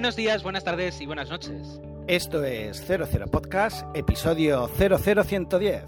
Buenos 0.00 0.16
días, 0.16 0.42
buenas 0.42 0.64
tardes 0.64 0.98
y 1.02 1.04
buenas 1.04 1.28
noches. 1.28 1.78
Esto 2.06 2.42
es 2.42 2.86
00 2.86 3.26
Podcast, 3.26 3.84
episodio 3.94 4.66
00110. 4.66 5.84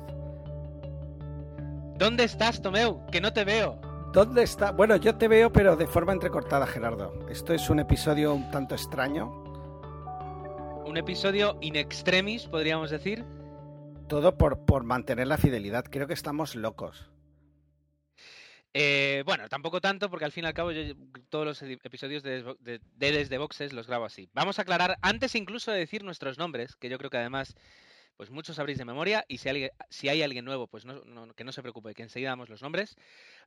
¿Dónde 1.97 2.25
estás, 2.25 2.61
Tomeu? 2.61 3.07
Que 3.07 3.23
no 3.23 3.33
te 3.33 3.45
veo. 3.45 3.81
¿Dónde 4.13 4.43
está? 4.43 4.73
Bueno, 4.73 4.97
yo 4.97 5.17
te 5.17 5.29
veo, 5.29 5.51
pero 5.51 5.77
de 5.77 5.87
forma 5.87 6.13
entrecortada, 6.13 6.67
Gerardo. 6.67 7.27
Esto 7.31 7.55
es 7.55 7.71
un 7.71 7.79
episodio 7.79 8.35
un 8.35 8.51
tanto 8.51 8.75
extraño. 8.75 9.33
Un 10.85 10.99
episodio 10.99 11.57
in 11.63 11.77
extremis, 11.77 12.47
podríamos 12.49 12.91
decir. 12.91 13.25
Todo 14.09 14.37
por, 14.37 14.67
por 14.67 14.85
mantener 14.85 15.27
la 15.27 15.39
fidelidad. 15.39 15.87
Creo 15.89 16.07
que 16.07 16.13
estamos 16.13 16.55
locos. 16.55 17.12
Eh, 18.75 19.23
bueno, 19.27 19.49
tampoco 19.49 19.81
tanto, 19.81 20.09
porque 20.09 20.25
al 20.25 20.33
fin 20.33 20.45
y 20.45 20.47
al 20.47 20.55
cabo 20.55 20.73
yo 20.73 20.95
todos 21.29 21.45
los 21.45 21.63
episodios 21.63 22.23
de, 22.23 22.43
de, 22.61 22.81
de, 22.95 23.13
Desde 23.13 23.39
Boxes 23.39 23.73
los 23.73 23.87
grabo 23.87 24.07
así. 24.07 24.29
Vamos 24.33 24.59
a 24.59 24.63
aclarar, 24.63 24.99
antes 25.03 25.35
incluso 25.35 25.73
de 25.73 25.79
decir 25.79 26.05
nuestros 26.05 26.39
nombres, 26.39 26.77
que 26.77 26.89
yo 26.89 26.99
creo 26.99 27.11
que 27.11 27.19
además 27.19 27.55
pues 28.17 28.31
muchos 28.31 28.57
sabréis 28.57 28.79
de 28.79 28.85
memoria, 28.85 29.25
y 29.27 29.39
si, 29.39 29.49
alguien, 29.49 29.71
si 29.89 30.09
hay 30.09 30.23
alguien 30.23 30.45
nuevo, 30.45 30.69
pues 30.69 30.85
no, 30.85 31.03
que 31.35 31.45
no 31.45 31.53
se 31.53 31.63
preocupe, 31.63 31.95
que 31.95 32.03
enseguida 32.03 32.31
damos 32.31 32.49
los 32.49 32.63
nombres. 32.63 32.97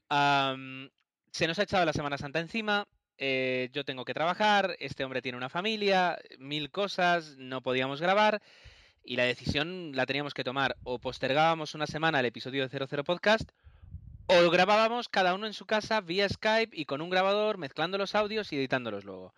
Se 0.09 1.47
nos 1.47 1.59
ha 1.59 1.63
echado 1.63 1.85
la 1.85 1.93
Semana 1.93 2.17
Santa 2.17 2.39
encima, 2.39 2.87
eh, 3.17 3.69
yo 3.71 3.85
tengo 3.85 4.05
que 4.05 4.13
trabajar, 4.13 4.75
este 4.79 5.03
hombre 5.03 5.21
tiene 5.21 5.37
una 5.37 5.49
familia, 5.49 6.17
mil 6.39 6.71
cosas, 6.71 7.35
no 7.37 7.61
podíamos 7.61 8.01
grabar. 8.01 8.41
Y 9.03 9.17
la 9.17 9.23
decisión 9.23 9.91
la 9.95 10.05
teníamos 10.07 10.33
que 10.33 10.43
tomar. 10.43 10.77
O 10.83 10.99
postergábamos 10.99 11.75
una 11.75 11.85
semana 11.85 12.19
el 12.19 12.25
episodio 12.25 12.67
de 12.67 12.69
00 12.69 13.03
Podcast, 13.03 13.51
o 14.27 14.49
grabábamos 14.49 15.09
cada 15.09 15.33
uno 15.33 15.47
en 15.47 15.53
su 15.53 15.65
casa 15.65 16.01
vía 16.01 16.27
Skype 16.27 16.75
y 16.75 16.85
con 16.85 17.01
un 17.01 17.09
grabador, 17.09 17.57
mezclando 17.57 17.97
los 17.97 18.15
audios 18.15 18.51
y 18.51 18.57
editándolos 18.57 19.03
luego. 19.03 19.33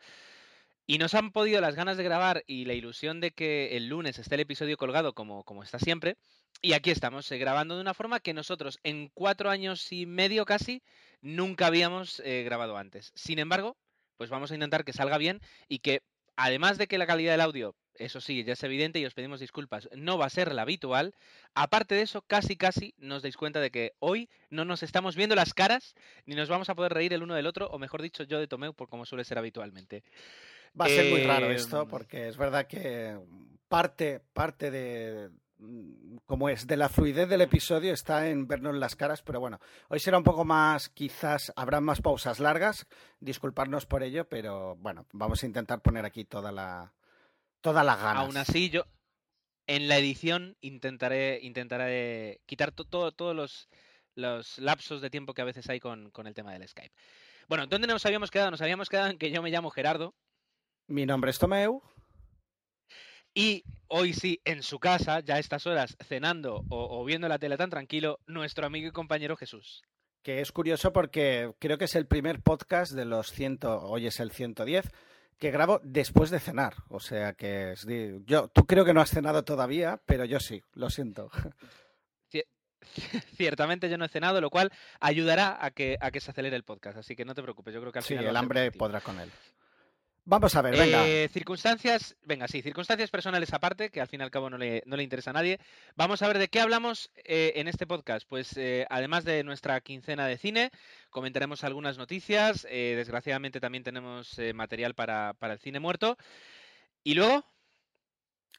Y 0.85 0.99
nos 0.99 1.13
han 1.13 1.31
podido 1.31 1.59
las 1.59 1.75
ganas 1.75 1.97
de 1.97 2.03
grabar 2.03 2.43
y 2.47 2.63
la 2.63 2.73
ilusión 2.73 3.19
de 3.19 3.31
que 3.31 3.75
el 3.75 3.87
lunes 3.89 4.19
esté 4.19 4.35
el 4.35 4.41
episodio 4.41 4.77
colgado 4.77 5.13
como, 5.13 5.43
como 5.43 5.63
está 5.63 5.79
siempre. 5.79 6.15
Y 6.61 6.73
aquí 6.73 6.91
estamos, 6.91 7.29
eh, 7.31 7.37
grabando 7.37 7.75
de 7.75 7.81
una 7.81 7.93
forma 7.93 8.21
que 8.21 8.33
nosotros 8.33 8.79
en 8.83 9.09
cuatro 9.13 9.49
años 9.49 9.91
y 9.91 10.05
medio 10.05 10.45
casi 10.45 10.81
nunca 11.21 11.67
habíamos 11.67 12.21
eh, 12.23 12.43
grabado 12.43 12.77
antes. 12.77 13.11
Sin 13.15 13.39
embargo, 13.39 13.75
pues 14.15 14.29
vamos 14.29 14.51
a 14.51 14.53
intentar 14.53 14.85
que 14.85 14.93
salga 14.93 15.17
bien 15.17 15.41
y 15.67 15.79
que 15.79 16.01
además 16.37 16.77
de 16.77 16.87
que 16.87 16.97
la 16.97 17.07
calidad 17.07 17.33
del 17.33 17.41
audio 17.41 17.75
eso 17.99 18.21
sí, 18.21 18.43
ya 18.43 18.53
es 18.53 18.63
evidente 18.63 18.99
y 18.99 19.05
os 19.05 19.13
pedimos 19.13 19.39
disculpas, 19.39 19.89
no 19.95 20.17
va 20.17 20.25
a 20.25 20.29
ser 20.29 20.53
la 20.53 20.63
habitual. 20.63 21.15
Aparte 21.53 21.95
de 21.95 22.01
eso, 22.01 22.21
casi 22.21 22.55
casi 22.55 22.93
nos 22.97 23.21
dais 23.21 23.37
cuenta 23.37 23.59
de 23.59 23.71
que 23.71 23.93
hoy 23.99 24.29
no 24.49 24.65
nos 24.65 24.83
estamos 24.83 25.15
viendo 25.15 25.35
las 25.35 25.53
caras 25.53 25.95
ni 26.25 26.35
nos 26.35 26.49
vamos 26.49 26.69
a 26.69 26.75
poder 26.75 26.93
reír 26.93 27.13
el 27.13 27.23
uno 27.23 27.35
del 27.35 27.47
otro, 27.47 27.67
o 27.67 27.79
mejor 27.79 28.01
dicho, 28.01 28.23
yo 28.23 28.39
de 28.39 28.47
Tomeu, 28.47 28.73
por 28.73 28.89
como 28.89 29.05
suele 29.05 29.23
ser 29.23 29.37
habitualmente. 29.37 30.03
Va 30.79 30.85
a 30.85 30.89
ser 30.89 31.11
muy 31.11 31.23
raro 31.23 31.49
esto, 31.51 31.87
porque 31.87 32.27
es 32.27 32.37
verdad 32.37 32.67
que 32.67 33.17
parte, 33.67 34.21
parte 34.33 34.69
de, 34.69 35.29
como 36.25 36.49
es, 36.49 36.67
de 36.67 36.77
la 36.77 36.89
fluidez 36.89 37.27
del 37.29 37.41
episodio 37.41 37.93
está 37.93 38.29
en 38.29 38.47
vernos 38.47 38.75
las 38.75 38.95
caras, 38.95 39.21
pero 39.21 39.39
bueno, 39.39 39.59
hoy 39.89 39.99
será 39.99 40.17
un 40.17 40.23
poco 40.23 40.45
más, 40.45 40.89
quizás 40.89 41.51
habrá 41.55 41.81
más 41.81 42.01
pausas 42.01 42.39
largas, 42.39 42.85
disculparnos 43.19 43.85
por 43.85 44.03
ello, 44.03 44.27
pero 44.27 44.75
bueno, 44.75 45.05
vamos 45.13 45.41
a 45.41 45.47
intentar 45.47 45.81
poner 45.81 46.05
aquí 46.05 46.25
toda 46.25 46.51
la, 46.51 46.93
todas 47.61 47.85
las 47.85 47.97
ganas. 47.97 48.23
Aún 48.23 48.37
así, 48.37 48.69
yo 48.69 48.85
en 49.67 49.87
la 49.87 49.97
edición 49.97 50.57
intentaré, 50.61 51.39
intentaré 51.41 52.41
quitar 52.45 52.71
todos 52.71 53.15
todo 53.15 53.33
los, 53.33 53.69
los, 54.15 54.57
lapsos 54.59 55.01
de 55.01 55.09
tiempo 55.09 55.33
que 55.33 55.41
a 55.41 55.45
veces 55.45 55.69
hay 55.69 55.79
con, 55.79 56.09
con, 56.11 56.25
el 56.27 56.33
tema 56.33 56.53
del 56.53 56.67
Skype. 56.67 56.93
Bueno, 57.47 57.67
¿dónde 57.67 57.87
nos 57.87 58.05
habíamos 58.05 58.31
quedado? 58.31 58.51
Nos 58.51 58.61
habíamos 58.61 58.89
quedado 58.89 59.09
en 59.09 59.17
que 59.17 59.31
yo 59.31 59.41
me 59.41 59.51
llamo 59.51 59.69
Gerardo. 59.69 60.15
Mi 60.87 61.05
nombre 61.05 61.31
es 61.31 61.39
Tomeu. 61.39 61.81
Y 63.33 63.63
hoy 63.87 64.13
sí, 64.13 64.41
en 64.45 64.63
su 64.63 64.79
casa, 64.79 65.19
ya 65.19 65.35
a 65.35 65.39
estas 65.39 65.67
horas, 65.67 65.95
cenando 66.03 66.63
o, 66.69 66.99
o 66.99 67.05
viendo 67.05 67.27
la 67.27 67.37
tele 67.37 67.57
tan 67.57 67.69
tranquilo, 67.69 68.19
nuestro 68.25 68.65
amigo 68.65 68.87
y 68.87 68.91
compañero 68.91 69.35
Jesús. 69.35 69.83
Que 70.23 70.41
es 70.41 70.51
curioso 70.51 70.91
porque 70.91 71.53
creo 71.59 71.77
que 71.77 71.85
es 71.85 71.95
el 71.95 72.07
primer 72.07 72.41
podcast 72.41 72.93
de 72.93 73.05
los 73.05 73.31
100, 73.31 73.59
hoy 73.63 74.07
es 74.07 74.19
el 74.19 74.31
110, 74.31 74.91
que 75.37 75.51
grabo 75.51 75.79
después 75.83 76.29
de 76.29 76.39
cenar. 76.39 76.75
O 76.89 76.99
sea 76.99 77.33
que 77.33 77.73
yo, 78.25 78.47
tú 78.49 78.65
creo 78.65 78.85
que 78.85 78.93
no 78.93 79.01
has 79.01 79.09
cenado 79.09 79.43
todavía, 79.43 80.01
pero 80.05 80.25
yo 80.25 80.39
sí, 80.39 80.63
lo 80.73 80.89
siento. 80.89 81.31
Ciertamente 83.35 83.89
yo 83.89 83.97
no 83.97 84.05
he 84.05 84.09
cenado, 84.09 84.41
lo 84.41 84.49
cual 84.49 84.71
ayudará 84.99 85.63
a 85.63 85.71
que, 85.71 85.97
a 85.99 86.11
que 86.11 86.19
se 86.19 86.31
acelere 86.31 86.55
el 86.55 86.63
podcast. 86.63 86.97
Así 86.97 87.15
que 87.15 87.25
no 87.25 87.35
te 87.35 87.43
preocupes, 87.43 87.73
yo 87.73 87.81
creo 87.81 87.91
que 87.91 87.99
al 87.99 88.05
sí, 88.05 88.15
final. 88.15 88.27
el 88.27 88.37
hambre 88.37 88.71
podrá 88.71 89.01
con 89.01 89.19
él. 89.19 89.29
Vamos 90.29 90.53
a 90.55 90.61
ver, 90.61 90.75
venga. 90.75 91.07
Eh, 91.07 91.29
circunstancias, 91.29 92.17
venga, 92.25 92.49
sí, 92.49 92.61
circunstancias 92.61 93.09
personales 93.09 93.53
aparte, 93.53 93.89
que 93.89 94.01
al 94.01 94.09
fin 94.09 94.19
y 94.19 94.23
al 94.23 94.29
cabo 94.29 94.49
no 94.49 94.57
le, 94.57 94.83
no 94.85 94.97
le 94.97 95.03
interesa 95.03 95.29
a 95.29 95.33
nadie. 95.33 95.57
Vamos 95.95 96.21
a 96.21 96.27
ver 96.27 96.37
de 96.37 96.49
qué 96.49 96.59
hablamos 96.59 97.09
eh, 97.15 97.53
en 97.55 97.69
este 97.69 97.87
podcast. 97.87 98.27
Pues 98.27 98.57
eh, 98.57 98.85
además 98.89 99.23
de 99.23 99.45
nuestra 99.45 99.79
quincena 99.79 100.27
de 100.27 100.37
cine, 100.37 100.71
comentaremos 101.11 101.63
algunas 101.63 101.97
noticias. 101.97 102.67
Eh, 102.69 102.95
desgraciadamente 102.97 103.61
también 103.61 103.85
tenemos 103.85 104.37
material 104.53 104.95
para, 104.95 105.33
para, 105.39 105.53
el 105.53 105.59
cine 105.59 105.79
muerto. 105.79 106.17
Y 107.05 107.13
luego. 107.13 107.45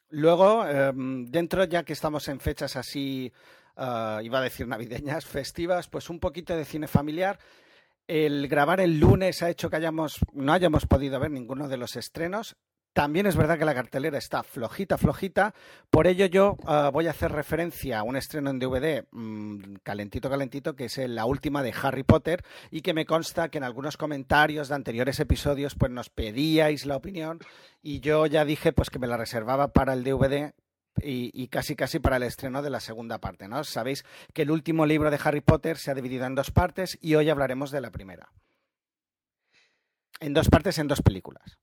Luego, 0.09 0.65
em, 0.65 1.27
dentro, 1.27 1.65
ya 1.65 1.83
que 1.83 1.93
estamos 1.93 2.27
en 2.29 2.39
fechas 2.39 2.77
así, 2.77 3.31
uh, 3.77 4.21
iba 4.23 4.39
a 4.39 4.41
decir 4.41 4.65
navideñas, 4.65 5.23
festivas, 5.23 5.87
pues 5.87 6.09
un 6.09 6.19
poquito 6.19 6.57
de 6.57 6.65
cine 6.65 6.87
familiar 6.87 7.37
el 8.09 8.47
grabar 8.47 8.81
el 8.81 8.99
lunes 8.99 9.43
ha 9.43 9.51
hecho 9.51 9.69
que 9.69 9.75
hayamos, 9.75 10.19
no 10.33 10.51
hayamos 10.51 10.87
podido 10.87 11.19
ver 11.19 11.29
ninguno 11.29 11.67
de 11.67 11.77
los 11.77 11.95
estrenos. 11.95 12.57
También 12.91 13.27
es 13.27 13.37
verdad 13.37 13.59
que 13.59 13.65
la 13.65 13.75
cartelera 13.75 14.17
está 14.17 14.41
flojita, 14.41 14.97
flojita. 14.97 15.53
Por 15.91 16.07
ello 16.07 16.25
yo 16.25 16.57
uh, 16.63 16.91
voy 16.91 17.05
a 17.05 17.11
hacer 17.11 17.31
referencia 17.31 17.99
a 17.99 18.03
un 18.03 18.15
estreno 18.15 18.49
en 18.49 18.57
DVD 18.57 19.05
mmm, 19.11 19.75
calentito, 19.83 20.27
calentito, 20.27 20.75
que 20.75 20.85
es 20.85 20.97
la 20.97 21.25
última 21.25 21.61
de 21.61 21.71
Harry 21.83 22.01
Potter 22.01 22.43
y 22.71 22.81
que 22.81 22.95
me 22.95 23.05
consta 23.05 23.49
que 23.49 23.59
en 23.59 23.63
algunos 23.63 23.95
comentarios 23.95 24.69
de 24.69 24.75
anteriores 24.75 25.19
episodios 25.19 25.75
pues 25.75 25.91
nos 25.91 26.09
pedíais 26.09 26.87
la 26.87 26.95
opinión 26.95 27.37
y 27.83 27.99
yo 27.99 28.25
ya 28.25 28.43
dije 28.43 28.73
pues 28.73 28.89
que 28.89 28.97
me 28.97 29.07
la 29.07 29.17
reservaba 29.17 29.67
para 29.67 29.93
el 29.93 30.03
DVD 30.03 30.55
y, 31.01 31.47
casi 31.47 31.75
casi 31.75 31.99
para 31.99 32.17
el 32.17 32.23
estreno 32.23 32.61
de 32.61 32.69
la 32.69 32.79
segunda 32.79 33.19
parte. 33.19 33.47
¿no? 33.47 33.63
Sabéis 33.63 34.03
que 34.33 34.43
el 34.43 34.51
último 34.51 34.85
libro 34.85 35.11
de 35.11 35.19
Harry 35.23 35.41
Potter 35.41 35.77
se 35.77 35.91
ha 35.91 35.95
dividido 35.95 36.25
en 36.25 36.35
dos 36.35 36.51
partes 36.51 36.97
y 37.01 37.15
hoy 37.15 37.29
hablaremos 37.29 37.71
de 37.71 37.81
la 37.81 37.91
primera. 37.91 38.31
En 40.19 40.33
dos 40.33 40.49
partes, 40.49 40.77
en 40.79 40.87
dos 40.87 41.01
películas. 41.01 41.57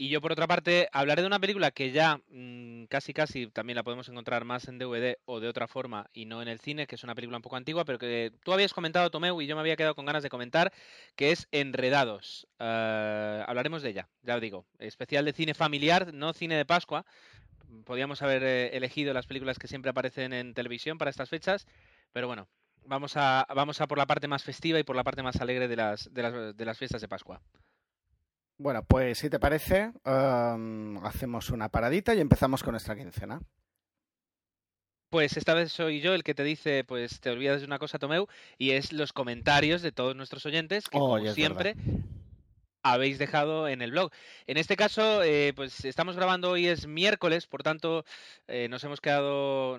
Y 0.00 0.08
yo, 0.08 0.22
por 0.22 0.32
otra 0.32 0.46
parte, 0.46 0.88
hablaré 0.92 1.20
de 1.20 1.26
una 1.26 1.38
película 1.38 1.72
que 1.72 1.92
ya 1.92 2.22
mmm, 2.30 2.84
casi 2.84 3.12
casi 3.12 3.48
también 3.48 3.76
la 3.76 3.82
podemos 3.82 4.08
encontrar 4.08 4.46
más 4.46 4.66
en 4.66 4.78
DVD 4.78 5.18
o 5.26 5.40
de 5.40 5.48
otra 5.48 5.68
forma 5.68 6.08
y 6.14 6.24
no 6.24 6.40
en 6.40 6.48
el 6.48 6.58
cine, 6.58 6.86
que 6.86 6.94
es 6.94 7.04
una 7.04 7.14
película 7.14 7.36
un 7.36 7.42
poco 7.42 7.56
antigua, 7.56 7.84
pero 7.84 7.98
que 7.98 8.32
tú 8.42 8.54
habías 8.54 8.72
comentado, 8.72 9.10
Tomeu, 9.10 9.42
y 9.42 9.46
yo 9.46 9.56
me 9.56 9.60
había 9.60 9.76
quedado 9.76 9.94
con 9.94 10.06
ganas 10.06 10.22
de 10.22 10.30
comentar, 10.30 10.72
que 11.16 11.32
es 11.32 11.48
Enredados. 11.52 12.46
Uh, 12.58 13.44
hablaremos 13.46 13.82
de 13.82 13.90
ella, 13.90 14.08
ya 14.22 14.36
os 14.36 14.40
digo. 14.40 14.64
Especial 14.78 15.26
de 15.26 15.34
cine 15.34 15.52
familiar, 15.52 16.14
no 16.14 16.32
cine 16.32 16.56
de 16.56 16.64
Pascua. 16.64 17.04
Podríamos 17.84 18.22
haber 18.22 18.42
eh, 18.42 18.76
elegido 18.78 19.12
las 19.12 19.26
películas 19.26 19.58
que 19.58 19.68
siempre 19.68 19.90
aparecen 19.90 20.32
en 20.32 20.54
televisión 20.54 20.96
para 20.96 21.10
estas 21.10 21.28
fechas, 21.28 21.66
pero 22.14 22.26
bueno, 22.26 22.48
vamos 22.86 23.18
a, 23.18 23.46
vamos 23.54 23.82
a 23.82 23.86
por 23.86 23.98
la 23.98 24.06
parte 24.06 24.28
más 24.28 24.44
festiva 24.44 24.78
y 24.78 24.82
por 24.82 24.96
la 24.96 25.04
parte 25.04 25.22
más 25.22 25.42
alegre 25.42 25.68
de 25.68 25.76
las, 25.76 26.10
de 26.10 26.22
las, 26.22 26.56
de 26.56 26.64
las 26.64 26.78
fiestas 26.78 27.02
de 27.02 27.08
Pascua. 27.08 27.42
Bueno, 28.60 28.84
pues 28.84 29.16
si 29.16 29.30
te 29.30 29.40
parece, 29.40 29.90
um, 30.04 31.02
hacemos 31.02 31.48
una 31.48 31.70
paradita 31.70 32.14
y 32.14 32.20
empezamos 32.20 32.62
con 32.62 32.72
nuestra 32.72 32.94
quincena. 32.94 33.40
Pues 35.08 35.38
esta 35.38 35.54
vez 35.54 35.72
soy 35.72 36.02
yo 36.02 36.12
el 36.12 36.22
que 36.22 36.34
te 36.34 36.44
dice, 36.44 36.84
pues 36.84 37.20
te 37.20 37.30
olvidas 37.30 37.60
de 37.60 37.66
una 37.66 37.78
cosa, 37.78 37.98
Tomeu, 37.98 38.26
y 38.58 38.72
es 38.72 38.92
los 38.92 39.14
comentarios 39.14 39.80
de 39.80 39.92
todos 39.92 40.14
nuestros 40.14 40.44
oyentes, 40.44 40.90
que 40.90 40.98
oh, 40.98 41.16
como 41.16 41.32
siempre, 41.32 41.72
verdad. 41.72 42.00
Habéis 42.82 43.18
dejado 43.18 43.68
en 43.68 43.82
el 43.82 43.90
blog. 43.90 44.10
En 44.46 44.56
este 44.56 44.76
caso, 44.76 45.22
eh, 45.22 45.52
pues 45.54 45.84
estamos 45.84 46.16
grabando 46.16 46.50
hoy 46.50 46.66
es 46.66 46.86
miércoles, 46.86 47.46
por 47.46 47.62
tanto 47.62 48.04
eh, 48.48 48.68
nos 48.68 48.84
hemos 48.84 49.00
quedado 49.00 49.78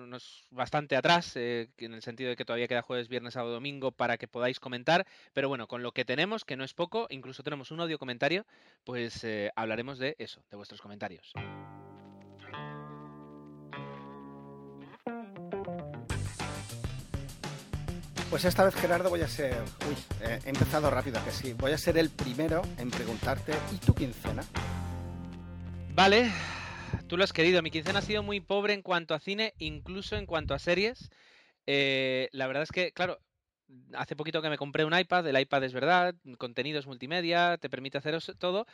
bastante 0.50 0.96
atrás, 0.96 1.32
eh, 1.36 1.68
en 1.78 1.94
el 1.94 2.02
sentido 2.02 2.30
de 2.30 2.36
que 2.36 2.44
todavía 2.44 2.68
queda 2.68 2.82
jueves, 2.82 3.08
viernes, 3.08 3.34
sábado, 3.34 3.54
domingo 3.54 3.92
para 3.92 4.18
que 4.18 4.28
podáis 4.28 4.60
comentar, 4.60 5.06
pero 5.32 5.48
bueno, 5.48 5.66
con 5.66 5.82
lo 5.82 5.92
que 5.92 6.04
tenemos, 6.04 6.44
que 6.44 6.56
no 6.56 6.64
es 6.64 6.74
poco, 6.74 7.06
incluso 7.10 7.42
tenemos 7.42 7.70
un 7.70 7.80
audio 7.80 7.98
comentario, 7.98 8.46
pues 8.84 9.26
hablaremos 9.56 9.98
de 9.98 10.16
eso, 10.18 10.42
de 10.50 10.56
vuestros 10.56 10.80
comentarios. 10.80 11.32
Pues 18.32 18.46
esta 18.46 18.64
vez, 18.64 18.74
Gerardo, 18.76 19.10
voy 19.10 19.20
a 19.20 19.28
ser. 19.28 19.54
Uy, 19.86 19.94
he 20.26 20.48
empezado 20.48 20.90
rápido, 20.90 21.22
que 21.22 21.30
sí. 21.30 21.52
Voy 21.52 21.72
a 21.72 21.76
ser 21.76 21.98
el 21.98 22.08
primero 22.08 22.62
en 22.78 22.90
preguntarte: 22.90 23.52
¿y 23.70 23.76
tu 23.76 23.94
quincena? 23.94 24.42
Vale, 25.90 26.32
tú 27.08 27.18
lo 27.18 27.24
has 27.24 27.32
querido. 27.34 27.60
Mi 27.60 27.70
quincena 27.70 27.98
ha 27.98 28.02
sido 28.02 28.22
muy 28.22 28.40
pobre 28.40 28.72
en 28.72 28.80
cuanto 28.80 29.12
a 29.12 29.20
cine, 29.20 29.52
incluso 29.58 30.16
en 30.16 30.24
cuanto 30.24 30.54
a 30.54 30.58
series. 30.58 31.10
Eh, 31.66 32.30
la 32.32 32.46
verdad 32.46 32.62
es 32.62 32.70
que, 32.70 32.92
claro, 32.92 33.18
hace 33.92 34.16
poquito 34.16 34.40
que 34.40 34.48
me 34.48 34.56
compré 34.56 34.86
un 34.86 34.98
iPad, 34.98 35.26
el 35.26 35.38
iPad 35.38 35.64
es 35.64 35.74
verdad, 35.74 36.14
contenidos 36.38 36.86
multimedia, 36.86 37.58
te 37.58 37.68
permite 37.68 37.98
hacer 37.98 38.18
todo, 38.38 38.64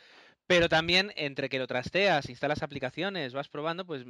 pero 0.47 0.69
también 0.69 1.11
entre 1.17 1.49
que 1.49 1.59
lo 1.59 1.67
trasteas, 1.67 2.29
instalas 2.29 2.63
aplicaciones, 2.63 3.33
vas 3.33 3.49
probando, 3.49 3.85
pues 3.85 4.05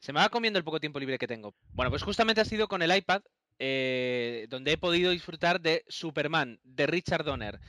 se 0.00 0.12
me 0.12 0.18
va 0.18 0.28
comiendo 0.28 0.58
el 0.58 0.64
poco 0.64 0.80
tiempo 0.80 0.98
libre 0.98 1.18
que 1.18 1.28
tengo. 1.28 1.54
Bueno, 1.72 1.88
pues 1.88 2.02
justamente 2.02 2.40
ha 2.40 2.44
sido 2.44 2.66
con 2.66 2.82
el 2.82 2.94
iPad 2.96 3.22
eh, 3.58 4.46
donde 4.48 4.72
he 4.72 4.78
podido 4.78 5.10
disfrutar 5.10 5.60
de 5.60 5.84
Superman, 5.88 6.60
de 6.64 6.86
Richard 6.86 7.24
Donner. 7.24 7.60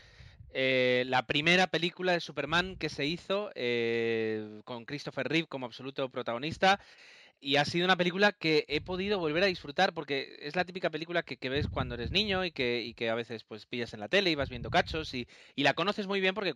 Eh, 0.52 1.04
la 1.08 1.28
primera 1.28 1.68
película 1.68 2.14
de 2.14 2.20
Superman 2.20 2.76
que 2.76 2.90
se 2.90 3.06
hizo 3.06 3.52
eh, 3.54 4.62
con 4.66 4.86
Christopher 4.86 5.28
Reeve 5.28 5.48
como 5.48 5.66
absoluto 5.66 6.10
protagonista. 6.10 6.80
Y 7.42 7.56
ha 7.56 7.64
sido 7.64 7.86
una 7.86 7.96
película 7.96 8.34
que 8.34 8.66
he 8.68 8.82
podido 8.82 9.18
volver 9.18 9.44
a 9.44 9.48
disfrutar 9.48 9.94
porque 9.94 10.36
es 10.42 10.58
la 10.58 10.66
típica 10.66 10.90
película 10.90 11.24
que, 11.24 11.50
ves 11.50 11.70
cuando 11.70 11.96
eres 11.96 12.12
niño 12.12 12.44
y 12.44 12.52
que, 12.52 13.10
a 13.10 13.16
veces 13.16 13.46
pues 13.46 13.66
pillas 13.66 13.94
en 13.94 14.02
la 14.02 14.10
tele 14.10 14.30
y 14.30 14.36
vas 14.36 14.50
viendo 14.50 14.70
cachos 14.70 15.14
y, 15.14 15.26
la 15.56 15.74
conoces 15.74 16.06
muy 16.06 16.20
bien 16.20 16.36
porque 16.36 16.56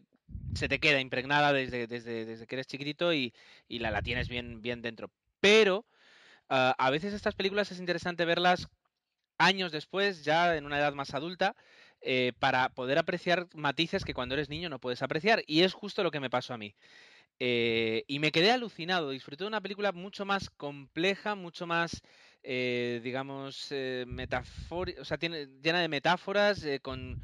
se 0.56 0.68
te 0.68 0.80
queda 0.80 1.00
impregnada 1.00 1.54
desde, 1.54 1.88
desde, 1.88 2.26
desde 2.26 2.48
que 2.48 2.56
eres 2.56 2.68
chiquitito 2.68 3.14
y, 3.14 3.34
y 3.70 3.80
la, 3.80 3.92
la, 3.92 4.02
tienes 4.02 4.28
bien, 4.28 4.62
bien 4.62 4.82
dentro. 4.82 5.10
Pero 5.40 5.86
ah, 6.50 6.76
a 6.78 6.90
veces 6.90 7.14
estas 7.14 7.36
películas 7.36 7.72
es 7.72 7.80
interesante 7.80 8.26
verlas 8.26 8.68
años 9.38 9.72
después, 9.72 10.24
ya 10.24 10.56
en 10.56 10.66
una 10.66 10.80
edad 10.80 10.94
más 10.94 11.14
adulta, 11.14 11.56
eh, 12.02 12.34
para 12.40 12.70
poder 12.70 12.98
apreciar 12.98 13.48
matices 13.54 14.04
que 14.04 14.14
cuando 14.14 14.36
eres 14.36 14.50
niño 14.50 14.70
no 14.70 14.80
puedes 14.80 15.02
apreciar. 15.02 15.44
Y 15.48 15.62
es 15.62 15.74
justo 15.74 16.04
lo 16.04 16.12
que 16.12 16.20
me 16.20 16.30
pasó 16.30 16.54
a 16.54 16.58
mí. 16.58 16.76
Eh, 17.40 18.04
y 18.08 18.20
me 18.20 18.32
quedé 18.32 18.52
alucinado, 18.52 19.10
disfruté 19.10 19.44
de 19.44 19.48
una 19.48 19.62
película 19.62 19.92
mucho 19.92 20.26
más 20.26 20.50
compleja, 20.50 21.36
mucho 21.36 21.66
más, 21.66 22.02
eh, 22.44 23.02
digamos, 23.04 23.72
o 23.72 25.06
sea, 25.06 25.18
tiene, 25.18 25.48
llena 25.62 25.82
de 25.82 25.88
metáforas, 25.88 26.66
con, 26.82 27.22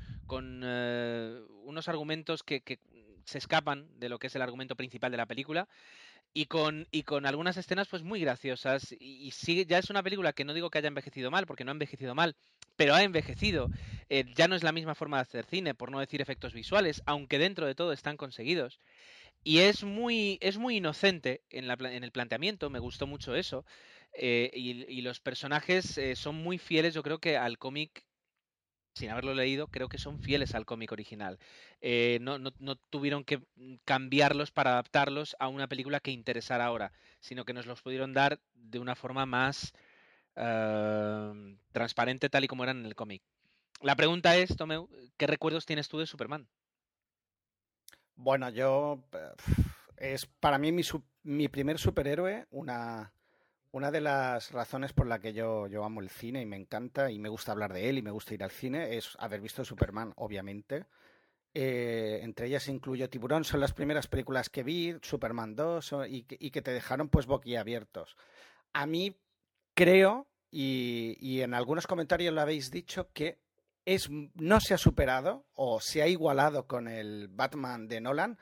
unos 1.63 1.87
argumentos 1.87 2.43
que, 2.43 2.79
se 3.25 3.37
escapan 3.37 3.87
de 3.99 4.09
lo 4.09 4.17
que 4.17 4.27
es 4.27 4.35
el 4.35 4.41
argumento 4.41 4.75
principal 4.75 5.11
de 5.11 5.17
la 5.17 5.27
película 5.27 5.67
y 6.33 6.45
con, 6.45 6.87
y 6.91 7.03
con 7.03 7.25
algunas 7.25 7.57
escenas 7.57 7.87
pues 7.87 8.03
muy 8.03 8.19
graciosas. 8.19 8.95
Y, 8.99 9.31
sí, 9.31 9.65
ya 9.67 9.79
es 9.79 9.89
una 9.89 10.03
película 10.03 10.33
que 10.33 10.45
no 10.45 10.53
digo 10.53 10.69
que 10.69 10.77
haya 10.77 10.87
envejecido 10.87 11.31
mal, 11.31 11.45
porque 11.45 11.63
no 11.63 11.71
ha 11.71 11.73
envejecido 11.73 12.15
mal, 12.15 12.35
pero 12.75 12.93
ha 12.93 13.03
envejecido. 13.03 13.69
Eh, 14.09 14.25
ya 14.35 14.47
no 14.47 14.55
es 14.55 14.63
la 14.63 14.71
misma 14.71 14.95
forma 14.95 15.17
de 15.17 15.21
hacer 15.21 15.45
cine, 15.45 15.73
por 15.73 15.91
no 15.91 15.99
decir 15.99 16.21
efectos 16.21 16.53
visuales, 16.53 17.01
aunque 17.05 17.39
dentro 17.39 17.65
de 17.65 17.75
todo 17.75 17.91
están 17.91 18.17
conseguidos. 18.17 18.79
Y 19.43 19.59
es 19.59 19.83
muy, 19.83 20.37
es 20.41 20.57
muy 20.57 20.77
inocente 20.77 21.43
en, 21.49 21.67
la, 21.67 21.75
en 21.79 22.03
el 22.03 22.11
planteamiento, 22.11 22.69
me 22.69 22.79
gustó 22.79 23.07
mucho 23.07 23.35
eso. 23.35 23.65
Eh, 24.13 24.51
y, 24.53 25.01
los 25.01 25.19
personajes 25.19 25.97
eh, 25.97 26.15
son 26.15 26.35
muy 26.35 26.57
fieles, 26.57 26.93
yo 26.93 27.03
creo 27.03 27.19
que 27.19 27.37
al 27.37 27.57
cómic 27.57 28.03
sin 28.93 29.09
haberlo 29.09 29.33
leído, 29.33 29.67
creo 29.67 29.89
que 29.89 29.97
son 29.97 30.19
fieles 30.19 30.55
al 30.55 30.65
cómic 30.65 30.91
original. 30.91 31.39
Eh, 31.81 32.19
no, 32.21 32.51
tuvieron 32.89 33.23
que 33.23 33.41
cambiarlos 33.85 34.51
para 34.51 34.71
adaptarlos 34.71 35.35
a 35.39 35.47
una 35.47 35.67
película 35.67 35.99
que 35.99 36.11
interesara 36.11 36.65
ahora, 36.65 36.91
sino 37.19 37.45
que 37.45 37.53
nos 37.53 37.65
los 37.65 37.81
pudieron 37.81 38.13
dar 38.13 38.39
de 38.53 38.79
una 38.79 38.95
forma 38.95 39.25
más 39.25 39.73
eh, 40.35 41.57
transparente 41.71 42.29
tal 42.29 42.43
y 42.43 42.47
como 42.47 42.63
eran 42.63 42.79
en 42.79 42.85
el 42.85 42.95
cómic. 42.95 43.23
La 43.81 43.95
pregunta 43.95 44.35
es, 44.35 44.55
Tomeu, 44.57 44.89
¿qué 45.17 45.27
recuerdos 45.27 45.65
tienes 45.65 45.87
tú 45.87 45.99
de 45.99 46.07
Superman? 46.07 46.47
Bueno, 48.15 48.49
yo... 48.49 49.03
Eh, 49.13 49.35
es 49.99 50.25
para 50.25 50.57
mí 50.57 50.71
mi 51.23 51.47
primer 51.49 51.77
superhéroe, 51.77 52.47
una, 52.51 53.11
una 53.71 53.91
de 53.91 54.01
las 54.01 54.51
razones 54.51 54.93
por 54.93 55.07
la 55.07 55.19
que 55.19 55.33
yo, 55.33 55.67
amo 55.83 56.01
el 56.01 56.09
cine 56.09 56.41
y 56.41 56.45
me 56.45 56.55
encanta 56.55 57.11
y 57.11 57.19
me 57.19 57.29
gusta 57.29 57.51
hablar 57.51 57.73
de 57.73 57.89
él 57.89 57.97
y 57.97 58.01
me 58.01 58.11
gusta 58.11 58.33
ir 58.33 58.43
al 58.43 58.51
cine 58.51 58.97
es 58.97 59.15
haber 59.19 59.41
visto 59.41 59.63
Superman, 59.63 60.13
obviamente. 60.15 60.85
Eh, 61.53 62.19
entre 62.21 62.47
ellas 62.47 62.67
incluyo 62.67 63.09
Tiburón, 63.09 63.43
son 63.43 63.59
las 63.59 63.73
primeras 63.73 64.07
películas 64.07 64.49
que 64.49 64.63
vi, 64.63 64.95
Superman 65.01 65.55
2 65.55 65.95
y, 66.07 66.23
que 66.23 66.61
te 66.61 66.71
dejaron 66.71 67.09
pues 67.09 67.25
boquiabiertos. 67.25 68.15
A 68.73 68.85
mí 68.85 69.15
creo, 69.73 70.27
y, 70.51 71.17
y 71.19 71.41
en 71.41 71.53
algunos 71.53 71.87
comentarios 71.87 72.33
lo 72.33 72.41
habéis 72.41 72.71
dicho, 72.71 73.09
que 73.13 73.39
es, 73.85 74.09
no 74.09 74.59
se 74.59 74.73
ha 74.73 74.77
superado 74.77 75.45
o 75.53 75.79
se 75.79 76.01
ha 76.01 76.07
igualado 76.07 76.67
con 76.67 76.87
el 76.87 77.27
Batman 77.27 77.87
de 77.87 78.01
Nolan, 78.01 78.37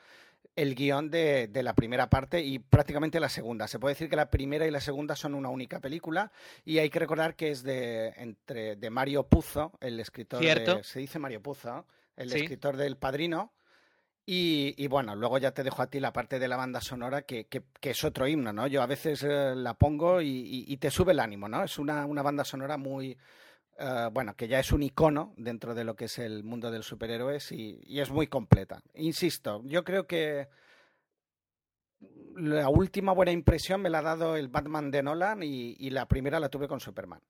el 0.58 0.74
guion 0.74 1.08
de, 1.08 1.48
la 1.62 1.72
primera 1.72 2.10
parte 2.10 2.42
y 2.42 2.58
prácticamente 2.58 3.20
la 3.20 3.28
segunda. 3.28 3.68
Se 3.68 3.78
puede 3.78 3.94
decir 3.94 4.10
que 4.10 4.16
la 4.16 4.28
primera 4.28 4.66
y 4.66 4.72
la 4.72 4.80
segunda 4.80 5.14
son 5.14 5.36
una 5.36 5.50
única 5.50 5.78
película 5.78 6.32
y 6.64 6.78
hay 6.78 6.90
que 6.90 6.98
recordar 6.98 7.36
que 7.36 7.52
es 7.52 7.62
de, 7.62 8.08
entre, 8.16 8.74
de 8.74 8.90
Mario 8.90 9.22
Puzo, 9.22 9.70
el 9.80 10.00
escritor 10.00 10.40
¿Cierto? 10.40 10.82
se 10.82 10.98
dice 10.98 11.20
Mario 11.20 11.40
Puzo, 11.40 11.86
el 12.16 12.32
escritor 12.32 12.76
del 12.76 12.96
Padrino. 12.96 13.52
Y, 14.30 14.86
bueno, 14.88 15.14
luego 15.16 15.38
ya 15.38 15.52
te 15.52 15.62
dejo 15.62 15.80
a 15.80 15.86
ti 15.86 16.00
la 16.00 16.12
parte 16.12 16.38
de 16.38 16.48
la 16.48 16.56
banda 16.56 16.82
sonora, 16.82 17.22
que, 17.22 17.46
es 17.80 18.04
otro 18.04 18.28
himno, 18.28 18.52
¿no? 18.52 18.66
Yo 18.66 18.82
a 18.82 18.86
veces 18.86 19.22
eh, 19.22 19.54
la 19.56 19.72
pongo 19.72 20.20
y, 20.20 20.76
te 20.76 20.90
sube 20.90 21.12
el 21.12 21.20
ánimo, 21.20 21.48
¿no? 21.48 21.64
Es 21.64 21.78
una, 21.78 22.04
una 22.04 22.20
banda 22.20 22.44
sonora 22.44 22.76
muy, 22.76 23.16
eh, 23.78 24.08
bueno, 24.12 24.34
que 24.34 24.48
ya 24.48 24.58
es 24.58 24.72
un 24.72 24.82
icono 24.82 25.34
dentro 25.36 25.74
de 25.74 25.84
lo 25.84 25.96
que 25.96 26.06
es 26.06 26.18
el 26.18 26.44
mundo 26.44 26.70
del 26.70 26.82
superhéroes 26.82 27.52
y, 27.52 27.80
es 28.00 28.10
muy 28.10 28.26
completa. 28.26 28.82
Insisto, 28.94 29.62
yo 29.64 29.84
creo 29.84 30.06
que 30.06 30.48
la 32.36 32.68
última 32.68 33.12
buena 33.12 33.32
impresión 33.32 33.80
me 33.80 33.90
la 33.90 33.98
ha 33.98 34.02
dado 34.02 34.36
el 34.36 34.48
Batman 34.48 34.90
de 34.90 35.02
Nolan 35.02 35.42
y 35.42 35.90
la 35.90 36.06
primera 36.06 36.40
la 36.40 36.48
tuve 36.48 36.68
con 36.68 36.80
Superman. 36.80 37.20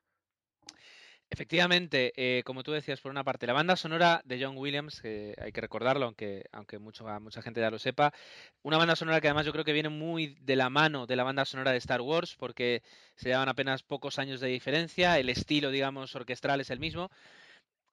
Efectivamente, 1.31 2.13
eh, 2.17 2.43
como 2.45 2.63
tú 2.63 2.73
decías, 2.73 3.01
por 3.01 3.11
una 3.11 3.23
parte, 3.23 3.47
la 3.47 3.53
banda 3.53 3.77
sonora 3.77 4.23
de 4.25 4.43
John 4.43 4.57
Williams, 4.57 5.01
que 5.03 5.35
hay 5.41 5.53
que 5.53 5.61
recordarlo, 5.61 6.07
aunque, 6.07 6.47
aunque 6.53 6.79
mucho, 6.79 7.05
mucha 7.21 7.43
gente 7.43 7.61
ya 7.61 7.71
lo 7.71 7.79
sepa, 7.79 8.15
una 8.63 8.79
banda 8.79 8.97
sonora 8.97 9.21
que 9.21 9.29
además 9.29 9.45
yo 9.45 9.53
creo 9.53 9.65
que 9.65 9.75
viene 9.75 9.91
muy 9.91 10.39
de 10.41 10.57
la 10.57 10.71
mano 10.71 11.07
de 11.07 11.17
la 11.17 11.25
banda 11.25 11.45
sonora 11.45 11.73
de 11.73 11.79
Star 11.79 12.01
Wars, 12.01 12.35
porque 12.39 12.83
se 13.15 13.29
llevan 13.29 13.51
apenas 13.51 13.83
pocos 13.83 14.19
años 14.19 14.41
de 14.41 14.49
diferencia, 14.49 15.19
el 15.19 15.29
estilo, 15.29 15.71
digamos, 15.71 16.15
orquestral 16.15 16.63
es 16.63 16.71
el 16.71 16.81
mismo. 16.81 17.11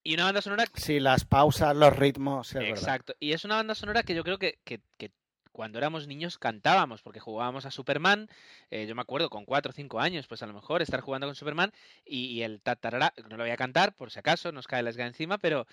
Y 0.01 0.13
una 0.13 0.25
banda 0.25 0.41
sonora... 0.41 0.65
Sí, 0.75 0.99
las 1.01 1.25
pausas, 1.25 1.75
los 1.75 1.93
ritmos. 1.93 2.55
Exacto. 2.55 3.15
Y 3.19 3.33
es 3.33 3.43
una 3.43 3.55
banda 3.55 3.75
sonora 3.75 4.03
que 4.03 4.15
yo 4.15 4.23
creo 4.23 4.37
que, 4.37 4.59
que, 4.63 4.79
que 4.97 5.11
cuando 5.55 5.77
éramos 5.77 6.05
niños 6.05 6.37
cantábamos, 6.37 7.01
porque 7.01 7.21
jugábamos 7.21 7.65
a 7.65 7.71
Superman, 7.71 8.27
eh, 8.71 8.87
yo 8.87 8.93
me 8.93 9.01
acuerdo 9.01 9.29
con 9.29 9.45
cuatro 9.45 9.69
o 9.69 9.73
cinco 9.73 10.01
años, 10.01 10.27
pues 10.27 10.43
a 10.43 10.47
lo 10.47 10.53
mejor 10.53 10.81
estar 10.81 10.99
jugando 10.99 11.27
con 11.27 11.35
Superman 11.35 11.71
y, 12.05 12.41
el 12.41 12.59
tatarara, 12.59 13.13
no 13.29 13.37
lo 13.37 13.43
voy 13.43 13.51
a 13.51 13.55
cantar 13.57 13.95
por 13.95 14.11
si 14.11 14.19
acaso, 14.19 14.51
nos 14.51 14.67
cae 14.67 14.83
la 14.83 14.89
esga 14.89 15.07
encima, 15.07 15.37
pero 15.37 15.65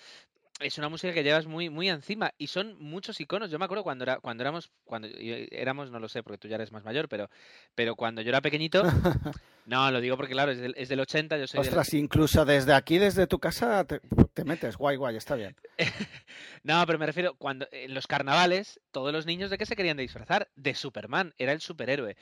es 0.59 0.77
una 0.77 0.89
música 0.89 1.13
que 1.13 1.23
llevas 1.23 1.45
muy, 1.45 1.69
muy 1.69 1.89
encima 1.89 2.33
y 2.37 2.47
son 2.47 2.75
muchos 2.79 3.19
iconos. 3.19 3.49
Yo 3.49 3.59
me 3.59 3.65
acuerdo 3.65 3.83
cuando 3.83 4.03
era, 4.03 4.19
cuando 4.19 4.43
éramos, 4.43 4.71
cuando 4.83 5.07
éramos, 5.17 5.91
no 5.91 5.99
lo 5.99 6.07
sé, 6.07 6.23
porque 6.23 6.37
tú 6.37 6.47
ya 6.47 6.55
eres 6.55 6.71
más 6.71 6.83
mayor, 6.83 7.09
pero, 7.09 7.29
pero 7.75 7.95
cuando 7.95 8.21
yo 8.21 8.29
era 8.29 8.41
pequeñito, 8.41 8.83
no, 9.65 9.91
lo 9.91 9.99
digo 9.99 10.15
porque 10.15 10.33
claro, 10.33 10.51
es 10.51 10.59
del, 10.59 10.73
es 10.77 10.89
del 10.89 10.99
80, 10.99 11.37
yo 11.37 11.47
soy 11.47 11.59
Ostras, 11.59 11.93
incluso 11.93 12.45
desde 12.45 12.73
aquí, 12.73 12.97
desde 12.97 13.27
tu 13.27 13.39
casa, 13.39 13.85
te, 13.85 14.45
metes, 14.45 14.77
guay, 14.77 14.95
guay, 14.95 15.15
está 15.15 15.35
bien. 15.35 15.55
no, 16.63 16.83
pero 16.85 16.99
me 16.99 17.07
refiero, 17.07 17.35
cuando 17.35 17.67
en 17.71 17.93
los 17.93 18.07
carnavales, 18.07 18.79
todos 18.91 19.11
los 19.11 19.25
niños 19.25 19.49
de 19.49 19.57
qué 19.57 19.65
se 19.65 19.75
querían 19.75 19.97
disfrazar? 19.97 20.49
De 20.55 20.75
Superman, 20.75 21.33
era 21.37 21.51
el 21.51 21.61
superhéroe. 21.61 22.15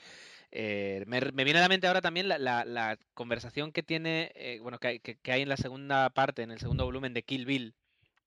Eh, 0.54 1.06
me, 1.08 1.22
viene 1.46 1.60
a 1.60 1.62
la 1.62 1.70
mente 1.70 1.88
ahora 1.88 2.02
también 2.02 2.28
la, 2.28 2.98
conversación 3.14 3.72
que 3.72 3.84
tiene, 3.84 4.32
eh, 4.36 4.60
bueno, 4.62 4.80
que, 4.80 5.00
que, 5.00 5.32
hay 5.32 5.44
en 5.44 5.50
la 5.50 5.56
segunda 5.56 6.10
parte, 6.10 6.44
en 6.44 6.52
el 6.52 6.60
segundo 6.60 6.84
volumen 6.84 7.14
de 7.14 7.24
Kill 7.24 7.46
Bill, 7.46 7.74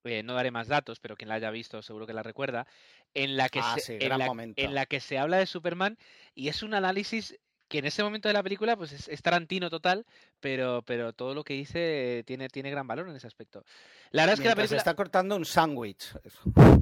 eh, 0.05 0.23
no 0.23 0.35
daré 0.35 0.51
más 0.51 0.69
datos, 0.69 1.01
pero 1.01 1.17
quien 1.17 1.29
la 1.29 1.37
haya 1.37 1.51
visto 1.51 1.83
seguro 1.83 2.07
que 2.07 2.13
la 2.13 2.23
recuerda, 2.23 2.67
en 3.15 3.37
la 3.37 3.49
que, 3.49 3.61
ah, 3.61 3.77
se, 3.79 3.99
en, 4.05 4.75
la, 4.75 4.87
que 4.87 5.01
se 5.01 5.19
habla 5.19 5.39
de 5.39 5.47
Superman 5.47 5.99
y 6.35 6.49
es 6.49 6.63
un 6.63 6.75
análisis 6.75 7.39
que 7.69 7.79
en 7.79 7.87
ese 7.87 8.03
momento 8.03 8.29
de 8.29 8.35
la 8.35 8.43
película 8.43 8.77
pues 8.77 8.93
es, 8.93 9.23
Tarantino 9.23 9.71
total, 9.71 10.05
pero, 10.41 10.83
pero 10.83 11.13
todo 11.13 11.35
lo 11.35 11.45
que 11.45 11.55
dice 11.55 12.23
tiene, 12.27 12.49
tiene 12.49 12.71
gran 12.71 12.87
valor 12.87 13.09
en 13.09 13.17
ese 13.17 13.27
aspecto. 13.27 13.65
La 14.11 14.23
verdad 14.23 14.35
es 14.35 14.41
que 14.41 14.49
la 14.49 14.57
película... 14.57 14.79
está 14.79 14.95
cortando 14.95 15.37
un 15.37 15.45
sándwich. 15.45 16.15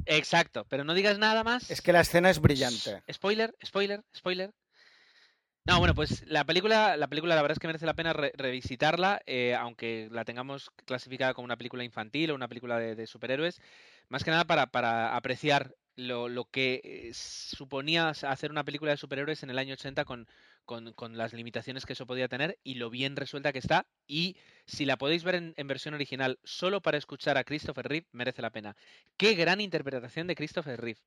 Exacto, 0.05 0.65
pero 0.69 0.83
no 0.83 0.93
digas 0.93 1.17
nada 1.17 1.43
más. 1.43 1.71
Es 1.71 1.81
que 1.81 1.93
la 1.93 2.01
escena 2.01 2.29
es 2.29 2.39
brillante. 2.39 3.01
Spoiler, 3.11 3.55
spoiler, 3.63 4.03
spoiler. 4.15 4.53
No, 5.65 5.79
bueno, 5.79 5.95
pues 5.95 6.25
la 6.27 6.43
película, 6.43 6.97
la 6.97 7.07
película 7.07 7.35
la 7.35 7.41
verdad 7.41 7.55
es 7.55 7.59
que 7.59 7.67
merece 7.67 7.85
la 7.85 7.93
pena 7.93 8.11
revisitarla, 8.11 9.21
eh, 9.25 9.55
aunque 9.55 10.09
la 10.11 10.25
tengamos 10.25 10.71
clasificada 10.85 11.33
como 11.33 11.45
una 11.45 11.55
película 11.55 11.85
infantil 11.85 12.31
o 12.31 12.35
una 12.35 12.49
película 12.49 12.79
de, 12.79 13.07
superhéroes, 13.07 13.61
más 14.09 14.25
que 14.25 14.31
nada 14.31 14.43
para, 14.43 14.67
para 14.67 15.15
apreciar 15.15 15.73
lo, 15.95 16.27
lo, 16.27 16.45
que 16.45 16.81
eh, 16.83 17.11
suponía 17.13 18.09
hacer 18.09 18.51
una 18.51 18.65
película 18.65 18.91
de 18.91 18.97
superhéroes 18.97 19.43
en 19.43 19.51
el 19.51 19.57
año 19.57 19.75
80 19.75 20.03
con, 20.03 20.27
con, 20.65 20.91
con, 20.93 21.17
las 21.17 21.31
limitaciones 21.31 21.85
que 21.85 21.93
eso 21.93 22.05
podía 22.05 22.27
tener 22.27 22.59
y 22.63 22.75
lo 22.75 22.89
bien 22.89 23.15
resuelta 23.15 23.53
que 23.53 23.59
está. 23.59 23.87
Y 24.05 24.35
si 24.65 24.85
la 24.85 24.97
podéis 24.97 25.23
ver 25.23 25.53
en, 25.55 25.67
versión 25.67 25.93
original 25.93 26.39
solo 26.43 26.81
para 26.81 26.97
escuchar 26.97 27.37
a 27.37 27.45
Christopher 27.45 27.87
Reeve, 27.87 28.07
merece 28.11 28.41
la 28.41 28.49
pena. 28.49 28.75
Qué 29.15 29.33
gran 29.35 29.61
interpretación 29.61 30.27
de 30.27 30.35
Christopher 30.35 30.81
Reeve. 30.81 30.99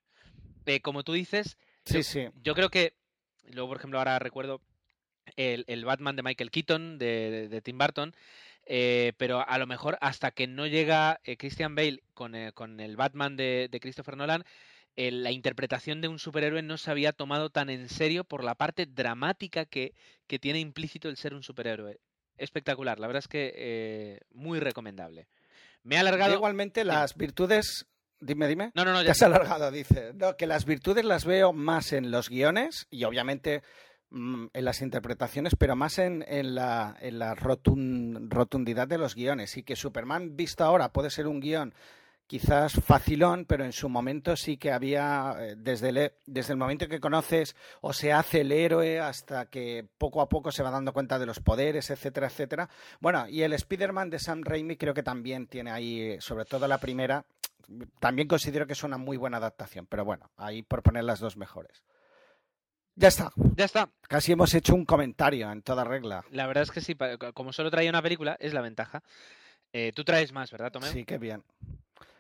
Eh, 0.65 0.81
como 0.81 1.03
tú 1.03 1.13
dices, 1.13 1.59
sí, 1.85 2.03
sí. 2.03 2.29
yo 2.43 2.55
creo 2.55 2.71
que, 2.71 2.95
luego 3.53 3.69
por 3.69 3.79
ejemplo 3.79 3.99
ahora 3.99 4.19
recuerdo 4.19 4.61
el, 5.37 5.65
el 5.69 5.85
Batman 5.85 6.17
de 6.17 6.23
Michael 6.23 6.51
Keaton, 6.51 6.99
de, 6.99 7.49
de, 7.49 7.61
Tim 7.63 7.79
Burton, 7.79 8.15
eh, 8.65 9.13
pero 9.17 9.47
a 9.47 9.59
lo 9.59 9.67
mejor 9.67 9.99
hasta 10.01 10.31
que 10.31 10.47
no 10.47 10.67
llega 10.67 11.21
eh, 11.25 11.37
Christian 11.37 11.75
Bale 11.75 12.03
con, 12.15 12.35
con 12.55 12.81
el 12.81 12.97
Batman 12.97 13.37
de, 13.37 13.69
de 13.71 13.81
Christopher 13.81 14.17
Nolan, 14.17 14.45
la 14.97 15.31
interpretación 15.31 16.01
de 16.01 16.09
un 16.09 16.19
superhéroe 16.19 16.63
no 16.63 16.79
se 16.79 16.91
había 16.91 17.13
tomado 17.13 17.51
tan 17.51 17.69
en 17.69 17.89
serio 17.89 18.25
por 18.25 18.43
la 18.43 18.55
parte 18.55 18.87
dramática 18.87 19.67
que, 19.67 19.93
que 20.27 20.39
tiene 20.39 20.59
implícito 20.59 21.09
el 21.09 21.19
ser 21.19 21.35
un 21.35 21.43
superhéroe. 21.43 22.01
Espectacular, 22.39 22.99
la 22.99 23.07
verdad 23.07 23.23
es 23.23 23.29
que 23.29 23.53
eh, 23.57 24.21
muy 24.33 24.61
recomendable. 24.61 25.29
Me 25.83 25.97
ha 25.97 26.01
alargado. 26.01 26.35
igualmente 26.35 26.85
las 26.85 27.15
virtudes. 27.15 27.87
Dime, 28.21 28.49
dime. 28.49 28.73
No, 28.75 28.85
no, 28.85 28.93
no. 28.93 29.03
Ya 29.03 29.15
se 29.15 29.25
ha 29.25 29.29
alargado, 29.29 29.71
dice. 29.71 30.13
No, 30.15 30.37
que 30.37 30.47
las 30.47 30.65
virtudes 30.65 31.05
las 31.05 31.25
veo 31.25 31.53
más 31.53 31.93
en 31.93 32.11
los 32.11 32.29
guiones 32.29 32.87
y 32.91 33.05
obviamente 33.05 33.63
mm, 34.11 34.47
en 34.53 34.65
las 34.65 34.81
interpretaciones, 34.81 35.55
pero 35.59 35.77
más 35.77 35.99
en, 35.99 36.25
en 36.27 36.55
la, 36.55 36.97
en 37.01 37.19
la 37.19 37.35
rotundidad 37.35 38.89
de 38.89 38.99
los 38.99 39.15
guiones. 39.15 39.57
Y 39.57 39.63
que 39.63 39.77
Superman, 39.77 40.37
visto 40.37 40.65
ahora, 40.65 40.93
puede 40.93 41.11
ser 41.11 41.27
un 41.27 41.41
guion 41.41 41.75
quizás 42.27 42.73
facilón, 42.73 43.45
pero 43.45 43.65
en 43.65 43.73
su 43.73 43.89
momento 43.89 44.37
sí 44.37 44.57
que 44.57 44.73
había, 44.73 45.35
eh, 45.39 45.55
desde 45.57 45.91
el, 45.91 46.13
desde 46.27 46.53
el 46.53 46.59
momento 46.59 46.89
que 46.89 47.01
conoces 47.01 47.55
o 47.81 47.93
se 47.93 48.13
hace 48.13 48.41
el 48.41 48.53
héroe 48.53 48.99
hasta 48.99 49.47
que 49.47 49.87
poco 49.97 50.21
a 50.21 50.29
poco 50.29 50.51
se 50.51 50.63
va 50.63 50.71
dando 50.71 50.93
cuenta 50.93 51.19
de 51.19 51.27
los 51.27 51.41
poderes, 51.41 51.91
etcétera, 51.91 52.27
etcétera. 52.27 52.69
Bueno, 53.01 53.29
y 53.29 53.43
el 53.43 53.53
Spider-Man 53.53 54.11
de 54.11 54.19
Sam 54.19 54.43
Raimi 54.43 54.77
creo 54.77 54.95
que 54.95 55.03
también 55.03 55.47
tiene 55.47 55.71
ahí, 55.71 56.17
sobre 56.21 56.45
todo 56.45 56.67
la 56.67 56.79
primera, 56.79 57.25
también 57.99 58.29
considero 58.29 58.67
que 58.67 58.73
es 58.73 58.83
una 58.83 58.99
muy 58.99 59.17
buena 59.17 59.39
adaptación, 59.39 59.87
pero 59.87 60.05
bueno, 60.05 60.31
ahí 60.37 60.63
por 60.63 60.83
poner 60.83 61.05
las 61.05 61.21
dos 61.21 61.37
mejores. 61.37 61.83
Ya 62.95 63.09
está. 63.09 63.31
Ya 63.57 63.67
está. 63.67 63.91
Casi 64.09 64.33
hemos 64.33 64.55
hecho 64.55 64.75
un 64.75 64.87
comentario 64.87 65.51
en 65.53 65.63
toda 65.63 65.85
regla. 65.85 66.25
La 66.31 66.47
verdad 66.47 66.63
es 66.63 66.71
que 66.71 66.81
sí, 66.81 66.97
como 67.35 67.53
solo 67.53 67.71
traía 67.71 67.91
una 67.91 68.01
película, 68.01 68.37
es 68.41 68.55
la 68.55 68.63
ventaja. 68.63 69.03
Eh, 69.73 69.93
tú 69.95 70.03
traes 70.03 70.33
más, 70.33 70.51
¿verdad, 70.51 70.73
Tomé? 70.73 70.87
Sí, 70.89 71.05
qué 71.05 71.19
bien. 71.19 71.45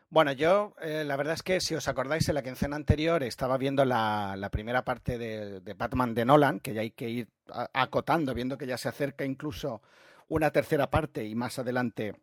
Bueno, 0.09 0.33
yo 0.33 0.75
eh, 0.81 1.03
la 1.05 1.17
verdad 1.17 1.35
es 1.35 1.43
que 1.43 1.61
si 1.61 1.75
os 1.75 1.88
acordáis, 1.88 2.29
en 2.29 2.35
la 2.35 2.43
quincena 2.43 2.76
anterior 2.76 3.23
estaba 3.23 3.57
viendo 3.57 3.85
la, 3.85 4.49
primera 4.53 4.85
parte 4.85 5.19
de, 5.19 5.75
Batman 5.75 6.15
de 6.15 6.25
Nolan, 6.25 6.61
que 6.61 6.75
ya 6.75 6.83
hay 6.83 6.91
que 6.91 7.09
ir 7.09 7.29
acotando, 7.73 8.35
viendo 8.35 8.59
que 8.59 8.67
ya 8.67 8.79
se 8.79 8.88
acerca 8.88 9.25
incluso 9.25 9.83
una 10.29 10.50
tercera 10.50 10.91
parte 10.91 11.25
y 11.25 11.35
más 11.35 11.59
adelante 11.59 12.15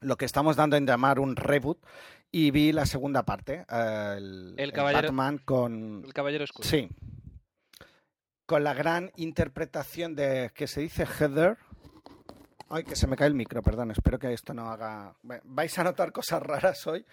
lo 0.00 0.16
que 0.16 0.24
estamos 0.24 0.56
dando 0.56 0.76
en 0.76 0.86
llamar 0.86 1.20
un 1.20 1.36
reboot, 1.36 1.78
y 2.32 2.50
vi 2.50 2.72
la 2.72 2.86
segunda 2.86 3.24
parte, 3.24 3.64
eh, 3.70 4.16
el, 4.56 4.72
Batman 4.72 5.38
con... 5.38 6.02
El 6.04 6.14
Caballero 6.14 6.44
Oscuro. 6.44 6.66
Sí. 6.68 6.88
Con 8.46 8.64
la 8.64 8.74
gran 8.74 9.12
interpretación 9.16 10.16
de, 10.16 10.50
que 10.54 10.66
se 10.66 10.80
dice 10.80 11.06
Heather, 11.06 11.58
Ay, 12.74 12.84
que 12.84 12.96
se 12.96 13.06
me 13.06 13.16
cae 13.16 13.28
el 13.28 13.34
micro, 13.34 13.62
perdón. 13.62 13.90
Espero 13.90 14.18
que 14.18 14.32
esto 14.32 14.54
no 14.54 14.70
haga. 14.70 15.14
Vais 15.44 15.78
a 15.78 15.84
notar 15.84 16.10
cosas 16.10 16.42
raras 16.42 16.86
hoy. 16.86 17.04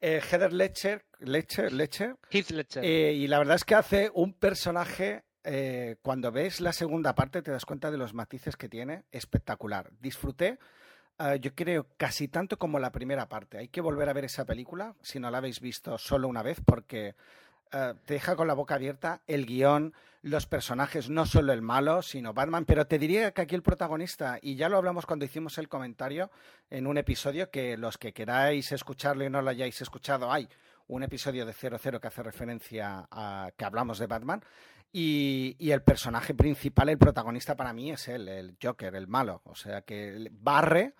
Eh, 0.00 0.22
Heather 0.22 0.54
Ledger, 0.54 1.04
Ledger, 1.18 1.70
Ledger. 1.70 2.16
Heath 2.30 2.50
Ledger. 2.50 2.82
Eh, 2.82 3.12
y 3.12 3.26
la 3.28 3.36
verdad 3.36 3.56
es 3.56 3.64
que 3.64 3.74
hace 3.74 4.10
un 4.14 4.32
personaje. 4.32 5.24
Eh, 5.44 5.96
cuando 6.02 6.32
ves 6.32 6.60
la 6.60 6.72
segunda 6.72 7.14
parte 7.14 7.42
te 7.42 7.50
das 7.50 7.66
cuenta 7.66 7.90
de 7.90 7.98
los 7.98 8.14
matices 8.14 8.56
que 8.56 8.70
tiene. 8.70 9.04
Espectacular. 9.12 9.90
Disfruté. 10.00 10.58
Yo 11.40 11.54
creo 11.54 11.86
casi 11.96 12.28
tanto 12.28 12.58
como 12.58 12.78
la 12.78 12.92
primera 12.92 13.28
parte. 13.28 13.58
Hay 13.58 13.68
que 13.68 13.80
volver 13.80 14.08
a 14.08 14.12
ver 14.12 14.24
esa 14.24 14.44
película 14.44 14.94
si 15.02 15.20
no 15.20 15.30
la 15.30 15.38
habéis 15.38 15.60
visto 15.60 15.98
solo 15.98 16.28
una 16.28 16.42
vez 16.42 16.60
porque 16.64 17.14
te 17.70 18.14
deja 18.14 18.36
con 18.36 18.46
la 18.46 18.54
boca 18.54 18.74
abierta 18.74 19.22
el 19.26 19.46
guion, 19.46 19.94
los 20.20 20.46
personajes, 20.46 21.10
no 21.10 21.26
solo 21.26 21.52
el 21.52 21.62
malo, 21.62 22.02
sino 22.02 22.34
Batman. 22.34 22.64
Pero 22.64 22.86
te 22.86 22.98
diría 22.98 23.32
que 23.32 23.42
aquí 23.42 23.54
el 23.54 23.62
protagonista, 23.62 24.38
y 24.40 24.56
ya 24.56 24.68
lo 24.68 24.76
hablamos 24.76 25.06
cuando 25.06 25.24
hicimos 25.24 25.58
el 25.58 25.68
comentario 25.68 26.30
en 26.70 26.86
un 26.86 26.98
episodio, 26.98 27.50
que 27.50 27.76
los 27.76 27.98
que 27.98 28.12
queráis 28.12 28.70
escucharlo 28.72 29.24
y 29.24 29.30
no 29.30 29.42
lo 29.42 29.50
hayáis 29.50 29.80
escuchado, 29.80 30.30
hay 30.30 30.48
un 30.88 31.02
episodio 31.02 31.46
de 31.46 31.54
00 31.54 32.00
que 32.00 32.08
hace 32.08 32.22
referencia 32.22 33.08
a 33.10 33.50
que 33.56 33.64
hablamos 33.64 33.98
de 33.98 34.06
Batman. 34.06 34.44
Y, 34.94 35.70
el 35.70 35.82
personaje 35.82 36.34
principal, 36.34 36.90
el 36.90 36.98
protagonista 36.98 37.56
para 37.56 37.72
mí 37.72 37.90
es 37.90 38.08
él, 38.08 38.28
el 38.28 38.58
Joker, 38.62 38.94
el 38.94 39.08
malo. 39.08 39.40
O 39.44 39.54
sea 39.54 39.82
que 39.82 40.28
barre 40.30 40.94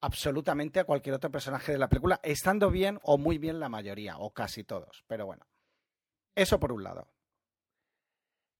absolutamente 0.00 0.80
a 0.80 0.84
cualquier 0.84 1.14
otro 1.14 1.30
personaje 1.30 1.72
de 1.72 1.78
la 1.78 1.88
película, 1.88 2.20
estando 2.22 2.70
bien 2.70 2.98
o 3.02 3.18
muy 3.18 3.38
bien 3.38 3.60
la 3.60 3.68
mayoría, 3.68 4.18
o 4.18 4.32
casi 4.32 4.64
todos. 4.64 5.04
Pero 5.06 5.26
bueno, 5.26 5.46
eso 6.34 6.58
por 6.58 6.72
un 6.72 6.82
lado. 6.82 7.08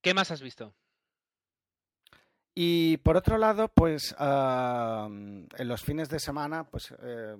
¿Qué 0.01 0.13
más 0.13 0.31
has 0.31 0.41
visto? 0.41 0.73
Y 2.59 2.97
por 2.97 3.15
otro 3.17 3.37
lado, 3.37 3.67
pues 3.67 4.15
en 4.19 5.47
los 5.59 5.83
fines 5.83 6.09
de 6.09 6.19
semana, 6.19 6.63
pues 6.63 6.91
eh, 7.03 7.37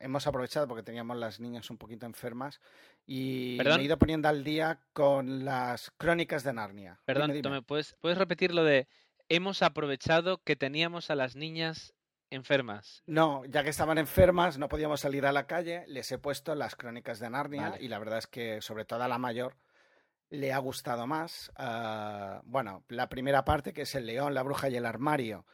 hemos 0.00 0.26
aprovechado 0.26 0.68
porque 0.68 0.82
teníamos 0.82 1.16
las 1.16 1.40
niñas 1.40 1.70
un 1.70 1.78
poquito 1.78 2.04
enfermas 2.04 2.60
y 3.06 3.56
me 3.64 3.76
he 3.76 3.84
ido 3.84 3.98
poniendo 3.98 4.28
al 4.28 4.44
día 4.44 4.78
con 4.92 5.46
las 5.46 5.90
crónicas 5.96 6.44
de 6.44 6.52
Narnia. 6.52 7.00
Perdón, 7.06 7.32
¿puedes, 7.66 7.96
¿puedes 8.02 8.18
repetir 8.18 8.52
lo 8.52 8.62
de 8.62 8.86
hemos 9.30 9.62
aprovechado 9.62 10.42
que 10.44 10.56
teníamos 10.56 11.08
a 11.08 11.14
las 11.14 11.36
niñas 11.36 11.94
enfermas? 12.28 13.02
No, 13.06 13.46
ya 13.46 13.64
que 13.64 13.70
estaban 13.70 13.96
enfermas, 13.96 14.58
no 14.58 14.68
podíamos 14.68 15.00
salir 15.00 15.24
a 15.24 15.32
la 15.32 15.46
calle, 15.46 15.84
les 15.86 16.12
he 16.12 16.18
puesto 16.18 16.54
las 16.54 16.76
crónicas 16.76 17.18
de 17.18 17.30
Narnia 17.30 17.78
y 17.80 17.88
la 17.88 17.98
verdad 17.98 18.18
es 18.18 18.26
que 18.26 18.60
sobre 18.60 18.84
todo 18.84 19.02
a 19.04 19.08
la 19.08 19.16
mayor 19.16 19.56
le 20.30 20.52
ha 20.52 20.58
gustado 20.58 21.06
más. 21.06 21.52
Ah, 21.56 22.40
bueno, 22.44 22.84
la 22.88 23.08
primera 23.08 23.44
parte, 23.44 23.72
que 23.72 23.82
es 23.82 23.94
El 23.94 24.06
león, 24.06 24.32
la 24.32 24.42
bruja 24.42 24.68
y 24.68 24.76
el 24.76 24.86
armario. 24.86 25.44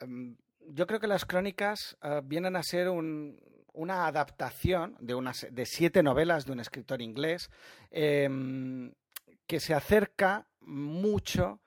Em, 0.00 0.36
yo 0.68 0.86
creo 0.86 0.98
que 0.98 1.06
las 1.06 1.24
crónicas 1.24 1.96
ah, 2.00 2.20
vienen 2.24 2.56
a 2.56 2.62
ser 2.62 2.88
una 2.88 4.06
adaptación 4.06 4.96
de, 5.00 5.14
unas, 5.14 5.46
de 5.50 5.66
siete 5.66 6.02
novelas 6.02 6.46
de 6.46 6.52
un 6.52 6.60
escritor 6.60 7.02
inglés 7.02 7.50
em, 7.90 8.92
que 9.46 9.60
se 9.60 9.74
acerca 9.74 10.48
mucho 10.60 11.60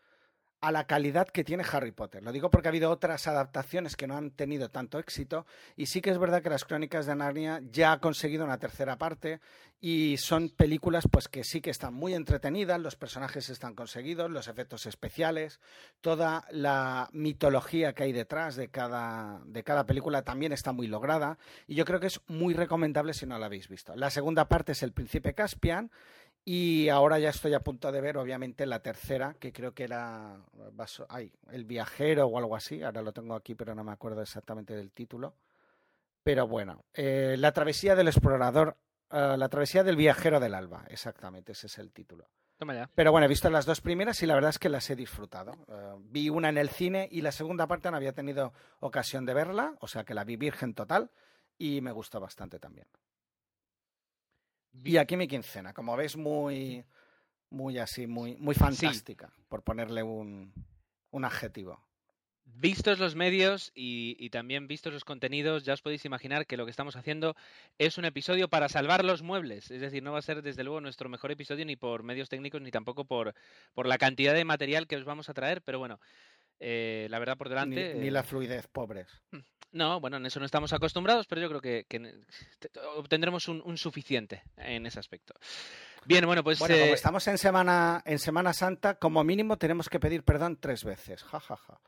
a 0.62 0.72
la 0.72 0.86
calidad 0.88 1.28
que 1.28 1.44
tiene 1.44 1.64
Harry 1.72 1.92
Potter. 1.92 2.24
Lo 2.24 2.32
digo 2.32 2.50
porque 2.50 2.68
ha 2.68 2.72
habido 2.72 2.92
otras 2.92 3.28
adaptaciones 3.28 3.96
que 3.96 4.08
no 4.08 4.18
han 4.18 4.32
tenido 4.32 4.70
tanto 4.70 5.00
éxito 5.00 5.46
y 5.76 5.86
sí 5.86 6.02
que 6.02 6.10
es 6.10 6.18
verdad 6.18 6.42
que 6.42 6.50
las 6.50 6.66
Crónicas 6.66 7.06
de 7.06 7.16
Narnia 7.16 7.62
ya 7.72 7.94
ha 7.94 8.00
conseguido 8.00 8.44
una 8.44 8.58
tercera 8.58 8.98
parte 8.98 9.40
y 9.82 10.18
son 10.18 10.50
películas 10.50 11.08
pues 11.10 11.30
que 11.30 11.46
sí 11.46 11.62
que 11.62 11.70
están 11.70 11.94
muy 11.94 12.14
entretenidas, 12.14 12.82
los 12.82 12.98
personajes 12.98 13.50
están 13.50 13.76
conseguidos, 13.76 14.30
los 14.30 14.50
efectos 14.50 14.86
especiales, 14.86 15.62
toda 16.02 16.46
la 16.52 17.10
mitología 17.14 17.94
que 17.94 18.04
hay 18.04 18.12
detrás 18.12 18.58
de 18.58 18.68
cada 18.68 19.40
de 19.46 19.64
cada 19.64 19.86
película 19.86 20.24
también 20.24 20.52
está 20.52 20.74
muy 20.74 20.88
lograda 20.88 21.38
y 21.68 21.76
yo 21.76 21.86
creo 21.86 22.02
que 22.02 22.08
es 22.08 22.20
muy 22.28 22.54
recomendable 22.54 23.14
si 23.14 23.26
no 23.26 23.40
la 23.40 23.46
habéis 23.46 23.70
visto. 23.70 23.96
La 23.96 24.10
segunda 24.10 24.50
parte 24.50 24.74
es 24.74 24.84
El 24.84 24.92
Príncipe 24.92 25.34
Caspian 25.34 25.92
y 26.52 26.90
ahora 26.90 27.20
ya 27.20 27.30
estoy 27.30 27.54
a 27.54 27.60
punto 27.60 27.92
de 27.92 28.02
ver, 28.02 28.18
obviamente, 28.18 28.66
la 28.66 28.80
tercera, 28.80 29.36
que 29.40 29.54
creo 29.54 29.76
que 29.76 29.84
era 29.84 30.44
ay, 31.10 31.32
El 31.52 31.64
viajero 31.64 32.26
o 32.26 32.40
algo 32.40 32.56
así. 32.56 32.82
Ahora 32.82 33.04
lo 33.04 33.14
tengo 33.14 33.36
aquí, 33.36 33.54
pero 33.54 33.76
no 33.76 33.84
me 33.84 33.92
acuerdo 33.92 34.24
exactamente 34.24 34.76
del 34.76 34.92
título. 34.92 35.36
Pero 36.24 36.48
bueno, 36.48 36.86
eh, 36.96 37.36
La 37.38 37.52
travesía 37.52 37.94
del 37.94 38.08
explorador, 38.08 38.78
eh, 39.12 39.36
La 39.38 39.48
travesía 39.48 39.84
del 39.84 39.96
viajero 39.96 40.40
del 40.40 40.56
alba, 40.56 40.86
exactamente, 40.90 41.52
ese 41.52 41.68
es 41.68 41.78
el 41.78 41.92
título. 41.92 42.28
Pero 42.96 43.12
bueno, 43.12 43.26
he 43.26 43.30
visto 43.30 43.52
las 43.52 43.68
dos 43.68 43.80
primeras 43.82 44.24
y 44.24 44.26
la 44.26 44.34
verdad 44.34 44.50
es 44.50 44.58
que 44.58 44.70
las 44.70 44.90
he 44.90 44.96
disfrutado. 44.96 45.54
Eh, 45.68 45.98
vi 46.00 46.30
una 46.30 46.50
en 46.50 46.58
el 46.58 46.70
cine 46.70 47.08
y 47.12 47.22
la 47.22 47.32
segunda 47.32 47.68
parte 47.68 47.92
no 47.92 47.98
había 47.98 48.14
tenido 48.14 48.54
ocasión 48.80 49.24
de 49.28 49.36
verla, 49.36 49.76
o 49.82 49.88
sea 49.88 50.04
que 50.04 50.16
la 50.16 50.24
vi 50.24 50.36
virgen 50.36 50.74
total 50.74 51.12
y 51.60 51.82
me 51.82 51.92
gustó 51.92 52.20
bastante 52.20 52.58
también. 52.58 52.88
Y 54.84 54.98
aquí 54.98 55.18
mi 55.18 55.28
quincena, 55.28 55.74
como 55.74 55.96
ves, 55.96 56.16
muy, 56.16 56.84
muy 57.50 57.78
así, 57.78 58.08
muy, 58.08 58.36
muy 58.38 58.56
fantástica, 58.56 59.34
por 59.48 59.64
ponerle 59.64 60.04
un, 60.04 60.54
un 61.12 61.26
adjetivo. 61.26 61.84
Vistos 62.46 63.00
los 63.00 63.16
medios 63.16 63.72
y, 63.74 64.30
también 64.32 64.68
vistos 64.68 64.92
los 64.92 65.06
contenidos, 65.06 65.64
ya 65.64 65.74
os 65.74 65.82
podéis 65.82 66.04
imaginar 66.06 66.46
que 66.46 66.58
lo 66.58 66.66
que 66.66 66.72
estamos 66.72 66.96
haciendo 66.96 67.36
es 67.78 67.98
un 67.98 68.06
episodio 68.06 68.50
para 68.50 68.68
salvar 68.68 69.06
los 69.06 69.22
muebles. 69.22 69.72
Es 69.72 69.80
decir, 69.80 70.04
no 70.04 70.12
va 70.12 70.20
a 70.20 70.24
ser 70.24 70.42
desde 70.42 70.64
luego 70.64 70.82
nuestro 70.82 71.10
mejor 71.10 71.32
episodio 71.32 71.64
ni 71.66 71.76
por 71.76 72.04
medios 72.04 72.28
técnicos 72.28 72.62
ni 72.62 72.72
tampoco 72.72 73.06
por, 73.06 73.34
por 73.74 73.86
la 73.88 73.98
cantidad 73.98 74.34
de 74.34 74.44
material 74.46 74.88
que 74.88 74.98
os 74.98 75.06
vamos 75.06 75.30
a 75.30 75.34
traer, 75.34 75.62
pero 75.62 75.80
bueno, 75.80 76.02
eh, 76.60 77.08
la 77.10 77.20
verdad 77.20 77.38
por 77.38 77.50
delante. 77.50 77.96
Ni, 77.96 78.10
la 78.10 78.24
fluidez, 78.24 78.68
pobres. 78.68 79.08
No, 79.72 80.00
bueno, 80.00 80.18
en 80.18 80.26
eso 80.26 80.40
no 80.40 80.46
estamos 80.46 80.74
acostumbrados, 80.74 81.28
pero 81.28 81.42
yo 81.42 81.50
creo 81.50 81.62
que, 81.62 81.86
obtendremos 82.98 83.48
un, 83.48 83.78
suficiente 83.78 84.44
en 84.58 84.86
ese 84.86 85.00
aspecto. 85.00 85.34
Bien, 86.06 86.26
bueno, 86.26 86.44
pues. 86.44 86.60
Bueno, 86.60 86.76
como 86.76 86.88
eh, 86.88 86.94
estamos 86.94 87.28
en 87.28 87.38
Semana, 87.38 88.02
en 88.06 88.20
Semana 88.20 88.54
Santa, 88.54 88.96
como 88.96 89.24
mínimo 89.24 89.58
tenemos 89.58 89.90
que 89.90 90.00
pedir 90.00 90.24
perdón 90.24 90.58
tres 90.60 90.84
veces. 90.84 91.24
Ja, 91.24 91.40
ja, 91.40 91.56
ja. 91.56 91.80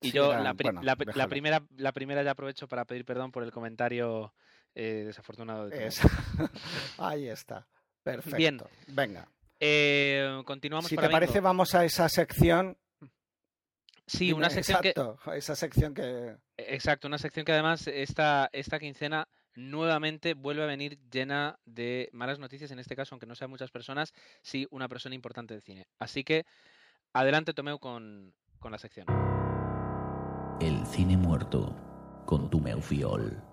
Y 0.00 0.10
yo 0.10 0.34
la, 0.34 0.54
primera, 0.54 1.62
la 1.76 1.92
primera 1.92 2.22
ya 2.24 2.32
aprovecho 2.32 2.66
para 2.66 2.84
pedir 2.84 3.04
perdón 3.04 3.30
por 3.30 3.44
el 3.44 3.52
comentario 3.52 4.34
eh, 4.74 5.04
desafortunado 5.06 5.68
de 5.68 5.90
Ahí 6.98 7.28
está. 7.28 7.66
Perfecto. 8.02 8.36
Bien. 8.36 8.60
Venga. 8.88 9.28
Eh, 9.64 10.42
continuamos. 10.44 10.88
Si 10.88 10.96
te 10.96 11.08
parece, 11.08 11.38
vamos 11.38 11.76
a 11.76 11.84
esa 11.84 12.08
sección. 12.08 12.76
Sí, 14.08 14.32
una 14.32 14.50
sección 14.50 14.78
exacto, 14.84 15.18
esa 15.32 15.54
sección 15.54 15.94
que. 15.94 16.36
Exacto, 16.56 17.06
una 17.06 17.18
sección 17.18 17.44
que 17.44 17.52
además 17.52 17.86
esta, 17.86 18.50
esta 18.52 18.80
quincena 18.80 19.28
nuevamente 19.54 20.34
vuelve 20.34 20.64
a 20.64 20.66
venir 20.66 20.98
llena 21.08 21.60
de 21.64 22.08
malas 22.12 22.40
noticias, 22.40 22.72
en 22.72 22.80
este 22.80 22.96
caso, 22.96 23.14
aunque 23.14 23.26
no 23.26 23.36
sean 23.36 23.50
muchas 23.50 23.70
personas, 23.70 24.12
sí 24.42 24.66
una 24.72 24.88
persona 24.88 25.14
importante 25.14 25.54
del 25.54 25.62
cine. 25.62 25.86
Así 26.00 26.24
que 26.24 26.44
adelante, 27.12 27.54
Tomeu, 27.54 27.78
con, 27.78 28.34
con 28.58 28.72
la 28.72 28.78
sección. 28.78 29.06
El 30.60 30.84
cine 30.86 31.16
muerto 31.16 31.76
con 32.26 32.50
tu 32.50 32.60
Fiol. 32.82 33.51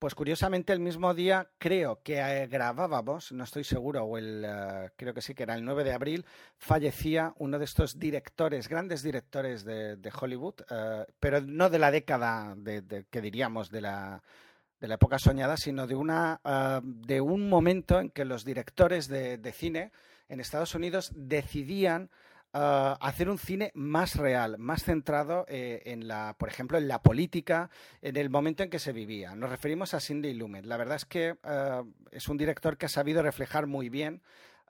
Pues 0.00 0.14
curiosamente 0.14 0.72
el 0.72 0.80
mismo 0.80 1.12
día 1.12 1.46
creo 1.58 2.00
que 2.02 2.20
eh, 2.20 2.46
grabábamos, 2.46 3.32
no 3.32 3.44
estoy 3.44 3.64
seguro, 3.64 4.02
o 4.04 4.16
el 4.16 4.46
eh, 4.48 4.88
creo 4.96 5.12
que 5.12 5.20
sí 5.20 5.34
que 5.34 5.42
era 5.42 5.54
el 5.54 5.62
9 5.62 5.84
de 5.84 5.92
abril, 5.92 6.24
fallecía 6.56 7.34
uno 7.36 7.58
de 7.58 7.66
estos 7.66 7.98
directores, 7.98 8.66
grandes 8.66 9.02
directores 9.02 9.62
de, 9.62 10.12
Hollywood, 10.18 10.54
eh, 10.70 11.04
pero 11.20 11.42
no 11.42 11.68
de 11.68 11.78
la 11.78 11.90
década 11.90 12.54
de, 12.56 13.04
que 13.10 13.20
diríamos 13.20 13.70
de 13.70 13.82
la, 13.82 14.22
de 14.80 14.88
la 14.88 14.94
época 14.94 15.18
soñada, 15.18 15.58
sino 15.58 15.86
de 15.86 15.94
una 15.94 16.40
de 16.82 17.20
un 17.20 17.50
momento 17.50 18.00
en 18.00 18.08
que 18.08 18.24
los 18.24 18.42
directores 18.42 19.06
de 19.06 19.52
cine 19.52 19.92
en 20.30 20.40
Estados 20.40 20.74
Unidos 20.74 21.12
decidían 21.14 22.08
Ah, 22.52 22.98
hacer 23.00 23.30
un 23.30 23.38
cine 23.38 23.70
más 23.74 24.16
real, 24.16 24.58
más 24.58 24.82
centrado 24.82 25.46
eh, 25.48 25.82
en 25.84 26.08
la, 26.08 26.34
por 26.36 26.48
ejemplo, 26.48 26.78
en 26.78 26.88
la 26.88 27.00
política, 27.00 27.70
en 28.02 28.16
el 28.16 28.28
momento 28.28 28.64
en 28.64 28.70
que 28.70 28.80
se 28.80 28.92
vivía. 28.92 29.36
Nos 29.36 29.50
referimos 29.50 29.94
a 29.94 30.00
Cindy 30.00 30.34
Lumet. 30.34 30.66
La 30.66 30.76
verdad 30.76 30.96
es 30.96 31.04
que 31.04 31.36
ah, 31.44 31.84
es 32.10 32.28
un 32.28 32.36
director 32.36 32.76
que 32.76 32.86
ha 32.86 32.88
sabido 32.88 33.22
reflejar 33.22 33.68
muy 33.68 33.88
bien 33.88 34.20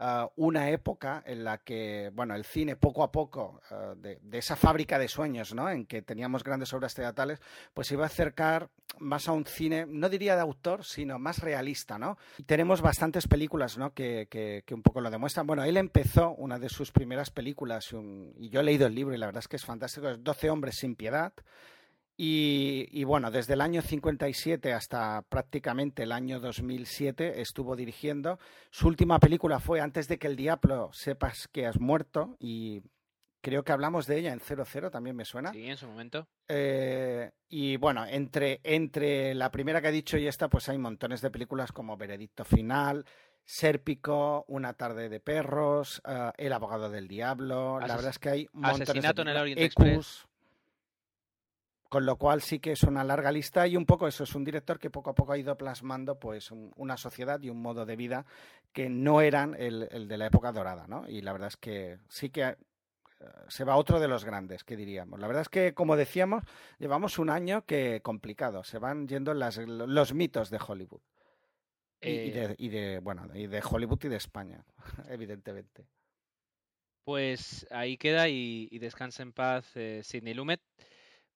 Ah, 0.02 0.30
una 0.36 0.70
época 0.70 1.22
en 1.26 1.44
la 1.44 1.58
que, 1.58 2.10
bueno, 2.14 2.34
el 2.34 2.46
cine 2.46 2.74
poco 2.74 3.02
a 3.02 3.12
poco, 3.12 3.60
ah, 3.70 3.92
de, 3.94 4.18
esa 4.32 4.56
fábrica 4.56 4.98
de 4.98 5.08
sueños, 5.08 5.52
¿no? 5.52 5.68
En 5.68 5.84
que 5.84 6.00
teníamos 6.00 6.42
grandes 6.42 6.72
obras 6.72 6.94
teatrales, 6.94 7.38
pues 7.74 7.92
iba 7.92 8.04
a 8.04 8.06
acercar 8.06 8.70
más 8.98 9.28
a 9.28 9.32
un 9.32 9.44
cine, 9.44 9.84
no 9.86 10.08
diría 10.08 10.36
de 10.36 10.40
autor, 10.40 10.86
sino 10.86 11.18
más 11.18 11.40
realista, 11.40 11.98
¿no? 11.98 12.16
Y 12.38 12.44
tenemos 12.44 12.80
bastantes 12.80 13.28
películas, 13.28 13.76
¿no? 13.76 13.92
Que, 13.92 14.26
que, 14.30 14.74
un 14.74 14.80
poco 14.80 15.02
lo 15.02 15.10
demuestran. 15.10 15.46
Bueno, 15.46 15.64
él 15.64 15.76
empezó 15.76 16.30
una 16.30 16.58
de 16.58 16.70
sus 16.70 16.92
primeras 16.92 17.30
películas, 17.30 17.90
y 18.38 18.48
yo 18.48 18.60
he 18.60 18.64
leído 18.64 18.86
el 18.86 18.94
libro 18.94 19.14
y 19.14 19.18
la 19.18 19.26
verdad 19.26 19.40
es 19.40 19.48
que 19.48 19.56
es 19.56 19.66
fantástico, 19.66 20.08
es 20.08 20.24
12 20.24 20.48
hombres 20.48 20.76
sin 20.76 20.96
piedad. 20.96 21.34
Y, 22.22 23.04
bueno, 23.04 23.30
desde 23.30 23.54
el 23.54 23.62
año 23.62 23.80
57 23.80 24.74
hasta 24.74 25.22
prácticamente 25.22 26.02
el 26.02 26.12
año 26.12 26.38
2007 26.38 27.40
estuvo 27.40 27.76
dirigiendo. 27.76 28.38
Su 28.70 28.88
última 28.88 29.18
película 29.18 29.58
fue 29.58 29.80
Antes 29.80 30.06
de 30.06 30.18
que 30.18 30.26
el 30.26 30.36
diablo 30.36 30.90
sepas 30.92 31.48
que 31.48 31.66
has 31.66 31.80
muerto 31.80 32.36
y 32.38 32.82
creo 33.40 33.64
que 33.64 33.72
hablamos 33.72 34.06
de 34.06 34.18
ella 34.18 34.34
en 34.34 34.40
00, 34.40 34.90
también 34.90 35.16
me 35.16 35.24
suena. 35.24 35.50
Sí, 35.50 35.64
en 35.64 35.78
su 35.78 35.86
momento. 35.86 36.28
Eh, 36.46 37.30
y 37.48 37.78
bueno, 37.78 38.04
entre, 38.04 38.60
entre 38.64 39.34
la 39.34 39.50
primera 39.50 39.80
que 39.80 39.88
he 39.88 39.92
dicho 39.92 40.18
y 40.18 40.26
esta, 40.26 40.48
pues 40.48 40.68
hay 40.68 40.76
montones 40.76 41.22
de 41.22 41.30
películas 41.30 41.72
como 41.72 41.96
Veredicto 41.96 42.44
Final, 42.44 43.06
Sérpico, 43.46 44.44
Una 44.46 44.74
tarde 44.74 45.08
de 45.08 45.20
perros, 45.20 46.02
eh, 46.06 46.32
El 46.36 46.52
abogado 46.52 46.90
del 46.90 47.08
diablo. 47.08 47.80
la 47.80 47.86
verdad 47.86 48.10
es 48.10 48.18
que 48.18 48.28
hay 48.28 48.48
montones 48.52 48.90
Asesinato 48.90 49.22
en 49.22 49.28
el 49.28 49.36
Orient 49.38 49.60
Express. 49.62 50.26
Con 51.90 52.06
lo 52.06 52.16
cual 52.18 52.40
sí 52.40 52.60
que 52.60 52.70
es 52.70 52.84
una 52.84 53.02
larga 53.02 53.32
lista 53.32 53.66
y 53.66 53.76
un 53.76 53.84
poco 53.84 54.06
eso, 54.06 54.22
es 54.22 54.36
un 54.36 54.44
director 54.44 54.78
que 54.78 54.90
poco 54.90 55.10
a 55.10 55.14
poco 55.16 55.32
ha 55.32 55.38
ido 55.38 55.58
plasmando 55.58 56.20
pues 56.20 56.52
una 56.52 56.96
sociedad 56.96 57.42
y 57.42 57.50
un 57.50 57.60
modo 57.60 57.84
de 57.84 57.96
vida 57.96 58.24
que 58.72 58.88
no 58.88 59.20
eran 59.20 59.56
el, 59.58 60.06
de 60.06 60.16
la 60.16 60.26
época 60.26 60.52
dorada, 60.52 60.86
¿no? 60.86 61.08
Y 61.08 61.20
la 61.20 61.32
verdad 61.32 61.48
es 61.48 61.56
que 61.56 61.98
sí 62.08 62.30
que 62.30 62.44
eh, 62.44 62.56
se 63.48 63.64
va 63.64 63.74
otro 63.74 63.98
de 63.98 64.06
los 64.06 64.24
grandes, 64.24 64.62
que 64.62 64.76
diríamos. 64.76 65.18
La 65.18 65.26
verdad 65.26 65.42
es 65.42 65.48
que, 65.48 65.74
como 65.74 65.96
decíamos, 65.96 66.44
llevamos 66.78 67.18
un 67.18 67.28
año 67.28 67.66
que 67.66 68.00
complicado, 68.02 68.62
se 68.62 68.78
van 68.78 69.08
yendo 69.08 69.34
los 69.34 70.14
mitos 70.14 70.48
de 70.48 70.60
Hollywood. 70.64 71.02
Y, 72.00 72.30
de, 72.30 72.56
eh, 72.58 73.00
bueno, 73.00 73.28
y 73.34 73.48
de 73.48 73.60
Hollywood 73.68 74.04
y 74.04 74.08
de 74.08 74.16
España, 74.16 74.64
evidentemente. 75.08 75.88
Pues 77.02 77.66
ahí 77.70 77.96
queda 77.96 78.28
y, 78.28 78.78
descansa 78.78 79.24
en 79.24 79.32
paz 79.32 79.72
eh, 79.74 80.02
Sidney 80.04 80.34
Lumet. 80.34 80.60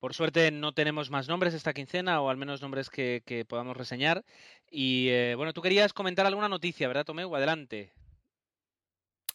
Por 0.04 0.12
suerte 0.12 0.50
no 0.50 0.72
tenemos 0.72 1.10
más 1.10 1.28
nombres 1.28 1.54
esta 1.54 1.72
quincena, 1.72 2.20
o 2.20 2.28
al 2.28 2.36
menos 2.36 2.60
nombres 2.60 2.90
que, 2.90 3.46
podamos 3.48 3.74
reseñar. 3.74 4.22
Y 4.70 5.08
eh, 5.08 5.34
bueno, 5.34 5.54
tú 5.54 5.62
querías 5.62 5.94
comentar 5.94 6.26
alguna 6.26 6.46
noticia, 6.46 6.88
¿verdad, 6.88 7.06
Tomeu? 7.06 7.34
Adelante. 7.34 7.90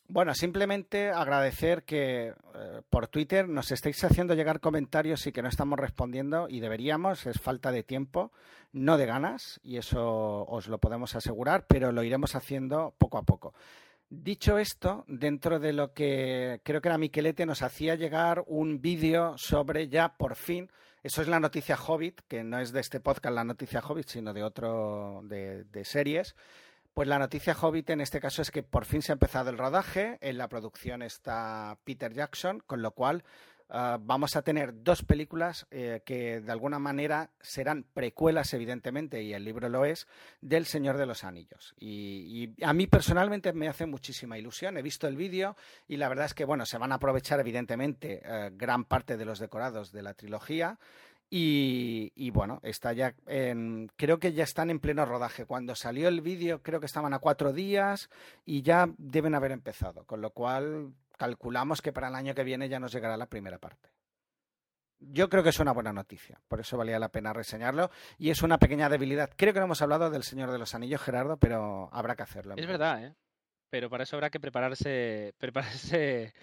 Bueno, 0.08 0.36
simplemente 0.36 1.10
agradecer 1.10 1.86
que 1.86 2.28
eh, 2.28 2.82
por 2.88 3.08
Twitter 3.08 3.50
nos 3.50 3.72
estáis 3.72 4.04
haciendo 4.04 4.36
llegar 4.36 4.60
comentarios 4.60 5.26
y 5.26 5.32
que 5.32 5.42
no 5.42 5.50
estamos 5.50 5.80
respondiendo 5.80 6.48
y 6.48 6.60
deberíamos, 6.60 7.26
es 7.26 7.42
falta 7.42 7.72
de 7.72 7.82
tiempo, 7.82 8.32
no 8.72 8.98
de 8.98 9.08
ganas, 9.08 9.60
y 9.64 9.78
eso 9.78 10.46
os 10.46 10.68
lo 10.68 10.78
podemos 10.78 11.16
asegurar, 11.16 11.66
pero 11.68 11.92
lo 11.92 12.04
iremos 12.04 12.36
haciendo 12.36 12.94
poco 13.00 13.18
a 13.18 13.24
poco. 13.24 13.56
Dicho 14.12 14.58
esto, 14.58 15.06
dentro 15.08 15.60
de 15.60 15.72
lo 15.72 15.94
que 15.94 16.62
creo 16.64 16.82
que 16.82 16.90
era 16.90 16.98
Miquelete, 16.98 17.46
nos 17.46 17.62
hacía 17.62 17.94
llegar 17.94 18.44
un 18.48 18.82
vídeo 18.82 19.38
sobre 19.38 19.88
ya 19.88 20.18
por 20.18 20.36
fin, 20.36 20.72
eso 21.04 21.22
es 21.22 21.28
la 21.28 21.40
noticia 21.40 21.78
Hobbit, 21.78 22.22
que 22.28 22.44
no 22.44 22.60
es 22.60 22.74
de 22.74 22.82
este 22.82 23.00
podcast 23.00 23.36
la 23.36 23.44
noticia 23.44 23.82
Hobbit, 23.82 24.08
sino 24.08 24.34
de 24.34 24.44
otro 24.44 25.22
de, 25.24 25.86
series. 25.86 26.36
Pues 26.94 27.08
la 27.08 27.20
noticia 27.20 27.56
Hobbit 27.56 27.92
en 27.92 28.02
este 28.02 28.20
caso 28.20 28.42
es 28.42 28.52
que 28.52 28.64
por 28.64 28.84
fin 28.84 29.02
se 29.02 29.12
ha 29.12 29.14
empezado 29.14 29.50
el 29.50 29.58
rodaje, 29.58 30.18
en 30.22 30.38
la 30.38 30.50
producción 30.50 31.02
está 31.02 31.78
Peter 31.86 32.12
Jackson, 32.12 32.62
con 32.66 32.82
lo 32.82 32.92
cual 32.92 33.24
Ah, 33.72 34.00
vamos 34.02 34.36
a 34.36 34.42
tener 34.42 34.84
dos 34.84 35.04
películas 35.04 35.68
eh, 35.70 36.02
que 36.04 36.42
de 36.42 36.52
alguna 36.52 36.80
manera 36.80 37.30
serán 37.40 37.84
precuelas, 37.84 38.52
evidentemente, 38.56 39.22
y 39.22 39.34
el 39.34 39.44
libro 39.44 39.70
lo 39.70 39.86
es, 39.86 40.08
del 40.42 40.66
Señor 40.66 40.98
de 40.98 41.06
los 41.06 41.24
Anillos. 41.24 41.76
Y, 41.80 42.56
a 42.64 42.74
mí 42.74 42.88
personalmente 42.88 43.54
me 43.54 43.68
hace 43.68 43.86
muchísima 43.86 44.40
ilusión. 44.40 44.78
He 44.78 44.82
visto 44.82 45.08
el 45.08 45.16
vídeo 45.16 45.56
y 45.88 45.98
la 45.98 46.10
verdad 46.10 46.26
es 46.26 46.34
que, 46.34 46.46
bueno, 46.46 46.66
se 46.66 46.80
van 46.80 46.92
a 46.92 46.96
aprovechar, 46.96 47.40
evidentemente, 47.40 48.22
eh, 48.26 48.50
gran 48.54 48.86
parte 48.86 49.18
de 49.18 49.26
los 49.26 49.38
decorados 49.38 49.92
de 49.92 50.02
la 50.02 50.16
trilogía. 50.16 50.80
Y, 51.32 52.32
bueno, 52.32 52.60
está 52.64 52.92
ya 52.92 53.14
creo 53.96 54.18
que 54.20 54.34
ya 54.34 54.44
están 54.44 54.72
en 54.72 54.80
pleno 54.80 55.06
rodaje. 55.06 55.46
Cuando 55.46 55.76
salió 55.76 56.08
el 56.08 56.22
vídeo, 56.22 56.64
creo 56.64 56.80
que 56.80 56.88
estaban 56.88 57.14
a 57.14 57.20
cuatro 57.20 57.54
días 57.54 58.10
y 58.48 58.64
ya 58.64 58.90
deben 58.98 59.36
haber 59.36 59.52
empezado. 59.52 60.06
Con 60.06 60.22
lo 60.22 60.32
cual, 60.32 60.92
calculamos 61.20 61.82
que 61.82 61.92
para 61.92 62.08
el 62.08 62.16
año 62.16 62.34
que 62.34 62.46
viene 62.46 62.70
ya 62.70 62.80
nos 62.80 62.94
llegará 62.94 63.18
la 63.18 63.28
primera 63.28 63.60
parte. 63.60 63.90
Yo 65.02 65.30
creo 65.30 65.44
que 65.44 65.50
es 65.50 65.60
una 65.60 65.74
buena 65.74 65.94
noticia, 65.94 66.42
por 66.48 66.60
eso 66.60 66.78
valía 66.78 66.98
la 66.98 67.12
pena 67.12 67.34
reseñarlo. 67.34 67.92
Y 68.18 68.30
es 68.32 68.42
una 68.42 68.58
pequeña 68.58 68.90
debilidad. 68.90 69.30
Creo 69.36 69.54
que 69.54 69.60
no 69.60 69.66
hemos 69.66 69.82
hablado 69.82 70.10
del 70.10 70.24
Señor 70.24 70.52
de 70.52 70.58
los 70.58 70.74
Anillos, 70.76 71.02
Gerardo, 71.02 71.38
pero 71.38 71.90
habrá 71.92 72.16
que 72.16 72.24
hacerlo. 72.24 72.56
Es 72.58 72.68
verdad, 72.68 73.06
¿eh? 73.06 73.16
Pero 73.70 73.90
para 73.90 74.04
eso 74.04 74.16
habrá 74.16 74.30
que 74.30 74.40
prepararse, 74.40 75.36
prepararse 75.38 76.34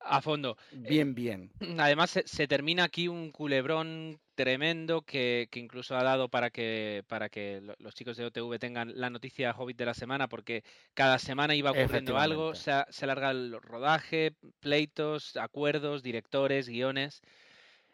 a 0.00 0.22
fondo. 0.22 0.56
Bien, 0.72 1.14
bien. 1.14 1.52
Además, 1.78 2.18
se, 2.24 2.48
termina 2.48 2.84
aquí 2.84 3.08
un 3.08 3.30
culebrón 3.32 4.20
tremendo 4.36 5.02
que, 5.02 5.48
incluso 5.54 5.96
ha 5.96 6.04
dado 6.04 6.28
para 6.28 6.50
que, 6.50 7.02
para 7.08 7.28
que 7.28 7.60
los 7.78 7.94
chicos 7.94 8.16
de 8.16 8.26
OTV 8.26 8.58
tengan 8.60 8.92
la 8.94 9.10
noticia 9.10 9.50
Hobbit 9.50 9.78
de 9.78 9.86
la 9.86 9.94
semana, 9.94 10.28
porque 10.28 10.62
cada 10.94 11.18
semana 11.18 11.56
iba 11.56 11.72
ocurriendo 11.72 12.18
algo, 12.18 12.54
se, 12.54 12.72
se 12.90 13.04
alarga 13.04 13.32
el 13.32 13.60
rodaje, 13.60 14.36
pleitos, 14.60 15.36
acuerdos, 15.36 16.04
directores, 16.04 16.68
guiones. 16.68 17.22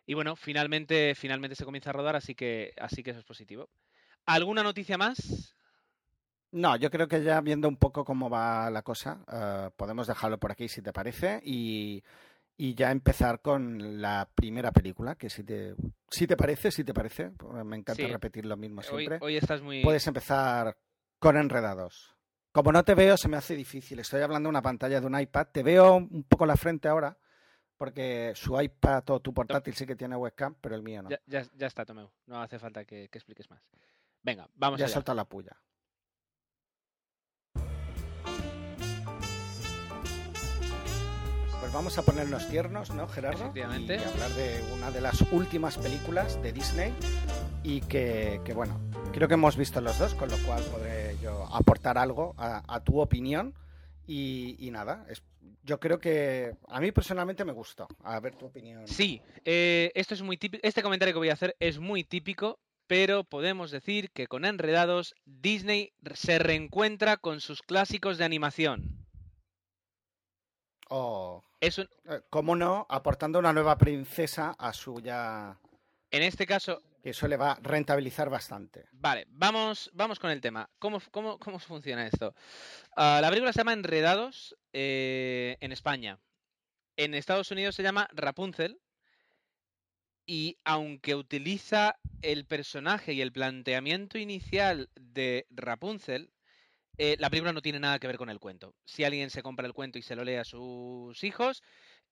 Y 0.05 0.15
bueno, 0.15 0.37
finalmente, 0.37 1.15
finalmente 1.15 1.57
se 1.57 1.65
comienza 1.65 1.91
a 1.91 1.95
rodar, 1.95 2.17
así 2.17 2.35
que, 2.35 2.75
así 2.77 3.03
que 3.03 3.13
eso 3.13 3.21
es 3.21 3.25
positivo. 3.25 3.71
¿Alguna 4.27 4.63
noticia 4.63 4.99
más? 4.99 5.55
No, 6.51 6.77
yo 6.77 6.91
creo 6.91 7.09
que 7.09 7.23
ya 7.23 7.41
viendo 7.41 7.67
un 7.67 7.77
poco 7.77 8.05
cómo 8.05 8.29
va 8.29 8.69
la 8.69 8.83
cosa, 8.83 9.25
eh, 9.33 9.71
podemos 9.75 10.07
dejarlo 10.07 10.39
por 10.39 10.53
aquí 10.53 10.69
si 10.69 10.83
te 10.83 10.93
parece 10.93 11.41
y, 11.45 12.03
y 12.65 12.75
ya 12.75 12.93
empezar 12.93 13.41
con 13.41 14.01
la 14.01 14.29
primera 14.35 14.71
película, 14.71 15.17
que 15.17 15.29
si 15.29 15.43
te, 15.43 15.75
si 16.09 16.27
te 16.29 16.37
parece, 16.37 16.71
si 16.71 16.85
te 16.85 16.95
parece, 16.95 17.33
me 17.65 17.77
encanta 17.77 17.95
Sí. 18.05 18.07
repetir 18.07 18.47
lo 18.47 18.57
mismo 18.57 18.83
Hoy, 18.83 18.87
siempre. 18.87 19.19
hoy 19.21 19.37
estás 19.37 19.63
muy... 19.63 19.83
Puedes 19.83 20.07
empezar 20.07 20.77
con 21.19 21.37
Enredados. 21.37 22.15
Como 22.53 22.71
no 22.71 22.85
te 22.85 22.95
veo, 22.95 23.17
se 23.17 23.29
me 23.29 23.37
hace 23.37 23.57
difícil. 23.57 23.99
Estoy 23.99 24.21
hablando 24.21 24.47
de 24.47 24.51
una 24.51 24.63
pantalla 24.63 25.01
de 25.01 25.07
un 25.07 25.19
iPad. 25.19 25.49
Te 25.53 25.63
veo 25.65 25.95
un 25.97 26.23
poco 26.23 26.47
la 26.47 26.57
frente 26.57 26.87
ahora, 26.87 27.19
porque 27.77 28.33
su 28.37 28.61
iPad 28.61 29.11
o 29.11 29.21
tu 29.21 29.35
portátil 29.35 29.75
sí 29.75 29.85
que 29.85 29.97
tiene 29.97 30.15
webcam, 30.15 30.55
pero 30.61 30.77
el 30.77 30.83
mío 30.83 31.03
no. 31.03 31.11
Ya, 31.11 31.19
ya- 31.27 31.47
ya 31.57 31.67
está, 31.67 31.85
Tomeu. 31.85 32.11
No 32.27 32.41
hace 32.43 32.59
falta 32.61 32.85
que, 32.85 33.09
que 33.09 33.19
expliques 33.19 33.51
más. 33.51 33.61
Venga, 34.23 34.49
vamos 34.55 34.79
ya 34.79 34.85
allá. 34.87 34.95
solta 34.95 35.15
la 35.15 35.25
puya. 35.25 35.57
Pues 41.73 41.85
vamos 41.85 41.97
a 41.97 42.03
ponernos 42.03 42.47
tiernos, 42.51 42.91
¿no, 42.91 43.09
Gerardo? 43.09 43.39
Efectivamente. 43.45 43.97
Y 43.97 44.03
hablar 44.07 44.31
de 44.33 44.63
una 44.75 44.91
de 44.91 45.01
las 45.01 45.23
últimas 45.33 45.79
películas 45.79 46.41
de 46.43 46.53
Disney 46.53 46.93
y 47.65 47.81
que, 47.81 48.43
que, 48.45 48.53
bueno, 48.53 48.79
creo 49.15 49.27
que 49.27 49.35
hemos 49.35 49.57
visto 49.57 49.81
los 49.81 49.99
dos, 49.99 50.15
con 50.15 50.29
lo 50.31 50.37
cual 50.39 50.63
podré 50.65 51.17
yo 51.23 51.47
aportar 51.51 51.97
algo 51.97 52.35
a, 52.37 52.63
a 52.73 52.81
tu 52.85 53.01
opinión. 53.01 53.55
Y, 54.07 54.57
y 54.59 54.71
nada, 54.71 55.07
es- 55.09 55.23
yo 55.63 55.81
creo 55.81 55.99
que 55.99 56.55
a 56.69 56.79
mí 56.81 56.93
personalmente 56.93 57.43
me 57.47 57.53
gustó. 57.53 57.89
A 58.05 58.21
ver 58.21 58.35
tu 58.35 58.45
opinión. 58.47 58.87
Sí, 58.87 59.23
eh, 59.47 59.91
esto 59.95 60.13
es 60.13 60.21
muy 60.21 60.37
típico. 60.37 60.61
Este 60.67 60.83
comentario 60.83 61.15
que 61.15 61.19
voy 61.21 61.31
a 61.31 61.35
hacer 61.35 61.57
es 61.59 61.79
muy 61.79 62.05
típico, 62.05 62.59
pero 62.87 63.25
podemos 63.25 63.71
decir 63.71 64.11
que 64.11 64.27
con 64.27 64.45
Enredados, 64.45 65.15
Disney 65.25 65.95
se 66.13 66.39
reencuentra 66.39 67.17
con 67.17 67.41
sus 67.41 67.63
clásicos 67.63 68.19
de 68.19 68.25
animación. 68.27 69.02
O, 70.95 71.43
Es 71.61 71.79
un- 71.79 71.89
eh, 72.11 72.21
¿Cómo 72.29 72.55
no? 72.55 72.87
Aportando 72.91 73.39
una 73.39 73.53
nueva 73.53 73.79
princesa 73.79 74.55
a 74.59 74.73
su 74.75 75.01
ya... 75.01 75.59
en 76.11 76.23
este 76.23 76.47
caso, 76.47 76.83
que 77.03 77.11
eso 77.11 77.27
le 77.29 77.37
va 77.39 77.53
a 77.53 77.59
rentabilizar 77.63 78.29
bastante. 78.29 78.85
Vale, 78.93 79.27
vamos, 79.31 79.91
vamos 79.95 80.19
con 80.19 80.31
el 80.31 80.41
tema. 80.43 80.69
¿Cómo, 80.79 81.01
cómo, 81.11 81.39
cómo 81.39 81.59
funciona 81.59 82.07
esto? 82.07 82.35
Ah, 82.95 83.21
la 83.23 83.29
película 83.31 83.53
se 83.55 83.61
llama 83.61 83.73
Enredados 83.73 84.55
eh, 84.75 85.57
en 85.61 85.73
España. 85.73 86.19
En 86.97 87.15
Estados 87.15 87.51
Unidos 87.51 87.75
se 87.75 87.83
llama 87.83 88.07
Rapunzel. 88.13 88.79
Y 90.27 90.59
aunque 90.65 91.15
utiliza 91.15 91.97
el 92.21 92.45
personaje 92.45 93.15
y 93.15 93.23
el 93.23 93.33
planteamiento 93.33 94.19
inicial 94.19 94.91
de 94.95 95.47
Rapunzel, 95.51 96.31
eh, 96.99 97.17
la 97.19 97.31
película 97.31 97.53
no 97.53 97.63
tiene 97.63 97.81
nada 97.81 97.99
que 97.99 98.07
ver 98.07 98.19
con 98.19 98.31
el 98.31 98.39
cuento. 98.41 98.75
Si 98.85 99.05
alguien 99.05 99.31
se 99.31 99.43
compra 99.43 99.67
el 99.67 99.73
cuento 99.75 99.99
y 99.99 100.03
se 100.03 100.15
lo 100.17 100.25
lee 100.25 100.37
a 100.37 100.45
sus 100.45 101.23
hijos, 101.25 101.63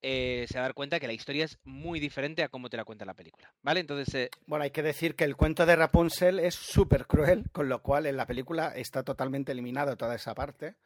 eh, 0.02 0.46
se 0.48 0.54
va 0.54 0.60
a 0.60 0.68
dar 0.68 0.74
cuenta 0.74 0.98
que 0.98 1.06
la 1.06 1.12
historia 1.12 1.44
es 1.44 1.58
muy 1.64 2.00
diferente 2.00 2.42
a 2.42 2.48
cómo 2.48 2.70
te 2.70 2.76
la 2.78 2.84
cuenta 2.84 3.04
la 3.04 3.14
película. 3.14 3.52
¿Vale? 3.62 3.80
Entonces, 3.80 4.14
eh, 4.14 4.30
Bueno, 4.46 4.64
hay 4.64 4.70
que 4.70 4.82
decir 4.82 5.14
que 5.14 5.24
el 5.24 5.36
cuento 5.36 5.66
de 5.66 5.76
Rapunzel 5.76 6.38
es 6.40 6.54
súper 6.54 7.06
cruel, 7.06 7.50
con 7.52 7.68
lo 7.68 7.82
cual 7.82 8.06
en 8.06 8.16
la 8.16 8.26
película 8.26 8.72
está 8.74 9.02
totalmente 9.02 9.52
eliminado 9.52 9.96
toda 9.96 10.14
esa 10.14 10.34
parte. 10.34 10.76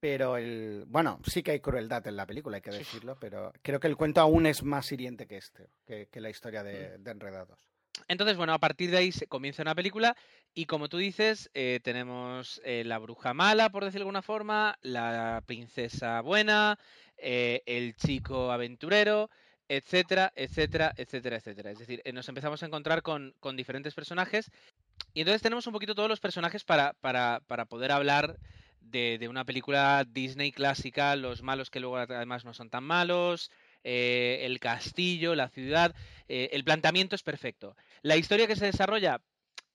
Pero 0.00 0.36
el. 0.36 0.84
Bueno, 0.86 1.18
sí 1.26 1.42
que 1.42 1.52
hay 1.52 1.60
crueldad 1.60 2.06
en 2.06 2.16
la 2.16 2.26
película, 2.26 2.56
hay 2.56 2.62
que 2.62 2.70
decirlo, 2.70 3.16
pero 3.18 3.52
creo 3.62 3.80
que 3.80 3.86
el 3.86 3.96
cuento 3.96 4.20
aún 4.20 4.44
es 4.44 4.62
más 4.62 4.92
hiriente 4.92 5.26
que 5.26 5.38
este, 5.38 5.70
que, 5.86 6.08
que 6.08 6.20
la 6.20 6.28
historia 6.28 6.62
Mm. 6.62 6.66
de, 6.66 6.98
de 6.98 7.10
Enredados. 7.10 7.58
Entonces, 8.08 8.36
bueno, 8.36 8.52
a 8.52 8.58
partir 8.58 8.90
de 8.90 8.98
ahí 8.98 9.12
se 9.12 9.26
comienza 9.26 9.62
una 9.62 9.74
película 9.74 10.16
y 10.52 10.66
como 10.66 10.88
tú 10.88 10.98
dices, 10.98 11.50
eh, 11.54 11.80
tenemos 11.82 12.60
eh, 12.64 12.84
la 12.84 12.98
bruja 12.98 13.34
mala, 13.34 13.70
por 13.70 13.84
decirlo 13.84 14.04
de 14.04 14.08
alguna 14.08 14.22
forma, 14.22 14.78
la 14.82 15.42
princesa 15.46 16.20
buena, 16.20 16.78
eh, 17.16 17.62
el 17.66 17.96
chico 17.96 18.52
aventurero, 18.52 19.30
etcétera, 19.68 20.32
etcétera, 20.36 20.92
etcétera, 20.96 21.36
etcétera. 21.36 21.70
Es 21.70 21.78
decir, 21.78 22.02
nos 22.12 22.28
empezamos 22.28 22.62
a 22.62 22.66
encontrar 22.66 23.02
con, 23.02 23.34
con 23.40 23.56
diferentes 23.56 23.94
personajes 23.94 24.50
y 25.14 25.20
entonces 25.20 25.42
tenemos 25.42 25.66
un 25.66 25.72
poquito 25.72 25.94
todos 25.94 26.08
los 26.08 26.20
personajes 26.20 26.64
para, 26.64 26.92
para, 27.00 27.40
para 27.46 27.64
poder 27.64 27.92
hablar 27.92 28.38
de, 28.80 29.16
de 29.18 29.28
una 29.28 29.44
película 29.44 30.04
Disney 30.06 30.52
clásica, 30.52 31.16
los 31.16 31.42
malos 31.42 31.70
que 31.70 31.80
luego 31.80 31.96
además 31.96 32.44
no 32.44 32.52
son 32.52 32.68
tan 32.68 32.84
malos, 32.84 33.50
eh, 33.84 34.40
el 34.42 34.60
castillo, 34.60 35.34
la 35.34 35.48
ciudad, 35.48 35.94
eh, 36.28 36.50
el 36.52 36.64
planteamiento 36.64 37.14
es 37.16 37.22
perfecto. 37.22 37.76
La 38.02 38.16
historia 38.16 38.46
que 38.46 38.56
se 38.56 38.66
desarrolla 38.66 39.20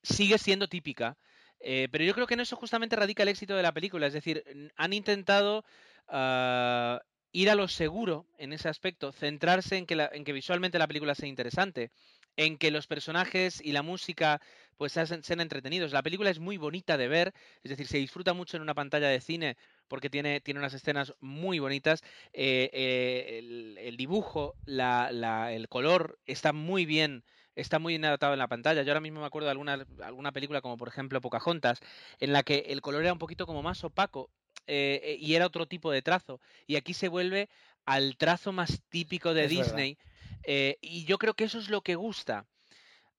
sigue 0.04 0.38
siendo 0.38 0.68
típica, 0.68 1.18
eh, 1.60 1.88
pero 1.92 2.04
yo 2.04 2.14
creo 2.14 2.28
que 2.28 2.34
en 2.36 2.40
eso 2.42 2.56
justamente 2.56 2.96
radica 2.96 3.24
el 3.24 3.30
éxito 3.30 3.56
de 3.56 3.64
la 3.64 3.74
película. 3.74 4.08
Es 4.08 4.14
decir, 4.14 4.44
han 4.76 4.94
intentado 4.94 5.66
ah, 6.08 7.02
ir 7.32 7.50
a 7.50 7.56
lo 7.56 7.68
seguro 7.68 8.28
en 8.38 8.54
ese 8.54 8.70
aspecto, 8.70 9.12
centrarse 9.12 9.78
en 9.78 9.86
que, 9.86 9.96
la- 9.96 10.10
en 10.14 10.24
que 10.24 10.34
visualmente 10.34 10.80
la 10.80 10.88
película 10.88 11.16
sea 11.16 11.28
interesante, 11.30 11.92
en 12.38 12.58
que 12.58 12.72
los 12.72 12.88
personajes 12.88 13.62
y 13.64 13.72
la 13.74 13.82
música 13.84 14.42
pues 14.78 14.94
sean 14.94 15.42
entretenidos. 15.42 15.92
La 15.92 16.04
película 16.04 16.30
es 16.30 16.40
muy 16.40 16.58
bonita 16.58 16.98
de 16.98 17.08
ver, 17.10 17.34
es 17.64 17.70
decir, 17.72 17.88
se 17.88 17.98
disfruta 17.98 18.34
mucho 18.34 18.56
en 18.58 18.64
una 18.64 18.74
pantalla 18.76 19.10
de 19.10 19.20
cine 19.20 19.58
porque 19.90 20.10
tiene, 20.10 20.40
tiene 20.40 20.60
unas 20.62 20.74
escenas 20.74 21.14
muy 21.20 21.60
bonitas. 21.60 22.02
eh, 22.32 22.70
eh, 22.72 23.40
el, 23.40 23.78
el 23.78 23.98
dibujo, 23.98 24.56
la- 24.66 25.12
la- 25.12 25.52
el 25.52 25.68
color 25.68 26.18
está 26.26 26.54
muy 26.54 26.86
bien 26.86 27.24
está 27.56 27.78
muy 27.78 27.92
bien 27.94 28.06
adaptado 28.06 28.32
en 28.32 28.40
la 28.40 28.48
pantalla. 28.48 28.84
Yo 28.84 28.92
ahora 28.92 29.02
mismo 29.02 29.20
me 29.20 29.26
acuerdo 29.26 29.48
de 29.48 29.52
alguna, 29.52 29.86
alguna 30.02 30.32
película 30.32 30.62
como 30.62 30.78
por 30.78 30.88
ejemplo 30.88 31.20
Pocahontas, 31.20 31.82
en 32.22 32.32
la 32.32 32.44
que 32.44 32.60
el 32.70 32.80
color 32.80 33.02
era 33.04 33.12
un 33.12 33.20
poquito 33.20 33.46
como 33.46 33.62
más 33.62 33.84
opaco 33.84 34.30
eh, 34.66 35.18
y 35.20 35.36
era 35.36 35.46
otro 35.48 35.66
tipo 35.68 35.92
de 35.92 36.02
trazo. 36.02 36.40
Y 36.68 36.78
aquí 36.78 36.94
se 36.94 37.10
vuelve 37.10 37.50
al 37.86 38.16
trazo 38.16 38.54
más 38.54 38.82
típico 38.88 39.34
de 39.34 39.44
Es. 39.44 39.50
Disney. 39.50 39.98
eh, 40.44 40.78
y 40.80 41.04
yo 41.04 41.18
creo 41.18 41.34
que 41.34 41.44
eso 41.44 41.60
es 41.60 41.70
lo 41.70 41.82
que 41.82 41.96
gusta. 41.96 42.46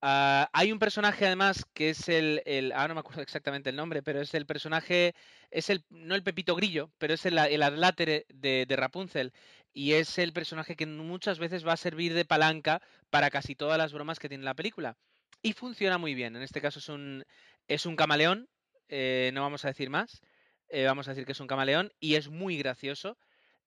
Ah, 0.02 0.48
hay 0.54 0.72
un 0.72 0.78
personaje 0.78 1.26
además 1.26 1.66
que 1.74 1.90
es 1.90 2.08
el, 2.08 2.72
ahora 2.74 2.88
no 2.88 2.94
me 2.94 3.00
acuerdo 3.00 3.20
exactamente 3.22 3.68
el 3.68 3.76
nombre, 3.76 4.02
pero 4.02 4.20
es 4.22 4.32
el 4.34 4.46
personaje, 4.46 5.14
es 5.50 5.68
el, 5.68 5.84
no 5.90 6.14
el 6.14 6.22
Pepito 6.22 6.54
Grillo, 6.56 6.90
pero 6.98 7.12
es 7.14 7.26
el, 7.26 7.36
el 7.38 7.62
adlátere 7.62 8.24
de, 8.30 8.66
Rapunzel 8.70 9.32
y 9.74 9.92
es 9.92 10.16
el 10.18 10.32
personaje 10.32 10.74
que 10.74 10.86
muchas 10.86 11.38
veces 11.38 11.66
va 11.66 11.74
a 11.74 11.76
servir 11.76 12.14
de 12.14 12.24
palanca 12.24 12.80
para 13.10 13.30
casi 13.30 13.54
todas 13.54 13.76
las 13.76 13.92
bromas 13.92 14.18
que 14.18 14.28
tiene 14.28 14.44
la 14.44 14.54
película. 14.54 14.96
Y 15.42 15.52
funciona 15.52 15.98
muy 15.98 16.14
bien. 16.14 16.34
En 16.36 16.42
este 16.42 16.60
caso 16.60 16.78
es 16.78 16.88
un, 16.88 17.24
es 17.68 17.86
un 17.86 17.96
camaleón, 17.96 18.48
eh, 18.88 19.30
no 19.34 19.42
vamos 19.42 19.64
a 19.64 19.68
decir 19.68 19.90
más, 19.90 20.22
eh, 20.68 20.86
vamos 20.86 21.08
a 21.08 21.12
decir 21.12 21.26
que 21.26 21.32
es 21.32 21.40
un 21.40 21.46
camaleón 21.46 21.92
y 22.00 22.14
es 22.16 22.28
muy 22.28 22.56
gracioso. 22.58 23.18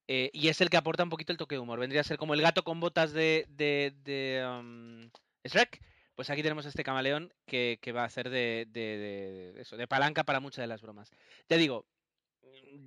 eh, 0.07 0.29
y 0.33 0.49
es 0.49 0.61
el 0.61 0.69
que 0.69 0.77
aporta 0.77 1.03
un 1.03 1.09
poquito 1.09 1.31
el 1.31 1.37
toque 1.37 1.55
de 1.55 1.59
humor. 1.59 1.79
Vendría 1.79 2.01
a 2.01 2.03
ser 2.05 2.17
como 2.17 2.33
el 2.33 2.41
gato 2.41 2.63
con 2.63 2.79
botas 2.79 3.13
de, 3.13 3.45
de, 3.49 3.93
de, 4.03 5.09
Shrek. 5.45 5.81
Pues 6.15 6.30
aquí 6.30 6.43
tenemos 6.43 6.65
este 6.65 6.84
camaleón 6.84 7.34
que, 7.45 7.80
que 7.82 7.91
va 7.91 8.04
a 8.04 8.06
hacer 8.06 8.30
de, 8.30 8.65
de- 8.69 8.97
de- 8.97 9.54
de 9.54 9.62
eso, 9.62 9.78
de 9.78 9.88
palanca 9.88 10.23
para 10.23 10.39
muchas 10.39 10.63
de 10.63 10.67
las 10.67 10.82
bromas. 10.82 11.10
Ya 11.49 11.58
digo, 11.58 11.86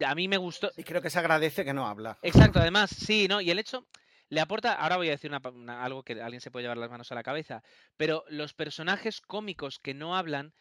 a 0.06 0.14
mí 0.14 0.28
me 0.28 0.36
gustó. 0.36 0.70
Y 0.76 0.84
creo 0.84 1.02
que 1.02 1.10
se 1.10 1.18
agradece 1.18 1.64
que 1.64 1.72
no 1.74 1.86
habla. 1.86 2.18
Exacto, 2.22 2.60
además, 2.60 2.90
sí, 2.90 3.26
¿no? 3.28 3.40
Y 3.40 3.50
el 3.50 3.58
hecho 3.58 3.86
le 4.28 4.40
aporta, 4.40 4.74
ahora 4.74 4.96
voy 4.96 5.08
a 5.08 5.12
decir 5.12 5.30
una 5.30 5.40
una- 5.50 5.84
algo 5.84 6.02
que 6.02 6.20
alguien 6.20 6.40
se 6.40 6.50
puede 6.50 6.64
llevar 6.64 6.78
las 6.78 6.90
manos 6.90 7.10
a 7.12 7.14
la 7.14 7.22
cabeza, 7.22 7.62
pero 7.96 8.24
los 8.28 8.54
personajes 8.54 9.20
cómicos 9.20 9.78
que 9.78 9.94
no 9.94 10.16
hablan, 10.16 10.52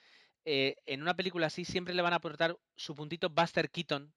eh, 0.46 0.76
en 0.86 1.02
una 1.02 1.16
película 1.16 1.48
así 1.48 1.66
siempre 1.66 1.94
le 1.94 2.02
van 2.04 2.14
a 2.14 2.18
aportar 2.18 2.58
su 2.76 2.96
puntito 2.96 3.30
Buster 3.30 3.70
Keaton, 3.70 4.14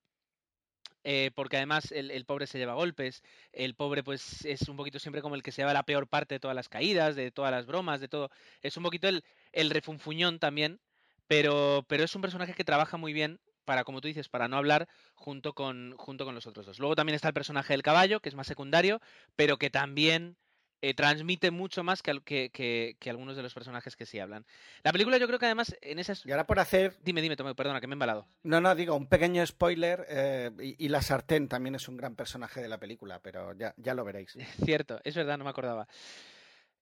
eh, 1.05 1.31
porque 1.35 1.57
además 1.57 1.93
el, 1.93 2.25
pobre 2.25 2.47
se 2.47 2.59
lleva 2.59 2.75
golpes, 2.75 3.23
el 3.53 3.75
pobre 3.75 4.03
pues 4.03 4.45
es 4.45 4.69
un 4.69 4.77
poquito 4.77 4.99
siempre 4.99 5.23
como 5.23 5.35
el 5.35 5.43
que 5.43 5.53
se 5.53 5.62
lleva 5.62 5.73
la 5.73 5.85
peor 5.85 6.09
parte 6.09 6.35
de 6.35 6.41
todas 6.41 6.55
las 6.55 6.69
caídas, 6.69 7.17
de 7.17 7.31
todas 7.31 7.51
las 7.51 7.67
bromas, 7.67 8.01
de 8.01 8.09
todo, 8.09 8.31
es 8.62 8.77
un 8.77 8.83
poquito 8.83 9.09
el, 9.09 9.25
el 9.53 9.71
refunfuñón 9.71 10.38
también, 10.38 10.81
pero, 11.27 11.85
pero 11.88 12.05
es 12.05 12.14
un 12.14 12.23
personaje 12.23 12.55
que 12.55 12.64
trabaja 12.64 12.97
muy 12.97 13.12
bien 13.12 13.41
para, 13.64 13.85
como 13.85 14.01
tú 14.01 14.09
dices, 14.09 14.29
para 14.31 14.49
no 14.49 14.57
hablar 14.57 14.88
junto 15.14 15.53
con, 15.53 15.95
junto 15.99 16.25
con 16.25 16.35
los 16.35 16.47
otros 16.47 16.64
dos. 16.64 16.79
Luego 16.79 16.97
también 16.97 17.14
está 17.14 17.29
el 17.29 17.35
personaje 17.35 17.75
del 17.75 17.83
caballo, 17.83 18.21
que 18.21 18.31
es 18.31 18.35
más 18.35 18.47
secundario, 18.47 18.99
pero 19.37 19.59
que 19.59 19.69
también 19.69 20.38
eh, 20.81 20.95
transmite 20.95 21.51
mucho 21.51 21.83
más 21.83 22.03
que, 22.03 22.21
que, 22.23 22.51
que- 22.51 22.97
que 23.01 23.11
algunos 23.11 23.37
de 23.37 23.43
los 23.43 23.53
personajes 23.55 23.97
que 23.97 24.07
sí 24.07 24.19
hablan. 24.21 24.47
La 24.83 24.93
película 24.93 25.19
yo 25.19 25.27
creo 25.27 25.38
que 25.38 25.47
además 25.47 25.77
en 25.81 25.99
esas... 25.99 26.25
Y 26.25 26.31
ahora 26.31 26.47
por 26.47 26.59
hacer, 26.61 26.97
Dime, 27.03 27.21
dime, 27.23 27.37
Tomeu, 27.37 27.55
perdona, 27.55 27.81
que 27.81 27.87
me 27.87 27.93
he 27.93 27.97
embalado. 27.97 28.27
no, 28.45 28.61
no, 28.61 28.75
digo, 28.75 28.95
un 28.95 29.07
pequeño 29.09 29.45
spoiler, 29.47 30.07
eh, 30.09 30.51
y, 30.61 30.85
y 30.87 30.88
la 30.88 31.03
sartén 31.03 31.49
también 31.49 31.75
es 31.75 31.88
un 31.88 31.97
gran 31.97 32.14
personaje 32.17 32.61
de 32.61 32.69
la 32.69 32.79
película, 32.79 33.21
pero 33.21 33.53
ya, 33.55 33.75
ya 33.77 33.95
lo 33.95 34.05
veréis. 34.05 34.37
Cierto, 34.64 35.01
es 35.05 35.14
verdad, 35.17 35.37
no 35.38 35.45
me 35.45 35.51
acordaba. 35.51 35.88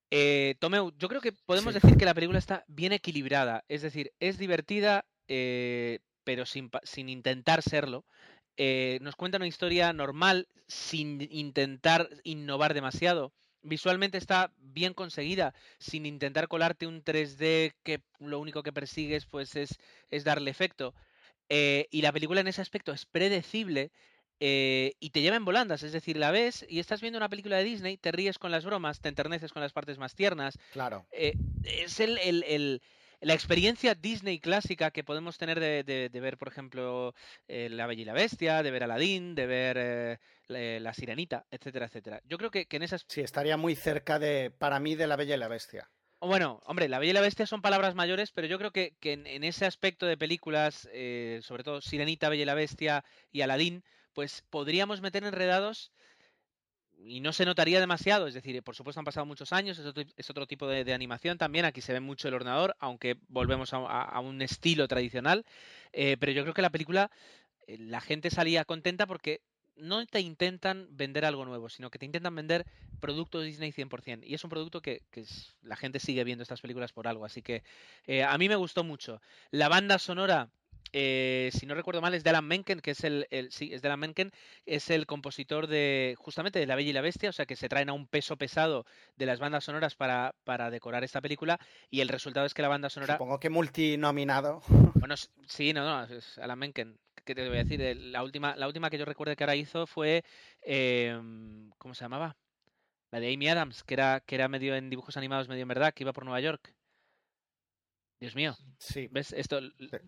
Eh, 0.09 0.55
Tomeu, 0.59 0.91
yo 0.97 1.09
creo 1.09 1.21
que 1.21 1.33
podemos 1.33 1.73
Sí. 1.73 1.79
decir 1.81 1.97
que 1.97 2.05
la 2.05 2.13
película 2.13 2.39
está 2.39 2.63
bien 2.67 2.93
equilibrada, 2.93 3.65
es 3.67 3.81
decir, 3.81 4.13
es 4.19 4.37
divertida, 4.37 5.05
eh, 5.27 5.99
pero 6.23 6.45
sin, 6.45 6.69
sin 6.83 7.09
intentar 7.09 7.61
serlo. 7.61 8.05
Nos 9.01 9.15
cuenta 9.15 9.37
una 9.37 9.47
historia 9.47 9.93
normal, 9.93 10.47
sin 10.67 11.21
intentar 11.31 12.09
innovar 12.23 12.73
demasiado. 12.73 13.31
Visualmente 13.61 14.17
está 14.17 14.53
bien 14.57 14.93
conseguida, 14.93 15.53
sin 15.79 16.05
intentar 16.05 16.47
colarte 16.47 16.87
un 16.87 17.03
3D 17.03 17.75
que 17.83 18.01
lo 18.19 18.39
único 18.39 18.63
que 18.63 18.71
persigues 18.73 19.25
pues 19.25 19.55
es, 19.55 19.77
es 20.09 20.23
darle 20.23 20.51
efecto. 20.51 20.93
eh, 21.49 21.87
y 21.91 22.01
la 22.01 22.11
película 22.13 22.41
en 22.41 22.47
ese 22.47 22.61
aspecto 22.61 22.91
es 22.93 23.05
predecible 23.05 23.91
eh, 24.39 24.93
y 24.99 25.09
te 25.11 25.21
lleva 25.21 25.35
en 25.37 25.45
volandas, 25.45 25.83
es 25.83 25.91
decir, 25.93 26.17
la 26.17 26.31
ves 26.31 26.65
y 26.69 26.79
estás 26.79 27.01
viendo 27.01 27.17
una 27.17 27.29
película 27.29 27.57
de 27.57 27.63
Disney, 27.63 27.97
te 27.97 28.11
ríes 28.11 28.37
con 28.39 28.51
las 28.51 28.65
bromas, 28.65 29.01
te 29.01 29.09
enterneces 29.09 29.51
con 29.53 29.61
las 29.63 29.73
partes 29.73 29.97
más 29.97 30.13
tiernas. 30.15 30.57
Claro. 30.69 31.07
Eh, 31.11 31.37
es 31.63 31.99
el, 31.99 32.17
el, 32.19 32.43
el, 32.43 32.81
la 33.21 33.33
experiencia 33.33 33.95
Disney 33.95 34.39
clásica 34.39 34.91
que 34.91 35.03
podemos 35.03 35.37
tener 35.37 35.59
de, 35.59 35.83
de, 35.83 36.09
de 36.09 36.19
ver, 36.19 36.37
por 36.37 36.47
ejemplo, 36.47 37.13
eh, 37.47 37.69
La 37.69 37.87
Bella 37.87 38.01
y 38.01 38.05
la 38.05 38.13
Bestia, 38.13 38.63
de 38.63 38.71
ver 38.71 38.83
Aladdin, 38.83 39.35
de 39.35 39.47
ver 39.47 39.77
eh, 39.79 40.17
la, 40.47 40.79
la, 40.79 40.93
Sirenita, 40.93 41.45
etcétera, 41.49 41.87
etcétera. 41.87 42.21
Yo 42.25 42.37
creo 42.37 42.51
que, 42.51 42.65
que 42.65 42.77
en 42.77 42.83
esas... 42.83 43.05
Sí, 43.07 43.21
estaría 43.21 43.57
muy 43.57 43.75
cerca 43.75 44.19
de, 44.19 44.51
para 44.51 44.79
mí, 44.79 44.95
de 44.95 45.07
La 45.07 45.15
Bella 45.15 45.35
y 45.35 45.39
la 45.39 45.47
Bestia. 45.47 45.89
Bueno, 46.19 46.61
hombre, 46.65 46.89
La 46.89 46.99
Bella 46.99 47.11
y 47.11 47.13
la 47.13 47.21
Bestia 47.21 47.45
son 47.45 47.61
palabras 47.61 47.93
mayores, 47.93 48.31
pero 48.31 48.47
yo 48.47 48.57
creo 48.57 48.71
que, 48.71 48.95
que 48.99 49.13
en, 49.13 49.27
en, 49.27 49.43
ese 49.43 49.65
aspecto 49.65 50.05
de 50.05 50.17
películas, 50.17 50.89
eh, 50.91 51.41
sobre 51.43 51.63
todo 51.63 51.81
Sirenita, 51.81 52.29
Bella 52.29 52.43
y 52.43 52.45
la 52.45 52.55
Bestia 52.55 53.05
y 53.31 53.41
Aladdin, 53.41 53.83
pues 54.13 54.43
podríamos 54.49 55.01
meter 55.01 55.23
enredados 55.23 55.91
y 56.97 57.21
no 57.21 57.33
se 57.33 57.45
notaría 57.45 57.79
demasiado. 57.79 58.27
Es 58.27 58.33
decir, 58.33 58.61
por 58.63 58.75
supuesto 58.75 58.99
han 58.99 59.05
pasado 59.05 59.25
muchos 59.25 59.53
años, 59.53 59.79
es 59.79 60.29
otro, 60.29 60.47
tipo 60.47 60.67
de, 60.67 60.93
animación 60.93 61.37
también. 61.37 61.65
Aquí 61.65 61.81
se 61.81 61.93
ve 61.93 61.99
mucho 61.99 62.27
el 62.27 62.33
ordenador, 62.33 62.75
aunque 62.79 63.17
volvemos 63.27 63.71
a, 63.73 64.19
un 64.19 64.41
estilo 64.41 64.87
tradicional. 64.87 65.45
Eh, 65.93 66.17
pero 66.19 66.31
yo 66.31 66.43
creo 66.43 66.53
que 66.53 66.61
la 66.61 66.71
película, 66.71 67.11
eh, 67.67 67.77
la 67.79 68.01
gente 68.01 68.29
salía 68.29 68.65
contenta 68.65 69.05
porque 69.05 69.41
no 69.75 70.05
te 70.07 70.19
intentan 70.19 70.87
vender 70.89 71.23
algo 71.23 71.45
nuevo, 71.45 71.69
sino 71.69 71.91
que 71.91 71.99
te 71.99 72.05
intentan 72.05 72.35
vender 72.35 72.65
productos 72.99 73.45
Disney 73.45 73.71
100%. 73.71 74.23
Y 74.23 74.33
es 74.33 74.43
un 74.43 74.49
producto 74.49 74.81
que, 74.81 75.03
la 75.61 75.75
gente 75.75 75.99
sigue 75.99 76.23
viendo 76.23 76.41
estas 76.41 76.61
películas 76.61 76.93
por 76.93 77.07
algo. 77.07 77.25
Así 77.25 77.41
que 77.41 77.63
eh, 78.05 78.23
a 78.23 78.37
mí 78.37 78.49
me 78.49 78.55
gustó 78.55 78.83
mucho. 78.83 79.21
La 79.51 79.69
banda 79.69 79.99
sonora 79.99 80.49
eh, 80.93 81.49
si 81.53 81.65
no 81.65 81.75
recuerdo 81.75 82.01
mal, 82.01 82.13
es 82.13 82.23
de 82.23 82.29
Alan 82.29 82.47
Menken, 82.47 82.79
que 82.79 82.91
es 82.91 83.03
el, 83.03 83.27
el, 83.29 83.51
sí, 83.51 83.73
es 83.73 83.81
de 83.81 83.87
Alan 83.87 83.99
Menken, 83.99 84.31
es 84.65 84.89
el 84.89 85.05
compositor 85.05 85.67
de 85.67 86.15
justamente 86.17 86.59
de 86.59 86.65
La 86.65 86.75
Bella 86.75 86.89
y 86.89 86.93
la 86.93 87.01
Bestia, 87.01 87.29
o 87.29 87.33
sea 87.33 87.45
que 87.45 87.55
se 87.55 87.69
traen 87.69 87.89
a 87.89 87.93
un 87.93 88.07
peso 88.07 88.37
pesado 88.37 88.85
de 89.15 89.25
las 89.25 89.39
bandas 89.39 89.63
sonoras 89.63 89.95
para, 89.95 90.35
para 90.43 90.69
decorar 90.69 91.03
esta 91.03 91.21
película 91.21 91.59
y 91.89 92.01
el 92.01 92.09
resultado 92.09 92.45
es 92.45 92.53
que 92.53 92.61
la 92.61 92.67
banda 92.67 92.89
sonora. 92.89 93.15
Supongo 93.15 93.39
que 93.39 93.49
multinominado. 93.49 94.61
Bueno, 94.95 95.15
sí, 95.47 95.73
no, 95.73 95.85
no, 95.85 96.03
es 96.15 96.37
Alan 96.37 96.59
Menken. 96.59 96.97
¿Qué 97.25 97.35
te 97.35 97.47
voy 97.47 97.57
a 97.57 97.63
decir? 97.63 97.97
La 97.97 98.23
última, 98.23 98.55
la 98.55 98.67
última 98.67 98.89
que 98.89 98.97
yo 98.97 99.03
recuerdo 99.03 99.35
que 99.35 99.43
ahora 99.43 99.55
hizo 99.55 99.85
fue. 99.85 100.23
Eh, 100.61 101.19
¿Cómo 101.77 101.93
se 101.93 102.05
llamaba? 102.05 102.37
La 103.11 103.19
de 103.19 103.33
Amy 103.33 103.49
Adams, 103.49 103.83
que 103.83 103.93
era, 103.93 104.21
que 104.21 104.35
era 104.35 104.47
medio 104.47 104.75
en 104.75 104.89
dibujos 104.89 105.17
animados, 105.17 105.47
medio 105.47 105.61
en 105.61 105.67
verdad, 105.67 105.93
que 105.93 106.03
iba 106.03 106.13
por 106.13 106.23
Nueva 106.23 106.39
York. 106.39 106.73
Dios 108.19 108.35
mío. 108.35 108.55
Sí. 108.77 109.07
¿Ves? 109.11 109.33
Esto... 109.33 109.59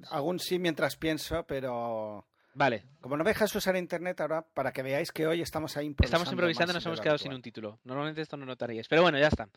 Aún 0.09 0.39
sí 0.39 0.59
mientras 0.59 0.95
pienso, 0.95 1.45
pero... 1.45 2.25
Vale. 2.53 2.83
Como 2.99 3.15
no 3.15 3.23
me 3.23 3.29
dejas 3.29 3.55
usar 3.55 3.75
internet 3.77 4.19
ahora, 4.21 4.41
para 4.41 4.71
que 4.71 4.81
veáis 4.81 5.11
que 5.11 5.27
hoy 5.27 5.41
estamos 5.41 5.77
ahí 5.77 5.85
improvisando. 5.85 6.23
Estamos 6.23 6.33
improvisando, 6.33 6.73
nos 6.73 6.85
hemos 6.85 6.99
quedado 6.99 7.15
actual. 7.15 7.31
sin 7.31 7.35
un 7.35 7.41
título. 7.41 7.79
Normalmente 7.83 8.21
esto 8.21 8.37
no 8.37 8.45
notaríais. 8.45 8.87
Pero 8.87 9.03
bueno, 9.03 9.19
ya 9.19 9.27
está. 9.27 9.49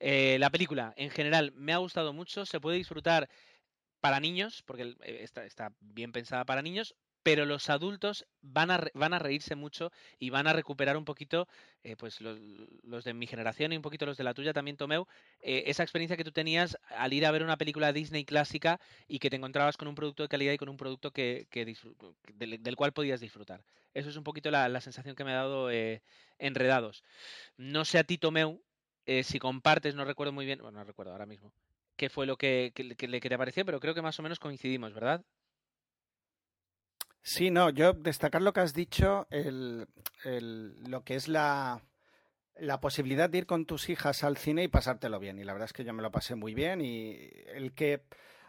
Eh, 0.00 0.36
la 0.38 0.50
película, 0.50 0.92
en 0.96 1.10
general, 1.10 1.52
me 1.54 1.72
ha 1.72 1.78
gustado 1.78 2.12
mucho. 2.12 2.44
Se 2.44 2.60
puede 2.60 2.76
disfrutar 2.76 3.28
para 4.00 4.18
niños, 4.18 4.64
porque 4.66 4.96
está, 5.00 5.44
está 5.44 5.72
bien 5.80 6.10
pensada 6.10 6.44
para 6.44 6.60
niños, 6.60 6.96
pero 7.22 7.46
los 7.46 7.70
adultos 7.70 8.26
van 8.40 8.70
a, 8.70 8.84
van 8.94 9.14
a 9.14 9.18
reírse 9.18 9.54
mucho 9.54 9.92
y 10.18 10.30
van 10.30 10.46
a 10.46 10.52
recuperar 10.52 10.96
un 10.96 11.04
poquito, 11.04 11.48
eh, 11.84 11.96
pues 11.96 12.20
los, 12.20 13.04
de 13.04 13.14
mi 13.14 13.26
generación 13.26 13.72
y 13.72 13.76
un 13.76 13.82
poquito 13.82 14.06
los 14.06 14.16
de 14.16 14.24
la 14.24 14.34
tuya 14.34 14.52
también, 14.52 14.76
Tomeu, 14.76 15.06
eh, 15.40 15.64
esa 15.66 15.82
experiencia 15.82 16.16
que 16.16 16.24
tú 16.24 16.32
tenías 16.32 16.76
al 16.96 17.12
ir 17.12 17.24
a 17.26 17.30
ver 17.30 17.42
una 17.42 17.56
película 17.56 17.92
Disney 17.92 18.24
clásica 18.24 18.80
y 19.06 19.18
que 19.18 19.30
te 19.30 19.36
encontrabas 19.36 19.76
con 19.76 19.88
un 19.88 19.94
producto 19.94 20.22
de 20.22 20.28
calidad 20.28 20.52
y 20.52 20.58
con 20.58 20.68
un 20.68 20.76
producto 20.76 21.12
que, 21.12 21.46
que 21.50 21.64
del, 22.34 22.76
cual 22.76 22.92
podías 22.92 23.20
disfrutar. 23.20 23.64
Eso 23.94 24.08
es 24.08 24.16
un 24.16 24.24
poquito 24.24 24.50
la, 24.50 24.68
la 24.68 24.80
sensación 24.80 25.14
que 25.14 25.24
me 25.24 25.32
ha 25.32 25.36
dado 25.36 25.70
eh, 25.70 26.02
Enredados. 26.38 27.04
No 27.56 27.84
sé 27.84 27.98
a 27.98 28.04
ti, 28.04 28.18
Tomeu, 28.18 28.60
eh, 29.06 29.22
si 29.22 29.38
compartes, 29.38 29.94
no 29.94 30.04
recuerdo 30.04 30.32
muy 30.32 30.44
bien, 30.44 30.60
bueno, 30.60 30.78
no 30.78 30.84
recuerdo 30.84 31.12
ahora 31.12 31.26
mismo, 31.26 31.52
qué 31.96 32.08
fue 32.10 32.26
lo 32.26 32.36
que, 32.36 32.72
que, 32.74 32.96
que, 32.96 33.20
que 33.20 33.28
te 33.28 33.38
pareció, 33.38 33.64
pero 33.64 33.80
creo 33.80 33.94
que 33.94 34.02
más 34.02 34.18
o 34.18 34.22
menos 34.22 34.40
coincidimos, 34.40 34.92
¿verdad? 34.92 35.24
Sí, 37.22 37.50
no, 37.50 37.70
yo 37.70 37.92
destacar 37.92 38.42
lo 38.42 38.52
que 38.52 38.60
has 38.60 38.74
dicho, 38.74 39.26
el, 39.30 39.86
lo 40.88 41.04
que 41.04 41.14
es 41.14 41.28
la, 41.28 41.80
la 42.56 42.80
posibilidad 42.80 43.30
de 43.30 43.38
ir 43.38 43.46
con 43.46 43.64
tus 43.64 43.88
hijas 43.88 44.24
al 44.24 44.36
cine 44.36 44.64
y 44.64 44.68
pasártelo 44.68 45.20
bien. 45.20 45.38
Y 45.38 45.44
la 45.44 45.52
verdad 45.52 45.66
es 45.66 45.72
que 45.72 45.84
yo 45.84 45.92
me 45.92 46.02
lo 46.02 46.10
pasé 46.10 46.34
muy 46.34 46.54
bien 46.54 46.80
y 46.80 47.30
el 47.54 47.74
que 47.74 48.02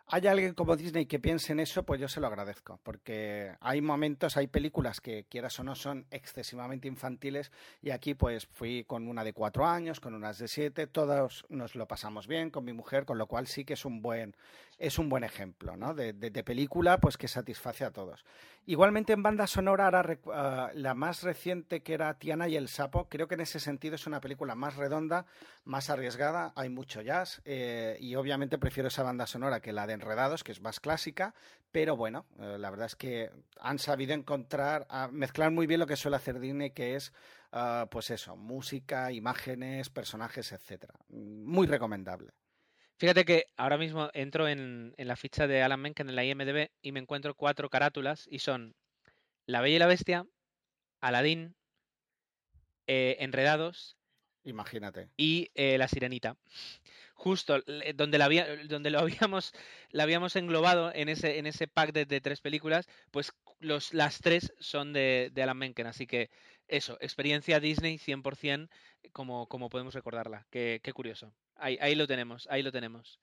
haya 0.07 0.31
alguien 0.31 0.53
como 0.53 0.75
Disney 0.75 1.05
que 1.05 1.19
piense 1.19 1.53
en 1.53 1.59
eso, 1.59 1.83
pues 1.83 1.99
yo 2.01 2.07
se 2.07 2.19
lo 2.19 2.27
agradezco, 2.27 2.79
porque 2.83 3.55
hay 3.61 3.81
momentos, 3.81 4.35
hay 4.37 4.47
películas 4.47 4.99
que 4.99 5.25
quieras 5.25 5.57
o 5.59 5.63
no 5.63 5.75
son 5.75 6.05
excesivamente 6.11 6.87
infantiles 6.87 7.51
y 7.81 7.91
aquí 7.91 8.13
pues 8.13 8.45
fui 8.47 8.83
con 8.83 9.07
una 9.07 9.23
de 9.23 9.33
cuatro 9.33 9.65
años, 9.65 9.99
con 9.99 10.13
unas 10.13 10.39
de 10.39 10.47
siete, 10.47 10.87
todos 10.87 11.45
nos 11.49 11.75
lo 11.75 11.87
pasamos 11.87 12.27
bien 12.27 12.49
con 12.49 12.65
mi 12.65 12.73
mujer, 12.73 13.05
con 13.05 13.17
lo 13.17 13.27
cual 13.27 13.47
sí 13.47 13.63
que 13.63 13.73
es 13.73 13.85
un 13.85 14.01
buen, 14.01 14.35
es 14.77 14.99
un 14.99 15.07
buen 15.09 15.23
ejemplo, 15.23 15.77
¿no? 15.77 15.93
De, 15.93 16.11
de 16.13 16.43
película 16.43 16.97
pues 16.97 17.17
que 17.17 17.27
satisface 17.29 17.85
a 17.85 17.91
todos. 17.91 18.25
Igualmente 18.65 19.11
en 19.11 19.21
banda 19.21 19.45
sonora, 19.45 19.85
ahora, 19.85 20.17
uh, 20.23 20.77
la 20.77 20.93
más 20.93 21.21
reciente 21.21 21.83
que 21.83 21.93
era 21.93 22.13
Tiana 22.17 22.47
y 22.47 22.55
el 22.55 22.69
Sapo, 22.69 23.09
creo 23.09 23.27
que 23.27 23.35
en 23.35 23.41
ese 23.41 23.59
sentido 23.59 23.95
es 23.95 24.07
una 24.07 24.21
película 24.21 24.55
más 24.55 24.77
redonda, 24.77 25.25
más 25.65 25.89
arriesgada, 25.89 26.53
hay 26.55 26.69
mucho 26.69 27.01
jazz 27.01 27.41
eh, 27.43 27.97
y 27.99 28.15
obviamente 28.15 28.57
prefiero 28.57 28.87
esa 28.87 29.03
banda 29.03 29.27
sonora 29.27 29.59
que 29.59 29.73
la 29.73 29.85
de 29.85 29.93
Enredados, 29.93 30.45
que 30.45 30.53
es 30.53 30.61
más 30.61 30.79
clásica, 30.79 31.33
pero 31.73 31.97
bueno, 31.97 32.25
eh, 32.39 32.55
la 32.57 32.69
verdad 32.69 32.85
es 32.85 32.95
que 32.95 33.31
han 33.59 33.79
sabido 33.79 34.13
encontrar, 34.13 34.87
mezclar 35.11 35.51
muy 35.51 35.67
bien 35.67 35.81
lo 35.81 35.87
que 35.87 35.97
suele 35.97 36.15
hacer 36.15 36.39
Disney, 36.39 36.71
que 36.71 36.95
es, 36.95 37.11
uh, 37.51 37.87
pues 37.89 38.11
eso, 38.11 38.37
música, 38.37 39.11
imágenes, 39.11 39.89
personajes, 39.89 40.53
etcétera. 40.53 40.93
Muy 41.09 41.67
recomendable. 41.67 42.31
Fíjate 43.03 43.25
que 43.25 43.47
ahora 43.57 43.77
mismo 43.77 44.09
entro 44.13 44.47
en, 44.47 44.93
en, 44.95 45.07
la 45.09 45.17
ficha 45.17 45.45
de 45.45 45.61
Alan 45.61 45.81
Menken 45.81 46.07
en 46.07 46.15
la 46.15 46.23
IMDB 46.23 46.69
y 46.81 46.93
me 46.93 47.01
encuentro 47.01 47.35
cuatro 47.35 47.69
carátulas 47.69 48.29
y 48.31 48.39
son 48.39 48.77
La 49.45 49.59
Bella 49.59 49.75
y 49.75 49.79
la 49.79 49.87
Bestia, 49.87 50.25
Aladdin, 51.01 51.53
eh, 52.87 53.17
Enredados. 53.19 53.97
Imagínate. 54.45 55.09
Y 55.17 55.51
eh, 55.53 55.77
La 55.77 55.89
Sirenita. 55.89 56.37
Justo 57.13 57.61
donde, 57.95 58.17
la 58.17 58.23
había, 58.23 58.47
donde 58.67 58.89
lo 58.89 58.99
habíamos, 59.01 59.51
la 59.89 60.03
habíamos 60.03 60.37
englobado 60.37 60.89
en 60.95 61.09
ese, 61.09 61.39
en 61.39 61.45
ese 61.45 61.67
pack 61.67 61.91
de, 61.91 62.05
de 62.05 62.21
tres 62.21 62.39
películas, 62.39 62.87
pues 63.11 63.33
los, 63.59 63.93
las 63.93 64.21
tres 64.21 64.53
son 64.59 64.93
de, 64.93 65.29
de, 65.33 65.43
Alan 65.43 65.57
Menken. 65.57 65.87
Así 65.87 66.07
que 66.07 66.29
eso, 66.69 66.97
experiencia 67.01 67.59
Disney 67.59 67.97
100% 67.97 68.69
como, 69.11 69.49
como 69.49 69.67
podemos 69.67 69.93
recordarla. 69.93 70.47
Qué, 70.49 70.79
qué 70.81 70.93
curioso. 70.93 71.33
Ahí, 71.55 71.77
ahí, 71.81 71.95
lo 71.95 72.07
tenemos, 72.07 72.47
ahí 72.49 72.63
lo 72.63 72.71
tenemos. 72.71 73.19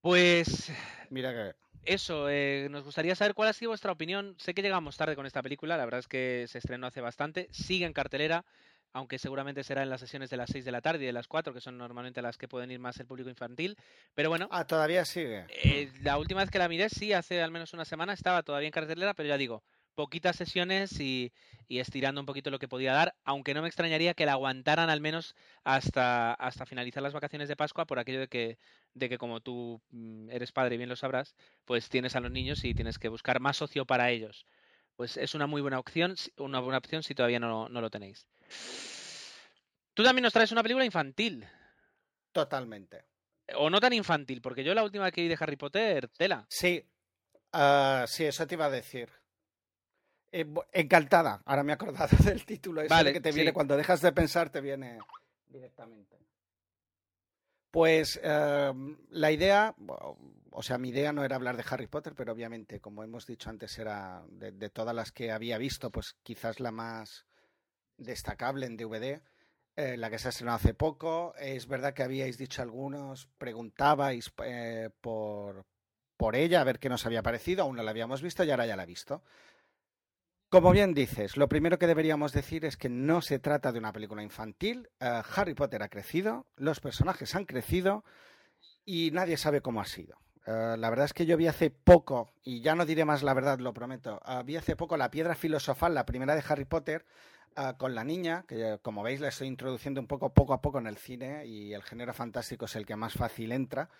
Pues. 0.00 0.70
Mira 1.10 1.32
que. 1.32 1.54
Eso, 1.84 2.28
eh, 2.30 2.68
nos 2.70 2.84
gustaría 2.84 3.16
saber 3.16 3.34
cuál 3.34 3.48
ha 3.48 3.52
sido 3.52 3.70
vuestra 3.70 3.90
opinión. 3.90 4.36
Sé 4.38 4.54
que 4.54 4.62
llegamos 4.62 4.96
tarde 4.96 5.16
con 5.16 5.26
esta 5.26 5.42
película, 5.42 5.76
la 5.76 5.84
verdad 5.84 6.00
es 6.00 6.08
que 6.08 6.46
se 6.48 6.58
estrenó 6.58 6.86
hace 6.86 7.00
bastante. 7.00 7.48
Sigue 7.50 7.86
en 7.86 7.92
cartelera, 7.92 8.44
aunque 8.92 9.18
seguramente 9.18 9.64
será 9.64 9.82
en 9.82 9.90
las 9.90 10.00
sesiones 10.00 10.30
de 10.30 10.36
las 10.36 10.50
6 10.50 10.64
de 10.64 10.70
la 10.70 10.80
tarde 10.80 11.02
y 11.02 11.06
de 11.06 11.12
las 11.12 11.26
4, 11.26 11.52
que 11.52 11.60
son 11.60 11.76
normalmente 11.78 12.22
las 12.22 12.38
que 12.38 12.46
pueden 12.46 12.70
ir 12.70 12.78
más 12.78 13.00
el 13.00 13.06
público 13.06 13.30
infantil. 13.30 13.76
Pero 14.14 14.28
bueno. 14.28 14.48
Ah, 14.52 14.64
todavía 14.64 15.04
sigue. 15.04 15.46
Eh, 15.48 15.90
la 16.02 16.18
última 16.18 16.40
vez 16.40 16.50
que 16.50 16.58
la 16.58 16.68
miré, 16.68 16.88
sí, 16.88 17.12
hace 17.12 17.42
al 17.42 17.50
menos 17.50 17.72
una 17.72 17.84
semana, 17.84 18.12
estaba 18.12 18.42
todavía 18.44 18.68
en 18.68 18.72
cartelera, 18.72 19.14
pero 19.14 19.28
ya 19.28 19.36
digo, 19.36 19.64
poquitas 19.94 20.36
sesiones 20.36 20.98
y, 21.00 21.32
y, 21.68 21.78
estirando 21.78 22.20
un 22.20 22.26
poquito 22.26 22.50
lo 22.50 22.58
que 22.58 22.68
podía 22.68 22.92
dar, 22.92 23.14
aunque 23.24 23.54
no 23.54 23.62
me 23.62 23.68
extrañaría 23.68 24.14
que 24.14 24.26
la 24.26 24.32
aguantaran 24.32 24.90
al 24.90 25.00
menos 25.00 25.34
hasta, 25.64 26.34
hasta 26.34 26.66
finalizar 26.66 27.02
las 27.02 27.12
vacaciones 27.12 27.48
de 27.48 27.56
Pascua 27.56 27.86
por 27.86 27.98
aquello 27.98 28.20
de 28.20 28.28
que, 28.28 28.58
de 28.94 29.08
que 29.08 29.18
como 29.18 29.40
tú 29.40 29.80
mm, 29.90 30.30
eres 30.30 30.52
padre 30.52 30.74
y 30.74 30.78
bien 30.78 30.88
lo 30.88 30.96
sabrás, 30.96 31.34
pues 31.64 31.88
tienes 31.88 32.16
a 32.16 32.20
los 32.20 32.30
niños 32.30 32.64
y 32.64 32.74
tienes 32.74 32.98
que 32.98 33.08
buscar 33.08 33.40
más 33.40 33.56
socio 33.56 33.84
para 33.84 34.10
ellos. 34.10 34.46
Pues 34.96 35.16
es 35.16 35.34
una 35.34 35.46
muy 35.46 35.62
buena 35.62 35.78
opción, 35.78 36.14
una 36.36 36.60
buena 36.60 36.78
opción 36.78 37.02
si 37.02 37.14
todavía 37.14 37.40
no, 37.40 37.68
no 37.68 37.80
lo 37.80 37.90
tenéis. 37.90 38.26
Tú 39.94 40.02
también 40.02 40.22
nos 40.22 40.32
traes 40.32 40.52
una 40.52 40.62
película 40.62 40.84
infantil. 40.84 41.46
Totalmente. 42.32 43.04
O 43.56 43.68
no 43.68 43.80
tan 43.80 43.92
infantil, 43.92 44.40
porque 44.40 44.64
yo 44.64 44.74
la 44.74 44.84
última 44.84 45.10
que 45.10 45.22
vi 45.22 45.28
de 45.28 45.36
Harry 45.38 45.56
Potter, 45.56 46.08
tela. 46.08 46.46
Sí, 46.48 46.82
uh, 47.52 48.06
sí, 48.06 48.24
eso 48.24 48.46
te 48.46 48.54
iba 48.54 48.66
a 48.66 48.70
decir. 48.70 49.10
Eh, 50.32 50.46
encantada, 50.72 51.42
ahora 51.44 51.62
me 51.62 51.72
he 51.72 51.74
acordado 51.74 52.16
del 52.24 52.44
título 52.44 52.80
ese 52.80 52.88
vale, 52.88 53.12
que 53.12 53.20
te 53.20 53.32
viene 53.32 53.50
sí. 53.50 53.54
cuando 53.54 53.76
dejas 53.76 54.00
de 54.00 54.12
pensar, 54.12 54.50
te 54.50 54.60
viene 54.60 54.98
directamente. 55.46 56.18
Pues 57.70 58.20
uh, 58.22 58.96
la 59.10 59.30
idea, 59.30 59.74
o 60.50 60.62
sea, 60.62 60.78
mi 60.78 60.90
idea 60.90 61.12
no 61.12 61.24
era 61.24 61.36
hablar 61.36 61.56
de 61.56 61.64
Harry 61.70 61.86
Potter, 61.86 62.14
pero 62.14 62.32
obviamente, 62.32 62.80
como 62.80 63.02
hemos 63.02 63.26
dicho 63.26 63.48
antes, 63.48 63.78
era 63.78 64.22
de, 64.28 64.52
de 64.52 64.68
todas 64.68 64.94
las 64.94 65.12
que 65.12 65.30
había 65.32 65.56
visto, 65.56 65.90
pues 65.90 66.16
quizás 66.22 66.60
la 66.60 66.70
más 66.70 67.24
destacable 67.96 68.66
en 68.66 68.76
DVD. 68.76 69.22
Eh, 69.74 69.96
la 69.96 70.10
que 70.10 70.18
se 70.18 70.28
ha 70.28 70.30
estrenado 70.30 70.56
hace 70.56 70.74
poco. 70.74 71.34
Es 71.38 71.66
verdad 71.66 71.94
que 71.94 72.02
habíais 72.02 72.36
dicho 72.36 72.60
algunos, 72.60 73.26
preguntabais 73.38 74.30
eh, 74.44 74.90
por, 75.00 75.64
por 76.16 76.36
ella 76.36 76.60
a 76.60 76.64
ver 76.64 76.78
qué 76.78 76.90
nos 76.90 77.06
había 77.06 77.22
parecido, 77.22 77.62
aún 77.62 77.76
no 77.76 77.82
la 77.82 77.90
habíamos 77.90 78.20
visto 78.20 78.44
y 78.44 78.50
ahora 78.50 78.66
ya 78.66 78.76
la 78.76 78.82
he 78.82 78.86
visto. 78.86 79.22
Como 80.52 80.70
bien 80.70 80.92
dices, 80.92 81.38
lo 81.38 81.48
primero 81.48 81.78
que 81.78 81.86
deberíamos 81.86 82.34
decir 82.34 82.66
es 82.66 82.76
que 82.76 82.90
no 82.90 83.22
se 83.22 83.38
trata 83.38 83.72
de 83.72 83.78
una 83.78 83.90
película 83.90 84.22
infantil. 84.22 84.90
Eh, 85.00 85.22
Harry 85.34 85.54
Potter 85.54 85.82
ha 85.82 85.88
crecido, 85.88 86.44
los 86.56 86.78
personajes 86.78 87.34
han 87.34 87.46
crecido 87.46 88.04
y 88.84 89.12
nadie 89.12 89.38
sabe 89.38 89.62
cómo 89.62 89.80
ha 89.80 89.86
sido. 89.86 90.18
Eh, 90.46 90.76
la 90.78 90.90
verdad 90.90 91.06
es 91.06 91.14
que 91.14 91.24
yo 91.24 91.38
vi 91.38 91.46
hace 91.46 91.70
poco, 91.70 92.34
y 92.44 92.60
ya 92.60 92.74
no 92.74 92.84
diré 92.84 93.06
más 93.06 93.22
la 93.22 93.32
verdad, 93.32 93.60
lo 93.60 93.72
prometo, 93.72 94.20
eh, 94.28 94.42
vi 94.44 94.56
hace 94.56 94.76
poco 94.76 94.98
La 94.98 95.10
Piedra 95.10 95.34
Filosofal, 95.34 95.94
la 95.94 96.04
primera 96.04 96.34
de 96.34 96.44
Harry 96.46 96.66
Potter, 96.66 97.06
con 97.78 97.94
la 97.94 98.04
niña, 98.04 98.44
que 98.46 98.78
como 98.82 99.02
veis 99.02 99.20
la 99.20 99.28
estoy 99.28 99.48
introduciendo 99.48 100.02
un 100.02 100.06
poco 100.06 100.32
poco 100.34 100.52
a 100.52 100.60
poco 100.60 100.78
en 100.78 100.86
el 100.86 100.96
cine 100.96 101.46
y 101.46 101.72
el 101.74 101.82
género 101.82 102.12
fantástico 102.14 102.64
es 102.66 102.76
el 102.76 102.84
que 102.84 102.96
más 102.96 103.14
fácil 103.14 103.52
entra. 103.52 103.90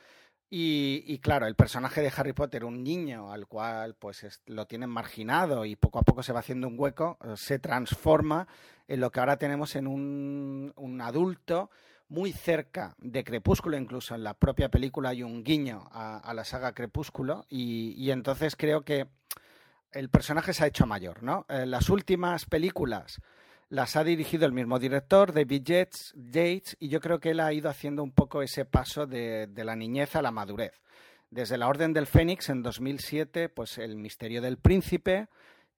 Y, 0.55 1.19
claro, 1.21 1.47
el 1.47 1.55
personaje 1.55 2.03
de 2.03 2.13
Harry 2.15 2.35
Potter, 2.35 2.67
un 2.67 2.85
niño 2.85 3.33
al 3.33 3.47
cual 3.47 3.95
pues 3.95 4.43
lo 4.45 4.67
tienen 4.67 4.91
marginado 4.91 5.65
y 5.65 5.77
poco 5.77 5.99
a 5.99 6.03
poco 6.03 6.23
se 6.23 6.35
va 6.35 6.41
haciendo 6.41 6.69
un 6.69 6.79
hueco, 6.79 7.17
eh, 7.25 7.39
se 7.39 7.59
transforma 7.59 8.47
en 8.87 9.01
lo 9.01 9.11
que 9.11 9.21
ahora 9.21 9.39
tenemos 9.39 9.77
en 9.77 9.87
un, 9.87 11.01
adulto 11.01 11.71
muy 12.11 12.33
cerca 12.33 12.95
de 12.99 13.25
Crepúsculo, 13.25 13.79
incluso 13.79 14.15
en 14.15 14.25
la 14.25 14.35
propia 14.35 14.69
película 14.69 15.09
hay 15.09 15.23
un 15.23 15.43
guiño 15.43 15.89
a, 15.91 16.35
la 16.35 16.45
saga 16.45 16.75
Crepúsculo 16.75 17.47
y, 17.49 18.11
entonces 18.11 18.55
creo 18.55 18.85
que 18.85 19.07
el 19.91 20.11
personaje 20.11 20.53
se 20.53 20.65
ha 20.65 20.67
hecho 20.67 20.87
mayor, 20.87 21.23
¿no? 21.23 21.47
En 21.49 21.71
las 21.71 21.89
últimas 21.89 22.45
películas 22.45 23.23
las 23.73 23.97
ha 23.97 24.05
dirigido 24.05 24.45
el 24.45 24.53
mismo 24.53 24.79
director, 24.79 25.33
David 25.33 25.63
Yates, 25.63 26.13
Yates, 26.15 26.77
y 26.79 26.91
yo 26.91 27.01
creo 27.01 27.21
que 27.21 27.31
él 27.31 27.41
ha 27.41 27.55
ido 27.55 27.71
haciendo 27.71 28.03
un 28.03 28.13
poco 28.13 28.43
ese 28.43 28.67
paso 28.67 29.07
de, 29.07 29.49
la 29.57 29.75
niñez 29.75 30.15
a 30.15 30.21
la 30.21 30.31
madurez. 30.31 30.83
Desde 31.31 31.57
La 31.57 31.69
Orden 31.69 31.95
del 31.95 32.07
Fénix 32.07 32.51
en 32.51 32.63
2007, 32.63 33.49
pues 33.49 33.79
El 33.79 33.97
Misterio 33.97 34.43
del 34.43 34.59
Príncipe, 34.59 35.29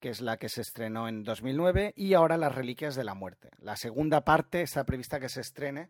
que 0.00 0.08
es 0.08 0.20
la 0.20 0.38
que 0.38 0.48
se 0.48 0.62
estrenó 0.62 1.06
en 1.06 1.22
2009, 1.22 1.92
y 1.94 2.14
ahora 2.14 2.36
Las 2.36 2.52
Reliquias 2.52 2.96
de 2.96 3.04
la 3.04 3.14
Muerte. 3.14 3.50
La 3.60 3.76
segunda 3.76 4.24
parte 4.24 4.62
está 4.62 4.82
prevista 4.82 5.20
que 5.20 5.28
se 5.28 5.42
estrene 5.42 5.88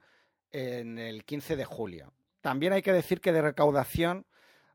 en 0.53 0.99
el 0.99 1.25
15 1.25 1.57
de 1.57 1.65
julio. 1.65 2.13
También 2.43 2.75
hay 2.75 2.83
que 2.83 2.93
decir 2.93 3.23
que 3.23 3.33
de 3.33 3.41
recaudación 3.41 4.27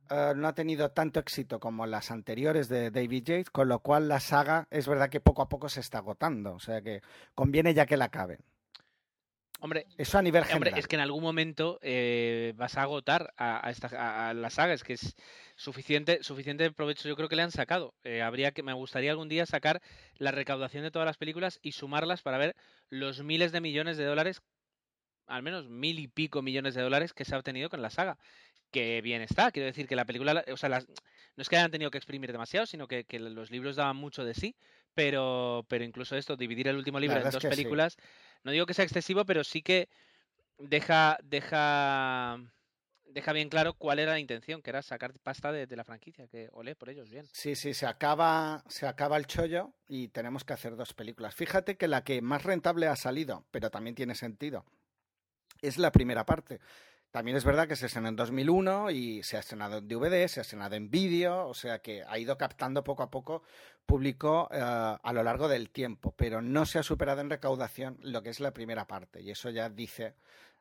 eh, 0.10 0.34
no 0.36 0.48
ha 0.48 0.54
tenido 0.54 0.91
tanto 0.91 1.19
éxito 1.19 1.60
como 1.60 1.86
las 1.86 2.12
anteriores 2.12 2.69
de 2.69 2.91
David 2.91 3.24
Yates, 3.24 3.50
con 3.50 3.67
lo 3.69 3.80
cual 3.80 4.08
la 4.08 4.19
saga 4.19 4.67
es 4.72 4.88
verdad 4.88 5.10
que 5.10 5.19
poco 5.19 5.41
a 5.41 5.50
poco 5.50 5.69
se 5.69 5.80
está 5.80 6.00
agotando. 6.00 6.54
O 6.54 6.60
sea 6.60 6.82
que 6.82 7.02
conviene 7.36 7.74
ya 7.74 7.86
que 7.86 7.98
la 7.98 8.06
acaben. 8.06 8.39
Hombre, 9.62 9.88
eso 9.98 10.17
a 10.17 10.22
nivel 10.22 10.45
general. 10.45 10.69
Hombre, 10.69 10.80
es 10.80 10.88
que 10.88 10.95
en 10.95 11.02
algún 11.02 11.22
momento 11.22 11.80
eh, 11.82 12.54
vas 12.56 12.78
a 12.78 12.84
agotar 12.84 13.34
a, 13.38 13.69
esta, 13.69 14.30
a 14.30 14.34
la 14.34 14.50
saga. 14.50 14.74
Es 14.74 14.84
que 14.84 14.93
es 14.93 15.15
suficiente, 15.58 16.24
suficiente 16.24 16.72
provecho 16.72 17.10
yo 17.10 17.17
creo 17.17 17.28
que 17.28 17.36
le 17.36 17.41
han 17.41 17.52
sacado. 17.52 17.93
Eh, 18.04 18.22
habría 18.22 18.52
que, 18.52 18.63
me 18.63 18.74
gustaría 18.74 19.12
algún 19.12 19.28
día 19.28 19.45
sacar 19.45 19.82
la 20.15 20.32
recaudación 20.32 20.84
de 20.84 20.91
todas 20.91 21.06
las 21.06 21.17
películas 21.17 21.60
y 21.62 21.74
sumarlas 21.74 22.22
para 22.22 22.38
ver 22.38 22.56
los 22.89 23.22
miles 23.22 23.52
de 23.52 23.60
millones 23.60 23.98
de 23.98 24.06
dólares, 24.06 24.41
al 25.28 25.43
menos 25.43 25.67
mil 25.67 26.00
y 26.00 26.08
pico 26.08 26.41
millones 26.41 26.74
de 26.74 26.82
dólares 26.82 27.13
que 27.13 27.26
se 27.26 27.36
ha 27.36 27.38
obtenido 27.38 27.69
con 27.69 27.82
la 27.82 27.89
saga 27.89 28.17
que 28.71 29.01
bien 29.01 29.21
está. 29.21 29.51
Quiero 29.51 29.67
decir 29.67 29.88
que 29.88 29.95
la 29.95 30.05
película, 30.05 30.43
o 30.51 30.58
sea, 30.58 30.69
no 30.69 31.41
es 31.41 31.49
que 31.49 31.58
hayan 31.58 31.71
tenido 31.71 31.91
que 31.91 31.97
exprimir 31.97 32.32
demasiado, 32.32 32.65
sino 32.65 32.88
que, 32.88 33.05
los 33.19 33.51
libros 33.51 33.75
daban 33.75 33.95
mucho 33.95 34.23
de 34.23 34.34
sí, 34.34 34.55
pero, 34.93 35.65
pero 35.67 35.84
incluso 35.84 36.15
esto, 36.15 36.36
dividir 36.36 36.67
el 36.67 36.77
último 36.77 36.99
libro 36.99 37.17
en 37.17 37.29
dos 37.29 37.43
películas, 37.43 37.97
no 38.43 38.51
digo 38.51 38.65
que 38.65 38.73
sea 38.73 38.86
excesivo, 38.86 39.25
pero 39.25 39.43
sí 39.43 39.62
que 39.62 39.89
deja, 40.58 41.17
deja, 41.23 42.38
deja 43.05 43.34
bien 43.34 43.49
claro 43.49 43.73
cuál 43.73 43.99
era 43.99 44.12
la 44.12 44.19
intención, 44.19 44.62
que 44.62 44.69
era 44.69 44.82
sacar 44.82 45.13
pasta 45.19 45.51
de, 45.51 45.75
la 45.75 45.84
franquicia, 45.84 46.27
que 46.27 46.49
olé 46.51 46.75
por 46.75 46.89
ellos, 46.89 47.10
bien. 47.10 47.25
Sí, 47.32 47.55
sí, 47.55 47.73
se 47.73 47.86
acaba, 47.86 48.63
se 48.67 48.88
acaba 48.88 49.17
el 49.17 49.25
chollo 49.25 49.73
y 49.88 50.10
tenemos 50.10 50.43
que 50.43 50.53
hacer 50.53 50.75
dos 50.75 50.93
películas. 50.93 51.36
Fíjate 51.36 51.77
que 51.77 51.88
la 51.88 52.03
que 52.03 52.21
más 52.21 52.43
rentable 52.43 52.88
ha 52.88 52.95
salido, 52.95 53.45
pero 53.51 53.69
también 53.69 53.95
tiene 53.95 54.15
sentido, 54.15 54.65
es 55.62 55.77
la 55.77 55.91
primera 55.91 56.25
parte. 56.25 56.60
También 57.12 57.38
es 57.38 57.43
verdad 57.43 57.67
que 57.67 57.76
se 57.76 57.88
estrenó 57.88 58.10
en 58.10 58.15
2001 58.15 58.91
y 58.91 59.24
se 59.24 59.38
ha 59.38 59.39
estrenado 59.39 59.80
en 59.80 59.88
DVD, 59.88 60.28
se 60.28 60.41
ha 60.41 60.43
estrenado 60.43 60.76
en 60.76 60.91
vídeo, 60.91 61.48
o 61.48 61.56
sea 61.56 61.80
que 61.80 62.04
ha 62.08 62.19
ido 62.19 62.38
captando 62.38 62.84
poco 62.84 63.02
a 63.02 63.10
poco 63.10 63.41
público 63.88 64.48
eh, 64.52 64.60
a 64.62 65.13
lo 65.13 65.24
largo 65.24 65.48
del 65.48 65.72
tiempo, 65.72 66.13
pero 66.15 66.43
no 66.43 66.67
se 66.67 66.78
ha 66.78 66.84
superado 66.84 67.22
en 67.22 67.32
recaudación 67.32 67.98
lo 68.04 68.22
que 68.22 68.30
es 68.30 68.39
la 68.39 68.54
primera 68.54 68.86
parte 68.86 69.22
y 69.22 69.32
eso 69.32 69.50
ya 69.50 69.69
dice 69.69 70.13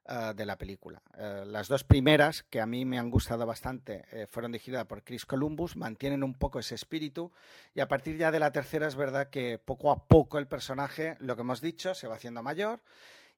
eh, 0.08 0.32
de 0.34 0.46
la 0.46 0.56
película. 0.56 1.02
Eh, 1.18 1.44
las 1.46 1.68
dos 1.68 1.84
primeras, 1.84 2.44
que 2.44 2.62
a 2.62 2.66
mí 2.66 2.86
me 2.86 2.98
han 2.98 3.10
gustado 3.10 3.44
bastante, 3.44 4.26
fueron 4.30 4.50
dirigidas 4.50 4.86
por 4.86 5.04
Chris 5.04 5.26
Columbus, 5.26 5.76
mantienen 5.76 6.22
un 6.22 6.32
poco 6.32 6.60
ese 6.60 6.76
espíritu 6.76 7.30
y 7.74 7.80
a 7.80 7.88
partir 7.88 8.16
ya 8.16 8.30
de 8.30 8.40
la 8.40 8.52
tercera 8.52 8.86
es 8.86 8.96
verdad 8.96 9.28
que 9.28 9.58
poco 9.58 9.90
a 9.90 10.06
poco 10.06 10.38
el 10.38 10.46
personaje, 10.46 11.18
lo 11.20 11.36
que 11.36 11.42
hemos 11.42 11.60
dicho, 11.60 11.94
se 11.94 12.08
va 12.08 12.14
haciendo 12.14 12.42
mayor 12.42 12.80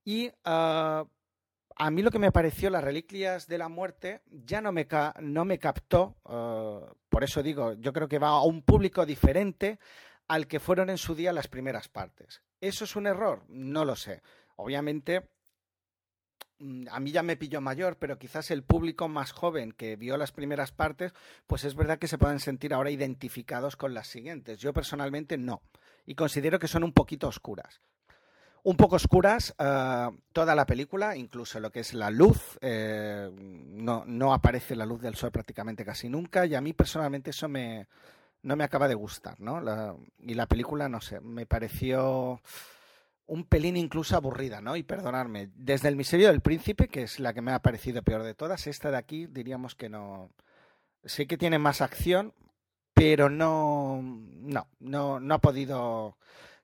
y 0.05 0.31
a 1.77 1.91
mí 1.91 2.03
lo 2.03 2.11
que 2.11 2.19
me 2.19 2.33
pareció 2.33 2.71
las 2.71 2.85
reliquias 2.85 3.47
de 3.47 3.59
la 3.59 3.69
muerte 3.69 4.23
ya 4.31 4.61
no 4.61 4.73
me, 4.73 4.87
no 5.21 5.45
me 5.45 5.59
captó, 5.59 6.17
eh, 6.29 6.81
por 7.09 7.25
eso 7.25 7.43
digo, 7.43 7.75
yo 7.75 7.93
creo 7.93 8.09
que 8.09 8.19
va 8.19 8.29
a 8.29 8.43
un 8.43 8.63
público 8.63 9.07
diferente 9.07 9.79
al 10.29 10.47
que 10.47 10.61
fueron 10.61 10.91
en 10.91 10.99
su 10.99 11.15
día 11.15 11.33
las 11.33 11.49
primeras 11.49 11.89
partes. 11.89 12.43
¿Eso 12.61 12.85
es 12.85 12.97
un 12.97 13.07
error? 13.07 13.45
No 13.49 13.85
lo 13.85 13.97
sé. 13.97 14.23
Obviamente, 14.57 15.29
mm, 16.59 16.87
a 16.91 17.01
mí 17.01 17.11
ya 17.11 17.23
me 17.23 17.37
pilló 17.37 17.61
mayor, 17.61 17.97
pero 17.99 18.19
quizás 18.19 18.51
el 18.51 18.63
público 18.63 19.09
más 19.09 19.33
joven 19.33 19.73
que 19.73 19.97
vio 19.97 20.17
las 20.17 20.33
primeras 20.33 20.73
partes, 20.73 21.13
pues 21.47 21.65
es 21.65 21.75
verdad 21.75 21.99
que 21.99 22.09
se 22.09 22.19
pueden 22.19 22.41
sentir 22.41 22.75
ahora 22.75 22.91
identificados 22.91 23.77
con 23.77 23.95
las 23.95 24.07
siguientes. 24.07 24.59
Yo 24.59 24.73
personalmente 24.73 25.39
no. 25.39 25.63
Y 26.07 26.15
considero 26.15 26.59
que 26.59 26.69
son 26.69 26.85
un 26.85 26.93
poquito 26.93 27.27
oscuras 27.27 27.81
un 28.63 28.77
poco 28.77 28.97
oscuras 28.97 29.55
eh, 29.59 30.09
toda 30.33 30.55
la 30.55 30.67
película, 30.67 31.17
incluso 31.17 31.61
lo 31.61 31.71
que 31.71 31.81
es 31.81 31.95
la 31.95 32.11
luz. 32.11 32.59
Eh, 32.61 33.31
no, 33.35 34.05
no, 34.07 34.35
aparece 34.35 34.77
la 34.77 34.87
luz 34.87 35.01
del 35.01 35.15
sol 35.15 35.31
prácticamente 35.31 35.85
casi 35.85 36.09
nunca 36.09 36.47
y 36.47 36.55
a 36.55 36.61
mí 36.61 36.73
personalmente 36.73 37.31
eso 37.31 37.49
me, 37.49 37.87
no 38.43 38.57
me 38.57 38.65
acaba 38.65 38.89
de 38.89 38.95
gustar, 38.95 39.41
¿no? 39.41 39.61
y 40.19 40.35
la 40.35 40.47
película, 40.47 40.89
no 40.89 41.01
sé, 41.01 41.21
me 41.21 41.47
pareció 41.47 42.41
un 43.27 43.45
pelín 43.45 43.77
incluso 43.77 44.17
aburrida, 44.17 44.61
¿no? 44.61 44.75
Y 44.75 44.83
perdonadme, 44.83 45.51
desde 45.55 45.89
El 45.89 45.95
misterio 45.95 46.29
del 46.29 46.41
príncipe, 46.41 46.89
que 46.89 47.03
es 47.03 47.21
la 47.21 47.33
que 47.33 47.43
me 47.43 47.53
ha 47.53 47.61
parecido 47.61 48.03
peor 48.03 48.25
de 48.25 48.35
todas, 48.35 48.67
esta 48.67 48.91
de 48.91 48.97
aquí 48.97 49.27
diríamos 49.27 49.75
que 49.77 49.89
no... 49.89 50.31
Sé 51.05 51.27
que 51.27 51.39
tiene 51.39 51.59
más 51.59 51.81
acción, 51.81 52.35
pero 52.93 53.31
no, 53.31 54.01
no, 54.03 54.67
no, 54.81 55.21
no 55.21 55.35
ha 55.35 55.39
podido 55.39 56.17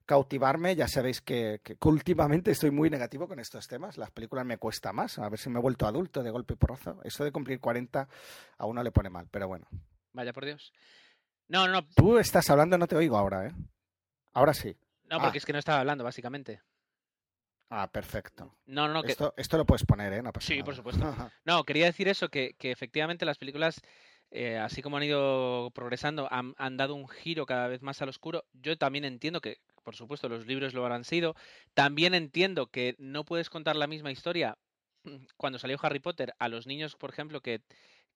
cautivarme. 0.06 0.74
Ya 0.74 0.88
sabéis 0.88 1.20
que, 1.20 1.60
últimamente 1.82 2.52
estoy 2.52 2.70
muy 2.70 2.88
negativo 2.88 3.28
con 3.28 3.38
estos 3.38 3.68
temas. 3.68 3.98
Las 3.98 4.10
películas 4.10 4.46
me 4.46 4.56
cuesta 4.58 4.92
más. 4.92 5.18
A 5.18 5.28
ver 5.28 5.38
si 5.38 5.50
me 5.50 5.58
he 5.58 5.62
vuelto 5.62 5.86
adulto 5.86 6.22
de 6.22 6.30
golpe 6.30 6.54
y 6.54 6.56
porrazo. 6.56 7.00
Eso 7.04 7.24
de 7.24 7.32
cumplir 7.32 7.60
40 7.60 8.08
a 8.56 8.66
uno 8.66 8.82
le 8.82 8.92
pone 8.92 9.10
mal, 9.10 9.28
pero 9.30 9.48
bueno. 9.48 9.66
Vaya 10.12 10.32
por 10.32 10.44
Dios. 10.46 10.72
No, 11.48 11.68
no. 11.68 11.86
Tú 11.94 12.18
estás 12.18 12.48
hablando, 12.48 12.78
no 12.78 12.86
te 12.86 12.96
oigo 12.96 13.18
ahora, 13.18 13.46
¿eh? 13.46 13.52
Ahora 14.32 14.54
sí. 14.54 14.76
No, 15.10 15.20
porque 15.20 15.36
ah. 15.36 15.40
es 15.40 15.46
que 15.46 15.52
no 15.52 15.58
estaba 15.58 15.80
hablando, 15.80 16.04
básicamente. 16.04 16.62
Ah, 17.68 17.90
perfecto. 17.90 18.56
No, 18.66 18.86
no, 18.88 19.02
esto, 19.02 19.34
esto 19.36 19.56
lo 19.56 19.66
puedes 19.66 19.84
poner, 19.84 20.12
¿eh? 20.12 20.22
sí, 20.40 20.62
por 20.62 20.76
supuesto. 20.76 21.04
no, 21.44 21.64
quería 21.64 21.86
decir 21.86 22.08
eso, 22.08 22.28
que, 22.28 22.54
que 22.54 22.70
efectivamente 22.70 23.24
las 23.24 23.38
películas 23.38 23.82
eh, 24.30 24.58
así 24.58 24.82
como 24.82 24.96
han 24.96 25.04
ido 25.04 25.70
progresando, 25.74 26.28
han, 26.32 26.54
han, 26.58 26.76
dado 26.76 26.94
un 26.94 27.08
giro 27.08 27.46
cada 27.46 27.68
vez 27.68 27.82
más 27.82 28.02
al 28.02 28.08
oscuro. 28.08 28.44
Yo 28.52 28.76
también 28.76 29.04
entiendo 29.04 29.40
que, 29.40 29.58
por 29.84 29.96
supuesto, 29.96 30.28
los 30.28 30.46
libros 30.46 30.74
lo 30.74 30.82
habrán 30.82 31.04
sido. 31.04 31.34
También 31.74 32.14
entiendo 32.14 32.66
que 32.66 32.96
no 32.98 33.24
puedes 33.24 33.50
contar 33.50 33.76
la 33.76 33.86
misma 33.86 34.10
historia 34.12 34.58
cuando 35.36 35.58
salió 35.58 35.78
Harry 35.82 36.00
Potter 36.00 36.34
a 36.38 36.48
los 36.48 36.66
niños, 36.66 36.96
por 36.96 37.10
ejemplo, 37.10 37.40
que, 37.40 37.62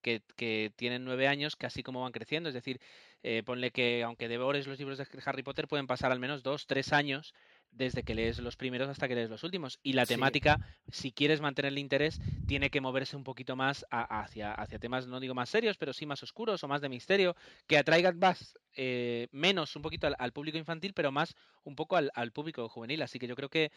que, 0.02 0.22
que 0.36 0.72
tienen 0.76 1.04
nueve 1.04 1.28
años, 1.28 1.56
que 1.56 1.66
así 1.66 1.82
como 1.82 2.02
van 2.02 2.12
creciendo. 2.12 2.48
Es 2.48 2.54
decir, 2.54 2.80
eh, 3.22 3.42
ponle 3.44 3.70
que 3.70 4.02
aunque 4.02 4.28
devores 4.28 4.66
los 4.66 4.78
libros 4.78 4.98
de 4.98 5.06
Harry 5.24 5.42
Potter, 5.42 5.68
pueden 5.68 5.86
pasar 5.86 6.12
al 6.12 6.20
menos 6.20 6.42
dos, 6.42 6.66
tres 6.66 6.92
años 6.92 7.34
desde 7.72 8.02
que 8.02 8.14
lees 8.14 8.38
los 8.38 8.56
primeros 8.56 8.88
hasta 8.88 9.08
que 9.08 9.14
lees 9.14 9.30
los 9.30 9.44
últimos. 9.44 9.78
Y 9.82 9.92
la 9.92 10.06
temática, 10.06 10.58
si 10.90 11.12
quieres 11.12 11.40
mantener 11.40 11.72
el 11.72 11.78
interés, 11.78 12.20
tiene 12.46 12.70
que 12.70 12.80
moverse 12.80 13.16
un 13.16 13.24
poquito 13.24 13.56
más 13.56 13.86
hacia, 13.90 14.52
hacia 14.52 14.78
temas, 14.78 15.06
no 15.06 15.20
digo 15.20 15.34
más 15.34 15.48
serios, 15.48 15.76
pero 15.76 15.92
sí 15.92 16.06
más 16.06 16.22
oscuros 16.22 16.62
o 16.62 16.68
más 16.68 16.80
de 16.80 16.88
misterio, 16.88 17.36
que 17.66 17.78
atraigan 17.78 18.18
más, 18.18 18.58
eh, 18.76 19.28
menos 19.32 19.74
un 19.76 19.82
poquito 19.82 20.08
al, 20.18 20.32
público 20.32 20.58
infantil, 20.58 20.92
pero 20.94 21.12
más 21.12 21.34
un 21.64 21.76
poco 21.76 21.96
al, 21.96 22.32
público 22.32 22.68
juvenil. 22.68 23.02
Así 23.02 23.18
que 23.18 23.26
yo 23.26 23.36
creo 23.36 23.48
que 23.48 23.70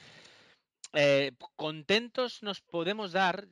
eh, 0.93 1.32
contentos 1.55 2.43
nos 2.43 2.61
podemos 2.61 3.11
dar 3.11 3.47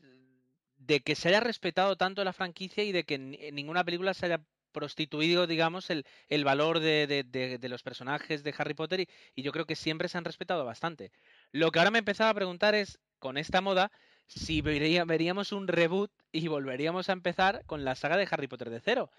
de 0.78 1.02
que 1.02 1.16
se 1.16 1.30
haya 1.30 1.40
respetado 1.40 1.96
tanto 1.96 2.24
la 2.24 2.34
franquicia 2.34 2.84
y 2.84 2.92
de 2.92 3.04
que 3.04 3.18
ninguna 3.20 3.84
película 3.84 4.14
se 4.14 4.26
haya 4.26 4.42
prostituido, 4.72 5.48
digamos, 5.48 5.90
el, 5.90 6.06
el 6.30 6.44
valor 6.44 6.80
de, 6.80 7.08
de, 7.08 7.70
los 7.70 7.84
personajes 7.84 8.44
de 8.44 8.54
Harry 8.58 8.74
Potter 8.74 9.02
y, 9.36 9.42
yo 9.42 9.52
creo 9.52 9.66
que 9.66 9.76
siempre 9.76 10.08
se 10.08 10.18
han 10.18 10.26
respetado 10.26 10.66
bastante. 10.66 11.12
Lo 11.52 11.72
que 11.72 11.80
ahora 11.80 11.92
me 11.92 12.00
empezaba 12.00 12.30
a 12.30 12.36
preguntar 12.36 12.76
es, 12.76 13.00
con 13.20 13.38
esta 13.38 13.62
moda, 13.62 13.92
si 14.28 14.62
veríamos 14.62 15.52
un 15.52 15.68
reboot 15.68 16.12
y 16.32 16.48
volveríamos 16.48 17.10
a 17.10 17.14
empezar 17.14 17.64
con 17.66 17.84
la 17.84 17.96
saga 17.96 18.18
de 18.18 18.28
Harry 18.30 18.48
Potter 18.48 18.70
de 18.70 18.80
cero. 18.80 19.12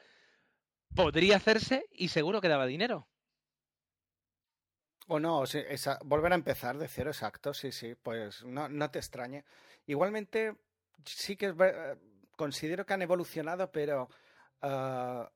podría 0.95 1.37
hacerse 1.37 1.87
y 1.91 2.09
seguro 2.09 2.41
que 2.41 2.49
daba 2.49 2.67
dinero. 2.67 3.09
O 5.09 5.19
no, 5.19 5.45
volver 6.05 6.33
a 6.33 6.37
empezar 6.37 6.79
de 6.79 6.89
cero, 6.89 7.11
exacto, 7.11 7.53
sí, 7.55 7.73
sí, 7.73 7.95
pues 7.95 8.45
no, 8.45 8.69
no 8.69 8.91
te 8.91 8.99
extrañe. 8.99 9.45
Igualmente, 9.87 10.57
sí 11.05 11.37
que 11.37 11.53
ver- 11.53 11.99
considero 12.37 12.87
que 12.87 12.95
han 12.95 13.03
evolucionado, 13.03 13.71
pero 13.71 14.09
ah, 14.63 15.31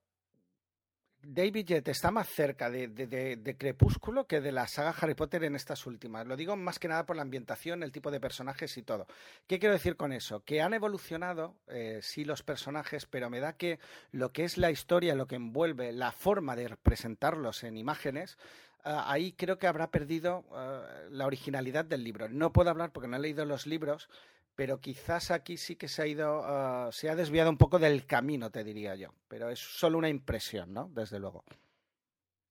David 1.29 1.67
Jet 1.67 1.89
está 1.89 2.13
más 2.13 2.29
cerca 2.29 2.71
de 2.71 3.57
Crepúsculo 3.59 4.29
que 4.29 4.41
de 4.41 4.53
la 4.53 4.69
saga 4.69 4.95
Harry 5.01 5.15
Potter 5.15 5.43
en 5.43 5.57
estas 5.57 5.85
últimas. 5.85 6.25
Lo 6.25 6.37
digo 6.37 6.55
más 6.55 6.79
que 6.79 6.87
nada 6.87 7.05
por 7.05 7.17
la 7.17 7.23
ambientación, 7.23 7.83
el 7.83 7.91
tipo 7.91 8.13
de 8.13 8.21
personajes 8.21 8.77
y 8.77 8.83
todo. 8.83 9.09
¿Qué 9.49 9.59
quiero 9.59 9.73
decir 9.73 9.97
con 9.97 10.13
eso? 10.13 10.45
Que 10.45 10.63
han 10.63 10.73
evolucionado, 10.73 11.57
eh, 11.67 11.99
sí, 12.01 12.25
los 12.25 12.45
personajes, 12.45 13.07
pero 13.07 13.29
me 13.29 13.41
da 13.41 13.55
que 13.55 13.81
lo 14.13 14.33
que 14.33 14.45
es 14.45 14.57
la 14.57 14.71
historia, 14.71 15.17
lo 15.17 15.27
que 15.27 15.35
envuelve, 15.35 15.93
la 15.93 16.13
forma 16.13 16.55
de 16.55 16.69
representarlos 16.69 17.65
en 17.65 17.77
imágenes, 17.77 18.39
ah, 18.85 19.11
ahí 19.11 19.33
creo 19.33 19.59
que 19.59 19.67
habrá 19.67 19.91
perdido 19.91 20.45
ah, 20.53 20.87
la 21.11 21.27
originalidad 21.27 21.85
del 21.85 22.05
libro. 22.05 22.29
No 22.29 22.53
puedo 22.53 22.71
hablar 22.71 22.93
porque 22.93 23.09
no 23.09 23.17
he 23.17 23.21
leído 23.21 23.45
los 23.45 23.67
libros, 23.67 24.09
pero 24.57 24.81
quizás 24.81 25.31
aquí 25.31 25.59
sí 25.59 25.77
que 25.77 25.87
se 25.87 26.03
ha 26.03 26.07
ido, 26.07 26.43
ah, 26.45 26.89
se 26.91 27.11
ha 27.11 27.15
desviado 27.15 27.51
un 27.51 27.59
poco 27.59 27.79
del 27.79 28.07
camino, 28.07 28.51
te 28.51 28.65
diría 28.65 28.97
yo. 28.97 29.15
Pero 29.29 29.51
es 29.51 29.61
solo 29.61 29.99
una 29.99 30.09
impresión, 30.09 30.73
¿no? 30.73 30.89
Desde 30.89 31.21
luego. 31.21 31.45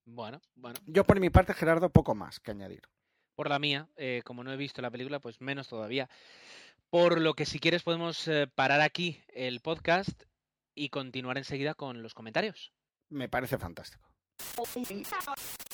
Bueno, 0.06 0.40
bueno. 0.54 0.80
Yo 0.86 1.04
por 1.04 1.20
mi 1.20 1.32
parte, 1.32 1.56
Gerardo, 1.56 1.90
poco 1.90 2.14
más 2.14 2.40
que 2.40 2.52
añadir. 2.52 2.84
Por 3.34 3.50
la 3.50 3.58
mía, 3.58 3.90
eh, 3.98 4.22
como 4.24 4.44
no 4.44 4.54
he 4.54 4.58
visto 4.58 4.84
la 4.84 4.92
película, 4.92 5.20
pues 5.20 5.42
menos 5.42 5.68
todavía. 5.68 6.08
Por 6.92 7.20
lo 7.20 7.34
que 7.34 7.48
si 7.48 7.60
quieres 7.60 7.82
podemos 7.82 8.28
eh, 8.28 8.48
parar 8.54 8.82
aquí 8.82 9.20
el 9.30 9.60
podcast 9.60 10.24
y 10.76 10.90
continuar 10.90 11.40
enseguida 11.40 11.74
con 11.74 12.04
los 12.04 12.14
comentarios. 12.14 12.72
Me 13.10 13.28
parece 13.28 13.58
fantástico. 13.58 14.08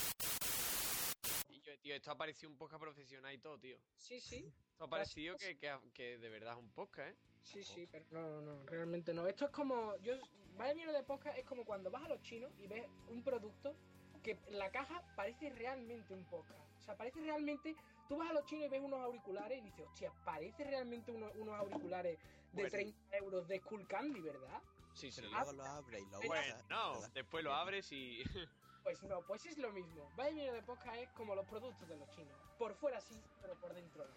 Tío, 1.91 1.97
esto 1.97 2.11
ha 2.11 2.17
parecido 2.17 2.49
un 2.49 2.55
podcast 2.57 2.81
profesional 2.81 3.33
y 3.33 3.37
todo, 3.39 3.59
tío. 3.59 3.77
Sí, 3.97 4.21
sí, 4.21 4.49
Esto 4.71 4.85
ha 4.85 4.89
parecido 4.89 5.35
que, 5.35 5.57
que, 5.57 5.77
que 5.93 6.17
de 6.19 6.29
verdad 6.29 6.53
es 6.53 6.59
un 6.59 6.69
podcast, 6.71 7.09
¿eh? 7.09 7.17
sí, 7.41 7.61
sí, 7.65 7.85
pero 7.91 8.05
no, 8.11 8.39
no, 8.39 8.63
realmente 8.63 9.13
no. 9.13 9.27
Esto 9.27 9.43
es 9.43 9.51
como, 9.51 9.97
yo, 9.97 10.13
vaya 10.55 10.73
mierda 10.73 10.93
de 10.93 11.03
podcast 11.03 11.37
es 11.37 11.43
como 11.43 11.65
cuando 11.65 11.91
vas 11.91 12.03
a 12.03 12.07
los 12.07 12.21
chinos 12.21 12.49
y 12.59 12.67
ves 12.67 12.87
un 13.09 13.21
producto 13.21 13.75
que 14.23 14.39
la 14.51 14.71
caja 14.71 15.03
parece 15.17 15.49
realmente 15.49 16.13
un 16.13 16.23
podcast. 16.29 16.61
O 16.77 16.79
sea, 16.79 16.95
parece 16.95 17.19
realmente, 17.19 17.75
tú 18.07 18.15
vas 18.15 18.29
a 18.29 18.33
los 18.35 18.45
chinos 18.45 18.67
y 18.67 18.69
ves 18.69 18.81
unos 18.81 19.01
auriculares 19.01 19.57
y 19.57 19.61
dices, 19.61 19.85
hostia, 19.85 20.13
parece 20.23 20.63
realmente 20.63 21.11
uno- 21.11 21.33
unos 21.35 21.55
auriculares 21.55 22.17
de 22.53 22.61
Bueno. 22.61 22.69
30 22.69 23.17
euros 23.17 23.47
de 23.49 23.59
Skull 23.59 23.85
Candy, 23.85 24.21
¿verdad? 24.21 24.61
Sí, 24.93 25.11
sí. 25.11 25.19
Pero 25.19 25.33
luego 25.33 25.51
lo 25.51 25.65
abres 25.65 26.01
y 26.01 26.09
lo 26.09 26.21
Bueno, 26.21 26.55
no, 26.69 27.01
después 27.09 27.43
lo 27.43 27.53
abres 27.53 27.91
y... 27.91 28.23
Pues 28.83 29.01
no, 29.03 29.21
pues 29.21 29.45
es 29.45 29.57
lo 29.57 29.71
mismo. 29.71 30.11
Vaya 30.15 30.33
mierda 30.33 30.53
de 30.53 30.63
podcast 30.63 30.97
es 30.97 31.09
como 31.11 31.35
los 31.35 31.45
productos 31.45 31.87
de 31.87 31.95
los 31.97 32.09
chinos. 32.09 32.33
Por 32.57 32.73
fuera 32.75 32.99
sí, 32.99 33.21
pero 33.41 33.55
por 33.55 33.73
dentro 33.73 34.03
no. 34.03 34.11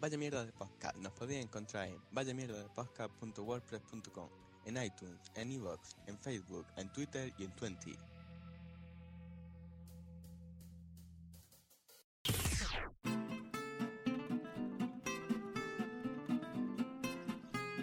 Vaya 0.00 0.16
mierda 0.16 0.46
de 0.46 0.52
podcast. 0.52 0.96
Nos 0.96 1.12
podéis 1.12 1.44
encontrar 1.44 1.88
en 1.88 2.00
vayamierdadepodcast.wordpress.com, 2.12 4.30
en 4.64 4.82
iTunes, 4.82 5.30
en 5.34 5.52
iVoox, 5.52 5.96
en 6.06 6.18
Facebook, 6.18 6.66
en 6.76 6.90
Twitter 6.90 7.30
y 7.36 7.44
en 7.44 7.54
Twenty. 7.56 7.98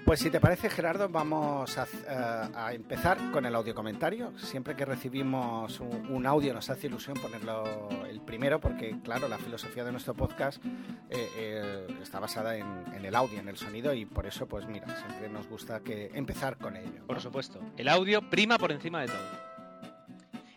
Pues 0.07 0.21
si 0.21 0.29
te 0.29 0.39
parece, 0.39 0.69
Gerardo, 0.69 1.09
vamos 1.09 1.77
a, 1.77 1.83
eh, 1.83 2.51
a 2.55 2.71
empezar 2.73 3.17
con 3.33 3.45
el 3.45 3.53
audio 3.53 3.75
comentario. 3.75 4.31
Siempre 4.39 4.73
que 4.73 4.85
recibimos 4.85 5.81
un, 5.81 6.25
audio 6.25 6.53
nos 6.53 6.69
hace 6.69 6.87
ilusión 6.87 7.17
ponerlo 7.21 7.89
el 8.07 8.21
primero 8.21 8.61
porque, 8.61 8.95
claro, 9.03 9.27
la 9.27 9.37
filosofía 9.37 9.83
de 9.83 9.91
nuestro 9.91 10.13
podcast 10.13 10.63
eh, 11.09 11.27
eh, 11.37 11.87
está 12.01 12.21
basada 12.21 12.55
en, 12.55 13.03
el 13.03 13.13
audio, 13.15 13.37
en 13.37 13.49
el 13.49 13.57
sonido 13.57 13.93
y 13.93 14.05
por 14.05 14.25
eso, 14.25 14.47
pues 14.47 14.65
mira, 14.65 14.87
siempre 14.97 15.27
nos 15.27 15.45
gusta 15.49 15.81
que 15.81 16.09
empezar 16.13 16.57
con 16.57 16.77
ello. 16.77 17.05
Por 17.05 17.19
supuesto, 17.19 17.59
el 17.75 17.89
audio 17.89 18.29
prima 18.29 18.57
por 18.57 18.71
encima 18.71 19.01
de 19.01 19.07
todo. 19.07 19.29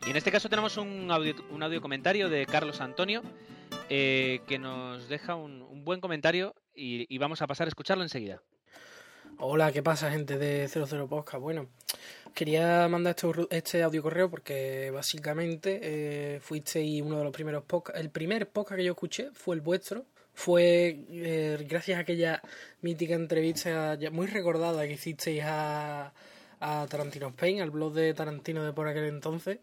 Y 0.07 0.11
en 0.11 0.17
este 0.17 0.31
caso 0.31 0.49
tenemos 0.49 0.77
un 0.77 1.11
audio, 1.11 1.35
un 1.51 1.65
audio 1.65 1.81
comentario 1.81 2.29
de 2.29 2.47
Carlos 2.47 2.81
Antonio 2.81 3.21
eh, 3.89 4.43
que 4.47 4.61
nos 4.61 5.09
deja 5.09 5.35
un, 5.35 5.85
buen 5.85 6.01
comentario 6.01 6.55
y 6.73 7.19
vamos 7.19 7.43
a 7.43 7.49
pasar 7.49 7.67
a 7.67 7.71
escucharlo 7.71 8.05
enseguida. 8.05 8.41
Hola, 9.43 9.72
¿qué 9.72 9.82
pasa, 9.82 10.11
gente 10.11 10.36
de 10.36 10.68
00 10.68 11.09
Podcast? 11.09 11.41
Bueno, 11.41 11.68
quería 12.34 12.86
mandar 12.88 13.16
este, 13.16 13.57
este 13.57 13.82
audio 13.82 14.03
correo 14.03 14.28
porque 14.28 14.91
básicamente 14.91 15.80
eh, 15.82 16.41
fuisteis 16.41 17.01
uno 17.01 17.16
de 17.16 17.24
los 17.24 17.32
primeros 17.32 17.64
podcasts. 17.64 17.99
El 17.99 18.11
primer 18.11 18.51
podcast 18.51 18.76
que 18.76 18.84
yo 18.84 18.93
escuché 18.93 19.30
fue 19.32 19.55
el 19.55 19.62
vuestro. 19.62 20.05
Fue 20.34 21.07
eh, 21.09 21.66
gracias 21.66 21.97
a 21.97 22.03
aquella 22.03 22.43
mítica 22.82 23.14
entrevista 23.14 23.95
ya 23.95 24.11
muy 24.11 24.26
recordada 24.26 24.86
que 24.86 24.93
hicisteis 24.93 25.43
a, 25.43 26.12
a 26.61 26.86
Tarantino 26.91 27.28
Spain, 27.28 27.62
al 27.62 27.70
blog 27.70 27.95
de 27.95 28.12
Tarantino 28.12 28.62
de 28.62 28.74
por 28.74 28.88
aquel 28.88 29.05
entonces. 29.05 29.59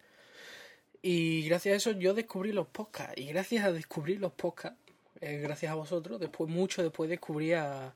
Y 1.03 1.47
gracias 1.47 1.73
a 1.73 1.75
eso 1.75 1.91
yo 1.91 2.15
descubrí 2.15 2.51
los 2.51 2.65
podcasts. 2.65 3.13
Y 3.15 3.28
gracias 3.28 3.63
a 3.63 3.71
descubrir 3.71 4.19
los 4.21 4.32
podcasts, 4.32 4.80
eh, 5.21 5.38
gracias 5.38 5.71
a 5.71 5.75
vosotros, 5.75 6.19
después, 6.19 6.49
mucho 6.49 6.82
después 6.82 7.11
descubrí 7.11 7.53
a, 7.53 7.93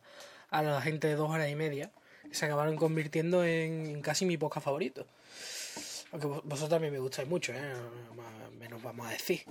a 0.52 0.62
la 0.62 0.82
gente 0.82 1.08
de 1.08 1.16
dos 1.16 1.30
horas 1.30 1.50
y 1.50 1.56
media, 1.56 1.92
se 2.32 2.46
acabaron 2.46 2.76
convirtiendo 2.76 3.44
en, 3.44 4.02
casi 4.02 4.26
mi 4.26 4.38
podcast 4.38 4.66
favorito. 4.66 5.08
Aunque 6.12 6.28
vos- 6.28 6.42
vosotros 6.44 6.70
también 6.70 6.94
me 6.94 7.00
gustáis 7.00 7.28
mucho, 7.28 7.54
¿eh? 7.54 7.74
Menos 8.60 8.84
vamos 8.84 9.08
a 9.08 9.12
decir. 9.12 9.42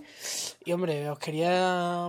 Y 0.65 0.73
hombre, 0.73 1.11
os 1.11 1.19
quería 1.19 2.09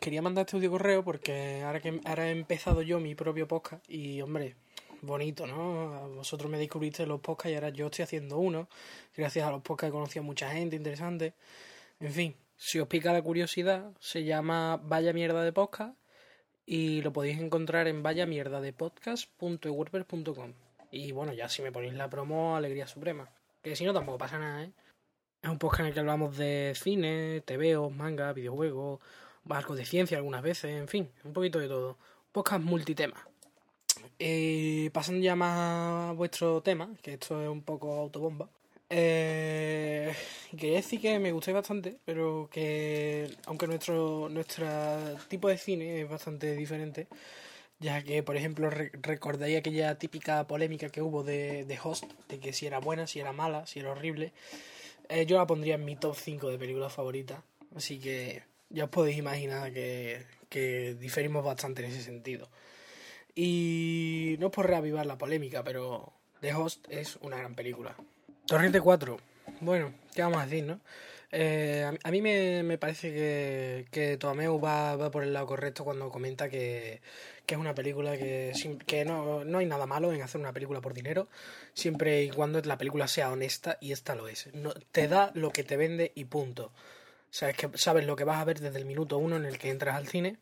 quería 0.00 0.22
mandar 0.22 0.46
este 0.46 0.56
audio 0.56 0.70
correo 0.70 1.04
porque 1.04 1.62
ahora 1.64 1.80
que 1.80 2.00
ahora 2.04 2.28
he 2.28 2.30
empezado 2.30 2.82
yo 2.82 3.00
mi 3.00 3.14
propio 3.16 3.46
podcast 3.48 3.84
y 3.90 4.22
hombre, 4.22 4.54
bonito, 5.02 5.46
¿no? 5.46 6.08
Vosotros 6.14 6.50
me 6.50 6.56
descubriste 6.58 7.04
los 7.06 7.20
podcasts 7.20 7.50
y 7.52 7.54
ahora 7.56 7.68
yo 7.70 7.86
estoy 7.86 8.04
haciendo 8.04 8.38
uno. 8.38 8.68
Gracias 9.16 9.44
a 9.46 9.50
los 9.50 9.60
podcasts 9.62 9.90
he 9.90 9.92
conocido 9.92 10.22
a 10.22 10.26
mucha 10.26 10.50
gente 10.50 10.76
interesante. 10.76 11.34
En 12.00 12.12
fin, 12.12 12.36
si 12.56 12.78
os 12.78 12.86
pica 12.88 13.12
la 13.12 13.20
curiosidad, 13.22 13.90
se 13.98 14.22
llama 14.24 14.80
Vaya 14.84 15.12
Mierda 15.12 15.42
de 15.42 15.52
Podcast 15.52 15.97
y 16.70 17.00
lo 17.00 17.14
podéis 17.14 17.40
encontrar 17.40 17.88
en 17.88 18.02
vayamierdadepodcast.wordpress.com 18.02 20.52
y 20.90 21.12
bueno, 21.12 21.32
ya 21.32 21.48
si 21.48 21.62
me 21.62 21.72
ponéis 21.72 21.94
la 21.94 22.10
promo, 22.10 22.56
alegría 22.56 22.86
suprema. 22.86 23.30
Que 23.62 23.74
si 23.74 23.84
no, 23.84 23.94
tampoco 23.94 24.18
pasa 24.18 24.38
nada, 24.38 24.64
¿eh? 24.64 24.72
Es 25.42 25.48
un 25.48 25.58
podcast 25.58 25.80
en 25.80 25.86
el 25.86 25.94
que 25.94 26.00
hablamos 26.00 26.36
de 26.36 26.74
cine, 26.74 27.42
TVO, 27.46 27.88
manga, 27.90 28.34
videojuegos, 28.34 29.00
algo 29.48 29.76
de 29.76 29.86
ciencia 29.86 30.18
algunas 30.18 30.42
veces, 30.42 30.72
en 30.72 30.88
fin, 30.88 31.08
un 31.24 31.32
poquito 31.32 31.58
de 31.58 31.68
todo. 31.68 31.96
Podcast 32.32 32.62
multitema. 32.62 33.26
Eh, 34.18 34.90
pasando 34.92 35.22
ya 35.22 35.36
más 35.36 36.10
a 36.10 36.12
vuestro 36.12 36.60
tema, 36.62 36.90
que 37.02 37.14
esto 37.14 37.42
es 37.42 37.48
un 37.48 37.62
poco 37.62 37.94
autobomba. 37.94 38.50
Eh, 38.90 40.14
quería 40.56 40.76
decir 40.76 41.00
que 41.00 41.18
me 41.18 41.32
gustáis 41.32 41.54
bastante, 41.54 41.98
pero 42.04 42.48
que 42.50 43.30
aunque 43.46 43.66
nuestro, 43.66 44.28
nuestro 44.30 44.66
tipo 45.28 45.48
de 45.48 45.58
cine 45.58 46.00
es 46.02 46.08
bastante 46.08 46.54
diferente, 46.56 47.06
ya 47.80 48.02
que, 48.02 48.22
por 48.22 48.36
ejemplo, 48.36 48.70
re- 48.70 48.90
recordáis 49.02 49.58
aquella 49.58 49.98
típica 49.98 50.46
polémica 50.46 50.88
que 50.90 51.02
hubo 51.02 51.22
de, 51.24 51.64
de 51.64 51.78
Host, 51.82 52.04
de 52.28 52.40
que 52.40 52.52
si 52.52 52.66
era 52.66 52.78
buena, 52.80 53.06
si 53.06 53.20
era 53.20 53.32
mala, 53.32 53.66
si 53.66 53.80
era 53.80 53.92
horrible. 53.92 54.32
Eh, 55.08 55.26
yo 55.26 55.36
la 55.38 55.46
pondría 55.46 55.76
en 55.76 55.84
mi 55.84 55.96
top 55.96 56.16
5 56.16 56.48
de 56.50 56.58
películas 56.58 56.92
favoritas, 56.92 57.40
así 57.76 57.98
que 58.00 58.42
ya 58.70 58.84
os 58.84 58.90
podéis 58.90 59.18
imaginar 59.18 59.72
que, 59.72 60.24
que 60.48 60.94
diferimos 60.94 61.44
bastante 61.44 61.84
en 61.84 61.90
ese 61.92 62.02
sentido. 62.02 62.48
Y 63.34 64.36
no 64.40 64.48
es 64.48 64.52
por 64.52 64.66
reavivar 64.66 65.06
la 65.06 65.18
polémica, 65.18 65.62
pero 65.64 66.12
The 66.40 66.54
Host 66.54 66.86
es 66.90 67.16
una 67.22 67.38
gran 67.38 67.54
película. 67.54 67.96
Torrente 68.48 68.80
4. 68.80 69.18
Bueno, 69.60 69.92
¿qué 70.14 70.22
vamos 70.22 70.38
a 70.40 70.46
decir, 70.46 70.64
no? 70.64 70.80
Eh, 71.30 71.84
a, 72.02 72.10
mí- 72.10 72.22
me, 72.22 72.62
me 72.62 72.78
parece 72.78 73.12
que, 73.12 73.86
que 73.90 74.16
Tomeu 74.16 74.58
va, 74.58 74.96
va 74.96 75.10
por 75.10 75.22
el 75.22 75.34
lado 75.34 75.46
correcto 75.46 75.84
cuando 75.84 76.08
comenta 76.08 76.48
que, 76.48 77.02
que 77.44 77.54
es 77.54 77.60
una 77.60 77.74
película 77.74 78.16
que, 78.16 78.52
que 78.86 79.04
no, 79.04 79.44
no 79.44 79.58
hay 79.58 79.66
nada 79.66 79.84
malo 79.86 80.10
en 80.14 80.22
hacer 80.22 80.40
una 80.40 80.54
película 80.54 80.80
por 80.80 80.94
dinero, 80.94 81.28
siempre 81.74 82.22
y 82.22 82.30
cuando 82.30 82.58
la 82.62 82.78
película 82.78 83.06
sea 83.08 83.30
honesta, 83.30 83.76
y 83.82 83.92
esta 83.92 84.14
lo 84.14 84.26
es. 84.28 84.48
No, 84.54 84.72
te 84.92 85.06
da 85.08 85.30
lo 85.34 85.50
que 85.50 85.64
te 85.64 85.76
vende 85.76 86.12
y 86.14 86.24
punto. 86.24 86.72
O 87.30 87.34
sea, 87.34 87.50
es 87.50 87.56
que 87.58 87.68
sabes 87.76 88.06
lo 88.06 88.16
que 88.16 88.24
vas 88.24 88.38
a 88.40 88.44
ver 88.46 88.58
desde 88.60 88.78
el 88.78 88.86
minuto 88.86 89.18
uno 89.18 89.36
en 89.36 89.44
el 89.44 89.58
que 89.58 89.68
entras 89.68 89.96
al 89.96 90.08
cine, 90.08 90.38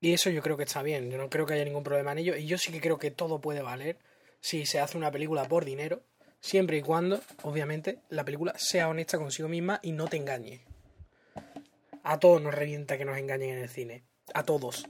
y 0.00 0.12
eso 0.14 0.30
yo 0.30 0.42
creo 0.42 0.56
que 0.56 0.64
está 0.64 0.82
bien, 0.82 1.10
yo 1.10 1.18
no 1.18 1.30
creo 1.30 1.46
que 1.46 1.54
haya 1.54 1.64
ningún 1.64 1.84
problema 1.84 2.12
en 2.12 2.18
ello, 2.18 2.36
y 2.36 2.46
yo 2.46 2.58
sí 2.58 2.72
que 2.72 2.80
creo 2.80 2.98
que 2.98 3.12
todo 3.12 3.40
puede 3.40 3.62
valer 3.62 3.98
si 4.40 4.66
se 4.66 4.80
hace 4.80 4.96
una 4.98 5.12
película 5.12 5.44
por 5.46 5.64
dinero, 5.64 6.02
siempre 6.40 6.78
y 6.78 6.82
cuando, 6.82 7.20
obviamente, 7.42 8.00
la 8.08 8.24
película 8.24 8.54
sea 8.56 8.88
honesta 8.88 9.18
consigo 9.18 9.48
misma 9.48 9.80
y 9.82 9.92
no 9.92 10.08
te 10.08 10.16
engañe. 10.16 10.62
A 12.02 12.18
todos 12.18 12.40
nos 12.40 12.54
revienta 12.54 12.96
que 12.98 13.04
nos 13.04 13.18
engañen 13.18 13.50
en 13.50 13.62
el 13.62 13.68
cine. 13.68 14.02
A 14.32 14.44
todos. 14.44 14.86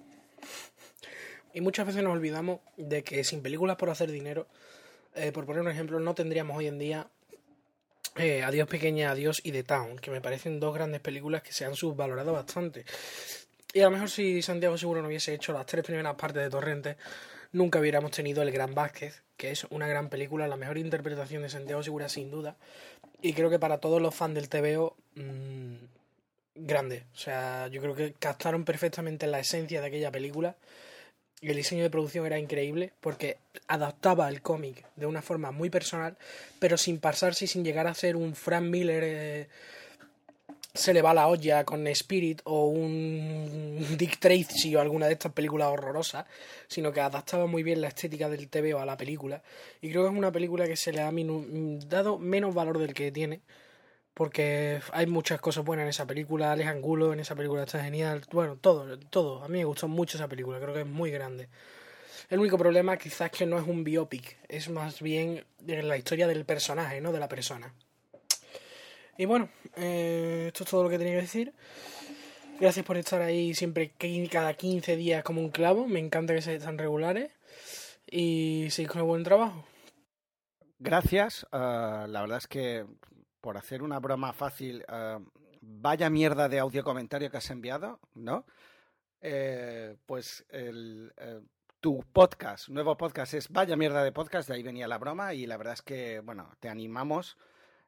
Y 1.52 1.60
muchas 1.60 1.86
veces 1.86 2.02
nos 2.02 2.12
olvidamos 2.12 2.60
de 2.76 3.02
que 3.02 3.24
sin 3.24 3.42
películas 3.42 3.76
por 3.76 3.90
hacer 3.90 4.10
dinero, 4.10 4.46
eh, 5.14 5.32
por 5.32 5.46
poner 5.46 5.62
un 5.62 5.68
ejemplo, 5.68 5.98
no 5.98 6.14
tendríamos 6.14 6.56
hoy 6.56 6.68
en 6.68 6.78
día 6.78 7.08
eh, 8.16 8.42
Adiós 8.42 8.68
Pequeña, 8.68 9.10
Adiós 9.10 9.40
y 9.44 9.52
The 9.52 9.64
Town, 9.64 9.98
que 9.98 10.10
me 10.10 10.20
parecen 10.20 10.60
dos 10.60 10.74
grandes 10.74 11.00
películas 11.00 11.42
que 11.42 11.52
se 11.52 11.64
han 11.64 11.74
subvalorado 11.74 12.32
bastante. 12.32 12.84
Y 13.72 13.80
a 13.80 13.84
lo 13.84 13.92
mejor 13.92 14.10
si 14.10 14.42
Santiago 14.42 14.76
Seguro 14.76 15.00
no 15.00 15.08
hubiese 15.08 15.34
hecho 15.34 15.52
las 15.52 15.66
tres 15.66 15.84
primeras 15.84 16.16
partes 16.16 16.42
de 16.42 16.50
Torrente, 16.50 16.96
nunca 17.52 17.78
hubiéramos 17.78 18.10
tenido 18.10 18.42
El 18.42 18.50
Gran 18.50 18.74
Vázquez, 18.74 19.22
que 19.40 19.50
es 19.50 19.64
una 19.70 19.88
gran 19.88 20.10
película, 20.10 20.46
la 20.48 20.58
mejor 20.58 20.76
interpretación 20.76 21.40
de 21.40 21.48
Santiago 21.48 21.82
Segura 21.82 22.10
sin 22.10 22.30
duda. 22.30 22.56
Y 23.22 23.32
creo 23.32 23.48
que 23.48 23.58
para 23.58 23.78
todos 23.78 24.02
los 24.02 24.14
fans 24.14 24.34
del 24.34 24.50
TVO, 24.50 24.94
mmm, 25.14 25.76
grande. 26.54 27.04
O 27.14 27.16
sea, 27.16 27.68
yo 27.68 27.80
creo 27.80 27.94
que 27.94 28.12
captaron 28.12 28.66
perfectamente 28.66 29.26
la 29.26 29.40
esencia 29.40 29.80
de 29.80 29.86
aquella 29.86 30.10
película. 30.10 30.56
El 31.40 31.56
diseño 31.56 31.82
de 31.82 31.88
producción 31.88 32.26
era 32.26 32.38
increíble 32.38 32.92
porque 33.00 33.38
adaptaba 33.66 34.28
el 34.28 34.42
cómic 34.42 34.84
de 34.96 35.06
una 35.06 35.22
forma 35.22 35.52
muy 35.52 35.70
personal, 35.70 36.18
pero 36.58 36.76
sin 36.76 37.00
pasarse 37.00 37.46
y 37.46 37.48
sin 37.48 37.64
llegar 37.64 37.86
a 37.86 37.94
ser 37.94 38.16
un 38.16 38.34
Frank 38.34 38.64
Miller 38.64 39.02
eh, 39.06 39.48
se 40.74 40.94
le 40.94 41.02
va 41.02 41.14
la 41.14 41.26
olla 41.26 41.64
con 41.64 41.86
Spirit 41.88 42.40
o 42.44 42.66
un 42.66 43.86
Dick 43.98 44.18
Tracy 44.18 44.74
o 44.76 44.80
alguna 44.80 45.06
de 45.06 45.14
estas 45.14 45.32
películas 45.32 45.68
horrorosas, 45.68 46.26
sino 46.68 46.92
que 46.92 47.00
adaptaba 47.00 47.46
muy 47.46 47.62
bien 47.62 47.80
la 47.80 47.88
estética 47.88 48.28
del 48.28 48.48
TVO 48.48 48.78
a 48.78 48.86
la 48.86 48.96
película. 48.96 49.42
Y 49.80 49.90
creo 49.90 50.04
que 50.04 50.10
es 50.10 50.16
una 50.16 50.32
película 50.32 50.66
que 50.66 50.76
se 50.76 50.92
le 50.92 51.00
ha 51.00 51.12
dado 51.86 52.18
menos 52.18 52.54
valor 52.54 52.78
del 52.78 52.94
que 52.94 53.10
tiene, 53.12 53.40
porque 54.14 54.80
hay 54.92 55.06
muchas 55.06 55.40
cosas 55.40 55.64
buenas 55.64 55.84
en 55.84 55.90
esa 55.90 56.06
película. 56.06 56.52
Alex 56.52 56.68
Angulo 56.68 57.12
en 57.12 57.20
esa 57.20 57.34
película 57.34 57.64
está 57.64 57.82
genial. 57.82 58.22
Bueno, 58.32 58.56
todo, 58.56 58.98
todo. 58.98 59.42
A 59.42 59.48
mí 59.48 59.58
me 59.58 59.64
gustó 59.64 59.88
mucho 59.88 60.18
esa 60.18 60.28
película, 60.28 60.60
creo 60.60 60.74
que 60.74 60.80
es 60.82 60.86
muy 60.86 61.10
grande. 61.10 61.48
El 62.28 62.38
único 62.38 62.56
problema 62.58 62.96
quizás 62.96 63.30
que 63.30 63.44
no 63.44 63.58
es 63.58 63.66
un 63.66 63.82
biopic, 63.82 64.38
es 64.48 64.68
más 64.68 65.00
bien 65.02 65.44
la 65.66 65.96
historia 65.96 66.28
del 66.28 66.44
personaje, 66.44 67.00
no 67.00 67.10
de 67.10 67.18
la 67.18 67.28
persona. 67.28 67.74
Y 69.20 69.26
bueno, 69.26 69.50
eh, 69.76 70.44
esto 70.46 70.64
es 70.64 70.70
todo 70.70 70.84
lo 70.84 70.88
que 70.88 70.96
tenía 70.96 71.12
que 71.12 71.20
decir. 71.20 71.52
Gracias 72.58 72.86
por 72.86 72.96
estar 72.96 73.20
ahí 73.20 73.52
siempre, 73.52 73.92
cada 74.32 74.54
15 74.54 74.96
días 74.96 75.22
como 75.22 75.42
un 75.42 75.50
clavo. 75.50 75.86
Me 75.86 75.98
encanta 75.98 76.34
que 76.34 76.40
sean 76.40 76.58
tan 76.58 76.78
regulares. 76.78 77.30
Y 78.06 78.68
seguir 78.70 78.90
con 78.90 79.02
el 79.02 79.06
buen 79.06 79.22
trabajo. 79.22 79.66
Gracias. 80.78 81.46
Uh, 81.52 82.06
la 82.08 82.22
verdad 82.22 82.38
es 82.38 82.46
que 82.46 82.86
por 83.42 83.58
hacer 83.58 83.82
una 83.82 83.98
broma 83.98 84.32
fácil, 84.32 84.86
uh, 84.88 85.22
vaya 85.60 86.08
mierda 86.08 86.48
de 86.48 86.58
audio 86.58 86.82
comentario 86.82 87.30
que 87.30 87.36
has 87.36 87.50
enviado, 87.50 88.00
¿no? 88.14 88.46
Eh, 89.20 89.96
pues 90.06 90.46
el, 90.48 91.12
eh, 91.18 91.42
tu 91.78 92.02
podcast, 92.10 92.70
nuevo 92.70 92.96
podcast 92.96 93.34
es 93.34 93.50
Vaya 93.50 93.76
mierda 93.76 94.02
de 94.02 94.12
podcast, 94.12 94.48
de 94.48 94.54
ahí 94.54 94.62
venía 94.62 94.88
la 94.88 94.96
broma 94.96 95.34
y 95.34 95.44
la 95.44 95.58
verdad 95.58 95.74
es 95.74 95.82
que, 95.82 96.20
bueno, 96.20 96.50
te 96.58 96.70
animamos 96.70 97.36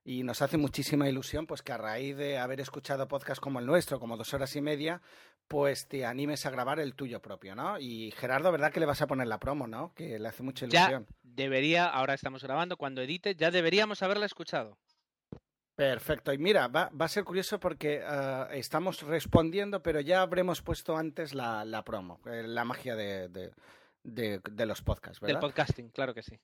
y 0.05 0.23
nos 0.25 0.43
hace 0.43 0.57
muchísima 0.57 1.09
ilusión 1.09 1.47
pues 1.47 1.63
que 1.63 1.73
a 1.73 1.79
raíz 1.79 2.17
de 2.17 2.39
haber 2.39 2.61
escuchado 2.61 3.09
podcasts 3.09 3.41
como 3.41 3.61
el 3.61 3.67
nuestro, 3.67 4.01
como 4.01 4.17
dos 4.17 4.35
horas 4.35 4.55
y 4.57 4.61
media, 4.61 5.01
pues 5.49 5.87
te 5.87 6.05
animes 6.05 6.45
a 6.47 6.51
grabar 6.51 6.81
el 6.81 6.95
tuyo 6.95 7.21
propio, 7.21 7.55
¿no? 7.55 7.79
Y 7.79 8.11
Gerardo, 8.13 8.51
¿verdad 8.51 8.73
que 8.73 8.81
le 8.81 8.87
vas 8.87 9.03
a 9.03 9.07
poner 9.07 9.29
la 9.29 9.39
promo, 9.39 9.67
¿no? 9.67 9.93
Que 9.95 10.19
le 10.19 10.29
hace 10.29 10.43
mucha 10.43 10.67
ilusión. 10.67 11.07
Ya 11.09 11.17
debería, 11.23 11.87
ahora 11.87 12.15
estamos 12.15 12.43
grabando, 12.43 12.77
cuando 12.77 13.01
edite, 13.03 13.35
ya 13.37 13.51
deberíamos 13.51 14.03
haberla 14.03 14.27
escuchado. 14.27 14.79
Perfecto. 15.75 16.33
Y 16.33 16.39
mira, 16.39 16.69
va, 16.69 16.91
va 16.91 17.07
a 17.07 17.09
ser 17.09 17.25
curioso 17.25 17.59
porque 17.59 18.03
uh, 18.05 18.53
estamos 18.53 19.03
respondiendo, 19.03 19.83
pero 19.83 20.01
ya 20.01 20.21
habremos 20.21 20.63
puesto 20.63 20.97
antes 20.97 21.35
la, 21.35 21.65
la 21.65 21.83
promo, 21.83 22.21
eh, 22.27 22.45
la 22.47 22.65
magia 22.65 22.95
de, 22.95 23.29
de, 23.29 23.53
de, 24.03 24.41
de 24.51 24.67
los 24.67 24.83
podcasts, 24.83 25.21
¿verdad? 25.21 25.35
Del 25.35 25.41
podcasting, 25.41 25.89
claro 25.89 26.13
que 26.13 26.23
sí. 26.23 26.39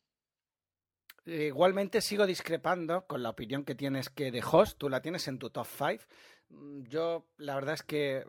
Igualmente 1.28 2.00
sigo 2.00 2.26
discrepando 2.26 3.06
con 3.06 3.22
la 3.22 3.28
opinión 3.28 3.62
que 3.62 3.74
tienes 3.74 4.08
que 4.08 4.30
de 4.30 4.42
Host, 4.42 4.78
tú 4.78 4.88
la 4.88 5.02
tienes 5.02 5.28
en 5.28 5.38
tu 5.38 5.50
top 5.50 5.66
5. 5.66 6.04
Yo 6.88 7.26
la 7.36 7.54
verdad 7.54 7.74
es 7.74 7.82
que 7.82 8.24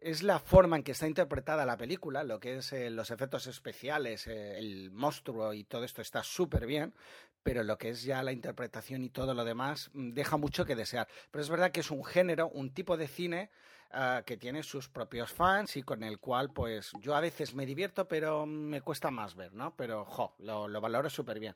es 0.00 0.22
la 0.22 0.38
forma 0.38 0.78
en 0.78 0.82
que 0.82 0.92
está 0.92 1.06
interpretada 1.06 1.66
la 1.66 1.76
película, 1.76 2.24
lo 2.24 2.40
que 2.40 2.56
es 2.56 2.72
eh, 2.72 2.88
los 2.88 3.10
efectos 3.10 3.46
especiales, 3.46 4.26
eh, 4.28 4.56
el 4.56 4.90
monstruo 4.92 5.52
y 5.52 5.64
todo 5.64 5.84
esto 5.84 6.00
está 6.00 6.22
súper 6.22 6.64
bien, 6.64 6.94
pero 7.42 7.62
lo 7.62 7.76
que 7.76 7.90
es 7.90 8.02
ya 8.02 8.22
la 8.22 8.32
interpretación 8.32 9.04
y 9.04 9.10
todo 9.10 9.34
lo 9.34 9.44
demás 9.44 9.90
mm, 9.92 10.12
deja 10.12 10.38
mucho 10.38 10.64
que 10.64 10.74
desear. 10.74 11.08
Pero 11.30 11.42
es 11.42 11.50
verdad 11.50 11.70
que 11.70 11.80
es 11.80 11.90
un 11.90 12.02
género, 12.02 12.48
un 12.48 12.72
tipo 12.72 12.96
de 12.96 13.08
cine 13.08 13.50
uh, 13.92 14.22
que 14.24 14.36
tiene 14.36 14.62
sus 14.62 14.88
propios 14.88 15.32
fans 15.32 15.76
y 15.76 15.82
con 15.82 16.02
el 16.02 16.18
cual 16.18 16.50
pues 16.52 16.92
yo 17.00 17.14
a 17.14 17.20
veces 17.20 17.54
me 17.54 17.66
divierto, 17.66 18.06
pero 18.06 18.46
me 18.46 18.80
cuesta 18.80 19.10
más 19.10 19.34
ver, 19.34 19.52
¿no? 19.54 19.74
Pero, 19.76 20.04
jo, 20.04 20.34
lo, 20.38 20.68
lo 20.68 20.80
valoro 20.80 21.10
súper 21.10 21.38
bien. 21.40 21.54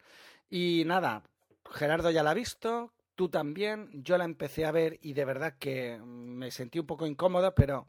Y 0.49 0.85
nada, 0.87 1.23
Gerardo 1.71 2.11
ya 2.11 2.23
la 2.23 2.31
ha 2.31 2.35
visto, 2.35 2.93
tú 3.15 3.29
también, 3.29 3.91
yo 3.93 4.17
la 4.19 4.25
empecé 4.25 4.65
a 4.65 4.73
ver 4.73 4.99
y 5.03 5.13
de 5.13 5.25
verdad 5.25 5.55
que 5.59 5.99
me 6.05 6.51
sentí 6.51 6.79
un 6.79 6.87
poco 6.87 7.07
incómodo, 7.07 7.55
pero 7.55 7.87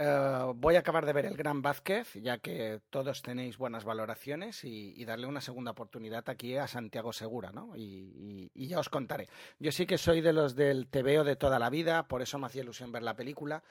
Uh, 0.00 0.54
voy 0.54 0.76
a 0.76 0.78
acabar 0.78 1.04
de 1.06 1.12
ver 1.12 1.26
el 1.26 1.36
Gran 1.36 1.60
Vázquez, 1.60 2.14
ya 2.14 2.38
que 2.38 2.80
todos 2.88 3.20
tenéis 3.20 3.58
buenas 3.58 3.82
valoraciones, 3.82 4.62
y, 4.62 4.92
y, 4.96 5.04
darle 5.04 5.26
una 5.26 5.40
segunda 5.40 5.72
oportunidad 5.72 6.28
aquí 6.28 6.56
a 6.56 6.68
Santiago 6.68 7.12
Segura, 7.12 7.50
¿no? 7.50 7.74
Y, 7.74 7.82
y, 7.82 8.50
y, 8.54 8.68
ya 8.68 8.78
os 8.78 8.90
contaré. 8.90 9.28
Yo 9.58 9.72
sí 9.72 9.86
que 9.86 9.98
soy 9.98 10.20
de 10.20 10.32
los 10.32 10.54
del 10.54 10.86
TVO 10.86 11.24
de 11.24 11.34
toda 11.34 11.58
la 11.58 11.68
vida, 11.68 12.06
por 12.06 12.22
eso 12.22 12.38
me 12.38 12.46
hacía 12.46 12.62
ilusión 12.62 12.92
ver 12.92 13.02
la 13.02 13.16
película. 13.16 13.64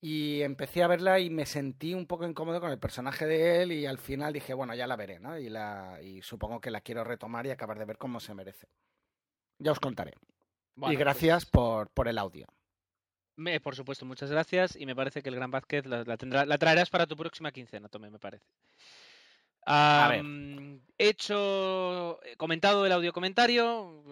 Y 0.00 0.42
empecé 0.42 0.82
a 0.82 0.88
verla 0.88 1.20
y 1.20 1.30
me 1.30 1.46
sentí 1.46 1.94
un 1.94 2.06
poco 2.06 2.26
incómodo 2.26 2.60
con 2.60 2.72
el 2.72 2.78
personaje 2.80 3.26
de 3.26 3.62
él 3.62 3.70
y 3.70 3.86
al 3.86 3.98
final 3.98 4.32
dije, 4.32 4.54
bueno, 4.54 4.74
ya 4.74 4.88
la 4.88 4.96
veré, 4.96 5.20
¿no? 5.20 5.38
Y, 5.38 5.48
la, 5.48 6.00
y 6.02 6.22
supongo 6.22 6.60
que 6.60 6.72
la 6.72 6.80
quiero 6.80 7.04
retomar 7.04 7.46
y 7.46 7.50
acabar 7.50 7.78
de 7.78 7.84
ver 7.84 7.98
cómo 7.98 8.18
se 8.18 8.34
merece. 8.34 8.66
Ya 9.58 9.70
os 9.70 9.78
contaré. 9.78 10.14
Bueno, 10.74 10.92
y 10.92 10.96
gracias 10.96 11.46
pues... 11.46 11.52
por, 11.52 11.90
por 11.90 12.08
el 12.08 12.18
audio. 12.18 12.48
Me, 13.38 13.60
por 13.60 13.76
supuesto, 13.76 14.04
muchas 14.04 14.30
gracias. 14.30 14.74
Y 14.74 14.84
me 14.84 14.96
parece 14.96 15.22
que 15.22 15.28
el 15.28 15.36
Gran 15.36 15.52
Vázquez 15.52 15.86
la, 15.86 16.02
la, 16.02 16.16
tendrá, 16.16 16.44
la 16.44 16.58
traerás 16.58 16.90
para 16.90 17.06
tu 17.06 17.16
próxima 17.16 17.52
quincena, 17.52 17.88
Tome, 17.88 18.10
me 18.10 18.18
parece. 18.18 18.44
Um, 19.68 20.80
hecho, 20.96 22.18
comentado 22.38 22.86
el 22.86 22.92
audio 22.92 23.12
comentario, 23.12 24.02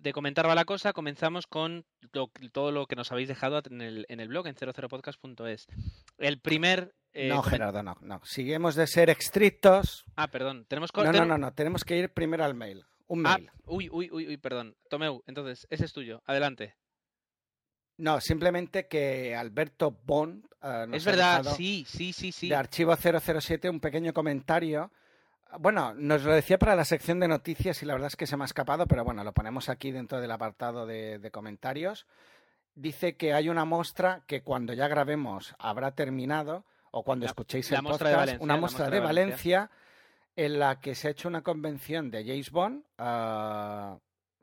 de 0.00 0.12
comentar 0.12 0.46
va 0.46 0.54
la 0.54 0.66
cosa, 0.66 0.92
comenzamos 0.92 1.46
con 1.46 1.86
lo, 2.12 2.30
todo 2.52 2.70
lo 2.70 2.86
que 2.86 2.96
nos 2.96 3.10
habéis 3.10 3.28
dejado 3.28 3.62
en 3.70 3.80
el, 3.80 4.06
en 4.08 4.20
el 4.20 4.28
blog, 4.28 4.46
en 4.46 4.54
00podcast.es. 4.54 5.66
El 6.18 6.38
primer... 6.40 6.94
Eh, 7.14 7.28
no, 7.28 7.42
Gerardo, 7.42 7.82
no, 7.82 7.96
no. 8.02 8.20
Si 8.24 8.52
hemos 8.52 8.74
de 8.74 8.86
ser 8.86 9.08
estrictos... 9.08 10.04
Ah, 10.16 10.28
perdón. 10.28 10.66
Tenemos 10.68 10.90
no, 10.94 11.10
no, 11.10 11.24
no, 11.24 11.38
no, 11.38 11.54
tenemos 11.54 11.82
que 11.82 11.96
ir 11.96 12.12
primero 12.12 12.44
al 12.44 12.54
mail. 12.54 12.84
Un 13.08 13.22
mail. 13.22 13.50
Ah, 13.50 13.60
uy, 13.64 13.88
uy, 13.90 14.10
uy, 14.12 14.28
uy, 14.28 14.36
perdón. 14.36 14.76
Tomeu, 14.90 15.24
entonces, 15.26 15.66
ese 15.70 15.86
es 15.86 15.92
tuyo. 15.94 16.22
Adelante. 16.26 16.76
No, 17.98 18.20
simplemente 18.20 18.86
que 18.86 19.34
Alberto 19.34 19.96
Bond. 20.04 20.44
Uh, 20.62 20.86
nos 20.86 20.96
es 20.96 21.04
verdad, 21.04 21.44
sí, 21.56 21.84
sí, 21.88 22.12
sí, 22.12 22.32
sí. 22.32 22.48
De 22.48 22.56
archivo 22.56 22.94
007, 22.96 23.70
un 23.70 23.80
pequeño 23.80 24.12
comentario. 24.12 24.90
Bueno, 25.58 25.94
nos 25.94 26.24
lo 26.24 26.34
decía 26.34 26.58
para 26.58 26.74
la 26.74 26.84
sección 26.84 27.20
de 27.20 27.28
noticias 27.28 27.82
y 27.82 27.86
la 27.86 27.94
verdad 27.94 28.08
es 28.08 28.16
que 28.16 28.26
se 28.26 28.36
me 28.36 28.44
ha 28.44 28.46
escapado, 28.46 28.86
pero 28.86 29.04
bueno, 29.04 29.24
lo 29.24 29.32
ponemos 29.32 29.68
aquí 29.68 29.92
dentro 29.92 30.20
del 30.20 30.30
apartado 30.30 30.86
de, 30.86 31.18
de 31.18 31.30
comentarios. 31.30 32.06
Dice 32.74 33.16
que 33.16 33.32
hay 33.32 33.48
una 33.48 33.64
muestra 33.64 34.22
que 34.26 34.42
cuando 34.42 34.74
ya 34.74 34.88
grabemos 34.88 35.54
habrá 35.58 35.92
terminado, 35.92 36.64
o 36.90 37.02
cuando 37.02 37.24
la, 37.24 37.30
escuchéis 37.30 37.70
el 37.72 37.82
podcast, 37.82 38.02
Valencia, 38.02 38.38
una 38.40 38.56
muestra 38.56 38.86
de, 38.86 38.90
de 38.90 39.00
Valencia, 39.00 39.58
Valencia, 39.60 39.70
en 40.34 40.58
la 40.58 40.80
que 40.80 40.94
se 40.94 41.08
ha 41.08 41.10
hecho 41.12 41.28
una 41.28 41.42
convención 41.42 42.10
de 42.10 42.24
James 42.24 42.50
Bond. 42.50 42.84
Uh, 42.98 43.98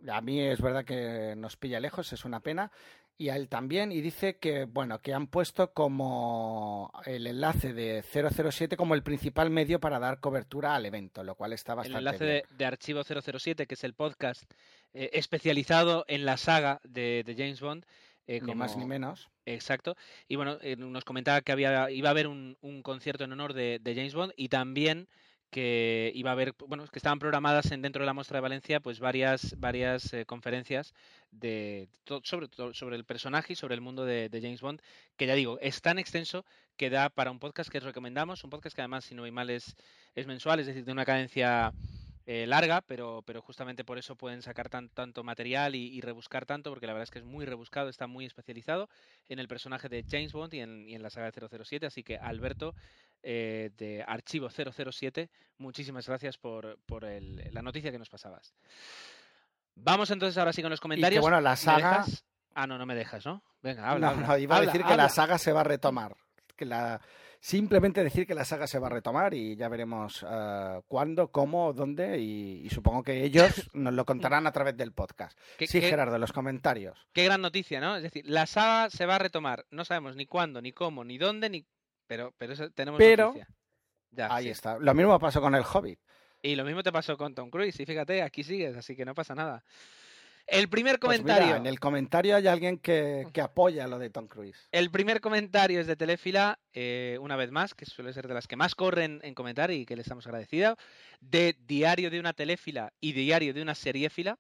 a 0.10 0.22
mí 0.22 0.42
es 0.42 0.62
verdad 0.62 0.84
que 0.84 1.36
nos 1.38 1.58
pilla 1.58 1.80
lejos, 1.80 2.12
es 2.12 2.26
una 2.26 2.40
pena 2.40 2.72
y 3.18 3.30
a 3.30 3.36
él 3.36 3.48
también 3.48 3.92
y 3.92 4.02
dice 4.02 4.38
que 4.38 4.66
bueno 4.66 5.00
que 5.00 5.14
han 5.14 5.28
puesto 5.28 5.72
como 5.74 6.92
el 7.06 7.28
enlace 7.28 7.74
de 7.74 8.04
007 8.04 8.76
como 8.76 8.96
el 8.96 9.04
principal 9.04 9.50
medio 9.50 9.80
para 9.80 10.00
dar 10.00 10.20
cobertura 10.20 10.76
al 10.76 10.86
evento 10.86 11.24
lo 11.24 11.36
cual 11.36 11.54
está 11.54 11.76
bastante 11.76 12.00
el 12.00 12.08
enlace 12.08 12.26
bien. 12.26 12.44
De, 12.50 12.56
de, 12.58 12.66
archivo 12.66 13.04
007 13.04 13.68
que 13.68 13.74
es 13.76 13.84
el 13.84 13.94
podcast 13.94 14.52
eh, 14.94 15.12
especializado 15.14 16.06
en 16.08 16.26
la 16.26 16.38
saga 16.38 16.82
de, 16.84 17.24
de 17.26 17.36
James 17.36 17.62
Bond 17.62 17.86
eh, 18.26 18.40
como... 18.40 18.54
ni 18.54 18.58
más 18.58 18.78
ni 18.78 18.86
menos 18.86 19.30
exacto 19.46 19.96
y 20.28 20.36
bueno 20.36 20.58
eh, 20.62 20.76
nos 20.76 21.06
comentaba 21.06 21.42
que 21.42 21.52
había 21.52 21.92
iba 21.92 22.10
a 22.10 22.12
haber 22.12 22.28
un, 22.28 22.58
un 22.62 22.82
concierto 22.82 23.24
en 23.24 23.32
honor 23.32 23.54
de, 23.54 23.80
de 23.80 23.96
James 23.96 24.16
Bond 24.16 24.34
y 24.36 24.50
también 24.50 25.08
que 25.54 26.12
iba 26.16 26.32
a 26.32 26.34
haber, 26.34 26.56
bueno, 26.68 26.86
que 26.88 26.98
estaban 26.98 27.20
programadas 27.20 27.72
en, 27.72 27.84
dentro 27.84 28.02
de 28.02 28.08
la 28.08 28.14
muestra 28.14 28.38
de 28.38 28.42
Valencia, 28.42 28.80
pues 28.80 29.00
varias, 29.00 29.56
varias 29.60 30.12
eh, 30.14 30.26
conferencias 30.26 30.94
de, 31.32 31.88
sobre, 32.24 32.48
sobre 32.74 32.96
el 32.96 33.06
personaje 33.06 33.54
y 33.54 33.56
sobre 33.56 33.76
el 33.76 33.82
mundo 33.82 34.04
de, 34.04 34.30
James 34.42 34.62
Bond, 34.62 34.82
que 35.16 35.28
ya 35.28 35.36
digo, 35.36 35.60
es 35.62 35.80
tan 35.82 36.00
extenso 36.00 36.44
que 36.76 36.90
da 36.90 37.10
para 37.10 37.30
un 37.30 37.38
podcast 37.40 37.70
que 37.70 37.80
recomendamos, 37.80 38.44
un 38.44 38.50
podcast 38.50 38.76
que 38.76 38.82
además, 38.82 39.06
si 39.06 39.14
no 39.14 39.26
hay 39.26 39.32
mal, 39.32 39.52
es, 39.52 39.76
es 40.16 40.26
mensual, 40.26 40.60
es 40.60 40.66
decir, 40.66 40.86
de 40.86 40.92
una 40.92 41.06
cadencia 41.06 41.72
eh, 42.26 42.48
larga, 42.48 42.82
pero, 42.82 43.22
pero 43.26 43.42
justamente 43.44 43.84
por 43.86 44.00
eso 44.00 44.16
pueden 44.16 44.42
sacar 44.42 44.70
tan- 44.70 44.90
tanto 44.90 45.24
material 45.24 45.76
y, 45.76 45.88
y 45.90 46.02
rebuscar 46.02 46.48
tanto, 46.48 46.72
porque 46.72 46.88
la 46.88 46.94
verdad 46.94 47.04
es 47.04 47.12
que 47.12 47.20
es 47.20 47.26
muy 47.26 47.46
rebuscado, 47.46 47.90
está 47.90 48.08
muy 48.08 48.26
especializado 48.26 48.90
en 49.30 49.38
el 49.40 49.48
personaje 49.48 49.88
de 49.90 50.04
James 50.10 50.34
Bond 50.34 50.54
y 50.56 50.62
en, 50.62 50.90
y 50.90 50.96
en 50.96 51.04
la 51.04 51.12
saga 51.12 51.30
de 51.30 51.48
007. 51.64 51.86
Así 51.86 52.02
que 52.04 52.18
Alberto, 52.18 52.74
eh, 53.24 53.72
de 53.78 54.04
Archivo 54.06 54.50
007, 54.50 55.30
muchísimas 55.58 56.06
gracias 56.08 56.38
por, 56.38 56.78
por 56.86 57.06
el- 57.06 57.50
la 57.52 57.62
noticia 57.62 57.92
que 57.92 57.98
nos 58.00 58.10
pasabas. 58.10 58.54
Vamos 59.76 60.12
entonces 60.12 60.38
ahora 60.38 60.54
sí 60.54 60.62
con 60.62 60.70
los 60.70 60.78
Y 60.78 60.82
que 60.82 60.84
comentarios. 60.84 61.22
bueno, 61.22 61.42
la 61.42 61.52
¿Me 61.52 61.58
saga. 61.58 62.06
Ah, 62.54 62.68
no, 62.68 62.78
no 62.78 62.86
me 62.86 62.94
dejas, 62.96 63.26
¿no? 63.26 63.42
Venga, 63.64 63.90
habla. 63.90 64.08
No, 64.08 64.14
habla, 64.14 64.28
no, 64.28 64.38
iba 64.38 64.56
a 64.56 64.58
habla, 64.60 64.72
decir 64.72 64.86
que 64.86 64.96
la 64.96 65.10
saga 65.10 65.38
se 65.40 65.52
va 65.52 65.62
a 65.62 65.64
retomar. 65.64 66.16
Que 66.56 66.66
la... 66.66 67.02
Simplemente 67.40 68.02
decir 68.04 68.26
que 68.26 68.36
la 68.36 68.46
saga 68.46 68.68
se 68.68 68.80
va 68.80 68.88
a 68.88 68.92
retomar 68.92 69.34
y 69.34 69.58
ya 69.58 69.68
veremos 69.68 70.24
eh, 70.30 70.80
cuándo, 70.88 71.30
cómo, 71.30 71.74
dónde 71.74 72.18
y, 72.20 72.62
y 72.66 72.70
supongo 72.70 73.04
que 73.04 73.24
ellos 73.26 73.70
nos 73.74 73.94
lo 73.94 74.06
contarán 74.06 74.48
a 74.48 74.52
través 74.54 74.78
del 74.78 74.94
podcast. 74.94 75.38
¿Qué- 75.58 75.68
Sí, 75.68 75.82
qué- 75.82 75.90
Gerardo, 75.90 76.18
los 76.20 76.32
comentarios. 76.32 76.98
Qué 77.12 77.26
gran 77.26 77.42
noticia, 77.42 77.82
¿no? 77.82 77.98
Es 77.98 78.04
decir, 78.04 78.24
la 78.30 78.46
saga 78.46 78.90
se 78.92 79.06
va 79.06 79.16
a 79.16 79.20
retomar. 79.20 79.66
No 79.72 79.84
sabemos 79.84 80.16
ni 80.16 80.26
cuándo, 80.26 80.62
ni 80.62 80.72
cómo, 80.72 81.04
ni 81.04 81.18
dónde, 81.18 81.50
ni. 81.50 81.66
Pero, 82.14 82.32
pero 82.38 82.54
eso 82.54 82.70
tenemos 82.70 83.00
Pero- 83.00 83.28
noticia. 83.30 83.48
Ya, 84.12 84.28
Ahí 84.36 84.44
sí. 84.46 84.50
está. 84.52 84.78
Lo 84.78 84.94
mismo 84.94 85.18
pasó 85.18 85.42
con 85.42 85.56
el 85.56 85.64
Hobbit. 85.64 86.00
Y 86.44 86.56
lo 86.56 86.64
mismo 86.64 86.84
te 86.84 86.92
pasó 86.92 87.18
con 87.18 87.34
Tom 87.34 87.50
Cruise. 87.50 87.80
Y 87.80 87.86
fíjate, 87.88 88.22
aquí 88.22 88.44
sigues, 88.44 88.78
así 88.78 88.96
que 88.96 89.04
no 89.04 89.16
pasa 89.16 89.34
nada. 89.34 89.64
El 90.46 90.70
primer 90.70 91.00
Pues 91.00 91.24
mira, 91.24 91.34
comentario. 91.38 91.56
en 91.56 91.66
el 91.66 91.80
comentario 91.80 92.36
hay 92.36 92.46
alguien 92.46 92.78
que, 92.78 93.26
que 93.34 93.42
apoya 93.42 93.88
lo 93.88 93.98
de 93.98 94.12
Tom 94.12 94.28
Cruise. 94.28 94.68
El 94.72 94.92
primer 94.92 95.22
comentario 95.22 95.80
es 95.80 95.88
de 95.88 95.96
Telefila, 95.96 96.60
eh, 96.74 97.18
una 97.20 97.36
vez 97.36 97.50
más, 97.50 97.74
que 97.74 97.86
suele 97.88 98.14
ser 98.14 98.28
de 98.28 98.36
las 98.36 98.46
que 98.46 98.56
más 98.58 98.76
corren 98.76 99.20
en 99.24 99.34
comentar 99.34 99.72
y 99.72 99.88
que 99.88 99.96
le 99.96 100.04
estamos 100.04 100.28
agradecidos, 100.28 100.78
de 101.20 101.56
Diario 101.66 102.12
de 102.12 102.20
una 102.20 102.34
Telefila 102.34 102.94
y 103.00 103.14
Diario 103.14 103.56
de 103.56 103.62
una 103.64 103.74
Seriéfila, 103.74 104.38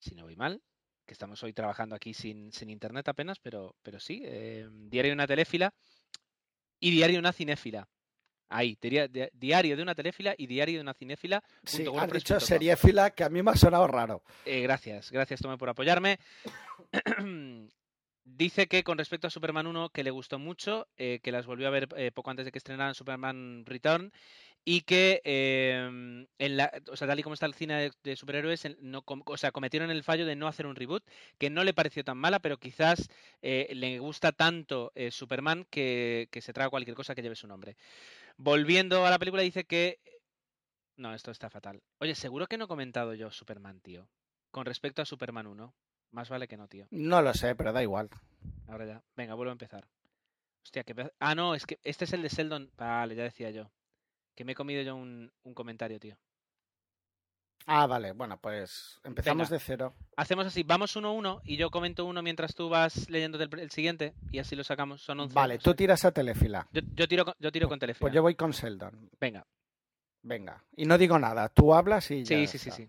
si 0.00 0.16
no 0.16 0.24
voy 0.24 0.34
mal, 0.34 0.60
que 1.06 1.12
estamos 1.12 1.40
hoy 1.44 1.52
trabajando 1.52 1.94
aquí 1.94 2.12
sin, 2.14 2.50
sin 2.52 2.70
internet 2.70 3.06
apenas, 3.08 3.38
pero, 3.38 3.76
pero 3.82 4.00
sí, 4.00 4.22
eh, 4.24 4.66
Diario 4.72 5.10
de 5.10 5.14
una 5.14 5.26
Telefila 5.28 5.72
y 6.80 6.90
Diario 6.90 7.16
de 7.16 7.20
una 7.20 7.32
Cinéfila. 7.32 7.88
Ahí, 8.48 8.76
Diario 9.32 9.76
de 9.76 9.82
una 9.82 9.94
Telefila 9.94 10.34
y 10.36 10.48
Diario 10.48 10.78
de 10.78 10.82
una 10.82 10.94
Cinéfila. 10.94 11.44
Sí, 11.62 11.84
han 11.96 12.10
dicho 12.10 12.40
seriéfila 12.40 13.10
que 13.10 13.22
a 13.22 13.28
mí 13.28 13.42
me 13.42 13.52
ha 13.52 13.56
sonado 13.56 13.86
raro. 13.86 14.24
Eh, 14.44 14.62
gracias, 14.62 15.12
gracias 15.12 15.40
Tome 15.40 15.56
por 15.56 15.68
apoyarme. 15.68 16.18
Dice 18.24 18.66
que 18.68 18.84
con 18.84 18.98
respecto 18.98 19.26
a 19.26 19.30
Superman 19.30 19.66
1 19.66 19.90
que 19.90 20.04
le 20.04 20.10
gustó 20.10 20.38
mucho, 20.38 20.88
eh, 20.96 21.20
que 21.22 21.32
las 21.32 21.46
volvió 21.46 21.68
a 21.68 21.70
ver 21.70 21.88
eh, 21.96 22.10
poco 22.12 22.30
antes 22.30 22.44
de 22.44 22.52
que 22.52 22.58
estrenaran 22.58 22.94
Superman 22.94 23.64
Return 23.66 24.12
y 24.64 24.82
que, 24.82 25.20
em, 25.24 26.26
en 26.38 26.56
la, 26.56 26.70
o 26.90 26.96
sea, 26.96 27.08
tal 27.08 27.18
y 27.18 27.22
como 27.22 27.34
está 27.34 27.46
el 27.46 27.54
cine 27.54 27.74
de, 27.80 27.92
de 28.04 28.16
superhéroes, 28.16 28.68
no, 28.80 29.02
com- 29.02 29.22
o 29.24 29.36
sea, 29.36 29.52
cometieron 29.52 29.90
el 29.90 30.04
fallo 30.04 30.26
de 30.26 30.36
no 30.36 30.46
hacer 30.46 30.66
un 30.66 30.76
reboot, 30.76 31.02
que 31.38 31.50
no 31.50 31.64
le 31.64 31.72
pareció 31.74 32.04
tan 32.04 32.18
mala, 32.18 32.40
pero 32.40 32.58
quizás 32.58 33.08
eh, 33.42 33.68
le 33.74 33.98
gusta 33.98 34.32
tanto 34.32 34.92
eh, 34.94 35.10
Superman 35.10 35.66
que, 35.70 36.28
que 36.30 36.40
se 36.42 36.52
traga 36.52 36.70
cualquier 36.70 36.94
cosa 36.96 37.14
que 37.14 37.22
lleve 37.22 37.36
su 37.36 37.46
nombre. 37.48 37.76
Volviendo 38.36 39.04
a 39.06 39.10
la 39.10 39.18
película, 39.18 39.42
dice 39.42 39.64
que... 39.64 39.98
No, 40.96 41.14
esto 41.14 41.30
está 41.30 41.48
fatal. 41.48 41.82
Oye, 41.98 42.14
seguro 42.14 42.46
que 42.46 42.58
no 42.58 42.66
he 42.66 42.68
comentado 42.68 43.14
yo 43.14 43.30
Superman, 43.30 43.80
tío. 43.80 44.08
Con 44.50 44.66
respecto 44.66 45.00
a 45.00 45.06
Superman 45.06 45.46
1. 45.46 45.74
Más 46.10 46.28
vale 46.28 46.46
que 46.48 46.56
no, 46.56 46.68
tío. 46.68 46.86
No 46.90 47.22
lo 47.22 47.32
sé, 47.32 47.54
pero 47.54 47.72
da 47.72 47.82
igual. 47.82 48.10
Ahora 48.68 48.84
ya. 48.84 49.02
Venga, 49.16 49.34
vuelvo 49.34 49.50
a 49.50 49.52
empezar. 49.52 49.86
Hostia, 50.64 50.84
que... 50.84 51.10
Ah, 51.18 51.34
no, 51.34 51.54
es 51.54 51.64
que 51.64 51.78
este 51.84 52.04
es 52.04 52.12
el 52.12 52.22
de 52.22 52.28
Sheldon. 52.28 52.70
Vale, 52.76 53.14
ya 53.14 53.22
decía 53.22 53.50
yo. 53.50 53.70
Que 54.40 54.44
me 54.46 54.52
he 54.52 54.54
comido 54.54 54.80
yo 54.80 54.96
un, 54.96 55.30
un 55.42 55.52
comentario, 55.52 56.00
tío. 56.00 56.16
Ah, 57.66 57.86
vale, 57.86 58.12
bueno, 58.12 58.38
pues 58.40 58.98
empezamos 59.04 59.50
Venga. 59.50 59.58
de 59.58 59.62
cero. 59.66 59.94
Hacemos 60.16 60.46
así, 60.46 60.62
vamos 60.62 60.96
uno 60.96 61.08
a 61.08 61.12
uno 61.12 61.42
y 61.44 61.58
yo 61.58 61.70
comento 61.70 62.06
uno 62.06 62.22
mientras 62.22 62.54
tú 62.54 62.70
vas 62.70 63.10
leyendo 63.10 63.36
del- 63.36 63.50
el, 63.60 63.70
siguiente 63.70 64.14
y 64.32 64.38
así 64.38 64.56
lo 64.56 64.64
sacamos. 64.64 65.02
Son 65.02 65.20
11. 65.20 65.34
Vale, 65.34 65.58
tú 65.58 65.74
tiras 65.74 66.06
a 66.06 66.12
telefila. 66.12 66.66
Yo, 66.72 66.80
yo 66.94 67.06
tiro, 67.06 67.26
con- 67.26 67.34
yo 67.38 67.52
tiro 67.52 67.68
con 67.68 67.78
teléfono. 67.78 68.00
Pues 68.00 68.14
yo 68.14 68.22
voy 68.22 68.34
con 68.34 68.52
Sheldon. 68.52 69.10
Venga. 69.20 69.46
Venga. 70.22 70.64
Y 70.74 70.86
no 70.86 70.96
digo 70.96 71.18
nada, 71.18 71.50
tú 71.50 71.74
hablas 71.74 72.10
y 72.10 72.24
ya 72.24 72.38
Sí, 72.38 72.46
sí, 72.46 72.56
sí, 72.56 72.70
está. 72.70 72.76
sí. 72.82 72.88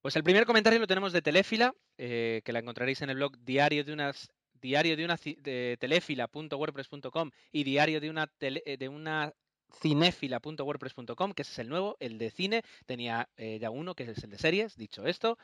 Pues 0.00 0.16
el 0.16 0.24
primer 0.24 0.46
comentario 0.46 0.78
lo 0.80 0.86
tenemos 0.86 1.12
de 1.12 1.20
Telefila, 1.20 1.74
eh, 1.98 2.40
que 2.42 2.54
la 2.54 2.60
encontraréis 2.60 3.02
en 3.02 3.10
el 3.10 3.16
blog 3.16 3.36
diario 3.40 3.84
de 3.84 3.92
unas 3.92 4.32
diario 4.62 4.96
de 4.96 5.04
una 5.04 5.16
de 5.16 5.76
telefila.wordpress.com 5.80 7.32
y 7.50 7.64
diario 7.64 8.00
de 8.00 8.08
una 8.08 8.28
tele- 8.28 8.62
eh, 8.64 8.76
de 8.76 8.88
una 8.88 9.34
cinéfila.wordpress.com, 9.80 11.32
que 11.32 11.42
ese 11.42 11.52
es 11.52 11.58
el 11.58 11.68
nuevo, 11.68 11.96
el 12.00 12.18
de 12.18 12.30
cine, 12.30 12.62
tenía 12.86 13.28
eh, 13.36 13.58
ya 13.60 13.70
uno, 13.70 13.94
que 13.94 14.04
es 14.04 14.22
el 14.22 14.30
de 14.30 14.38
series, 14.38 14.76
dicho 14.76 15.06
esto, 15.06 15.38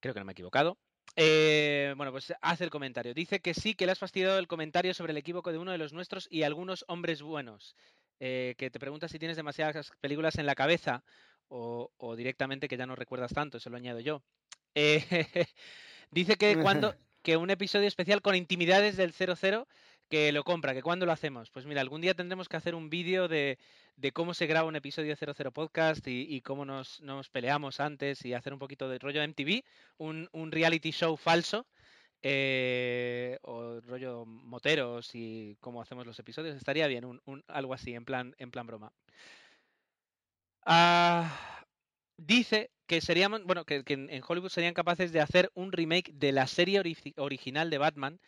creo 0.00 0.14
que 0.14 0.20
no 0.20 0.26
me 0.26 0.32
he 0.32 0.34
equivocado. 0.34 0.78
Eh, 1.16 1.94
bueno, 1.96 2.12
pues 2.12 2.32
hace 2.40 2.64
el 2.64 2.70
comentario. 2.70 3.14
Dice 3.14 3.40
que 3.40 3.54
sí, 3.54 3.74
que 3.74 3.86
le 3.86 3.92
has 3.92 3.98
fastidiado 3.98 4.38
el 4.38 4.48
comentario 4.48 4.94
sobre 4.94 5.12
el 5.12 5.18
equívoco 5.18 5.52
de 5.52 5.58
uno 5.58 5.72
de 5.72 5.78
los 5.78 5.92
nuestros 5.92 6.26
y 6.30 6.42
algunos 6.42 6.84
hombres 6.88 7.22
buenos. 7.22 7.76
Eh, 8.20 8.54
que 8.56 8.70
te 8.70 8.78
pregunta 8.78 9.08
si 9.08 9.18
tienes 9.18 9.36
demasiadas 9.36 9.90
películas 10.00 10.36
en 10.36 10.46
la 10.46 10.54
cabeza 10.54 11.02
o, 11.48 11.90
o 11.96 12.16
directamente 12.16 12.68
que 12.68 12.76
ya 12.76 12.86
no 12.86 12.94
recuerdas 12.94 13.32
tanto, 13.32 13.58
eso 13.58 13.68
lo 13.68 13.76
añado 13.76 14.00
yo. 14.00 14.22
Eh, 14.74 15.04
dice 16.10 16.36
que 16.36 16.56
cuando 16.56 16.94
que 17.22 17.36
un 17.36 17.50
episodio 17.50 17.88
especial 17.88 18.22
con 18.22 18.34
intimidades 18.34 18.96
del 18.96 19.12
00 19.12 19.68
que 20.12 20.32
lo 20.32 20.44
compra, 20.44 20.74
que 20.74 20.82
cuando 20.82 21.06
lo 21.06 21.12
hacemos. 21.12 21.50
Pues 21.50 21.66
mira, 21.66 21.80
algún 21.80 22.00
día 22.02 22.14
tendremos 22.14 22.48
que 22.48 22.56
hacer 22.56 22.74
un 22.74 22.90
vídeo 22.90 23.28
de, 23.28 23.58
de 23.96 24.12
cómo 24.12 24.34
se 24.34 24.46
graba 24.46 24.68
un 24.68 24.76
episodio 24.76 25.16
00 25.16 25.52
podcast 25.52 26.06
y, 26.08 26.26
y 26.34 26.42
cómo 26.42 26.64
nos, 26.64 27.00
nos 27.02 27.30
peleamos 27.30 27.80
antes 27.80 28.24
y 28.24 28.34
hacer 28.34 28.52
un 28.52 28.58
poquito 28.58 28.88
de 28.88 28.98
rollo 28.98 29.22
MTV, 29.22 29.64
un, 29.98 30.28
un 30.32 30.52
reality 30.52 30.90
show 30.92 31.16
falso. 31.16 31.66
eh, 32.22 33.38
o 33.42 33.80
rollo 33.82 34.24
moteros 34.26 35.10
y 35.14 35.56
cómo 35.60 35.82
hacemos 35.82 36.06
los 36.06 36.18
episodios 36.20 36.56
estaría 36.56 36.86
bien 36.88 37.04
un, 37.06 37.44
algo 37.48 37.74
así 37.74 37.94
en 37.94 38.04
plan 38.06 38.34
en 38.38 38.50
plan 38.52 38.66
broma 38.66 38.92
Ah, 40.64 41.64
dice 42.16 42.70
que 42.86 43.00
serían, 43.00 43.46
bueno, 43.46 43.64
que, 43.64 43.82
en 43.86 44.22
Hollywood 44.26 44.50
serían 44.50 44.74
capaces 44.74 45.12
de 45.12 45.20
hacer 45.20 45.50
un 45.54 45.72
remake 45.72 46.12
de 46.14 46.32
la 46.32 46.46
serie 46.46 46.80
ori- 46.82 47.14
original 47.16 47.70
de 47.70 47.78
Batman, 47.78 48.20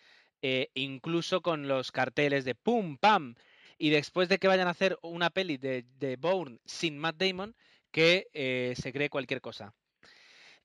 eh, 0.46 0.70
incluso 0.74 1.40
con 1.40 1.68
los 1.68 1.90
carteles 1.90 2.44
de 2.44 2.54
pum, 2.54 2.98
pam, 2.98 3.34
y 3.78 3.88
después 3.88 4.28
de 4.28 4.36
que 4.38 4.46
vayan 4.46 4.68
a 4.68 4.72
hacer 4.72 4.98
una 5.00 5.30
peli 5.30 5.56
de, 5.56 6.18
Bourne 6.20 6.58
sin 6.66 6.98
Matt 6.98 7.16
Damon, 7.16 7.56
que 7.90 8.28
eh, 8.34 8.74
se 8.76 8.92
cree 8.92 9.08
cualquier 9.08 9.40
cosa. 9.40 9.72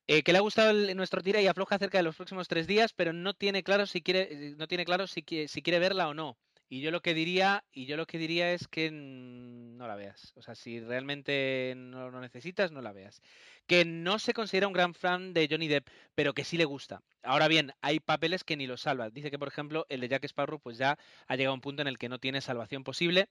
Eh, 0.06 0.22
que 0.22 0.32
le 0.32 0.38
ha 0.38 0.42
gustado 0.42 0.74
nuestro 0.94 1.22
tira 1.22 1.40
y 1.40 1.46
afloja 1.46 1.76
acerca 1.76 1.96
de 1.96 2.04
los 2.04 2.14
próximos 2.14 2.46
tres 2.46 2.66
días, 2.66 2.92
pero 2.92 3.14
no 3.14 3.32
tiene 3.32 3.62
claro 3.62 3.86
si 3.86 4.02
quiere, 4.02 4.54
no 4.58 4.68
tiene 4.68 4.84
claro 4.84 5.06
si 5.06 5.24
si 5.48 5.62
quiere 5.62 5.78
verla 5.78 6.08
o 6.08 6.14
no. 6.14 6.36
Y 6.72 6.82
yo 6.82 6.92
lo 6.92 7.02
que 7.02 7.14
diría, 7.14 7.64
y 7.72 7.86
yo 7.86 7.96
lo 7.96 8.06
que 8.06 8.16
diría 8.16 8.52
es 8.52 8.68
que 8.68 8.92
no 8.92 9.88
la 9.88 9.96
veas. 9.96 10.32
O 10.36 10.42
sea, 10.42 10.54
si 10.54 10.78
realmente 10.78 11.74
no 11.76 12.10
lo 12.10 12.20
necesitas, 12.20 12.70
no 12.70 12.80
la 12.80 12.92
veas. 12.92 13.22
Que 13.66 13.84
no 13.84 14.20
se 14.20 14.32
considera 14.32 14.68
un 14.68 14.72
gran 14.72 14.94
fan 14.94 15.34
de 15.34 15.48
Johnny 15.50 15.66
Depp, 15.66 15.88
pero 16.14 16.32
que 16.32 16.44
sí 16.44 16.56
le 16.56 16.64
gusta. 16.64 17.02
Ahora 17.24 17.48
bien, 17.48 17.72
hay 17.80 17.98
papeles 17.98 18.44
que 18.44 18.56
ni 18.56 18.68
lo 18.68 18.76
salvan. 18.76 19.12
Dice 19.12 19.32
que, 19.32 19.38
por 19.38 19.48
ejemplo, 19.48 19.84
el 19.88 20.00
de 20.00 20.08
Jack 20.08 20.24
Sparrow, 20.26 20.60
pues 20.60 20.78
ya 20.78 20.96
ha 21.26 21.34
llegado 21.34 21.50
a 21.50 21.54
un 21.54 21.60
punto 21.60 21.82
en 21.82 21.88
el 21.88 21.98
que 21.98 22.08
no 22.08 22.20
tiene 22.20 22.40
salvación 22.40 22.84
posible 22.84 23.28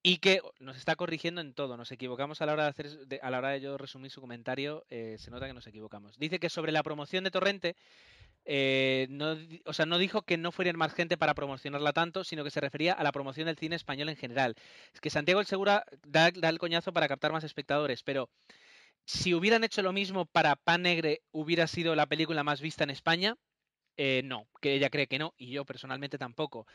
y 0.00 0.18
que 0.18 0.40
nos 0.60 0.76
está 0.76 0.94
corrigiendo 0.94 1.40
en 1.40 1.52
todo. 1.52 1.76
Nos 1.76 1.90
equivocamos 1.90 2.40
a 2.40 2.46
la 2.46 2.52
hora 2.52 2.62
de 2.62 2.70
hacer, 2.70 3.20
a 3.22 3.30
la 3.30 3.38
hora 3.38 3.48
de 3.50 3.60
yo 3.60 3.76
resumir 3.76 4.12
su 4.12 4.20
comentario, 4.20 4.86
eh, 4.88 5.16
se 5.18 5.32
nota 5.32 5.48
que 5.48 5.52
nos 5.52 5.66
equivocamos. 5.66 6.16
Dice 6.16 6.38
que 6.38 6.48
sobre 6.48 6.70
la 6.70 6.84
promoción 6.84 7.24
de 7.24 7.32
Torrente, 7.32 7.74
eh, 8.44 9.06
no, 9.10 9.36
o 9.64 9.72
sea, 9.72 9.86
no 9.86 9.98
dijo 9.98 10.22
que 10.22 10.36
no 10.36 10.52
fueran 10.52 10.76
más 10.76 10.92
gente 10.92 11.16
para 11.16 11.34
promocionarla 11.34 11.92
tanto, 11.92 12.24
sino 12.24 12.44
que 12.44 12.50
se 12.50 12.60
refería 12.60 12.92
a 12.92 13.04
la 13.04 13.12
promoción 13.12 13.46
del 13.46 13.58
cine 13.58 13.76
español 13.76 14.08
en 14.08 14.16
general. 14.16 14.54
Es 14.92 15.00
que 15.00 15.10
Santiago 15.10 15.40
el 15.40 15.46
Segura 15.46 15.84
da, 16.06 16.30
da 16.30 16.48
el 16.48 16.58
coñazo 16.58 16.92
para 16.92 17.08
captar 17.08 17.32
más 17.32 17.44
espectadores, 17.44 18.02
pero 18.02 18.30
si 19.04 19.34
hubieran 19.34 19.64
hecho 19.64 19.82
lo 19.82 19.92
mismo 19.92 20.26
para 20.26 20.56
Pan 20.56 20.82
Negre, 20.82 21.22
hubiera 21.32 21.66
sido 21.66 21.94
la 21.94 22.06
película 22.06 22.44
más 22.44 22.60
vista 22.60 22.84
en 22.84 22.90
España. 22.90 23.36
Eh, 23.96 24.22
no, 24.24 24.46
que 24.60 24.74
ella 24.74 24.88
cree 24.88 25.08
que 25.08 25.18
no, 25.18 25.34
y 25.36 25.50
yo 25.50 25.64
personalmente 25.64 26.16
tampoco. 26.16 26.66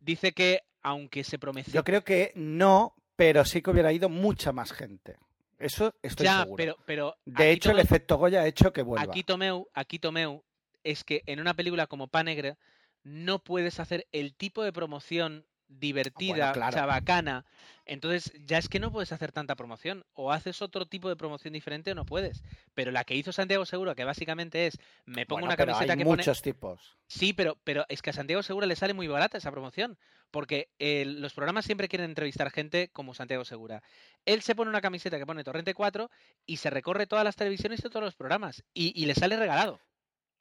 Dice 0.00 0.32
que 0.32 0.62
aunque 0.82 1.22
se 1.22 1.38
prometió 1.38 1.72
Yo 1.72 1.84
creo 1.84 2.02
que 2.02 2.32
no, 2.34 2.94
pero 3.14 3.44
sí 3.44 3.62
que 3.62 3.70
hubiera 3.70 3.92
ido 3.92 4.08
mucha 4.08 4.52
más 4.52 4.72
gente. 4.72 5.16
Eso 5.58 5.94
estoy 6.02 6.24
ya, 6.24 6.40
seguro. 6.40 6.56
pero, 6.56 6.76
pero 6.84 7.16
De 7.24 7.52
hecho, 7.52 7.70
el 7.70 7.78
efecto 7.78 8.16
Goya 8.16 8.40
ha 8.40 8.46
hecho 8.48 8.72
que 8.72 8.82
vuelva. 8.82 9.04
aquí 9.04 9.22
Tomeu, 9.22 9.68
aquí 9.74 10.00
Tomeu, 10.00 10.42
es 10.84 11.04
que 11.04 11.22
en 11.26 11.40
una 11.40 11.54
película 11.54 11.86
como 11.86 12.08
Pan 12.08 12.26
Negra 12.26 12.56
no 13.04 13.38
puedes 13.40 13.80
hacer 13.80 14.06
el 14.12 14.34
tipo 14.34 14.62
de 14.62 14.72
promoción 14.72 15.46
divertida, 15.78 16.52
claro. 16.52 16.76
chabacana. 16.76 17.44
Entonces, 17.84 18.32
ya 18.46 18.58
es 18.58 18.68
que 18.68 18.78
no 18.78 18.92
puedes 18.92 19.12
hacer 19.12 19.32
tanta 19.32 19.56
promoción. 19.56 20.04
O 20.12 20.32
haces 20.32 20.62
otro 20.62 20.86
tipo 20.86 21.08
de 21.08 21.16
promoción 21.16 21.52
diferente 21.52 21.90
o 21.90 21.94
no 21.94 22.04
puedes. 22.04 22.42
Pero 22.74 22.92
la 22.92 23.04
que 23.04 23.16
hizo 23.16 23.32
Santiago 23.32 23.66
Segura, 23.66 23.94
que 23.94 24.04
básicamente 24.04 24.66
es, 24.66 24.78
me 25.04 25.26
pongo 25.26 25.40
Bueno, 25.40 25.46
una 25.48 25.56
pero 25.56 25.72
camiseta 25.72 25.92
hay 25.94 25.98
que 25.98 26.04
pone... 26.04 26.22
muchos 26.22 26.42
tipos. 26.42 26.96
Sí, 27.06 27.32
pero, 27.32 27.58
pero 27.64 27.84
es 27.88 28.02
que 28.02 28.10
a 28.10 28.12
Santiago 28.12 28.42
Segura 28.42 28.66
le 28.66 28.76
sale 28.76 28.94
muy 28.94 29.08
barata 29.08 29.38
esa 29.38 29.50
promoción, 29.50 29.98
porque 30.30 30.70
eh, 30.78 31.04
los 31.04 31.34
programas 31.34 31.64
siempre 31.64 31.88
quieren 31.88 32.10
entrevistar 32.10 32.50
gente 32.50 32.88
como 32.92 33.14
Santiago 33.14 33.44
Segura. 33.44 33.82
Él 34.24 34.42
se 34.42 34.54
pone 34.54 34.70
una 34.70 34.80
camiseta 34.80 35.18
que 35.18 35.26
pone 35.26 35.44
Torrente 35.44 35.74
4 35.74 36.10
y 36.46 36.58
se 36.58 36.70
recorre 36.70 37.06
todas 37.06 37.24
las 37.24 37.36
televisiones 37.36 37.80
y 37.80 37.82
todos 37.82 38.04
los 38.04 38.14
programas, 38.14 38.64
y, 38.72 38.92
y 39.00 39.06
le 39.06 39.14
sale 39.14 39.36
regalado. 39.36 39.80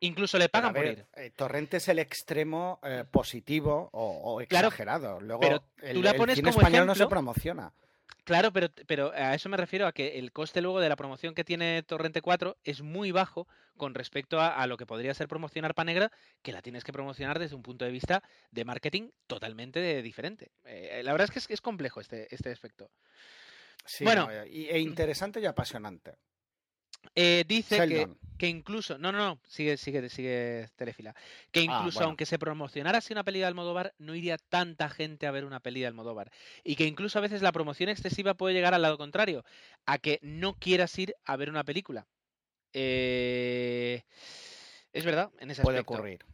Incluso 0.02 0.38
le 0.38 0.50
pagan 0.50 0.74
por 0.74 0.86
ir. 0.86 1.06
eh, 1.16 1.32
Torrente 1.36 1.78
es 1.78 1.88
el 1.88 2.00
extremo 2.00 2.80
eh, 2.84 3.06
positivo 3.10 3.90
o, 3.94 4.36
o 4.36 4.46
Claro, 4.48 4.68
exagerado. 4.68 5.22
Luego, 5.22 5.40
pero 5.42 5.64
el, 5.82 5.96
cine 6.36 6.52
como 6.52 6.60
español 6.60 6.88
no 6.88 6.96
se 6.96 7.08
promociona. 7.08 7.72
Claro, 8.24 8.52
pero, 8.52 8.70
pero 8.88 9.12
a 9.14 9.34
eso 9.34 9.50
me 9.50 9.58
refiero 9.58 9.88
a 9.88 9.94
que 9.94 10.20
el 10.20 10.32
coste 10.32 10.62
luego 10.62 10.80
de 10.80 10.90
la 10.90 10.96
promoción 10.96 11.34
que 11.34 11.44
tiene 11.44 11.82
Torrente 11.84 12.22
4 12.22 12.58
es 12.64 12.82
muy 12.82 13.12
bajo 13.12 13.48
con 13.78 13.96
respecto 13.96 14.40
a, 14.40 14.56
a 14.56 14.68
lo 14.68 14.78
que 14.78 14.86
podría 14.86 15.14
ser 15.16 15.28
promocionar 15.28 15.74
Panegra, 15.74 16.12
que 16.44 16.52
la 16.52 16.62
tienes 16.62 16.84
que 16.84 16.94
promocionar 16.94 17.40
desde 17.40 17.56
un 17.56 17.64
punto 17.64 17.84
de 17.86 17.92
vista 17.92 18.22
de 18.52 18.64
marketing 18.66 19.10
totalmente 19.28 20.02
diferente. 20.04 20.52
Eh, 20.66 21.02
la 21.04 21.12
verdad 21.14 21.26
es 21.26 21.32
que 21.32 21.40
es, 21.40 21.50
es 21.50 21.62
complejo 21.62 22.00
este, 22.00 22.28
este 22.34 22.52
aspecto. 22.52 22.92
Sí, 23.86 24.04
Bueno. 24.04 24.28
no, 24.28 24.46
y- 24.46 24.68
e 24.68 24.80
interesante 24.80 25.40
y 25.42 25.46
apasionante. 25.48 26.14
Eh, 27.16 27.44
dice 27.48 27.76
que, 27.78 27.88
Sheldon. 27.88 28.18
que 28.38 28.48
incluso, 28.48 28.98
no, 28.98 29.12
no, 29.12 29.18
no, 29.18 29.40
sigue, 29.48 29.76
sigue, 29.78 30.08
sigue 30.10 30.70
Telefila, 30.76 31.14
que 31.52 31.60
Ah, 31.62 31.64
incluso 31.64 32.00
bueno. 32.00 32.08
aunque 32.10 32.26
se 32.26 32.40
promocionara 32.40 33.00
así 33.00 33.12
una 33.14 33.24
peli 33.24 33.40
de 33.40 33.46
Almodóvar, 33.46 33.94
no 33.98 34.16
iría 34.16 34.38
tanta 34.38 34.90
gente 34.90 35.28
a 35.28 35.32
ver 35.32 35.44
una 35.46 35.60
peli 35.60 35.82
de 35.82 35.88
Almodóvar. 35.88 36.32
Y 36.64 36.76
que 36.76 36.86
incluso 36.86 37.20
a 37.20 37.22
veces 37.22 37.42
la 37.42 37.52
promoción 37.52 37.90
excesiva 37.90 38.34
puede 38.36 38.54
llegar 38.56 38.74
al 38.74 38.82
lado 38.82 38.98
contrario, 38.98 39.44
a 39.86 39.98
que 39.98 40.20
no 40.22 40.54
quieras 40.54 40.98
ir 41.00 41.14
a 41.26 41.36
ver 41.36 41.50
una 41.50 41.64
película. 41.64 42.08
Eh, 42.74 44.04
Es 44.94 45.06
verdad, 45.06 45.30
en 45.40 45.52
ese 45.52 45.62
Puede 45.62 45.80
aspecto. 45.80 45.94
ocurrir. 45.94 46.26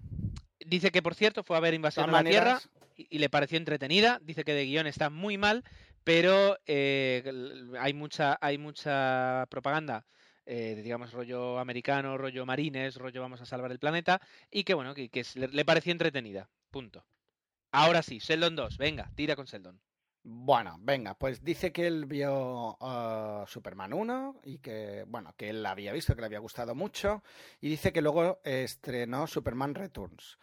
Dice 0.66 0.92
que, 0.92 1.02
por 1.02 1.16
cierto, 1.16 1.44
fue 1.44 1.58
a 1.58 1.62
ver 1.62 1.74
Invasión 1.74 2.10
a 2.10 2.12
la 2.22 2.24
Tierra 2.30 2.60
y, 2.96 3.08
y 3.10 3.20
le 3.20 3.30
pareció 3.30 3.58
entretenida. 3.58 4.20
Dice 4.22 4.44
que 4.44 4.54
de 4.54 4.66
guion 4.66 4.88
está 4.88 5.10
muy 5.10 5.38
mal, 5.38 5.64
pero 6.04 6.58
eh, 6.66 7.24
hay, 7.80 7.94
mucha, 7.94 8.38
hay 8.42 8.58
mucha 8.58 9.46
propaganda, 9.50 10.06
eh, 10.48 10.82
digamos, 10.82 11.12
rollo 11.12 11.60
americano, 11.60 12.18
rollo 12.18 12.46
marines, 12.46 12.96
rollo 12.96 13.22
vamos 13.22 13.42
a 13.42 13.46
salvar 13.46 13.72
el 13.72 13.80
planeta, 13.80 14.22
y 14.50 14.64
que, 14.64 14.74
bueno, 14.74 14.96
que, 14.96 15.10
que 15.10 15.24
le, 15.36 15.48
le 15.50 15.66
pareció 15.66 15.92
entretenida. 15.92 16.50
Punto. 16.72 17.06
Ahora 17.72 18.02
sí, 18.02 18.20
Sheldon 18.20 18.56
2. 18.56 18.78
Venga, 18.78 19.12
tira 19.16 19.36
con 19.36 19.46
Sheldon. 19.46 19.80
Bueno, 20.30 20.78
venga, 20.82 21.14
pues 21.14 21.42
dice 21.42 21.72
que 21.72 21.88
él 21.88 22.06
vio 22.06 22.78
ah, 22.82 23.46
Superman 23.48 23.94
1 23.94 24.42
y 24.44 24.58
que, 24.58 25.06
bueno, 25.08 25.34
que 25.38 25.50
él 25.50 25.64
la 25.64 25.72
había 25.72 25.94
visto, 25.94 26.16
que 26.16 26.22
le 26.22 26.26
había 26.26 26.40
gustado 26.40 26.76
mucho. 26.76 27.24
Y 27.62 27.70
dice 27.70 27.94
que 27.94 28.02
luego 28.02 28.42
estrenó 28.44 29.26
Superman 29.26 29.74
Returns. 29.74 30.38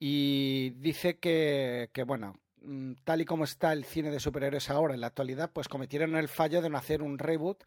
Y 0.00 0.70
dice 0.70 1.18
que, 1.20 1.90
que, 1.92 2.02
bueno, 2.02 2.40
mm, 2.62 2.94
tal 3.04 3.20
y 3.20 3.24
como 3.24 3.44
está 3.44 3.72
el 3.72 3.84
cine 3.84 4.10
de 4.10 4.18
superhéroes 4.18 4.70
ahora 4.70 4.94
en 4.94 5.00
la 5.00 5.06
actualidad, 5.08 5.52
pues 5.52 5.68
cometieron 5.68 6.16
el 6.16 6.28
fallo 6.28 6.60
de 6.60 6.70
no 6.70 6.78
hacer 6.78 7.00
un 7.00 7.16
reboot 7.16 7.62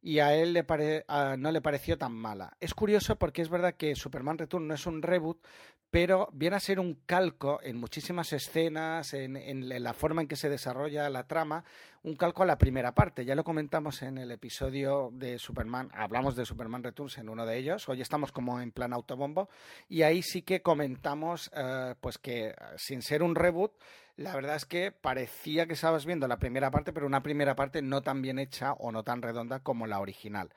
y 0.00 0.18
a 0.20 0.34
él 0.34 0.52
le 0.52 0.64
pare- 0.64 1.04
no 1.38 1.50
le 1.50 1.60
pareció 1.60 1.98
tan 1.98 2.12
mala. 2.12 2.56
Es 2.60 2.74
curioso 2.74 3.16
porque 3.16 3.42
es 3.42 3.48
verdad 3.48 3.74
que 3.74 3.94
Superman 3.96 4.38
Returns 4.38 4.66
no 4.66 4.74
es 4.74 4.86
un 4.86 5.02
reboot, 5.02 5.38
pero 5.90 6.28
viene 6.32 6.56
a 6.56 6.60
ser 6.60 6.80
un 6.80 6.94
calco 7.06 7.60
en 7.62 7.78
muchísimas 7.78 8.32
escenas, 8.32 9.14
en, 9.14 9.36
en 9.36 9.68
la 9.82 9.92
forma 9.92 10.22
en 10.22 10.28
que 10.28 10.36
se 10.36 10.48
desarrolla 10.48 11.08
la 11.08 11.26
trama, 11.26 11.64
un 12.02 12.16
calco 12.16 12.42
a 12.42 12.46
la 12.46 12.58
primera 12.58 12.92
parte. 12.92 13.24
Ya 13.24 13.34
lo 13.34 13.44
comentamos 13.44 14.02
en 14.02 14.18
el 14.18 14.30
episodio 14.30 15.10
de 15.12 15.38
Superman, 15.38 15.90
hablamos 15.94 16.36
de 16.36 16.44
Superman 16.44 16.82
Returns 16.82 17.18
en 17.18 17.28
uno 17.28 17.46
de 17.46 17.56
ellos, 17.56 17.88
hoy 17.88 18.00
estamos 18.00 18.32
como 18.32 18.60
en 18.60 18.72
plan 18.72 18.92
autobombo, 18.92 19.48
y 19.88 20.02
ahí 20.02 20.22
sí 20.22 20.42
que 20.42 20.62
comentamos 20.62 21.50
eh, 21.54 21.94
pues 22.00 22.18
que 22.18 22.54
sin 22.76 23.02
ser 23.02 23.22
un 23.22 23.34
reboot, 23.34 23.72
la 24.16 24.34
verdad 24.34 24.56
es 24.56 24.64
que 24.64 24.92
parecía 24.92 25.66
que 25.66 25.74
estabas 25.74 26.06
viendo 26.06 26.26
la 26.26 26.38
primera 26.38 26.70
parte, 26.70 26.92
pero 26.92 27.06
una 27.06 27.22
primera 27.22 27.54
parte 27.54 27.82
no 27.82 28.02
tan 28.02 28.22
bien 28.22 28.38
hecha 28.38 28.72
o 28.72 28.90
no 28.90 29.02
tan 29.02 29.20
redonda 29.20 29.60
como 29.60 29.86
la 29.86 30.00
original. 30.00 30.50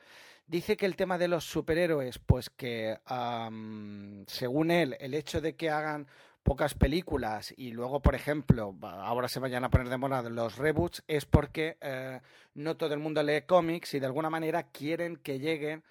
Dice 0.50 0.76
que 0.76 0.84
el 0.86 0.96
tema 0.96 1.16
de 1.16 1.28
los 1.28 1.44
superhéroes, 1.44 2.18
pues 2.18 2.50
que 2.50 2.98
am, 3.04 4.24
según 4.26 4.72
él, 4.72 4.96
el 4.98 5.14
hecho 5.14 5.40
de 5.40 5.54
que 5.54 5.70
hagan 5.70 6.08
pocas 6.42 6.74
películas 6.74 7.54
y 7.56 7.70
luego, 7.70 8.00
por 8.00 8.16
ejemplo, 8.16 8.74
ahora 8.82 9.28
se 9.28 9.38
vayan 9.38 9.62
a 9.62 9.70
poner 9.70 9.88
de 9.88 9.96
moda 9.96 10.22
los 10.28 10.56
reboots, 10.58 11.04
es 11.06 11.24
porque 11.24 11.78
eh, 11.80 12.20
no 12.54 12.76
todo 12.76 12.92
el 12.94 12.98
mundo 12.98 13.22
lee 13.22 13.42
cómics 13.46 13.94
y 13.94 14.00
de 14.00 14.06
alguna 14.06 14.28
manera 14.28 14.64
quieren 14.64 15.18
que 15.18 15.38
lleguen 15.38 15.84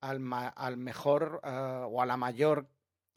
al, 0.00 0.18
ma- 0.20 0.48
al 0.48 0.78
mejor 0.78 1.42
eh, 1.44 1.50
o 1.86 2.00
a 2.00 2.06
la 2.06 2.16
mayor 2.16 2.68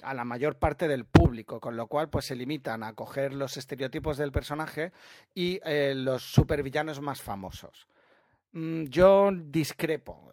a 0.04 0.14
la 0.14 0.26
mayor 0.26 0.58
parte 0.58 0.89
del 0.89 1.06
público, 1.06 1.62
con 1.62 1.78
lo 1.78 1.88
cual 1.88 2.10
pues 2.10 2.26
se 2.26 2.36
limitan 2.36 2.84
a 2.84 2.93
coger 2.93 3.34
los 3.34 3.56
estereotipos 3.56 4.18
del 4.18 4.34
personaje 4.34 4.91
y 5.34 5.62
eh, 5.64 5.93
los 5.95 6.24
supervillanos 6.24 7.00
más 7.02 7.22
famosos. 7.22 7.88
Mm, 8.54 8.86
Yo 8.86 9.32
discrepo. 9.32 10.26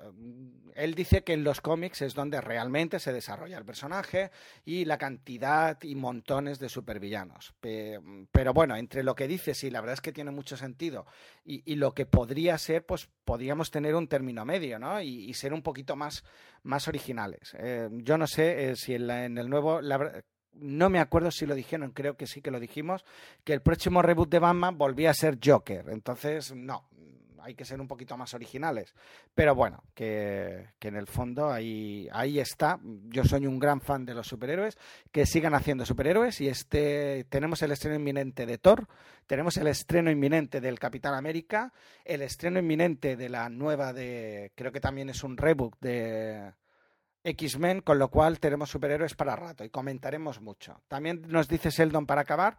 Él 0.74 0.94
dice 0.94 1.24
que 1.24 1.32
en 1.32 1.42
los 1.42 1.62
cómics 1.62 2.02
es 2.02 2.12
donde 2.14 2.38
realmente 2.38 2.98
se 2.98 3.10
desarrolla 3.10 3.56
el 3.56 3.64
personaje 3.64 4.30
y 4.66 4.84
la 4.84 4.98
cantidad 4.98 5.82
y 5.82 5.94
montones 5.94 6.58
de 6.58 6.68
supervillanos. 6.68 7.54
Pe- 7.60 7.98
Pero 8.30 8.52
bueno, 8.52 8.76
entre 8.76 9.02
lo 9.02 9.14
que 9.14 9.26
dices 9.26 9.64
y 9.64 9.70
la 9.70 9.80
verdad 9.80 9.94
es 9.94 10.00
que 10.02 10.12
tiene 10.12 10.32
mucho 10.32 10.54
sentido 10.58 11.06
y, 11.46 11.76
lo 11.76 11.94
que 11.94 12.04
podría 12.04 12.58
ser, 12.58 12.84
pues 12.84 13.08
podríamos 13.24 13.70
tener 13.70 13.94
un 13.94 14.06
término 14.06 14.44
medio, 14.44 14.78
¿no? 14.78 15.00
Y, 15.00 15.32
ser 15.32 15.54
un 15.54 15.62
poquito 15.62 15.96
más, 15.96 16.24
más 16.62 16.88
originales. 16.88 17.56
Eh, 17.58 17.88
yo 17.92 18.18
no 18.18 18.26
sé 18.26 18.70
eh, 18.70 18.76
si 18.76 18.94
en, 18.94 19.06
la- 19.06 19.24
en 19.24 19.38
el 19.38 19.48
nuevo... 19.48 19.80
la 19.80 20.22
no 20.58 20.88
me 20.88 21.00
acuerdo 21.00 21.30
si 21.30 21.44
lo 21.44 21.54
dijeron, 21.54 21.90
creo 21.90 22.16
que 22.16 22.26
sí 22.26 22.40
que 22.40 22.50
lo 22.50 22.58
dijimos, 22.58 23.04
que 23.44 23.52
el 23.52 23.60
próximo 23.60 24.00
reboot 24.00 24.30
de 24.30 24.38
Batman 24.38 24.78
volvía 24.78 25.10
a 25.10 25.14
ser 25.14 25.38
Joker. 25.44 25.86
Entonces, 25.90 26.54
no, 26.54 26.88
hay 27.46 27.54
que 27.54 27.64
ser 27.64 27.80
un 27.80 27.86
poquito 27.86 28.16
más 28.16 28.34
originales. 28.34 28.92
Pero 29.34 29.54
bueno, 29.54 29.84
que, 29.94 30.66
en 30.80 30.96
el 30.96 31.06
fondo 31.06 31.50
ahí, 31.50 32.08
ahí 32.12 32.40
está. 32.40 32.80
Yo 32.82 33.24
soy 33.24 33.46
un 33.46 33.60
gran 33.60 33.80
fan 33.80 34.04
de 34.04 34.14
los 34.14 34.26
superhéroes, 34.26 34.76
que 35.12 35.26
sigan 35.26 35.54
haciendo 35.54 35.86
superhéroes 35.86 36.40
y 36.40 36.48
este 36.48 37.24
tenemos 37.28 37.62
el 37.62 37.70
estreno 37.70 37.96
inminente 37.96 38.46
de 38.46 38.58
Thor, 38.58 38.88
tenemos 39.26 39.56
el 39.58 39.68
estreno 39.68 40.10
inminente 40.10 40.60
del 40.60 40.80
Capitán 40.80 41.14
América, 41.14 41.72
el 42.04 42.22
estreno 42.22 42.58
inminente 42.58 43.16
de 43.16 43.28
la 43.28 43.48
nueva 43.48 43.92
de, 43.92 44.50
creo 44.56 44.72
que 44.72 44.80
también 44.80 45.08
es 45.08 45.22
un 45.22 45.36
reboot 45.36 45.76
de 45.80 46.52
X-Men, 47.22 47.80
con 47.80 48.00
lo 48.00 48.08
cual 48.08 48.40
tenemos 48.40 48.70
superhéroes 48.70 49.14
para 49.14 49.36
rato 49.36 49.64
y 49.64 49.70
comentaremos 49.70 50.40
mucho. 50.40 50.80
También 50.88 51.22
nos 51.28 51.48
dice 51.48 51.70
Sheldon 51.70 52.06
para 52.06 52.22
acabar 52.22 52.58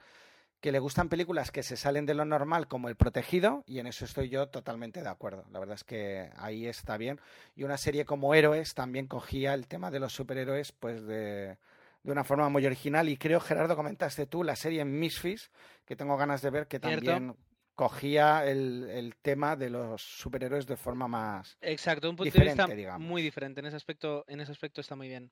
que 0.59 0.71
le 0.71 0.79
gustan 0.79 1.07
películas 1.09 1.51
que 1.51 1.61
se 1.63 1.77
salen 1.77 2.05
de 2.05 2.15
lo 2.15 2.25
normal 2.25 2.67
como 2.67 2.89
El 2.89 2.95
Protegido 2.95 3.63
y 3.67 3.79
en 3.79 3.87
eso 3.87 4.05
estoy 4.05 4.29
yo 4.29 4.47
totalmente 4.49 5.01
de 5.03 5.09
acuerdo. 5.09 5.45
La 5.51 5.59
verdad 5.59 5.75
es 5.75 5.83
que 5.83 6.31
ahí 6.35 6.65
está 6.65 6.97
bien. 6.97 7.19
Y 7.55 7.63
una 7.63 7.77
serie 7.77 8.05
como 8.05 8.33
Héroes 8.33 8.73
también 8.73 9.07
cogía 9.07 9.53
el 9.53 9.67
tema 9.67 9.91
de 9.91 9.99
los 9.99 10.13
superhéroes 10.13 10.71
pues 10.71 11.05
de, 11.05 11.57
de 12.03 12.11
una 12.11 12.23
forma 12.23 12.49
muy 12.49 12.65
original 12.65 13.07
y 13.07 13.17
creo, 13.17 13.39
Gerardo, 13.39 13.75
comentaste 13.75 14.25
tú 14.25 14.43
la 14.43 14.55
serie 14.55 14.83
Misfits, 14.83 15.51
que 15.85 15.95
tengo 15.95 16.17
ganas 16.17 16.41
de 16.41 16.49
ver, 16.49 16.67
que 16.67 16.79
Cierto. 16.79 17.05
también 17.05 17.35
cogía 17.75 18.43
el, 18.47 18.89
el 18.89 19.15
tema 19.17 19.55
de 19.55 19.69
los 19.69 20.01
superhéroes 20.01 20.65
de 20.65 20.75
forma 20.77 21.07
más... 21.07 21.55
Exacto, 21.61 22.09
un 22.09 22.15
punto 22.15 22.35
de 22.35 22.45
vista 22.45 22.65
digamos. 22.65 23.07
muy 23.07 23.21
diferente. 23.21 23.59
En 23.59 23.67
ese 23.67 23.75
aspecto, 23.75 24.25
en 24.27 24.39
ese 24.39 24.51
aspecto 24.51 24.81
está 24.81 24.95
muy 24.95 25.07
bien. 25.07 25.31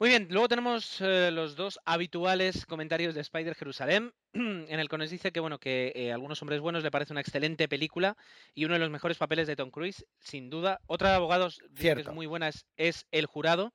Muy 0.00 0.08
bien, 0.08 0.28
luego 0.30 0.48
tenemos 0.48 0.98
eh, 1.02 1.30
los 1.30 1.56
dos 1.56 1.78
habituales 1.84 2.64
comentarios 2.64 3.14
de 3.14 3.20
Spider 3.20 3.54
Jerusalén, 3.54 4.14
en 4.32 4.80
el 4.80 4.88
que 4.88 4.96
nos 4.96 5.10
dice 5.10 5.30
que 5.30 5.40
bueno 5.40 5.58
que 5.60 5.92
eh, 5.94 6.10
Algunos 6.10 6.40
hombres 6.40 6.62
buenos 6.62 6.82
le 6.82 6.90
parece 6.90 7.12
una 7.12 7.20
excelente 7.20 7.68
película 7.68 8.16
y 8.54 8.64
uno 8.64 8.72
de 8.72 8.80
los 8.80 8.88
mejores 8.88 9.18
papeles 9.18 9.46
de 9.46 9.56
Tom 9.56 9.70
Cruise, 9.70 10.06
sin 10.18 10.48
duda. 10.48 10.80
Otra 10.86 11.10
de 11.10 11.16
abogados 11.16 11.60
dice 11.68 11.94
que 11.94 12.00
Cierto. 12.00 12.00
es 12.00 12.14
muy 12.14 12.24
buena 12.24 12.48
es, 12.48 12.64
es 12.78 13.06
El 13.10 13.26
jurado, 13.26 13.74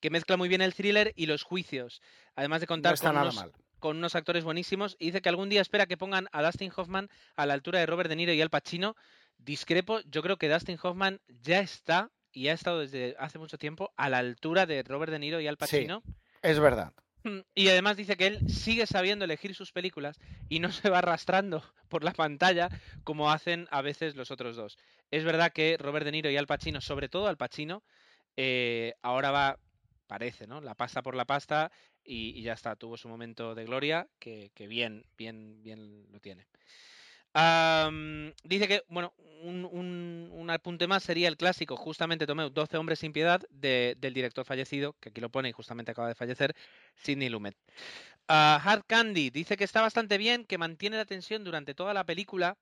que 0.00 0.10
mezcla 0.10 0.36
muy 0.36 0.50
bien 0.50 0.60
el 0.60 0.74
thriller 0.74 1.14
y 1.16 1.24
los 1.24 1.42
juicios, 1.42 2.02
además 2.36 2.60
de 2.60 2.66
contar 2.66 2.90
No 2.90 2.94
está 2.94 3.08
con 3.08 3.14
nada 3.14 3.30
unos, 3.30 3.36
mal. 3.36 3.52
con 3.78 3.96
unos 3.96 4.14
actores 4.14 4.44
buenísimos 4.44 4.94
y 4.98 5.06
dice 5.06 5.22
que 5.22 5.30
algún 5.30 5.48
día 5.48 5.62
espera 5.62 5.86
que 5.86 5.96
pongan 5.96 6.28
a 6.32 6.42
Dustin 6.42 6.70
Hoffman 6.76 7.08
a 7.34 7.46
la 7.46 7.54
altura 7.54 7.78
de 7.78 7.86
Robert 7.86 8.10
De 8.10 8.16
Niro 8.16 8.34
y 8.34 8.42
Al 8.42 8.50
Pacino. 8.50 8.94
Discrepo, 9.38 10.00
yo 10.02 10.22
creo 10.22 10.36
que 10.36 10.50
Dustin 10.50 10.78
Hoffman 10.82 11.22
ya 11.28 11.60
está 11.60 12.10
y 12.32 12.48
ha 12.48 12.52
estado 12.54 12.80
desde 12.80 13.14
hace 13.18 13.38
mucho 13.38 13.58
tiempo 13.58 13.92
a 13.96 14.08
la 14.08 14.18
altura 14.18 14.66
de 14.66 14.82
Robert 14.82 15.12
De 15.12 15.18
Niro 15.18 15.40
y 15.40 15.46
Al 15.46 15.54
Sí. 15.54 15.58
Pacino. 15.58 16.02
Es 16.42 16.58
verdad. 16.60 16.92
Mm, 17.24 17.40
Y 17.54 17.68
además 17.68 17.96
dice 17.96 18.16
que 18.16 18.26
él 18.26 18.48
sigue 18.50 18.86
sabiendo 18.86 19.24
elegir 19.24 19.54
sus 19.54 19.72
películas 19.72 20.18
y 20.48 20.58
no 20.60 20.68
se 20.72 20.90
va 20.90 20.98
arrastrando 20.98 21.62
por 21.88 22.04
la 22.04 22.12
pantalla 22.12 22.68
como 23.04 23.30
hacen 23.30 23.68
a 23.70 23.82
veces 23.82 24.16
los 24.16 24.30
otros 24.30 24.56
dos. 24.56 24.76
Es 25.10 25.24
verdad 25.24 25.52
que 25.52 25.76
Robert 25.78 26.04
De 26.04 26.12
Niro 26.12 26.30
y 26.30 26.36
Al 26.36 26.46
Pacino, 26.46 26.80
sobre 26.80 27.08
todo 27.08 27.28
Al 27.28 27.36
Pacino, 27.36 27.84
eh, 28.36 28.94
ahora 29.02 29.30
va, 29.30 29.58
parece, 30.06 30.46
¿no? 30.46 30.60
La 30.60 30.74
pasta 30.74 31.02
por 31.02 31.14
la 31.14 31.24
pasta. 31.26 31.70
y, 32.04 32.30
y 32.38 32.42
ya 32.42 32.54
está, 32.54 32.74
tuvo 32.74 32.96
su 32.96 33.08
momento 33.08 33.54
de 33.54 33.64
gloria, 33.64 34.08
que, 34.18 34.50
que 34.54 34.66
bien, 34.66 35.04
bien, 35.16 35.62
bien 35.62 36.10
lo 36.10 36.18
tiene. 36.18 36.48
Dice 38.44 38.68
que, 38.68 38.82
bueno, 38.88 39.14
un, 39.42 39.64
un- 39.64 40.28
un 40.32 40.50
apunte 40.50 40.86
más 40.86 41.02
sería 41.02 41.28
el 41.28 41.36
clásico, 41.36 41.76
justamente 41.76 42.26
Tomeu, 42.26 42.50
12 42.50 42.76
hombres 42.76 42.98
sin 43.00 43.12
piedad, 43.12 43.40
de- 43.50 43.96
del 43.98 44.14
director 44.14 44.44
fallecido, 44.44 44.94
que 45.00 45.08
aquí 45.10 45.20
lo 45.20 45.30
pone 45.30 45.48
y 45.48 45.52
justamente 45.52 45.90
acaba 45.92 46.08
de 46.08 46.14
fallecer, 46.14 46.54
Sidney 46.94 47.28
Lumet. 47.28 47.56
Ah, 48.28 48.60
Hard 48.64 48.84
Candy 48.86 49.30
dice 49.30 49.56
que 49.56 49.64
está 49.64 49.82
bastante 49.82 50.18
bien, 50.18 50.44
que 50.46 50.58
mantiene 50.58 50.96
la 50.96 51.04
tensión 51.06 51.44
durante 51.44 51.74
toda 51.74 51.94
la 51.94 52.04
película 52.06 52.58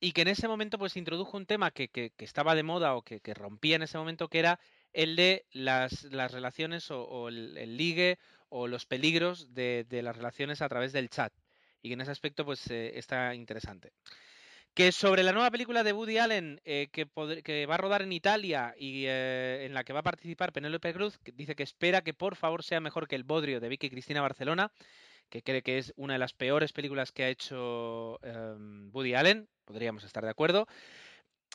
y 0.00 0.12
que 0.12 0.22
en 0.22 0.28
ese 0.28 0.48
momento 0.48 0.78
pues 0.78 0.96
introdujo 0.96 1.36
un 1.36 1.46
tema 1.46 1.70
que, 1.70 1.88
que- 1.88 2.10
que 2.16 2.24
estaba 2.24 2.54
de 2.54 2.62
moda 2.64 2.94
o 2.96 3.02
que, 3.02 3.20
que 3.20 3.34
rompía 3.34 3.76
en 3.76 3.82
ese 3.82 3.98
momento, 3.98 4.28
que 4.28 4.40
era 4.40 4.60
el 4.92 5.16
de 5.16 5.46
las, 5.52 6.04
las 6.04 6.32
relaciones 6.32 6.90
o, 6.90 7.04
o 7.04 7.28
el, 7.28 7.56
el 7.58 7.76
ligue 7.76 8.18
o 8.48 8.68
los 8.68 8.86
peligros 8.86 9.54
de, 9.54 9.84
de 9.88 10.02
las 10.02 10.16
relaciones 10.16 10.62
a 10.62 10.68
través 10.68 10.92
del 10.92 11.10
chat. 11.10 11.32
Y 11.84 11.88
que 11.88 11.94
en 11.94 12.00
ese 12.00 12.10
aspecto 12.10 12.46
pues 12.46 12.66
eh, 12.70 12.98
está 12.98 13.34
interesante. 13.34 13.92
Que 14.72 14.90
sobre 14.90 15.22
la 15.22 15.32
nueva 15.32 15.50
película 15.50 15.84
de 15.84 15.92
Woody 15.92 16.16
Allen 16.16 16.58
eh, 16.64 16.88
que, 16.90 17.04
va 17.66 17.74
a 17.74 17.78
rodar 17.78 18.00
en 18.00 18.10
Italia 18.10 18.74
y 18.78 19.04
eh, 19.06 19.66
en 19.66 19.74
la 19.74 19.84
que 19.84 19.92
va 19.92 20.00
a 20.00 20.02
participar 20.02 20.50
Penélope 20.50 20.94
Cruz, 20.94 21.18
que 21.18 21.30
dice 21.32 21.54
que 21.54 21.62
espera 21.62 22.00
que 22.00 22.14
por 22.14 22.36
favor 22.36 22.64
sea 22.64 22.80
mejor 22.80 23.06
que 23.06 23.16
El 23.16 23.22
Bodrio 23.22 23.60
de 23.60 23.68
Vicky 23.68 23.90
Cristina 23.90 24.22
Barcelona, 24.22 24.72
que 25.28 25.42
cree 25.42 25.60
que 25.60 25.76
es 25.76 25.92
una 25.96 26.14
de 26.14 26.18
las 26.18 26.32
peores 26.32 26.72
películas 26.72 27.12
que 27.12 27.24
ha 27.24 27.28
hecho 27.28 28.18
em, 28.24 28.90
Woody 28.94 29.14
Allen, 29.14 29.46
podríamos 29.66 30.04
estar 30.04 30.24
de 30.24 30.30
acuerdo, 30.30 30.66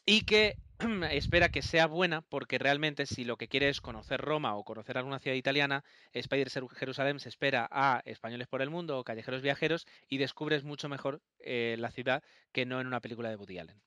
y 0.09 0.21
que 0.21 0.57
espera 1.11 1.49
que 1.49 1.61
sea 1.61 1.85
buena 1.87 2.21
porque 2.21 2.57
realmente 2.57 3.05
si 3.05 3.25
lo 3.25 3.37
que 3.37 3.47
quiere 3.47 3.69
es 3.69 3.81
conocer 3.81 4.19
Roma 4.21 4.55
o 4.55 4.63
conocer 4.63 4.97
alguna 4.97 5.19
ciudad 5.19 5.35
italiana, 5.35 5.83
Spider 6.13 6.49
Jerusalén 6.49 7.19
se 7.19 7.29
espera 7.29 7.67
a 7.71 8.01
Españoles 8.05 8.47
por 8.47 8.61
el 8.61 8.69
Mundo 8.69 8.97
o 8.97 9.03
Callejeros 9.03 9.41
Viajeros 9.41 9.85
y 10.07 10.17
descubres 10.17 10.63
mucho 10.63 10.89
mejor 10.89 11.21
eh, 11.39 11.75
la 11.79 11.91
ciudad 11.91 12.23
que 12.51 12.65
no 12.65 12.81
en 12.81 12.87
una 12.87 13.01
película 13.01 13.29
de 13.29 13.35
Woody 13.35 13.59
Allen. 13.59 13.81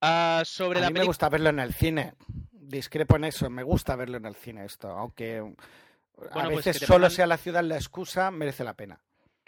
Ah, 0.00 0.42
sobre 0.46 0.78
A 0.78 0.82
la 0.82 0.90
mí 0.90 0.98
me 1.00 1.04
gusta 1.04 1.28
verlo 1.28 1.50
en 1.50 1.58
el 1.58 1.74
cine. 1.74 2.14
Discrepo 2.52 3.16
en 3.16 3.24
eso, 3.24 3.50
me 3.50 3.62
gusta 3.62 3.96
verlo 3.96 4.16
en 4.16 4.26
el 4.26 4.34
cine 4.34 4.64
esto, 4.64 4.88
aunque 4.90 5.38
a 5.38 5.42
Bueno, 6.34 6.50
pues 6.50 6.64
veces 6.66 6.78
solo 6.86 7.06
pongan- 7.06 7.10
sea 7.10 7.26
la 7.26 7.36
ciudad 7.36 7.64
la 7.64 7.76
excusa, 7.76 8.30
merece 8.30 8.64
la 8.64 8.74
pena. 8.74 9.00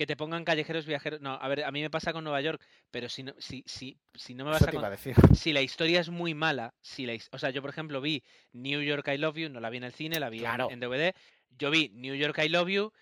Que 0.03 0.07
te 0.09 0.17
pongan 0.17 0.45
callejeros 0.45 0.85
viajeros. 0.85 1.21
No, 1.21 1.35
a 1.35 1.47
ver, 1.49 1.63
a 1.63 1.71
mí 1.71 1.81
me 1.81 1.89
pasa 1.89 2.13
con 2.13 2.25
Nueva 2.25 2.41
York, 2.41 2.61
pero 2.91 3.09
si 3.09 3.23
no, 3.23 3.35
si, 3.39 3.63
si, 3.67 3.97
si 4.15 4.35
no 4.35 4.45
me 4.45 4.51
vas 4.51 4.63
a 4.67 4.71
con- 4.73 4.85
a 4.85 4.91
decir. 4.91 5.15
si 5.33 5.53
la 5.53 5.63
historia 5.63 6.01
es 6.01 6.09
muy 6.11 6.35
mala, 6.35 6.75
si 6.81 7.07
la, 7.07 7.17
o 7.31 7.39
sea, 7.39 7.51
yo 7.51 7.61
por 7.63 7.71
ejemplo 7.71 8.01
vi 8.01 8.25
New 8.53 8.81
York 8.83 9.07
I 9.15 9.17
Love 9.19 9.37
You, 9.37 9.49
no 9.49 9.61
la 9.61 9.71
vi 9.71 9.77
en 9.77 9.85
el 9.85 9.93
cine, 9.93 10.19
la 10.19 10.29
vi 10.29 10.39
en- 10.39 10.43
Claro. 10.45 10.69
en, 10.73 10.81
DVD, 10.81 11.15
yo 11.57 11.71
vi 11.71 11.91
New 11.95 12.17
York 12.17 12.37
I 12.43 12.49
Love 12.49 12.69
You 12.69 12.93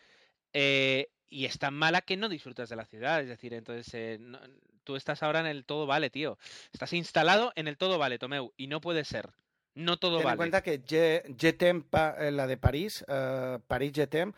eh, 0.52 1.08
y 1.30 1.46
es 1.46 1.58
tan 1.58 1.72
mala 1.72 2.02
que 2.02 2.18
no 2.18 2.28
disfrutas 2.28 2.68
de 2.68 2.76
la 2.76 2.84
ciudad, 2.84 3.22
es 3.22 3.28
decir, 3.28 3.54
entonces 3.54 3.88
eh, 3.94 4.18
no- 4.20 4.40
tú 4.84 4.96
estás 4.96 5.22
ahora 5.22 5.40
en 5.40 5.46
el 5.46 5.64
todo 5.64 5.86
vale, 5.86 6.10
tío, 6.10 6.36
estás 6.72 6.92
instalado 6.92 7.52
en 7.56 7.66
el 7.66 7.78
todo 7.78 7.96
vale, 7.96 8.18
Tomeu, 8.18 8.52
y 8.58 8.66
no 8.66 8.82
puede 8.82 9.04
ser, 9.06 9.30
no 9.74 9.96
todo 9.96 10.16
Ten 10.18 10.20
en 10.20 10.26
vale. 10.26 10.36
cuenta 10.36 10.62
que 10.62 10.82
Je- 10.84 11.34
Jetem, 11.38 11.82
pa- 11.82 12.16
eh, 12.18 12.30
la 12.30 12.46
de 12.46 12.58
París, 12.58 13.04
eh, 13.08 13.58
París 13.68 13.92
Jetem, 13.94 14.32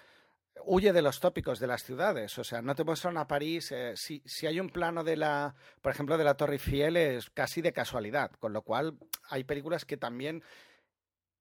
huye 0.65 0.93
de 0.93 1.03
los 1.03 1.21
tópicos 1.21 1.59
de 1.59 1.67
las 1.67 1.83
ciudades. 1.85 2.39
O 2.39 2.45
sea, 2.45 2.63
no 2.63 2.75
te 2.75 2.85
muestran 2.85 3.17
a 3.17 3.27
París. 3.27 3.73
eh, 3.73 3.95
si, 3.97 4.23
si 4.25 4.47
hay 4.47 4.61
un 4.61 4.71
plano 4.71 5.03
de 5.05 5.17
la, 5.17 5.55
por 5.81 5.93
ejemplo, 5.93 6.17
de 6.19 6.25
la 6.25 6.37
Torre 6.37 6.55
Eiffel, 6.55 6.97
es 6.97 7.31
casi 7.31 7.63
de 7.63 7.73
casualidad. 7.73 8.31
Con 8.39 8.53
lo 8.53 8.63
cual, 8.63 8.99
hay 9.31 9.45
películas 9.45 9.85
que 9.85 9.97
también 9.97 10.43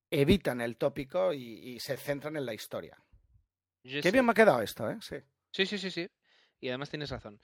evitan 0.09 0.61
el 0.61 0.77
tópico 0.77 1.33
y, 1.33 1.41
y 1.75 1.79
se 1.79 1.97
centran 1.97 2.35
en 2.35 2.45
la 2.45 2.53
historia. 2.53 2.97
Yo 3.83 3.97
Qué 3.97 4.03
sé- 4.03 4.11
bien 4.11 4.25
me 4.25 4.31
ha 4.31 4.35
quedado 4.35 4.61
esto, 4.61 4.89
¿eh? 4.89 4.97
Sí. 5.01 5.15
Sí, 5.51 5.65
sí, 5.65 5.77
sí, 5.77 5.91
sí. 5.91 6.09
Y 6.59 6.69
además 6.69 6.89
tienes 6.89 7.09
razón. 7.09 7.39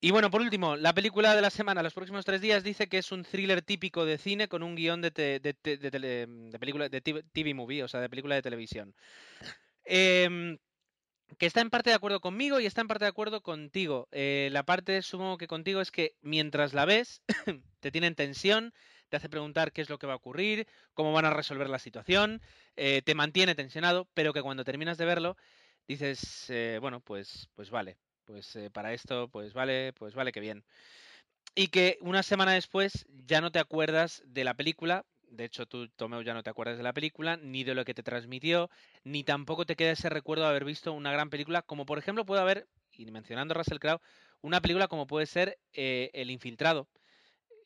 Y 0.00 0.10
bueno, 0.10 0.30
por 0.30 0.40
último, 0.40 0.74
la 0.76 0.92
película 0.92 1.34
de 1.34 1.40
la 1.42 1.50
semana, 1.50 1.82
los 1.82 1.94
próximos 1.94 2.24
tres 2.24 2.40
días, 2.40 2.64
dice 2.64 2.88
que 2.88 2.98
es 2.98 3.12
un 3.12 3.22
thriller 3.24 3.62
típico 3.62 4.04
de 4.04 4.18
cine 4.18 4.48
con 4.48 4.62
un 4.64 4.74
guion 4.74 5.00
de, 5.00 5.10
te- 5.12 5.38
de, 5.40 5.54
de 5.62 6.26
de 6.50 6.58
película, 6.58 6.88
de 6.88 7.00
TV, 7.00 7.54
movie, 7.54 7.84
o 7.84 7.88
sea, 7.88 8.00
de 8.00 8.10
película 8.10 8.34
de 8.34 8.42
televisión. 8.42 8.94
Em, 9.84 10.58
que 11.38 11.46
está 11.46 11.60
en 11.60 11.70
parte 11.70 11.90
de 11.90 11.96
acuerdo 11.96 12.20
conmigo 12.20 12.60
y 12.60 12.66
está 12.66 12.80
en 12.80 12.88
parte 12.88 13.04
de 13.04 13.10
acuerdo 13.10 13.42
contigo. 13.42 14.08
Eh, 14.12 14.48
la 14.52 14.64
parte, 14.64 15.02
supongo 15.02 15.38
que 15.38 15.46
contigo, 15.46 15.80
es 15.80 15.90
que 15.90 16.16
mientras 16.20 16.74
la 16.74 16.84
ves, 16.84 17.22
te 17.80 17.90
tiene 17.90 18.06
en 18.08 18.14
tensión, 18.14 18.74
te 19.08 19.16
hace 19.16 19.28
preguntar 19.28 19.72
qué 19.72 19.82
es 19.82 19.90
lo 19.90 19.98
que 19.98 20.06
va 20.06 20.14
a 20.14 20.16
ocurrir, 20.16 20.66
cómo 20.94 21.12
van 21.12 21.24
a 21.24 21.30
resolver 21.30 21.68
la 21.68 21.78
situación, 21.78 22.40
eh, 22.76 23.02
te 23.02 23.14
mantiene 23.14 23.54
tensionado, 23.54 24.08
pero 24.14 24.32
que 24.32 24.42
cuando 24.42 24.64
terminas 24.64 24.98
de 24.98 25.04
verlo, 25.04 25.36
dices, 25.86 26.48
eh, 26.50 26.78
bueno, 26.80 27.00
pues, 27.00 27.48
pues 27.54 27.70
vale, 27.70 27.98
pues 28.24 28.58
para 28.72 28.92
esto, 28.92 29.28
pues 29.28 29.52
vale, 29.52 29.92
pues 29.92 30.14
vale, 30.14 30.32
que 30.32 30.40
bien. 30.40 30.64
Y 31.54 31.68
que 31.68 31.98
una 32.00 32.22
semana 32.22 32.52
después 32.52 33.06
ya 33.26 33.40
no 33.40 33.52
te 33.52 33.58
acuerdas 33.58 34.22
de 34.24 34.44
la 34.44 34.54
película, 34.54 35.04
de 35.32 35.44
hecho 35.44 35.66
tú, 35.66 35.88
Tomeu, 35.88 36.22
ya 36.22 36.34
no 36.34 36.42
te 36.42 36.50
acuerdas 36.50 36.76
de 36.76 36.82
la 36.82 36.92
película, 36.92 37.36
ni 37.36 37.64
de 37.64 37.74
lo 37.74 37.84
que 37.84 37.94
te 37.94 38.02
transmitió, 38.02 38.70
ni 39.04 39.24
tampoco 39.24 39.64
te 39.66 39.76
queda 39.76 39.92
ese 39.92 40.08
recuerdo 40.10 40.44
de 40.44 40.50
haber 40.50 40.64
visto 40.64 40.92
una 40.92 41.12
gran 41.12 41.30
película, 41.30 41.62
como 41.62 41.86
por 41.86 41.98
ejemplo 41.98 42.24
puede 42.26 42.42
haber, 42.42 42.68
y 42.92 43.10
mencionando 43.10 43.54
Russell 43.54 43.78
Crowe, 43.78 44.00
una 44.42 44.60
película 44.60 44.88
como 44.88 45.06
puede 45.06 45.26
ser 45.26 45.58
eh, 45.72 46.10
El 46.12 46.30
Infiltrado, 46.30 46.88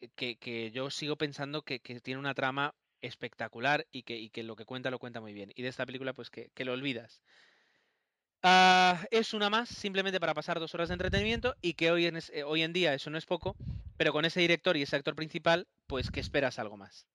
eh, 0.01 0.37
que, 0.39 0.71
yo 0.73 0.91
sigo 0.91 1.17
pensando 1.17 1.63
que, 1.63 1.79
tiene 1.81 2.21
una 2.21 2.35
trama 2.35 2.75
espectacular 3.01 3.87
y 3.91 4.03
que, 4.03 4.43
lo 4.43 4.57
que 4.57 4.65
cuenta 4.65 4.91
lo 4.91 4.99
cuenta 4.99 5.21
muy 5.21 5.33
bien. 5.33 5.53
Y 5.55 5.63
de 5.63 5.69
esta 5.69 5.87
película, 5.87 6.13
pues 6.13 6.31
que, 6.31 6.51
que 6.55 6.65
lo 6.65 6.73
olvidas. 6.73 7.23
Ah, 8.43 9.05
es 9.11 9.35
una 9.35 9.51
más, 9.51 9.69
simplemente 9.69 10.21
para 10.21 10.35
pasar 10.35 10.61
dos 10.61 10.75
horas 10.75 10.89
de 10.89 10.95
entretenimiento 10.95 11.57
y 11.61 11.75
que 11.75 11.91
hoy 11.91 12.07
en, 12.07 12.17
es- 12.17 12.31
eh, 12.31 12.45
hoy 12.45 12.63
en 12.63 12.73
día 12.73 12.95
eso 12.95 13.11
no 13.11 13.19
es 13.19 13.27
poco, 13.27 13.57
pero 13.97 14.13
con 14.13 14.25
ese 14.25 14.41
director 14.41 14.77
y 14.77 14.83
ese 14.83 14.97
actor 14.97 15.17
principal, 15.17 15.67
pues 15.87 16.11
que 16.11 16.21
esperas 16.21 16.59
algo 16.59 16.77
más. 16.77 17.07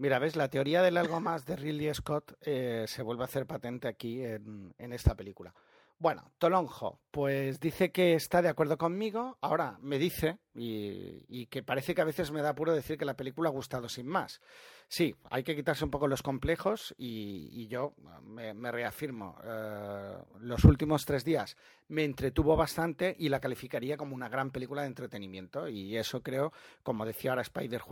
Mira, 0.00 0.20
ves, 0.20 0.36
la 0.36 0.48
teoría 0.48 0.80
del 0.80 0.96
algo 0.96 1.20
más 1.20 1.44
de 1.44 1.56
Ridley 1.56 1.92
Scott 1.92 2.34
eh, 2.42 2.84
se 2.86 3.02
vuelve 3.02 3.24
a 3.24 3.26
hacer 3.26 3.46
patente 3.46 3.88
aquí 3.88 4.22
en, 4.22 4.72
esta 4.78 5.16
película. 5.16 5.52
Bueno, 5.98 6.30
Tolonjo, 6.38 7.00
pues 7.10 7.58
dice 7.58 7.90
que 7.90 8.14
está 8.14 8.40
de 8.40 8.48
acuerdo 8.48 8.78
conmigo. 8.78 9.36
Ahora 9.40 9.76
me 9.82 9.98
dice, 9.98 10.38
y, 10.54 11.46
que 11.46 11.64
parece 11.64 11.96
que 11.96 12.00
a 12.00 12.04
veces 12.04 12.30
me 12.30 12.42
da 12.42 12.50
apuro 12.50 12.72
decir 12.72 12.96
que 12.96 13.04
la 13.04 13.16
película 13.16 13.48
ha 13.48 13.52
gustado 13.52 13.88
sin 13.88 14.06
más. 14.06 14.40
Sí, 14.86 15.16
hay 15.30 15.42
que 15.42 15.56
quitarse 15.56 15.84
un 15.84 15.90
poco 15.90 16.06
los 16.06 16.22
complejos 16.22 16.94
y, 16.96 17.66
yo 17.66 17.94
me, 18.22 18.70
reafirmo. 18.70 19.36
eh, 19.42 20.16
los 20.38 20.62
últimos 20.62 21.04
tres 21.06 21.24
días 21.24 21.56
me 21.88 22.04
entretuvo 22.04 22.54
bastante 22.54 23.16
y 23.18 23.28
la 23.30 23.40
calificaría 23.40 23.96
como 23.96 24.14
una 24.14 24.28
gran 24.28 24.52
película 24.52 24.82
de 24.82 24.88
entretenimiento. 24.88 25.66
Y 25.66 25.96
eso 25.96 26.22
creo, 26.22 26.52
como 26.84 27.04
decía 27.04 27.32
ahora 27.32 27.42
Spider 27.42 27.82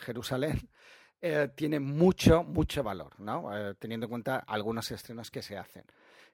Jerusalén, 0.00 0.68
eh, 1.22 1.50
tiene 1.54 1.80
mucho, 1.80 2.42
mucho 2.44 2.82
valor, 2.82 3.18
¿no? 3.20 3.54
Eh, 3.54 3.74
teniendo 3.78 4.06
en 4.06 4.10
cuenta 4.10 4.36
algunos 4.46 4.90
estrenos 4.90 5.30
que 5.30 5.42
se 5.42 5.56
hacen. 5.56 5.84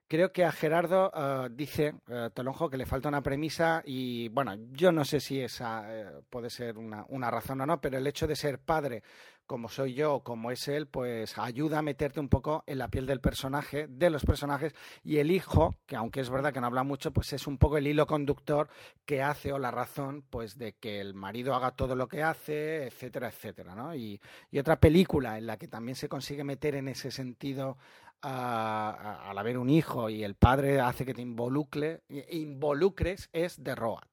Creo 0.09 0.32
que 0.32 0.45
a 0.45 0.53
Gerardo 0.53 1.11
eh, 1.12 1.49
dice 1.51 1.95
Tolonjo 2.32 2.70
que 2.70 2.76
le 2.76 2.87
falta 2.87 3.09
una 3.09 3.22
premisa 3.22 3.82
y 3.84 4.28
bueno, 4.28 4.55
yo 4.70 4.93
no 4.93 5.05
sé 5.05 5.18
si 5.18 5.41
esa 5.41 5.84
puede 6.30 6.51
ser 6.51 6.78
una, 6.78 7.05
una 7.09 7.28
razón 7.30 7.61
o 7.62 7.66
no, 7.66 7.80
pero 7.80 7.99
el 7.99 8.07
hecho 8.07 8.28
de 8.28 8.37
ser 8.37 8.61
padre 8.61 9.03
como 9.47 9.68
soy 9.68 9.94
yo, 9.94 10.20
como 10.20 10.51
es 10.51 10.68
él, 10.68 10.86
pues 10.86 11.38
ayuda 11.38 11.78
a 11.78 11.82
meterte 11.82 12.20
un 12.20 12.28
poco 12.28 12.64
en 12.66 12.78
la 12.78 12.88
piel 12.88 13.07
del 13.07 13.20
personaje, 13.20 13.86
de 13.88 14.11
los 14.11 14.24
personajes, 14.24 14.74
y 15.05 15.18
el 15.18 15.30
hijo, 15.30 15.74
que 15.86 15.97
aunque 15.97 16.20
es 16.20 16.30
verdad 16.30 16.53
que 16.53 16.61
no 16.61 16.66
habla 16.66 16.82
mucho, 16.82 17.12
pues 17.12 17.32
es 17.32 17.47
un 17.47 17.59
poco 17.59 17.78
el 17.78 17.86
hilo 17.86 18.07
conductor 18.07 18.68
que 19.05 19.22
hace 19.22 19.53
o 19.53 19.59
la 19.59 19.70
razón, 19.70 20.24
pues 20.28 20.59
de 20.59 20.74
que 20.74 21.01
el 21.01 21.14
marido 21.14 21.55
haga 21.55 21.72
todo 21.72 21.94
lo 21.94 22.09
que 22.09 22.22
hace, 22.22 22.86
etcétera, 22.86 23.28
etcétera, 23.28 23.74
¿no? 23.74 23.94
Y, 23.94 24.20
y 24.51 24.59
otra 24.59 24.78
película 24.80 25.38
en 25.38 25.47
la 25.47 25.57
que 25.57 25.68
también 25.68 25.97
se 25.97 26.09
consigue 26.09 26.44
meter 26.44 26.74
en 26.74 26.88
ese 26.88 27.11
sentido 27.11 27.78
al 28.22 29.38
haber 29.38 29.59
un 29.59 29.70
hijo 29.70 30.11
y 30.11 30.24
el 30.24 30.34
padre 30.34 30.80
hace 30.80 31.05
que 31.05 31.14
te 31.14 31.22
involucre, 31.22 32.03
involucres 32.30 33.28
es 33.32 33.61
The 33.62 33.74
Road. 33.74 34.05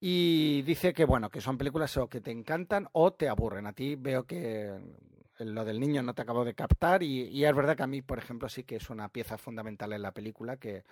Y 0.00 0.62
dice 0.62 0.92
que 0.92 1.04
bueno, 1.04 1.28
que 1.30 1.40
son 1.40 1.58
películas 1.58 1.96
o 1.96 2.08
que 2.08 2.20
te 2.20 2.30
encantan 2.30 2.88
o 2.92 3.12
te 3.12 3.28
aburren. 3.28 3.66
A 3.66 3.72
ti 3.72 3.96
veo 3.96 4.24
que 4.24 4.78
lo 5.38 5.64
del 5.64 5.80
niño 5.80 6.02
no 6.02 6.14
te 6.14 6.22
acabo 6.22 6.44
de 6.44 6.54
captar 6.54 7.02
y, 7.02 7.28
y 7.28 7.44
es 7.44 7.54
verdad 7.54 7.76
que 7.76 7.82
a 7.82 7.88
mí, 7.88 8.02
por 8.02 8.18
ejemplo, 8.18 8.48
sí 8.48 8.64
que 8.64 8.76
es 8.76 8.90
una 8.90 9.08
pieza 9.08 9.38
fundamental 9.38 9.92
en 9.92 10.02
la 10.02 10.12
película 10.12 10.56
que, 10.56 10.84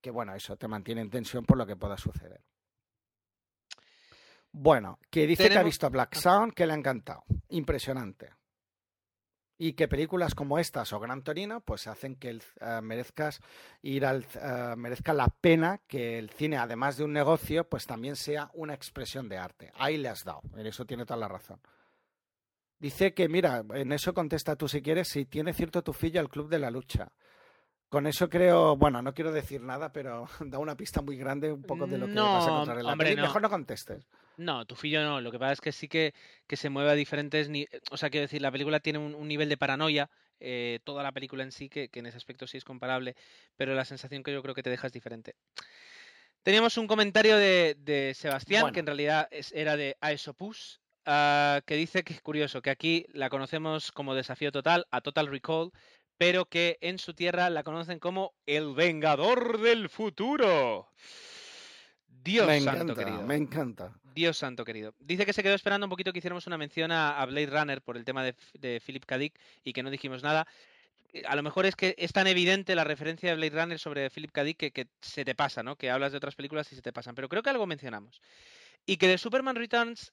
que 0.00 0.10
bueno, 0.10 0.34
eso 0.34 0.56
te 0.56 0.68
mantiene 0.68 1.02
en 1.02 1.10
tensión 1.10 1.44
por 1.44 1.56
lo 1.56 1.66
que 1.66 1.76
pueda 1.76 1.96
suceder. 1.96 2.40
Bueno, 4.52 4.98
que 5.10 5.26
dice 5.26 5.48
que 5.48 5.58
ha 5.58 5.62
visto 5.62 5.88
Black 5.90 6.14
Sound, 6.14 6.54
que 6.54 6.66
le 6.66 6.72
ha 6.72 6.76
encantado. 6.76 7.24
Impresionante. 7.50 8.30
Y 9.62 9.74
que 9.74 9.88
películas 9.88 10.34
como 10.34 10.58
estas 10.58 10.90
o 10.94 11.00
Gran 11.00 11.20
Torino, 11.22 11.60
pues 11.60 11.86
hacen 11.86 12.16
que 12.16 12.30
el, 12.30 12.42
eh, 12.62 12.80
merezcas 12.82 13.42
ir 13.82 14.06
al, 14.06 14.24
eh, 14.34 14.74
merezca 14.74 15.12
la 15.12 15.28
pena 15.28 15.82
que 15.86 16.18
el 16.18 16.30
cine, 16.30 16.56
además 16.56 16.96
de 16.96 17.04
un 17.04 17.12
negocio, 17.12 17.68
pues 17.68 17.84
también 17.86 18.16
sea 18.16 18.50
una 18.54 18.72
expresión 18.72 19.28
de 19.28 19.36
arte. 19.36 19.70
Ahí 19.74 19.98
le 19.98 20.08
has 20.08 20.24
dado, 20.24 20.40
en 20.56 20.66
eso 20.66 20.86
tiene 20.86 21.04
toda 21.04 21.20
la 21.20 21.28
razón. 21.28 21.60
Dice 22.78 23.12
que, 23.12 23.28
mira, 23.28 23.62
en 23.74 23.92
eso 23.92 24.14
contesta 24.14 24.56
tú 24.56 24.66
si 24.66 24.80
quieres, 24.80 25.08
si 25.08 25.26
tiene 25.26 25.52
cierto 25.52 25.82
tufillo 25.82 26.20
al 26.20 26.30
Club 26.30 26.48
de 26.48 26.58
la 26.58 26.70
Lucha. 26.70 27.12
Con 27.90 28.06
eso 28.06 28.30
creo, 28.30 28.76
bueno, 28.76 29.02
no 29.02 29.12
quiero 29.12 29.30
decir 29.30 29.60
nada, 29.60 29.92
pero 29.92 30.26
da 30.40 30.58
una 30.58 30.74
pista 30.74 31.02
muy 31.02 31.18
grande 31.18 31.52
un 31.52 31.64
poco 31.64 31.86
de 31.86 31.98
lo 31.98 32.06
que 32.06 32.14
No, 32.14 32.32
vas 32.32 32.46
a 32.46 32.50
encontrar 32.50 32.78
en 32.78 32.86
la 32.86 32.92
hombre, 32.92 33.14
no. 33.14 33.22
Mejor 33.24 33.42
no 33.42 33.50
contestes. 33.50 34.08
No, 34.40 34.64
Tufillo 34.64 35.02
no. 35.02 35.20
Lo 35.20 35.30
que 35.30 35.38
pasa 35.38 35.52
es 35.52 35.60
que 35.60 35.70
sí 35.72 35.86
que, 35.86 36.14
que 36.46 36.56
se 36.56 36.70
mueve 36.70 36.90
a 36.90 36.94
diferentes... 36.94 37.48
ni- 37.50 37.66
O 37.90 37.96
sea, 37.96 38.08
quiero 38.10 38.22
decir, 38.24 38.40
la 38.40 38.50
película 38.50 38.80
tiene 38.80 38.98
un, 38.98 39.14
un 39.14 39.28
nivel 39.28 39.48
de 39.50 39.56
paranoia, 39.58 40.08
eh, 40.40 40.80
toda 40.84 41.02
la 41.02 41.12
película 41.12 41.42
en 41.42 41.52
sí, 41.52 41.68
que, 41.68 41.88
que 41.88 41.98
en 42.00 42.06
ese 42.06 42.16
aspecto 42.16 42.46
sí 42.46 42.56
es 42.56 42.64
comparable, 42.64 43.14
pero 43.56 43.74
la 43.74 43.84
sensación 43.84 44.22
que 44.22 44.32
yo 44.32 44.42
creo 44.42 44.54
que 44.54 44.62
te 44.62 44.70
deja 44.70 44.86
es 44.86 44.92
diferente. 44.94 45.34
Teníamos 46.42 46.78
un 46.78 46.86
comentario 46.86 47.36
de, 47.36 47.76
de 47.78 48.14
Sebastián, 48.14 48.62
Bueno. 48.62 48.72
que 48.74 48.80
en 48.80 48.86
realidad 48.86 49.28
es- 49.30 49.52
era 49.52 49.76
de 49.76 49.96
Aesopus, 50.00 50.80
ah, 51.04 51.60
que 51.66 51.76
dice 51.76 52.02
que 52.02 52.14
es 52.14 52.22
curioso, 52.22 52.62
que 52.62 52.70
aquí 52.70 53.04
la 53.12 53.28
conocemos 53.28 53.92
como 53.92 54.14
Desafío 54.14 54.50
Total, 54.52 54.86
a 54.90 55.02
Total 55.02 55.26
Recall, 55.26 55.70
pero 56.16 56.46
que 56.46 56.78
en 56.80 56.98
su 56.98 57.12
tierra 57.14 57.50
la 57.50 57.62
conocen 57.62 57.98
como 57.98 58.32
El 58.46 58.74
Vengador 58.74 59.60
del 59.60 59.90
Futuro. 59.90 60.88
Dios 62.22 62.46
me 62.46 62.60
santo 62.60 62.92
encanta, 62.92 63.04
querido. 63.04 63.22
me 63.22 63.34
encanta. 63.36 63.92
Dios 64.14 64.36
santo 64.36 64.64
querido. 64.64 64.94
Dice 64.98 65.24
que 65.24 65.32
se 65.32 65.42
quedó 65.42 65.54
esperando 65.54 65.86
un 65.86 65.90
poquito 65.90 66.12
que 66.12 66.18
hiciéramos 66.18 66.46
una 66.46 66.58
mención 66.58 66.92
a, 66.92 67.20
a 67.20 67.26
Blade 67.26 67.46
Runner 67.46 67.82
por 67.82 67.96
el 67.96 68.04
tema 68.04 68.22
de, 68.24 68.34
de 68.54 68.80
Philip 68.84 69.04
K. 69.04 69.18
Dick 69.18 69.38
y 69.64 69.72
que 69.72 69.82
no 69.82 69.90
dijimos 69.90 70.22
nada. 70.22 70.46
Eh, 71.12 71.22
A 71.26 71.36
lo 71.36 71.42
mejor 71.42 71.66
es 71.66 71.76
que 71.76 71.94
es 71.96 72.12
tan 72.12 72.26
evidente 72.26 72.74
la 72.74 72.84
referencia 72.84 73.30
de 73.30 73.36
Blade 73.36 73.62
Runner 73.62 73.78
sobre 73.78 74.10
Philip 74.10 74.32
K. 74.32 74.44
Dick 74.44 74.56
que, 74.56 74.70
que 74.72 74.88
se 75.00 75.24
te 75.24 75.34
pasa, 75.34 75.62
¿no? 75.62 75.76
Que 75.76 75.90
hablas 75.90 76.12
de 76.12 76.18
otras 76.18 76.34
películas 76.34 76.70
y 76.72 76.76
se 76.76 76.82
te 76.82 76.92
pasan. 76.92 77.14
Pero 77.14 77.28
creo 77.28 77.42
que 77.42 77.50
algo 77.50 77.66
mencionamos. 77.66 78.20
Y 78.86 78.96
que 78.96 79.08
de 79.08 79.18
Superman 79.18 79.56
Returns, 79.56 80.12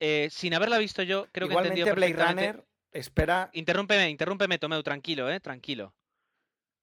eh, 0.00 0.28
sin 0.30 0.54
haberla 0.54 0.78
visto 0.78 1.02
yo, 1.02 1.26
creo 1.32 1.48
que 1.48 1.54
entendido 1.54 1.94
Blade 1.94 2.12
Runner, 2.12 2.64
espera, 2.92 3.50
Interrúmpeme, 3.52 4.10
interrúmpeme, 4.10 4.58
Tomeu, 4.58 4.82
tranquilo, 4.82 5.30
¿eh? 5.30 5.40
Tranquilo. 5.40 5.94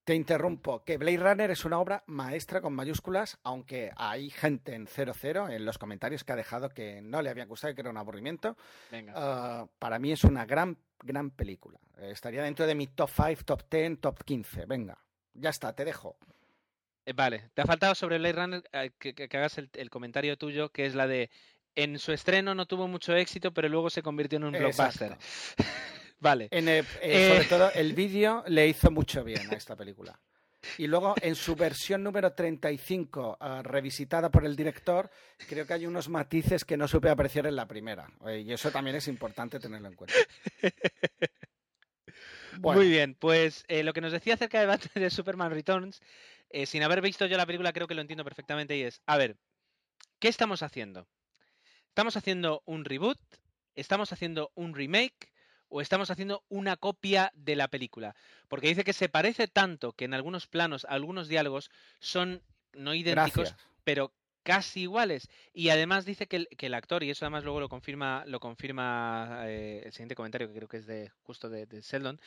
Te 0.04 0.16
interrumpo, 0.16 0.84
que 0.84 0.98
Blade 0.98 1.18
Runner 1.18 1.52
es 1.52 1.64
una 1.66 1.80
obra 1.80 2.04
maestra 2.08 2.62
con 2.62 2.74
mayúsculas, 2.74 3.40
aunque 3.44 3.92
hay 3.96 4.30
gente 4.30 4.76
en 4.76 4.88
00 4.88 5.50
en 5.50 5.66
los 5.66 5.78
comentarios 5.78 6.24
que 6.24 6.34
ha 6.34 6.36
dejado 6.36 6.70
que 6.70 7.02
no 7.02 7.22
le 7.22 7.30
había 7.30 7.46
gustado 7.46 7.72
y 7.72 7.76
que 7.76 7.82
era 7.82 7.90
un 7.90 7.98
aburrimiento. 7.98 8.58
Venga. 8.92 9.14
Ah, 9.16 9.68
para 9.80 10.00
mí 10.00 10.12
es 10.12 10.24
una 10.24 10.46
gran, 10.46 10.78
gran 11.00 11.32
película. 11.32 11.80
Estaría 11.98 12.44
dentro 12.44 12.68
de 12.68 12.76
mi 12.76 12.88
top 12.88 13.10
5, 13.10 13.44
top 13.46 13.64
10, 13.70 14.02
top 14.02 14.24
15. 14.24 14.66
Venga, 14.66 14.98
ya 15.34 15.50
está, 15.50 15.74
te 15.74 15.86
dejo. 15.86 16.18
Eh, 17.06 17.14
vale, 17.14 17.50
te 17.54 17.62
ha 17.62 17.66
faltado 17.66 17.96
sobre 17.96 18.18
Blade 18.18 18.34
Runner 18.34 18.64
eh, 18.74 18.92
que, 18.98 19.30
hagas 19.38 19.58
el, 19.58 19.70
el 19.74 19.90
comentario 19.90 20.38
tuyo, 20.38 20.70
que 20.70 20.86
es 20.86 20.96
la 20.96 21.08
de 21.08 21.30
en 21.76 21.98
su 21.98 22.12
estreno 22.12 22.54
no 22.54 22.66
tuvo 22.66 22.88
mucho 22.88 23.16
éxito, 23.16 23.54
pero 23.54 23.68
luego 23.70 23.90
se 23.90 24.04
convirtió 24.04 24.38
en 24.38 24.44
un 24.44 24.52
blockbuster. 24.52 25.18
Vale. 26.24 26.48
En, 26.52 26.70
eh, 26.70 26.84
eh. 27.02 27.28
Sobre 27.28 27.44
todo 27.50 27.72
el 27.74 27.92
vídeo 27.92 28.46
le 28.48 28.66
hizo 28.66 28.90
mucho 28.90 29.26
bien 29.26 29.42
a 29.52 29.56
esta 29.56 29.76
película. 29.76 30.18
Y 30.78 30.88
luego 30.88 31.16
en 31.22 31.36
su 31.36 31.54
versión 31.54 32.02
número 32.02 32.32
35, 32.32 33.38
ah, 33.42 33.62
revisitada 33.62 34.32
por 34.32 34.46
el 34.46 34.56
director, 34.56 35.12
creo 35.50 35.68
que 35.68 35.74
hay 35.74 35.86
unos 35.86 36.08
matices 36.08 36.64
que 36.64 36.78
no 36.78 36.88
supe 36.88 37.10
apreciar 37.10 37.46
en 37.48 37.58
la 37.58 37.68
primera. 37.68 38.08
Eh, 38.26 38.40
y 38.48 38.54
eso 38.54 38.72
también 38.72 38.96
es 38.96 39.10
importante 39.10 39.60
tenerlo 39.60 39.90
en 39.90 39.96
cuenta. 39.96 40.16
Bueno, 42.60 42.82
Muy 42.82 42.90
bien, 42.90 43.16
pues 43.16 43.66
eh, 43.68 43.82
lo 43.82 43.94
que 43.94 44.02
nos 44.02 44.12
decía 44.12 44.36
acerca 44.36 44.60
de 44.60 44.68
Batman 44.68 44.92
de 44.94 45.10
Superman 45.10 45.52
Returns, 45.52 46.02
eh, 46.52 46.68
sin 46.68 46.84
haber 46.84 47.02
visto 47.02 47.26
yo 47.26 47.36
la 47.36 47.48
película, 47.48 47.74
creo 47.74 47.88
que 47.88 47.96
lo 47.96 48.02
entiendo 48.02 48.24
perfectamente 48.24 48.78
y 48.78 48.84
es, 48.84 49.02
a 49.08 49.18
ver, 49.18 49.38
¿qué 50.20 50.28
estamos 50.28 50.62
haciendo? 50.62 51.08
¿Estamos 51.88 52.16
haciendo 52.16 52.62
un 52.66 52.86
reboot? 52.86 53.20
¿Estamos 53.74 54.14
haciendo 54.14 54.52
un 54.54 54.76
remake? 54.76 55.33
¿O 55.76 55.82
estamos 55.82 56.12
haciendo 56.12 56.44
una 56.50 56.78
copia 56.78 57.32
de 57.34 57.56
la 57.56 57.68
película? 57.68 58.16
Porque 58.48 58.68
dice 58.68 58.84
que 58.84 58.94
se 58.94 59.10
parece 59.10 59.48
tanto 59.48 59.94
que 59.94 60.06
en 60.06 60.14
algunos 60.14 60.46
planos, 60.46 60.86
algunos 60.88 61.28
diálogos 61.28 61.72
son 62.00 62.44
no 62.74 62.94
idénticos, 62.94 63.50
gracias. 63.50 63.68
pero 63.84 64.14
casi 64.44 64.82
iguales. 64.82 65.30
Y 65.52 65.70
además 65.70 66.06
dice 66.06 66.28
que 66.28 66.36
el, 66.36 66.48
que 66.50 66.68
el 66.68 66.76
actor, 66.76 67.02
y 67.02 67.10
eso 67.10 67.26
además 67.26 67.44
luego 67.44 67.60
lo 67.60 67.70
confirma, 67.70 68.24
lo 68.28 68.40
confirma 68.40 69.46
eh, 69.48 69.82
el 69.84 69.92
siguiente 69.94 70.14
comentario, 70.14 70.48
que 70.48 70.54
creo 70.54 70.68
que 70.68 70.78
es 70.78 70.86
de 70.86 71.10
justo 71.24 71.50
de, 71.50 71.66
de 71.66 71.82
Sheldon, 71.82 72.22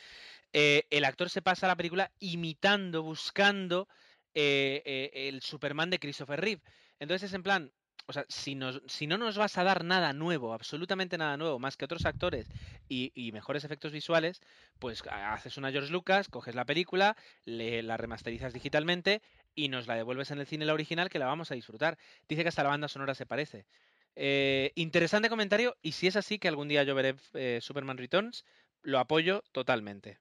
eh, 0.51 0.85
el 0.89 1.05
actor 1.05 1.29
se 1.29 1.41
pasa 1.41 1.67
la 1.67 1.77
película 1.77 2.11
imitando, 2.19 3.01
buscando 3.01 3.87
eh, 4.33 5.09
el 5.13 5.41
Superman 5.41 5.89
de 5.89 5.99
Christopher 5.99 6.41
Reeve. 6.41 6.63
Entonces 6.99 7.29
es 7.29 7.33
en 7.33 7.43
plan, 7.43 7.71
o 8.07 8.13
sea, 8.13 8.25
si, 8.29 8.55
nos, 8.55 8.81
si 8.87 9.05
no 9.07 9.17
nos 9.17 9.37
vas 9.37 9.57
a 9.57 9.63
dar 9.63 9.83
nada 9.83 10.13
nuevo, 10.13 10.53
absolutamente 10.53 11.17
nada 11.17 11.37
nuevo, 11.37 11.59
más 11.59 11.77
que 11.77 11.85
otros 11.85 12.05
actores 12.05 12.49
y, 12.87 13.11
mejores 13.33 13.63
efectos 13.63 13.91
visuales, 13.91 14.41
pues 14.79 15.03
ha- 15.07 15.33
haces 15.33 15.57
una 15.57 15.71
George 15.71 15.91
Lucas, 15.91 16.29
coges 16.29 16.55
la 16.55 16.65
película, 16.65 17.15
le, 17.45 17.83
la 17.83 17.97
remasterizas 17.97 18.53
digitalmente 18.53 19.21
y 19.55 19.69
nos 19.69 19.87
la 19.87 19.95
devuelves 19.95 20.31
en 20.31 20.39
el 20.39 20.47
cine 20.47 20.65
la 20.65 20.73
original 20.73 21.09
que 21.09 21.19
la 21.19 21.25
vamos 21.27 21.51
a 21.51 21.55
disfrutar. 21.55 21.97
Dice 22.27 22.43
que 22.43 22.49
hasta 22.49 22.63
la 22.63 22.69
banda 22.69 22.87
sonora 22.87 23.15
se 23.15 23.25
parece. 23.25 23.67
Eh, 24.15 24.71
interesante 24.75 25.29
comentario 25.29 25.77
y 25.81 25.91
si 25.93 26.07
es 26.07 26.15
así 26.15 26.39
que 26.39 26.47
algún 26.47 26.67
día 26.67 26.83
yo 26.83 26.95
veré 26.95 27.15
eh, 27.33 27.59
Superman 27.61 27.97
Returns, 27.97 28.45
lo 28.81 28.99
apoyo 28.99 29.43
totalmente. 29.51 30.19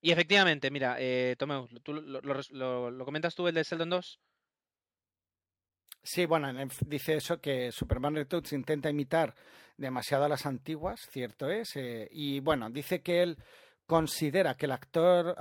Y 0.00 0.12
efectivamente, 0.12 0.70
mira, 0.70 0.96
eh, 1.00 1.36
Tomeu, 1.38 1.68
¿tú 1.82 1.94
lo, 1.94 2.20
lo- 2.22 3.04
comentas 3.04 3.34
tú 3.34 3.48
el 3.48 3.54
de 3.54 3.64
Sheldon 3.64 3.90
2? 3.90 4.20
Sí, 6.06 6.26
bueno, 6.26 6.52
dice 6.86 7.14
eso 7.14 7.40
que 7.40 7.72
Superman 7.72 8.14
Returns 8.14 8.52
intenta 8.52 8.90
imitar 8.90 9.34
demasiado 9.78 10.24
a 10.24 10.28
las 10.28 10.44
antiguas, 10.44 11.00
cierto 11.10 11.48
es. 11.48 11.76
eh, 11.76 12.06
y 12.10 12.40
bueno, 12.40 12.68
dice 12.68 13.00
que 13.00 13.22
él 13.22 13.38
considera 13.86 14.54
que 14.54 14.66
el 14.66 14.72
actor 14.72 15.34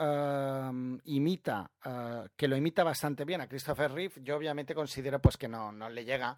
imita, 1.03 1.69
ah, 1.83 2.25
que 2.37 2.47
lo 2.47 2.55
imita 2.55 2.83
bastante 2.85 3.25
bien 3.25 3.41
a 3.41 3.47
Christopher 3.47 3.91
Reeve. 3.91 4.13
Yo 4.21 4.37
obviamente 4.37 4.73
considero 4.73 5.19
pues 5.19 5.35
que 5.35 5.49
no, 5.49 5.73
no 5.73 5.89
le 5.89 6.05
llega, 6.05 6.37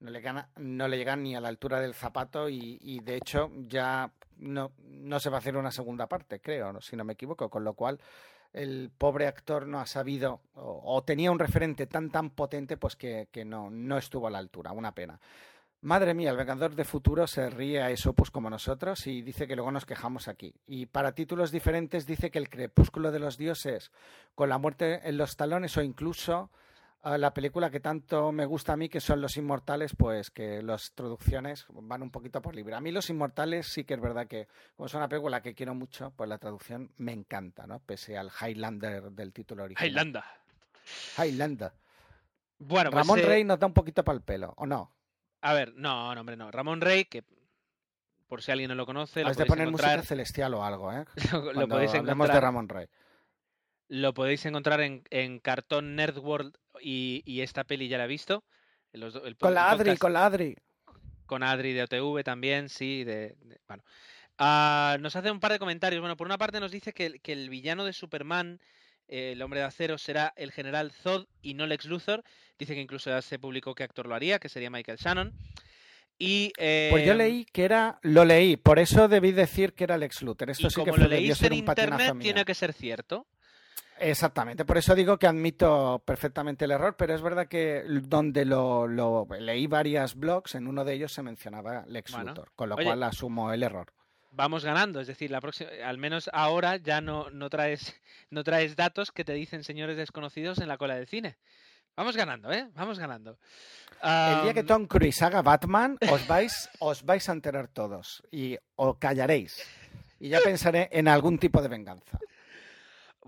no 0.00 0.10
le 0.10 0.20
gana, 0.22 0.48
no 0.56 0.88
le 0.88 0.96
llega 0.96 1.14
ni 1.14 1.36
a 1.36 1.40
la 1.40 1.48
altura 1.48 1.78
del 1.78 1.94
zapato 1.94 2.48
y, 2.48 2.78
y, 2.80 3.00
de 3.00 3.16
hecho 3.16 3.50
ya 3.68 4.10
no, 4.38 4.72
no 4.84 5.20
se 5.20 5.28
va 5.28 5.36
a 5.36 5.40
hacer 5.40 5.56
una 5.56 5.70
segunda 5.70 6.06
parte, 6.06 6.40
creo, 6.40 6.80
si 6.80 6.96
no 6.96 7.04
me 7.04 7.12
equivoco, 7.12 7.50
con 7.50 7.62
lo 7.62 7.74
cual 7.74 8.00
el 8.52 8.90
pobre 8.96 9.26
actor 9.26 9.66
no 9.66 9.80
ha 9.80 9.86
sabido 9.86 10.40
o, 10.54 11.02
tenía 11.04 11.30
un 11.30 11.38
referente 11.38 11.86
tan 11.86 12.10
tan 12.10 12.30
potente 12.30 12.76
pues 12.76 12.96
que, 12.96 13.28
que 13.30 13.44
no, 13.44 13.70
no 13.70 13.98
estuvo 13.98 14.26
a 14.26 14.30
la 14.30 14.38
altura, 14.38 14.72
una 14.72 14.92
pena. 14.92 15.20
Madre 15.82 16.14
mía, 16.14 16.30
el 16.30 16.36
Vengador 16.36 16.74
de 16.74 16.84
Futuro 16.84 17.26
se 17.26 17.48
ríe 17.48 17.80
a 17.80 17.90
eso 17.90 18.12
pues 18.12 18.30
como 18.30 18.50
nosotros 18.50 19.06
y 19.06 19.22
dice 19.22 19.46
que 19.46 19.54
luego 19.54 19.70
nos 19.70 19.86
quejamos 19.86 20.26
aquí. 20.26 20.54
Y 20.66 20.86
para 20.86 21.14
títulos 21.14 21.52
diferentes 21.52 22.06
dice 22.06 22.30
que 22.30 22.38
el 22.38 22.48
crepúsculo 22.48 23.12
de 23.12 23.20
los 23.20 23.36
dioses 23.36 23.92
con 24.34 24.48
la 24.48 24.58
muerte 24.58 25.08
en 25.08 25.16
los 25.16 25.36
talones 25.36 25.76
o 25.76 25.82
incluso 25.82 26.50
la 27.18 27.32
película 27.32 27.70
que 27.70 27.78
tanto 27.78 28.32
me 28.32 28.46
gusta 28.46 28.72
a 28.72 28.76
mí 28.76 28.88
que 28.88 29.00
son 29.00 29.20
Los 29.20 29.36
Inmortales, 29.36 29.94
pues 29.96 30.30
que 30.30 30.62
las 30.62 30.92
traducciones 30.92 31.66
van 31.68 32.02
un 32.02 32.10
poquito 32.10 32.42
por 32.42 32.54
libre. 32.54 32.74
A 32.74 32.80
mí 32.80 32.90
Los 32.90 33.10
Inmortales 33.10 33.68
sí 33.68 33.84
que 33.84 33.94
es 33.94 34.00
verdad 34.00 34.26
que 34.26 34.48
como 34.76 34.86
es 34.86 34.94
una 34.94 35.08
película 35.08 35.40
que 35.40 35.54
quiero 35.54 35.74
mucho, 35.74 36.12
pues 36.16 36.28
la 36.28 36.38
traducción 36.38 36.90
me 36.96 37.12
encanta, 37.12 37.66
¿no? 37.66 37.78
Pese 37.78 38.18
al 38.18 38.30
Highlander 38.30 39.12
del 39.12 39.32
título 39.32 39.64
original. 39.64 39.88
Highlander. 39.88 40.22
Highlander. 41.18 41.72
Bueno, 42.58 42.90
pues, 42.90 43.06
Ramón 43.06 43.20
eh, 43.20 43.22
Rey 43.22 43.44
nos 43.44 43.58
da 43.58 43.66
un 43.66 43.74
poquito 43.74 44.02
para 44.04 44.16
el 44.16 44.22
pelo, 44.22 44.54
¿o 44.56 44.66
no? 44.66 44.92
A 45.42 45.52
ver, 45.52 45.74
no, 45.76 46.14
no, 46.14 46.20
hombre, 46.20 46.36
no. 46.36 46.50
Ramón 46.50 46.80
Rey, 46.80 47.04
que 47.04 47.24
por 48.26 48.42
si 48.42 48.50
alguien 48.50 48.68
no 48.68 48.74
lo 48.74 48.86
conoce, 48.86 49.22
lo 49.22 49.28
Has 49.28 49.36
de 49.36 49.44
podéis 49.44 49.50
poner 49.50 49.68
encontrar, 49.68 49.96
música 49.98 50.08
celestial 50.08 50.54
o 50.54 50.64
algo, 50.64 50.92
¿eh? 50.92 51.04
lo, 51.32 51.52
lo 51.52 51.68
podéis 51.68 51.94
hablemos 51.94 52.06
de 52.06 52.12
encontrar, 52.12 52.42
Ramón 52.42 52.68
Rey. 52.68 52.86
lo 53.88 54.14
podéis 54.14 54.44
encontrar 54.46 54.80
en, 54.80 55.04
en 55.10 55.38
Cartón 55.38 55.94
Nerd 55.94 56.18
World 56.18 56.56
y, 56.88 57.22
y 57.26 57.40
esta 57.40 57.64
peli 57.64 57.88
ya 57.88 57.98
la 57.98 58.04
he 58.04 58.08
visto. 58.08 58.44
Los 58.92 59.16
el 59.16 59.36
Con 59.36 59.54
la 59.54 59.72
el 59.72 59.80
Adri, 59.80 59.96
con 59.96 60.12
la 60.12 60.26
Adri. 60.26 60.54
con 61.26 61.42
Adri 61.42 61.72
de 61.72 61.82
OTV 61.82 62.22
también, 62.22 62.68
sí, 62.68 63.02
de, 63.02 63.34
de- 63.40 63.58
bueno. 63.66 63.82
Ah, 64.38 64.96
nos 65.00 65.16
hace 65.16 65.30
un 65.30 65.40
par 65.40 65.50
de 65.52 65.58
comentarios. 65.58 66.00
Bueno, 66.00 66.16
por 66.16 66.26
una 66.26 66.38
parte 66.38 66.60
nos 66.60 66.70
dice 66.70 66.92
que, 66.92 67.06
el- 67.06 67.20
que 67.20 67.32
el 67.32 67.50
villano 67.50 67.84
de 67.84 67.92
Superman, 67.92 68.60
eh, 69.08 69.32
el 69.32 69.42
hombre 69.42 69.60
de 69.60 69.66
acero, 69.66 69.98
será 69.98 70.32
el 70.36 70.52
general 70.52 70.92
Zod 70.92 71.26
y 71.42 71.54
no 71.54 71.66
Lex 71.66 71.86
Luthor. 71.86 72.22
Dice 72.58 72.74
que 72.74 72.80
incluso 72.80 73.10
ya 73.10 73.20
se 73.20 73.38
publicó 73.38 73.74
qué 73.74 73.82
actor 73.82 74.06
lo 74.06 74.14
haría, 74.14 74.38
que 74.38 74.48
sería 74.48 74.70
Michael 74.70 74.98
Shannon. 74.98 75.32
Y, 76.18 76.52
Pues 76.56 77.04
yo 77.04 77.12
em, 77.12 77.18
leí 77.18 77.44
que 77.46 77.64
era, 77.64 77.98
lo 78.02 78.24
leí, 78.24 78.56
por 78.56 78.78
eso 78.78 79.06
debí 79.08 79.32
decir 79.32 79.74
que 79.74 79.84
era 79.84 79.98
Lex 79.98 80.22
Luthor. 80.22 80.50
Esto 80.50 80.68
y 80.68 80.70
sí 80.70 80.84
que 80.84 80.90
fue, 80.90 80.98
lo 81.00 81.08
leíste 81.08 81.48
en 81.48 81.52
internet, 81.54 82.14
tiene 82.20 82.44
que 82.44 82.54
ser 82.54 82.72
cierto. 82.72 83.26
Exactamente, 83.98 84.64
por 84.66 84.76
eso 84.76 84.94
digo 84.94 85.18
que 85.18 85.26
admito 85.26 86.02
perfectamente 86.04 86.66
el 86.66 86.70
error, 86.72 86.96
pero 86.98 87.14
es 87.14 87.22
verdad 87.22 87.46
que 87.48 87.82
donde 88.02 88.44
lo, 88.44 88.86
lo- 88.86 89.26
leí 89.40 89.66
varios 89.66 90.14
blogs, 90.16 90.54
en 90.54 90.66
uno 90.66 90.84
de 90.84 90.92
ellos 90.94 91.12
se 91.12 91.22
mencionaba 91.22 91.84
Lex 91.86 92.12
Bueno, 92.12 92.28
Luthor, 92.30 92.50
con 92.54 92.68
lo 92.68 92.74
oye. 92.74 92.84
cual 92.84 93.02
asumo 93.02 93.52
el 93.52 93.62
error. 93.62 93.92
Vamos 94.32 94.66
ganando, 94.66 95.00
es 95.00 95.06
decir, 95.06 95.30
la 95.30 95.40
próxima, 95.40 95.70
al 95.82 95.96
menos 95.96 96.28
ahora 96.34 96.76
ya 96.76 97.00
no, 97.00 97.30
no 97.30 97.48
traes 97.48 97.94
no 98.30 98.44
traes 98.44 98.76
datos 98.76 99.10
que 99.12 99.24
te 99.24 99.32
dicen 99.32 99.64
señores 99.64 99.96
desconocidos 99.96 100.58
en 100.58 100.68
la 100.68 100.76
cola 100.76 100.94
del 100.96 101.06
cine. 101.06 101.38
Vamos 101.96 102.14
ganando, 102.18 102.52
¿eh? 102.52 102.68
Vamos 102.74 102.98
ganando. 102.98 103.38
El 104.02 104.42
día 104.42 104.52
que 104.52 104.62
Tom 104.64 104.86
Cruise 104.86 105.22
haga 105.22 105.40
Batman, 105.40 105.96
os 106.12 106.26
vais, 106.28 106.68
os 106.80 107.02
vais 107.02 107.26
a 107.30 107.32
enterar 107.32 107.68
todos 107.68 108.22
y 108.30 108.58
os 108.74 108.98
callaréis. 108.98 109.66
Y 110.20 110.28
ya 110.28 110.40
pensaré 110.44 110.90
en 110.92 111.08
algún 111.08 111.38
tipo 111.38 111.62
de 111.62 111.68
venganza. 111.68 112.18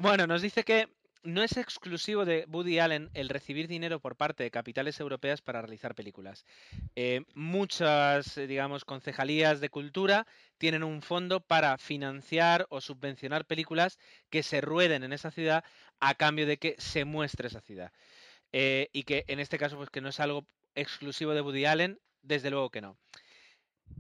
Bueno, 0.00 0.28
nos 0.28 0.42
dice 0.42 0.62
que 0.62 0.88
no 1.24 1.42
es 1.42 1.56
exclusivo 1.56 2.24
de 2.24 2.46
Woody 2.48 2.78
Allen 2.78 3.10
el 3.14 3.28
recibir 3.28 3.66
dinero 3.66 3.98
por 3.98 4.14
parte 4.14 4.44
de 4.44 4.50
capitales 4.52 5.00
europeas 5.00 5.42
para 5.42 5.60
realizar 5.60 5.96
películas. 5.96 6.46
Eh, 6.94 7.24
muchas, 7.34 8.38
eh, 8.38 8.46
digamos, 8.46 8.84
concejalías 8.84 9.60
de 9.60 9.70
cultura 9.70 10.24
tienen 10.56 10.84
un 10.84 11.02
fondo 11.02 11.40
para 11.40 11.76
financiar 11.78 12.66
o 12.70 12.80
subvencionar 12.80 13.44
películas 13.44 13.98
que 14.30 14.44
se 14.44 14.60
rueden 14.60 15.02
en 15.02 15.12
esa 15.12 15.32
ciudad 15.32 15.64
a 15.98 16.14
cambio 16.14 16.46
de 16.46 16.58
que 16.58 16.76
se 16.78 17.04
muestre 17.04 17.48
esa 17.48 17.60
ciudad. 17.60 17.90
Eh, 18.52 18.90
y 18.92 19.02
que 19.02 19.24
en 19.26 19.40
este 19.40 19.58
caso, 19.58 19.76
pues 19.76 19.90
que 19.90 20.00
no 20.00 20.10
es 20.10 20.20
algo 20.20 20.46
exclusivo 20.76 21.34
de 21.34 21.40
Woody 21.40 21.64
Allen, 21.64 21.98
desde 22.22 22.50
luego 22.50 22.70
que 22.70 22.80
no. 22.80 22.96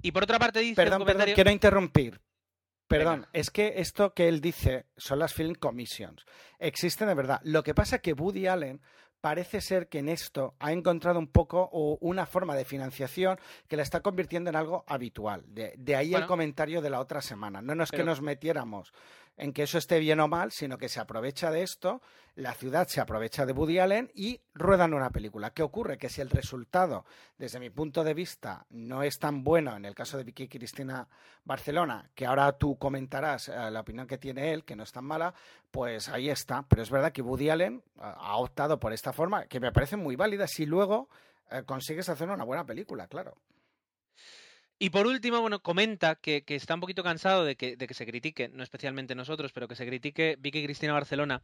Y 0.00 0.12
por 0.12 0.22
otra 0.22 0.38
parte 0.38 0.60
dice 0.60 0.76
Perdón, 0.76 1.04
perdón, 1.04 1.30
quiero 1.34 1.50
interrumpir. 1.50 2.20
Perdón, 2.88 3.20
Venga. 3.20 3.28
es 3.34 3.50
que 3.50 3.74
esto 3.76 4.14
que 4.14 4.28
él 4.28 4.40
dice 4.40 4.86
son 4.96 5.18
las 5.18 5.34
Film 5.34 5.54
Commissions. 5.54 6.24
Existen 6.58 7.08
de 7.08 7.14
verdad. 7.14 7.40
Lo 7.44 7.62
que 7.62 7.74
pasa 7.74 7.96
es 7.96 8.02
que 8.02 8.14
Woody 8.14 8.46
Allen 8.46 8.80
parece 9.20 9.60
ser 9.60 9.88
que 9.88 9.98
en 9.98 10.08
esto 10.08 10.54
ha 10.60 10.72
encontrado 10.72 11.18
un 11.18 11.26
poco 11.26 11.68
o 11.72 11.98
una 12.00 12.24
forma 12.24 12.54
de 12.54 12.64
financiación 12.64 13.38
que 13.66 13.76
la 13.76 13.82
está 13.82 14.00
convirtiendo 14.00 14.48
en 14.48 14.56
algo 14.56 14.84
habitual. 14.86 15.44
De, 15.48 15.74
de 15.76 15.96
ahí 15.96 16.10
Bueno. 16.10 16.24
el 16.24 16.28
comentario 16.28 16.80
de 16.80 16.90
la 16.90 17.00
otra 17.00 17.20
semana. 17.20 17.60
No 17.60 17.82
es 17.82 17.90
que 17.90 18.04
nos 18.04 18.22
metiéramos 18.22 18.92
en 19.38 19.52
que 19.52 19.62
eso 19.62 19.78
esté 19.78 19.98
bien 20.00 20.20
o 20.20 20.28
mal, 20.28 20.50
sino 20.50 20.76
que 20.76 20.88
se 20.88 21.00
aprovecha 21.00 21.50
de 21.50 21.62
esto, 21.62 22.02
la 22.34 22.54
ciudad 22.54 22.86
se 22.86 23.00
aprovecha 23.00 23.46
de 23.46 23.52
Woody 23.52 23.78
Allen 23.78 24.10
y 24.14 24.40
ruedan 24.54 24.94
una 24.94 25.10
película. 25.10 25.50
¿Qué 25.50 25.62
ocurre? 25.62 25.96
Que 25.96 26.08
si 26.08 26.20
el 26.20 26.30
resultado, 26.30 27.04
desde 27.38 27.58
mi 27.58 27.70
punto 27.70 28.04
de 28.04 28.14
vista, 28.14 28.66
no 28.70 29.02
es 29.02 29.18
tan 29.18 29.42
bueno 29.42 29.76
en 29.76 29.84
el 29.84 29.94
caso 29.94 30.18
de 30.18 30.24
Vicky 30.24 30.44
y 30.44 30.48
Cristina 30.48 31.08
Barcelona, 31.44 32.10
que 32.14 32.26
ahora 32.26 32.52
tú 32.52 32.76
comentarás 32.76 33.48
eh, 33.48 33.70
la 33.70 33.80
opinión 33.80 34.06
que 34.06 34.18
tiene 34.18 34.52
él, 34.52 34.64
que 34.64 34.76
no 34.76 34.82
es 34.82 34.92
tan 34.92 35.04
mala, 35.04 35.34
pues 35.70 36.08
ahí 36.08 36.30
está. 36.30 36.64
Pero 36.68 36.82
es 36.82 36.90
verdad 36.90 37.12
que 37.12 37.22
Woody 37.22 37.50
Allen 37.50 37.82
eh, 37.96 38.00
ha 38.00 38.36
optado 38.36 38.78
por 38.78 38.92
esta 38.92 39.12
forma, 39.12 39.46
que 39.46 39.60
me 39.60 39.72
parece 39.72 39.96
muy 39.96 40.16
válida 40.16 40.46
si 40.46 40.66
luego 40.66 41.08
eh, 41.50 41.62
consigues 41.64 42.08
hacer 42.08 42.28
una 42.28 42.44
buena 42.44 42.64
película, 42.64 43.06
claro. 43.06 43.36
Y 44.78 44.90
por 44.90 45.06
último, 45.06 45.40
bueno, 45.40 45.60
comenta 45.60 46.14
que, 46.16 46.44
está 46.48 46.74
un 46.74 46.80
poquito 46.80 47.02
cansado 47.02 47.44
de 47.44 47.56
que, 47.56 47.76
de 47.76 47.86
que 47.86 47.94
se 47.94 48.06
critique, 48.06 48.48
no 48.48 48.62
especialmente 48.62 49.14
nosotros, 49.14 49.52
pero 49.52 49.66
que 49.66 49.74
se 49.74 49.86
critique 49.86 50.36
Vicky 50.38 50.62
Cristina 50.64 50.92
Barcelona 50.92 51.42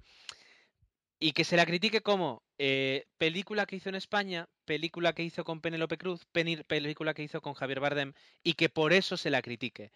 y 1.18 1.32
que 1.32 1.44
se 1.44 1.56
la 1.56 1.66
critique 1.66 2.02
como 2.02 2.42
eh, 2.58 3.06
película 3.18 3.66
que 3.66 3.76
hizo 3.76 3.88
en 3.88 3.94
España, 3.94 4.48
película 4.64 5.14
que 5.14 5.22
hizo 5.22 5.44
con 5.44 5.60
Penélope 5.60 5.96
Cruz, 5.96 6.26
película 6.32 7.14
que 7.14 7.22
hizo 7.22 7.40
con 7.40 7.54
Javier 7.54 7.80
Bardem 7.80 8.12
y 8.42 8.54
que 8.54 8.68
por 8.68 8.92
eso 8.92 9.16
se 9.16 9.30
la 9.30 9.42
critique. 9.42 9.92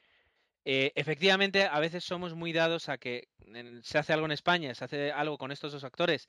Eh, 0.64 0.92
efectivamente, 0.96 1.64
a 1.64 1.80
veces 1.80 2.04
somos 2.04 2.34
muy 2.34 2.52
dados 2.52 2.88
a 2.88 2.98
que 2.98 3.28
se 3.82 3.98
hace 3.98 4.12
algo 4.12 4.26
en 4.26 4.32
España, 4.32 4.74
se 4.74 4.84
hace 4.84 5.12
algo 5.12 5.38
con 5.38 5.52
estos 5.52 5.72
dos 5.72 5.84
actores, 5.84 6.28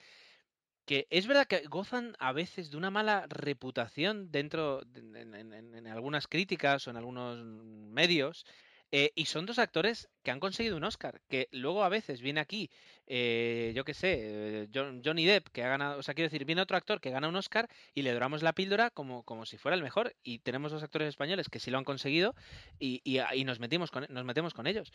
que 0.90 1.08
es 1.12 1.28
verdad 1.28 1.46
que 1.48 1.62
gozan 1.68 2.16
a 2.20 2.34
veces 2.34 2.72
de 2.72 2.78
una 2.78 2.90
mala 2.92 3.26
reputación 3.30 4.32
dentro, 4.32 4.82
de- 4.86 5.22
en, 5.22 5.34
en- 5.54 5.88
algunas 5.88 6.28
críticas 6.28 6.88
o 6.88 6.92
en 6.92 6.98
algunos 6.98 7.44
medios, 7.46 8.46
eh, 8.92 9.12
y 9.16 9.26
son 9.26 9.46
dos 9.46 9.60
actores 9.60 10.10
que 10.30 10.34
han 10.34 10.40
conseguido 10.40 10.78
un 10.78 10.84
Oscar, 10.84 11.22
que 11.28 11.48
luego 11.52 11.84
a 11.84 11.90
veces 11.90 12.22
viene 12.22 12.40
aquí, 12.40 12.70
eh, 13.08 13.74
yo 13.76 13.84
qué 13.84 13.96
sé, 13.96 14.16
eh, 14.20 14.68
John- 14.72 15.02
Johnny 15.04 15.26
Depp, 15.26 15.48
que 15.48 15.64
ha 15.64 15.70
ganado, 15.70 15.98
o 15.98 16.04
sea, 16.04 16.14
quiero 16.14 16.28
decir, 16.30 16.46
viene 16.46 16.62
otro 16.62 16.78
actor 16.78 17.02
que 17.02 17.10
gana 17.10 17.28
un 17.28 17.36
Oscar 17.36 17.68
y 17.96 18.04
le 18.04 18.14
doramos 18.14 18.44
la 18.44 18.54
píldora 18.54 18.92
como, 18.92 19.24
como 19.24 19.48
si 19.48 19.58
fuera 19.58 19.76
el 19.76 19.82
mejor, 19.82 20.14
y 20.22 20.38
tenemos 20.38 20.72
dos 20.72 20.84
actores 20.84 21.08
españoles 21.10 21.50
que 21.50 21.60
sí 21.60 21.72
lo 21.72 21.80
han 21.80 21.84
conseguido 21.84 22.36
y, 22.78 23.02
y- 23.04 23.20
y 23.34 23.44
nos, 23.44 23.60
metimos 23.60 23.90
con, 23.90 24.06
nos 24.10 24.24
metemos 24.24 24.54
con 24.54 24.68
ellos. 24.68 24.92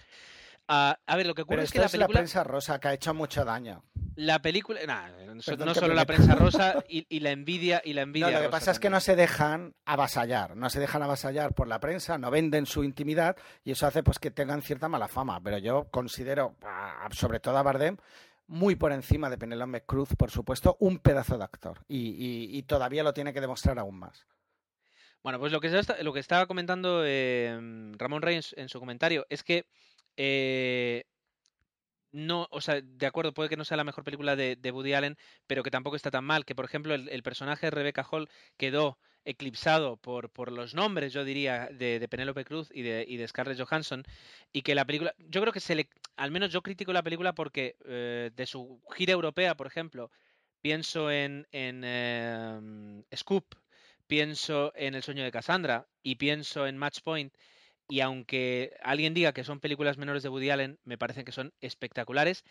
Ah, 0.68 0.98
a 1.04 1.16
ver, 1.16 1.26
lo 1.26 1.34
que 1.34 1.42
ocurre 1.42 1.56
Pero 1.56 1.64
es 1.64 1.72
que 1.72 1.78
la 1.80 1.86
es 1.86 1.92
la 1.94 1.98
película... 2.06 2.18
prensa 2.20 2.44
rosa 2.44 2.78
que 2.78 2.88
ha 2.88 2.94
hecho 2.94 3.12
mucho 3.12 3.44
daño. 3.44 3.82
La 4.16 4.40
película, 4.40 4.78
nah, 4.86 5.08
no 5.08 5.40
Perdón 5.44 5.66
no 5.66 5.74
solo 5.74 5.88
me 5.88 5.94
la 5.96 6.06
prensa 6.06 6.34
rosa 6.36 6.84
y, 6.88 7.04
y 7.08 7.18
la 7.18 7.32
envidia 7.32 7.82
y 7.84 7.92
la 7.94 8.02
No, 8.02 8.06
envidia. 8.06 8.30
lo 8.30 8.42
que 8.42 8.48
pasa 8.48 8.70
es 8.70 8.78
que 8.78 8.88
no 8.88 9.00
se 9.00 9.16
dejan 9.16 9.74
avasallar, 9.84 10.56
no 10.56 10.70
se 10.70 10.78
dejan 10.78 11.02
avasallar 11.02 11.52
por 11.52 11.66
la 11.66 11.80
prensa, 11.80 12.16
no 12.16 12.30
venden 12.30 12.64
su 12.66 12.84
intimidad 12.84 13.36
y 13.64 13.72
eso 13.72 13.88
hace 13.88 14.04
pues 14.04 14.20
que 14.20 14.30
tengan 14.30 14.62
cierta 14.62 14.88
mala 14.88 15.08
fama. 15.08 15.23
Pero 15.42 15.58
yo 15.58 15.88
considero, 15.90 16.56
sobre 17.12 17.40
todo 17.40 17.56
a 17.56 17.62
Bardem, 17.62 17.96
muy 18.46 18.76
por 18.76 18.92
encima 18.92 19.30
de 19.30 19.38
Penélope 19.38 19.84
Cruz, 19.84 20.10
por 20.16 20.30
supuesto, 20.30 20.76
un 20.80 20.98
pedazo 20.98 21.38
de 21.38 21.44
actor 21.44 21.84
y, 21.88 22.62
todavía 22.64 23.02
lo 23.02 23.14
tiene 23.14 23.32
que 23.32 23.40
demostrar 23.40 23.78
aún 23.78 23.98
más. 23.98 24.26
Bueno, 25.22 25.38
pues 25.38 25.52
lo 25.52 25.60
que, 25.60 26.20
estaba 26.20 26.46
comentando 26.46 27.02
eh, 27.04 27.58
Ramón 27.96 28.20
Rey 28.20 28.36
en, 28.36 28.42
su- 28.42 28.54
en 28.58 28.68
su 28.68 28.78
comentario 28.78 29.26
es 29.30 29.42
que 29.42 29.66
eh, 30.16 31.04
no, 32.14 32.46
o 32.52 32.60
sea, 32.60 32.80
de 32.80 33.06
acuerdo, 33.06 33.34
puede 33.34 33.48
que 33.48 33.56
no 33.56 33.64
sea 33.64 33.76
la 33.76 33.82
mejor 33.82 34.04
película 34.04 34.36
de, 34.36 34.56
Woody 34.72 34.94
Allen, 34.94 35.18
pero 35.48 35.64
que 35.64 35.70
tampoco 35.72 35.96
está 35.96 36.12
tan 36.12 36.24
mal. 36.24 36.44
Que, 36.44 36.54
por 36.54 36.64
ejemplo, 36.64 36.94
el, 36.94 37.22
personaje 37.24 37.66
de 37.66 37.70
Rebecca 37.72 38.06
Hall 38.08 38.30
quedó 38.56 38.98
eclipsado 39.24 39.96
por, 39.96 40.30
por 40.30 40.52
los 40.52 40.74
nombres, 40.74 41.12
yo 41.12 41.24
diría, 41.24 41.68
de, 41.72 42.06
Penélope 42.08 42.44
Cruz 42.44 42.70
y 42.72 42.82
de, 42.82 43.04
y 43.08 43.16
de 43.16 43.26
Scarlett 43.26 43.60
Johansson, 43.60 44.04
y 44.52 44.62
que 44.62 44.76
la 44.76 44.84
película, 44.84 45.14
yo 45.18 45.40
creo 45.40 45.52
que 45.52 45.60
se 45.60 45.74
le, 45.74 45.88
al 46.16 46.30
menos 46.30 46.52
yo 46.52 46.62
critico 46.62 46.92
la 46.92 47.02
película 47.02 47.34
porque 47.34 47.76
eh, 47.84 48.30
de 48.32 48.46
su 48.46 48.80
gira 48.94 49.12
europea, 49.12 49.56
por 49.56 49.66
ejemplo, 49.66 50.10
pienso 50.60 51.10
en, 51.10 51.48
en 51.50 51.82
eh, 51.84 53.02
Scoop, 53.16 53.56
pienso 54.06 54.72
en 54.76 54.94
El 54.94 55.02
sueño 55.02 55.24
de 55.24 55.32
Cassandra 55.32 55.88
y 56.02 56.14
pienso 56.14 56.66
en 56.68 56.78
Match 56.78 57.00
Point. 57.02 57.34
Y 57.88 58.00
aunque 58.00 58.76
alguien 58.82 59.14
diga 59.14 59.32
que 59.32 59.44
son 59.44 59.60
películas 59.60 59.98
menores 59.98 60.22
de 60.22 60.28
Woody 60.28 60.50
Allen, 60.50 60.78
me 60.84 60.98
parecen 60.98 61.24
que 61.24 61.32
son 61.32 61.52
espectaculares. 61.60 62.44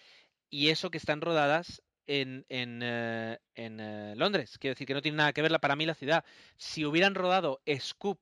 Y 0.50 0.70
eso 0.70 0.92
que 0.92 0.98
están 1.00 1.22
rodadas 1.22 1.82
en, 2.06 2.46
en, 2.50 2.82
eh, 2.84 3.40
en, 3.56 3.80
eh, 3.80 4.14
Londres. 4.16 4.58
Quiero 4.60 4.74
decir 4.76 4.86
que 4.88 4.94
no 4.94 5.02
tiene 5.02 5.18
nada 5.18 5.34
que 5.34 5.42
ver 5.42 5.52
la- 5.52 5.60
para 5.60 5.76
mí 5.76 5.86
la 5.86 5.96
ciudad. 5.96 6.24
Si 6.58 6.86
hubieran 6.86 7.16
rodado 7.16 7.62
Scoop 7.80 8.20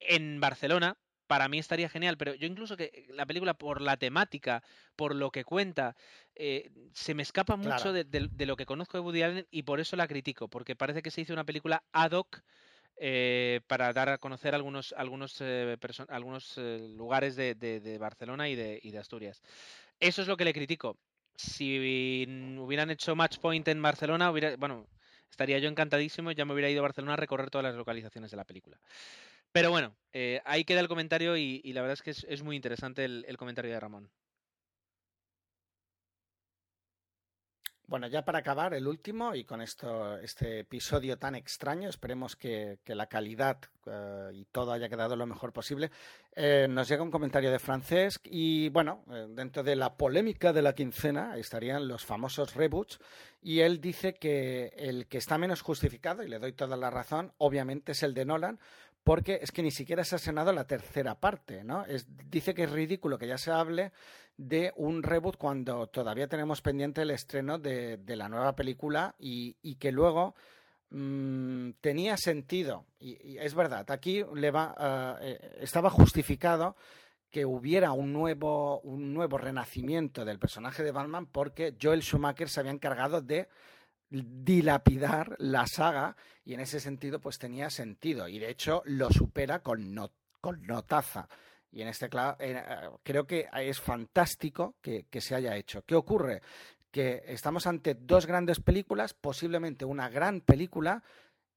en 0.00 0.40
Barcelona, 0.40 0.96
para 1.26 1.48
mí 1.48 1.58
estaría 1.58 1.88
genial. 1.90 2.16
Pero 2.16 2.34
yo 2.34 2.46
incluso 2.46 2.76
que 2.76 3.06
la 3.10 3.26
película, 3.26 3.54
por 3.54 3.82
la 3.82 3.96
temática, 3.98 4.62
por 4.96 5.14
lo 5.14 5.30
que 5.30 5.44
cuenta, 5.44 5.96
eh, 6.34 6.70
se 6.94 7.14
me 7.14 7.22
escapa 7.22 7.56
mucho 7.56 7.68
Claro. 7.68 7.92
de, 7.92 8.04
de- 8.04 8.28
de 8.30 8.46
lo 8.46 8.56
que 8.56 8.64
conozco 8.64 8.96
de 8.96 9.04
Woody 9.04 9.22
Allen 9.22 9.46
y 9.50 9.64
por 9.64 9.80
eso 9.80 9.96
la 9.96 10.08
critico. 10.08 10.48
Porque 10.48 10.74
parece 10.76 11.02
que 11.02 11.10
se 11.10 11.20
hizo 11.20 11.34
una 11.34 11.44
película 11.44 11.84
ad 11.92 12.12
hoc 12.12 12.42
eh, 13.00 13.60
para 13.66 13.92
dar 13.92 14.08
a 14.08 14.18
conocer 14.18 14.54
algunos, 14.54 14.92
algunos, 14.96 15.40
eh, 15.40 15.76
algunos 16.08 16.54
eh, 16.58 16.88
lugares 16.96 17.36
de, 17.36 17.96
Barcelona 18.00 18.48
y 18.48 18.56
de, 18.56 18.98
Asturias. 18.98 19.40
Eso 20.00 20.22
es 20.22 20.28
lo 20.28 20.36
que 20.36 20.44
le 20.44 20.52
critico. 20.52 20.98
Si 21.36 22.26
hubieran 22.58 22.90
hecho 22.90 23.14
Match 23.14 23.38
Point 23.38 23.68
en 23.68 23.80
Barcelona, 23.80 24.30
bueno, 24.30 24.88
estaría 25.30 25.58
yo 25.58 25.68
encantadísimo 25.68 26.32
ya 26.32 26.44
me 26.44 26.52
hubiera 26.52 26.70
ido 26.70 26.80
a 26.80 26.82
Barcelona 26.82 27.12
a 27.12 27.16
recorrer 27.16 27.50
todas 27.50 27.64
las 27.64 27.76
localizaciones 27.76 28.30
de 28.32 28.36
la 28.36 28.44
película. 28.44 28.80
Pero 29.52 29.70
bueno, 29.70 29.96
ahí 30.44 30.64
queda 30.64 30.80
el 30.80 30.88
comentario 30.88 31.36
y, 31.36 31.62
la 31.72 31.82
verdad 31.82 31.94
es 31.94 32.02
que 32.02 32.10
es, 32.10 32.42
muy 32.42 32.56
interesante 32.56 33.04
el 33.04 33.36
comentario 33.36 33.70
de 33.70 33.80
Ramón. 33.80 34.10
Bueno, 37.88 38.06
ya 38.06 38.22
para 38.22 38.40
acabar, 38.40 38.74
el 38.74 38.86
último, 38.86 39.34
y 39.34 39.44
con 39.44 39.62
esto, 39.62 40.18
este 40.18 40.58
episodio 40.58 41.16
tan 41.16 41.34
extraño, 41.34 41.88
esperemos 41.88 42.36
que, 42.36 42.80
que 42.84 42.94
la 42.94 43.06
calidad 43.06 43.60
eh, 43.86 44.30
y 44.34 44.44
todo 44.44 44.72
haya 44.72 44.90
quedado 44.90 45.16
lo 45.16 45.24
mejor 45.24 45.54
posible. 45.54 45.90
eh, 46.36 46.66
nos 46.68 46.86
llega 46.86 47.02
un 47.02 47.10
comentario 47.10 47.50
de 47.50 47.58
Francesc 47.58 48.26
y, 48.30 48.68
bueno, 48.68 49.04
eh, 49.10 49.26
dentro 49.30 49.62
de 49.62 49.74
la 49.74 49.96
polémica 49.96 50.52
de 50.52 50.60
la 50.60 50.74
quincena 50.74 51.38
estarían 51.38 51.88
los 51.88 52.04
famosos 52.04 52.54
reboots, 52.54 52.98
y 53.40 53.60
él 53.60 53.80
dice 53.80 54.16
que 54.16 54.66
el 54.76 55.06
que 55.06 55.16
está 55.16 55.38
menos 55.38 55.62
justificado, 55.62 56.22
y 56.22 56.28
le 56.28 56.38
doy 56.38 56.52
toda 56.52 56.76
la 56.76 56.90
razón, 56.90 57.32
obviamente 57.38 57.92
es 57.92 58.02
el 58.02 58.12
de 58.12 58.26
Nolan, 58.26 58.60
porque 59.02 59.38
es 59.40 59.50
que 59.50 59.62
ni 59.62 59.70
siquiera 59.70 60.04
se 60.04 60.14
ha 60.14 60.18
estrenado 60.18 60.52
la 60.52 60.66
tercera 60.66 61.14
parte, 61.14 61.64
¿no? 61.64 61.86
Dice 62.26 62.52
que 62.52 62.64
es 62.64 62.70
ridículo 62.70 63.16
que 63.16 63.26
ya 63.26 63.38
se 63.38 63.50
hable 63.50 63.92
de 64.38 64.72
un 64.76 65.02
reboot 65.02 65.36
cuando 65.36 65.88
todavía 65.88 66.28
tenemos 66.28 66.62
pendiente 66.62 67.02
el 67.02 67.10
estreno 67.10 67.58
de, 67.58 67.98
de 67.98 68.16
la 68.16 68.28
nueva 68.30 68.54
película 68.56 69.14
y, 69.18 69.56
y 69.62 69.74
que 69.74 69.92
luego 69.92 70.34
mm, 70.90 71.70
tenía 71.80 72.16
sentido. 72.16 72.86
Y, 73.00 73.36
es 73.38 73.54
verdad, 73.54 73.90
aquí 73.90 74.24
le 74.34 74.50
va, 74.50 74.74
ah, 74.78 75.18
eh, 75.20 75.58
estaba 75.60 75.90
justificado 75.90 76.76
que 77.30 77.44
hubiera 77.44 77.92
un 77.92 78.12
nuevo, 78.12 78.80
un 78.80 79.12
nuevo 79.12 79.36
renacimiento 79.36 80.24
del 80.24 80.38
personaje 80.38 80.82
de 80.82 80.92
Batman 80.92 81.26
porque 81.26 81.76
Joel 81.80 82.02
Schumacher 82.02 82.48
se 82.48 82.60
había 82.60 82.72
encargado 82.72 83.20
de 83.20 83.48
dilapidar 84.10 85.36
la 85.38 85.66
saga 85.66 86.16
y 86.44 86.54
en 86.54 86.60
ese 86.60 86.80
sentido 86.80 87.20
pues 87.20 87.38
tenía 87.38 87.68
sentido 87.68 88.28
y 88.28 88.38
de 88.38 88.48
hecho 88.50 88.82
lo 88.86 89.10
supera 89.10 89.58
con, 89.62 89.92
no- 89.94 90.12
con 90.40 90.66
notaza 90.66 91.28
y 91.70 91.82
en 91.82 91.88
este 91.88 92.08
eh, 92.38 92.62
creo 93.02 93.26
que 93.26 93.48
es 93.52 93.80
fantástico 93.80 94.76
que, 94.80 95.06
que 95.10 95.20
se 95.20 95.34
haya 95.34 95.56
hecho. 95.56 95.82
¿Qué 95.82 95.94
ocurre? 95.94 96.42
Que 96.90 97.22
estamos 97.26 97.66
ante 97.66 97.94
dos 97.94 98.26
grandes 98.26 98.60
películas, 98.60 99.14
posiblemente 99.14 99.84
una 99.84 100.08
gran 100.08 100.40
película, 100.40 101.02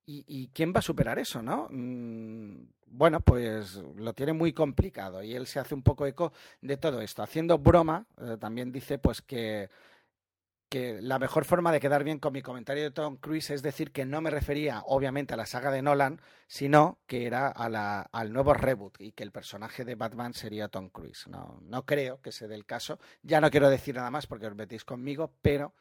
y, 0.05 0.25
y 0.27 0.47
¿quién 0.49 0.73
va 0.73 0.79
a 0.79 0.83
superar 0.83 1.19
eso, 1.19 1.41
no? 1.41 1.67
Mm, 1.69 2.63
bueno, 2.87 3.21
pues 3.21 3.75
lo 3.95 4.13
tiene 4.13 4.33
muy 4.33 4.51
complicado 4.51 5.23
y 5.23 5.33
él 5.33 5.47
se 5.47 5.59
hace 5.59 5.73
un 5.73 5.81
poco 5.81 6.05
eco 6.05 6.33
de 6.61 6.77
todo 6.77 7.01
esto. 7.01 7.23
Haciendo 7.23 7.57
broma, 7.57 8.05
eh, 8.19 8.37
también 8.39 8.71
dice 8.71 8.97
pues 8.97 9.21
que 9.21 9.69
que 10.71 11.01
la 11.01 11.19
mejor 11.19 11.43
forma 11.43 11.73
de 11.73 11.81
quedar 11.81 12.05
bien 12.05 12.17
con 12.17 12.31
mi 12.31 12.41
comentario 12.41 12.83
de 12.83 12.91
Tom 12.91 13.17
Cruise 13.17 13.49
es 13.49 13.61
decir 13.61 13.91
que 13.91 14.05
no 14.05 14.21
me 14.21 14.29
refería 14.29 14.83
obviamente 14.85 15.33
a 15.33 15.37
la 15.37 15.45
saga 15.45 15.69
de 15.69 15.81
Nolan, 15.81 16.21
sino 16.47 17.01
que 17.07 17.27
era 17.27 17.49
a 17.49 17.67
la, 17.67 18.03
al 18.13 18.31
nuevo 18.31 18.53
reboot 18.53 18.95
y 19.01 19.11
que 19.11 19.23
el 19.23 19.33
personaje 19.33 19.83
de 19.83 19.95
Batman 19.95 20.33
sería 20.33 20.69
Tom 20.69 20.87
Cruise. 20.87 21.27
No, 21.27 21.59
no 21.63 21.85
creo 21.85 22.21
que 22.21 22.31
se 22.31 22.47
dé 22.47 22.55
el 22.55 22.65
caso. 22.65 22.99
Ya 23.21 23.41
no 23.41 23.51
quiero 23.51 23.69
decir 23.69 23.95
nada 23.95 24.09
más 24.11 24.27
porque 24.27 24.47
os 24.47 24.55
metéis 24.55 24.85
conmigo, 24.85 25.33
pero 25.41 25.75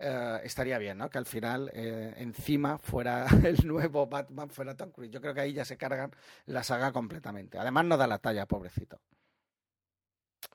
eh, 0.00 0.40
estaría 0.42 0.78
bien, 0.78 0.98
¿no? 0.98 1.08
Que 1.08 1.18
al 1.18 1.26
final 1.26 1.70
eh, 1.72 2.14
encima 2.16 2.78
fuera 2.78 3.26
el 3.44 3.64
nuevo 3.64 4.08
Batman, 4.08 4.50
fuera 4.50 4.76
Tom 4.76 4.90
Cruise. 4.90 5.12
Yo 5.12 5.20
creo 5.20 5.34
que 5.34 5.42
ahí 5.42 5.52
ya 5.52 5.64
se 5.64 5.76
cargan 5.76 6.10
la 6.46 6.64
saga 6.64 6.90
completamente. 6.90 7.58
Además 7.58 7.84
no 7.84 7.96
da 7.96 8.08
la 8.08 8.18
talla, 8.18 8.46
pobrecito. 8.46 9.00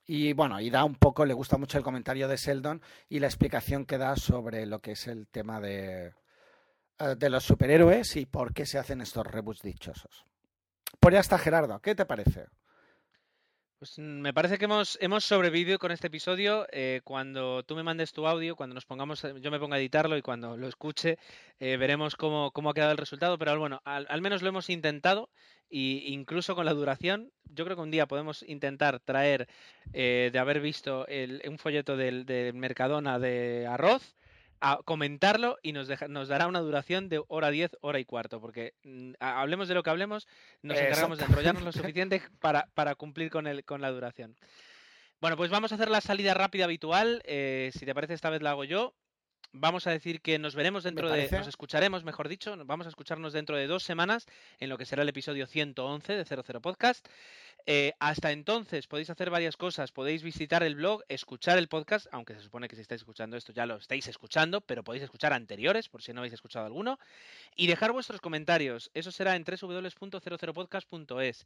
Y 0.05 0.33
bueno, 0.33 0.59
y 0.59 0.69
da 0.69 0.83
un 0.83 0.95
poco, 0.95 1.25
le 1.25 1.33
gusta 1.33 1.57
mucho 1.57 1.77
el 1.77 1.83
comentario 1.83 2.27
de 2.27 2.37
Sheldon 2.37 2.81
y 3.07 3.19
la 3.19 3.27
explicación 3.27 3.85
que 3.85 3.97
da 3.97 4.15
sobre 4.15 4.65
lo 4.65 4.79
que 4.79 4.91
es 4.91 5.07
el 5.07 5.27
tema 5.27 5.59
de, 5.59 6.13
eh, 6.99 7.15
de 7.17 7.29
los 7.29 7.43
superhéroes 7.43 8.15
y 8.15 8.25
por 8.25 8.53
qué 8.53 8.65
se 8.65 8.79
hacen 8.79 9.01
estos 9.01 9.25
reboots 9.25 9.61
dichosos. 9.61 10.25
Por 10.99 11.13
ya 11.13 11.19
está 11.19 11.37
Gerardo, 11.37 11.79
¿qué 11.79 11.95
te 11.95 12.05
parece? 12.05 12.47
Pues 13.81 13.97
me 13.97 14.31
parece 14.31 14.59
que 14.59 14.65
hemos, 14.65 14.99
hemos 15.01 15.25
sobrevivido 15.25 15.79
con 15.79 15.91
este 15.91 16.05
episodio. 16.05 16.67
Eh, 16.71 17.01
cuando 17.03 17.63
tú 17.63 17.75
me 17.75 17.81
mandes 17.81 18.13
tu 18.13 18.27
audio, 18.27 18.55
cuando 18.55 18.75
nos 18.75 18.85
pongamos, 18.85 19.25
yo 19.41 19.49
me 19.49 19.57
ponga 19.59 19.77
a 19.77 19.79
editarlo 19.79 20.15
y 20.15 20.21
cuando 20.21 20.55
lo 20.55 20.67
escuche, 20.67 21.17
eh, 21.59 21.77
veremos 21.77 22.15
cómo, 22.15 22.51
cómo, 22.51 22.69
ha 22.69 22.75
quedado 22.75 22.91
el 22.91 22.99
resultado. 22.99 23.39
Pero 23.39 23.57
bueno, 23.59 23.81
al, 23.83 24.21
menos 24.21 24.43
lo 24.43 24.49
hemos 24.49 24.69
intentado 24.69 25.31
y 25.71 26.13
incluso 26.13 26.53
con 26.53 26.65
la 26.65 26.73
duración, 26.73 27.31
yo 27.45 27.63
creo 27.63 27.77
que 27.77 27.83
un 27.83 27.91
día 27.91 28.05
podemos 28.05 28.43
intentar 28.43 28.99
traer, 28.99 29.47
eh, 29.93 30.29
de 30.31 30.39
haber 30.39 30.59
visto 30.59 31.07
el, 31.07 31.41
un 31.47 31.57
folleto 31.57 31.95
del, 31.95 32.25
del, 32.25 32.53
Mercadona 32.53 33.17
de 33.17 33.65
arroz, 33.67 34.15
a 34.59 34.79
comentarlo 34.85 35.57
y 35.63 35.71
nos, 35.71 35.87
deja, 35.87 36.07
nos 36.07 36.27
dará 36.27 36.47
una 36.47 36.59
duración 36.59 37.09
de 37.09 37.23
hora 37.29 37.49
10, 37.49 37.77
hora 37.81 37.99
y 37.99 38.05
cuarto, 38.05 38.39
porque 38.41 38.73
mm, 38.83 39.13
hablemos 39.19 39.67
de 39.67 39.73
lo 39.73 39.81
que 39.81 39.89
hablemos, 39.89 40.27
nos 40.61 40.77
encargamos 40.77 41.17
de 41.17 41.25
enrollarnos 41.25 41.63
lo 41.63 41.71
suficiente 41.71 42.21
para, 42.41 42.67
para 42.75 42.95
cumplir 42.95 43.31
con, 43.31 43.47
el, 43.47 43.63
con 43.63 43.81
la 43.81 43.91
duración. 43.91 44.35
Bueno, 45.21 45.37
pues 45.37 45.51
vamos 45.51 45.71
a 45.71 45.75
hacer 45.75 45.89
la 45.89 46.01
salida 46.01 46.33
rápida 46.33 46.65
habitual. 46.65 47.21
Eh, 47.25 47.71
si 47.73 47.85
te 47.85 47.93
parece, 47.93 48.13
esta 48.13 48.29
vez 48.29 48.41
la 48.41 48.51
hago 48.51 48.63
yo 48.63 48.93
vamos 49.53 49.87
a 49.87 49.91
decir 49.91 50.21
que 50.21 50.39
nos 50.39 50.55
veremos 50.55 50.83
dentro 50.83 51.09
de, 51.09 51.29
nos 51.31 51.47
escucharemos, 51.47 52.03
mejor 52.03 52.29
dicho, 52.29 52.55
vamos 52.65 52.85
a 52.85 52.89
escucharnos 52.89 53.33
dentro 53.33 53.55
de 53.55 53.67
dos 53.67 53.83
semanas 53.83 54.27
en 54.59 54.69
lo 54.69 54.77
que 54.77 54.85
será 54.85 55.03
el 55.03 55.09
episodio 55.09 55.47
111 55.47 56.13
de 56.13 56.25
00 56.25 56.61
Podcast. 56.61 57.07
Eh, 57.65 57.93
hasta 57.99 58.31
entonces 58.31 58.87
podéis 58.87 59.09
hacer 59.09 59.29
varias 59.29 59.57
cosas, 59.57 59.91
podéis 59.91 60.23
visitar 60.23 60.63
el 60.63 60.75
blog, 60.75 61.03
escuchar 61.09 61.57
el 61.57 61.67
podcast, 61.67 62.07
aunque 62.11 62.33
se 62.33 62.41
supone 62.41 62.67
que 62.67 62.75
si 62.75 62.81
estáis 62.81 63.01
escuchando 63.01 63.37
esto 63.37 63.53
ya 63.53 63.65
lo 63.65 63.75
estáis 63.75 64.07
escuchando, 64.07 64.61
pero 64.61 64.83
podéis 64.83 65.03
escuchar 65.03 65.33
anteriores 65.33 65.89
por 65.89 66.01
si 66.01 66.13
no 66.13 66.21
habéis 66.21 66.33
escuchado 66.33 66.65
alguno, 66.65 66.97
y 67.55 67.67
dejar 67.67 67.91
vuestros 67.91 68.21
comentarios. 68.21 68.89
Eso 68.93 69.11
será 69.11 69.35
en 69.35 69.43
www.00podcast.es. 69.43 71.45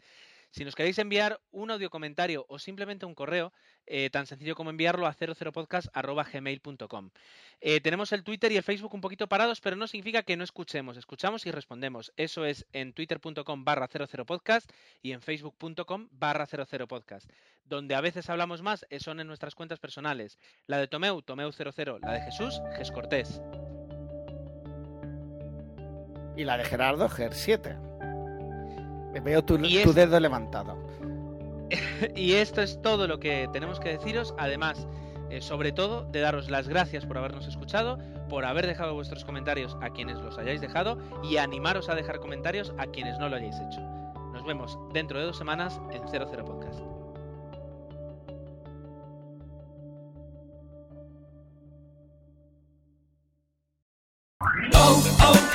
Si 0.52 0.64
nos 0.64 0.76
queréis 0.76 1.00
enviar 1.00 1.42
un 1.52 1.72
audio 1.72 1.90
comentario 1.90 2.46
o 2.48 2.60
simplemente 2.60 3.06
un 3.06 3.14
correo, 3.14 3.52
eh, 3.88 4.10
tan 4.10 4.26
sencillo 4.26 4.56
como 4.56 4.70
enviarlo 4.70 5.06
a 5.06 5.14
00podcast.gmail.com. 5.14 7.10
Eh, 7.62 7.82
tenemos 7.82 8.12
el 8.14 8.24
Twitter 8.24 8.52
y 8.52 8.58
el 8.58 8.64
Facebook 8.64 8.94
un 8.94 9.02
poquito 9.02 9.28
parados, 9.28 9.62
pero 9.62 9.76
no 9.76 9.88
significa 9.88 10.24
que 10.24 10.38
no 10.38 10.44
escuchemos, 10.44 10.98
escuchamos 10.98 11.46
y 11.46 11.52
respondemos. 11.52 12.12
Eso 12.16 12.46
es 12.46 12.66
en 12.74 12.94
twitter.com 12.94 13.66
barra 13.66 13.90
00podcast 13.90 14.72
y 15.02 15.12
en 15.12 15.22
facebook.com 15.22 16.05
barra 16.12 16.46
00podcast. 16.46 17.30
Donde 17.64 17.96
a 17.96 18.02
veces 18.02 18.30
hablamos 18.30 18.62
más 18.62 18.86
eh, 18.90 19.00
son 19.00 19.20
en 19.20 19.28
nuestras 19.28 19.56
cuentas 19.56 19.80
personales. 19.80 20.38
La 20.68 20.78
de 20.78 20.88
Tomeu, 20.88 21.22
Tomeu00, 21.22 22.00
la 22.02 22.14
de 22.14 22.22
Jesús, 22.22 22.62
Ges 22.78 22.92
Cortés. 22.92 23.42
Y 26.38 26.44
la 26.44 26.58
de 26.58 26.66
Gerardo, 26.66 27.10
Ger7. 27.10 27.94
Veo 29.24 29.44
tu, 29.44 29.58
tu 29.58 29.66
es... 29.66 29.96
dedo 29.96 30.20
levantado. 30.20 30.78
y 32.16 32.34
esto 32.34 32.62
es 32.62 32.82
todo 32.82 33.08
lo 33.08 33.20
que 33.20 33.48
tenemos 33.54 33.80
que 33.80 33.90
deciros. 33.90 34.36
Además, 34.38 34.88
eh, 35.30 35.42
sobre 35.42 35.72
todo, 35.72 36.04
de 36.12 36.20
daros 36.20 36.50
las 36.50 36.68
gracias 36.68 37.06
por 37.06 37.18
habernos 37.18 37.48
escuchado, 37.48 37.98
por 38.30 38.46
haber 38.46 38.68
dejado 38.68 38.94
vuestros 38.94 39.26
comentarios 39.26 39.76
a 39.82 39.90
quienes 39.90 40.20
los 40.20 40.38
hayáis 40.38 40.62
dejado 40.62 41.00
y 41.24 41.38
animaros 41.38 41.90
a 41.90 41.96
dejar 41.96 42.20
comentarios 42.20 42.74
a 42.78 42.86
quienes 42.88 43.18
no 43.20 43.30
lo 43.30 43.38
hayáis 43.38 43.56
hecho. 43.56 43.95
Nos 44.46 44.54
vemos 44.54 44.78
dentro 44.94 45.18
de 45.18 45.26
dos 45.26 45.38
semanas 45.38 45.82
en 45.90 46.08
00 46.08 46.46
Podcast. 46.46 46.80
Oh, 54.76 55.04
oh, 55.24 55.55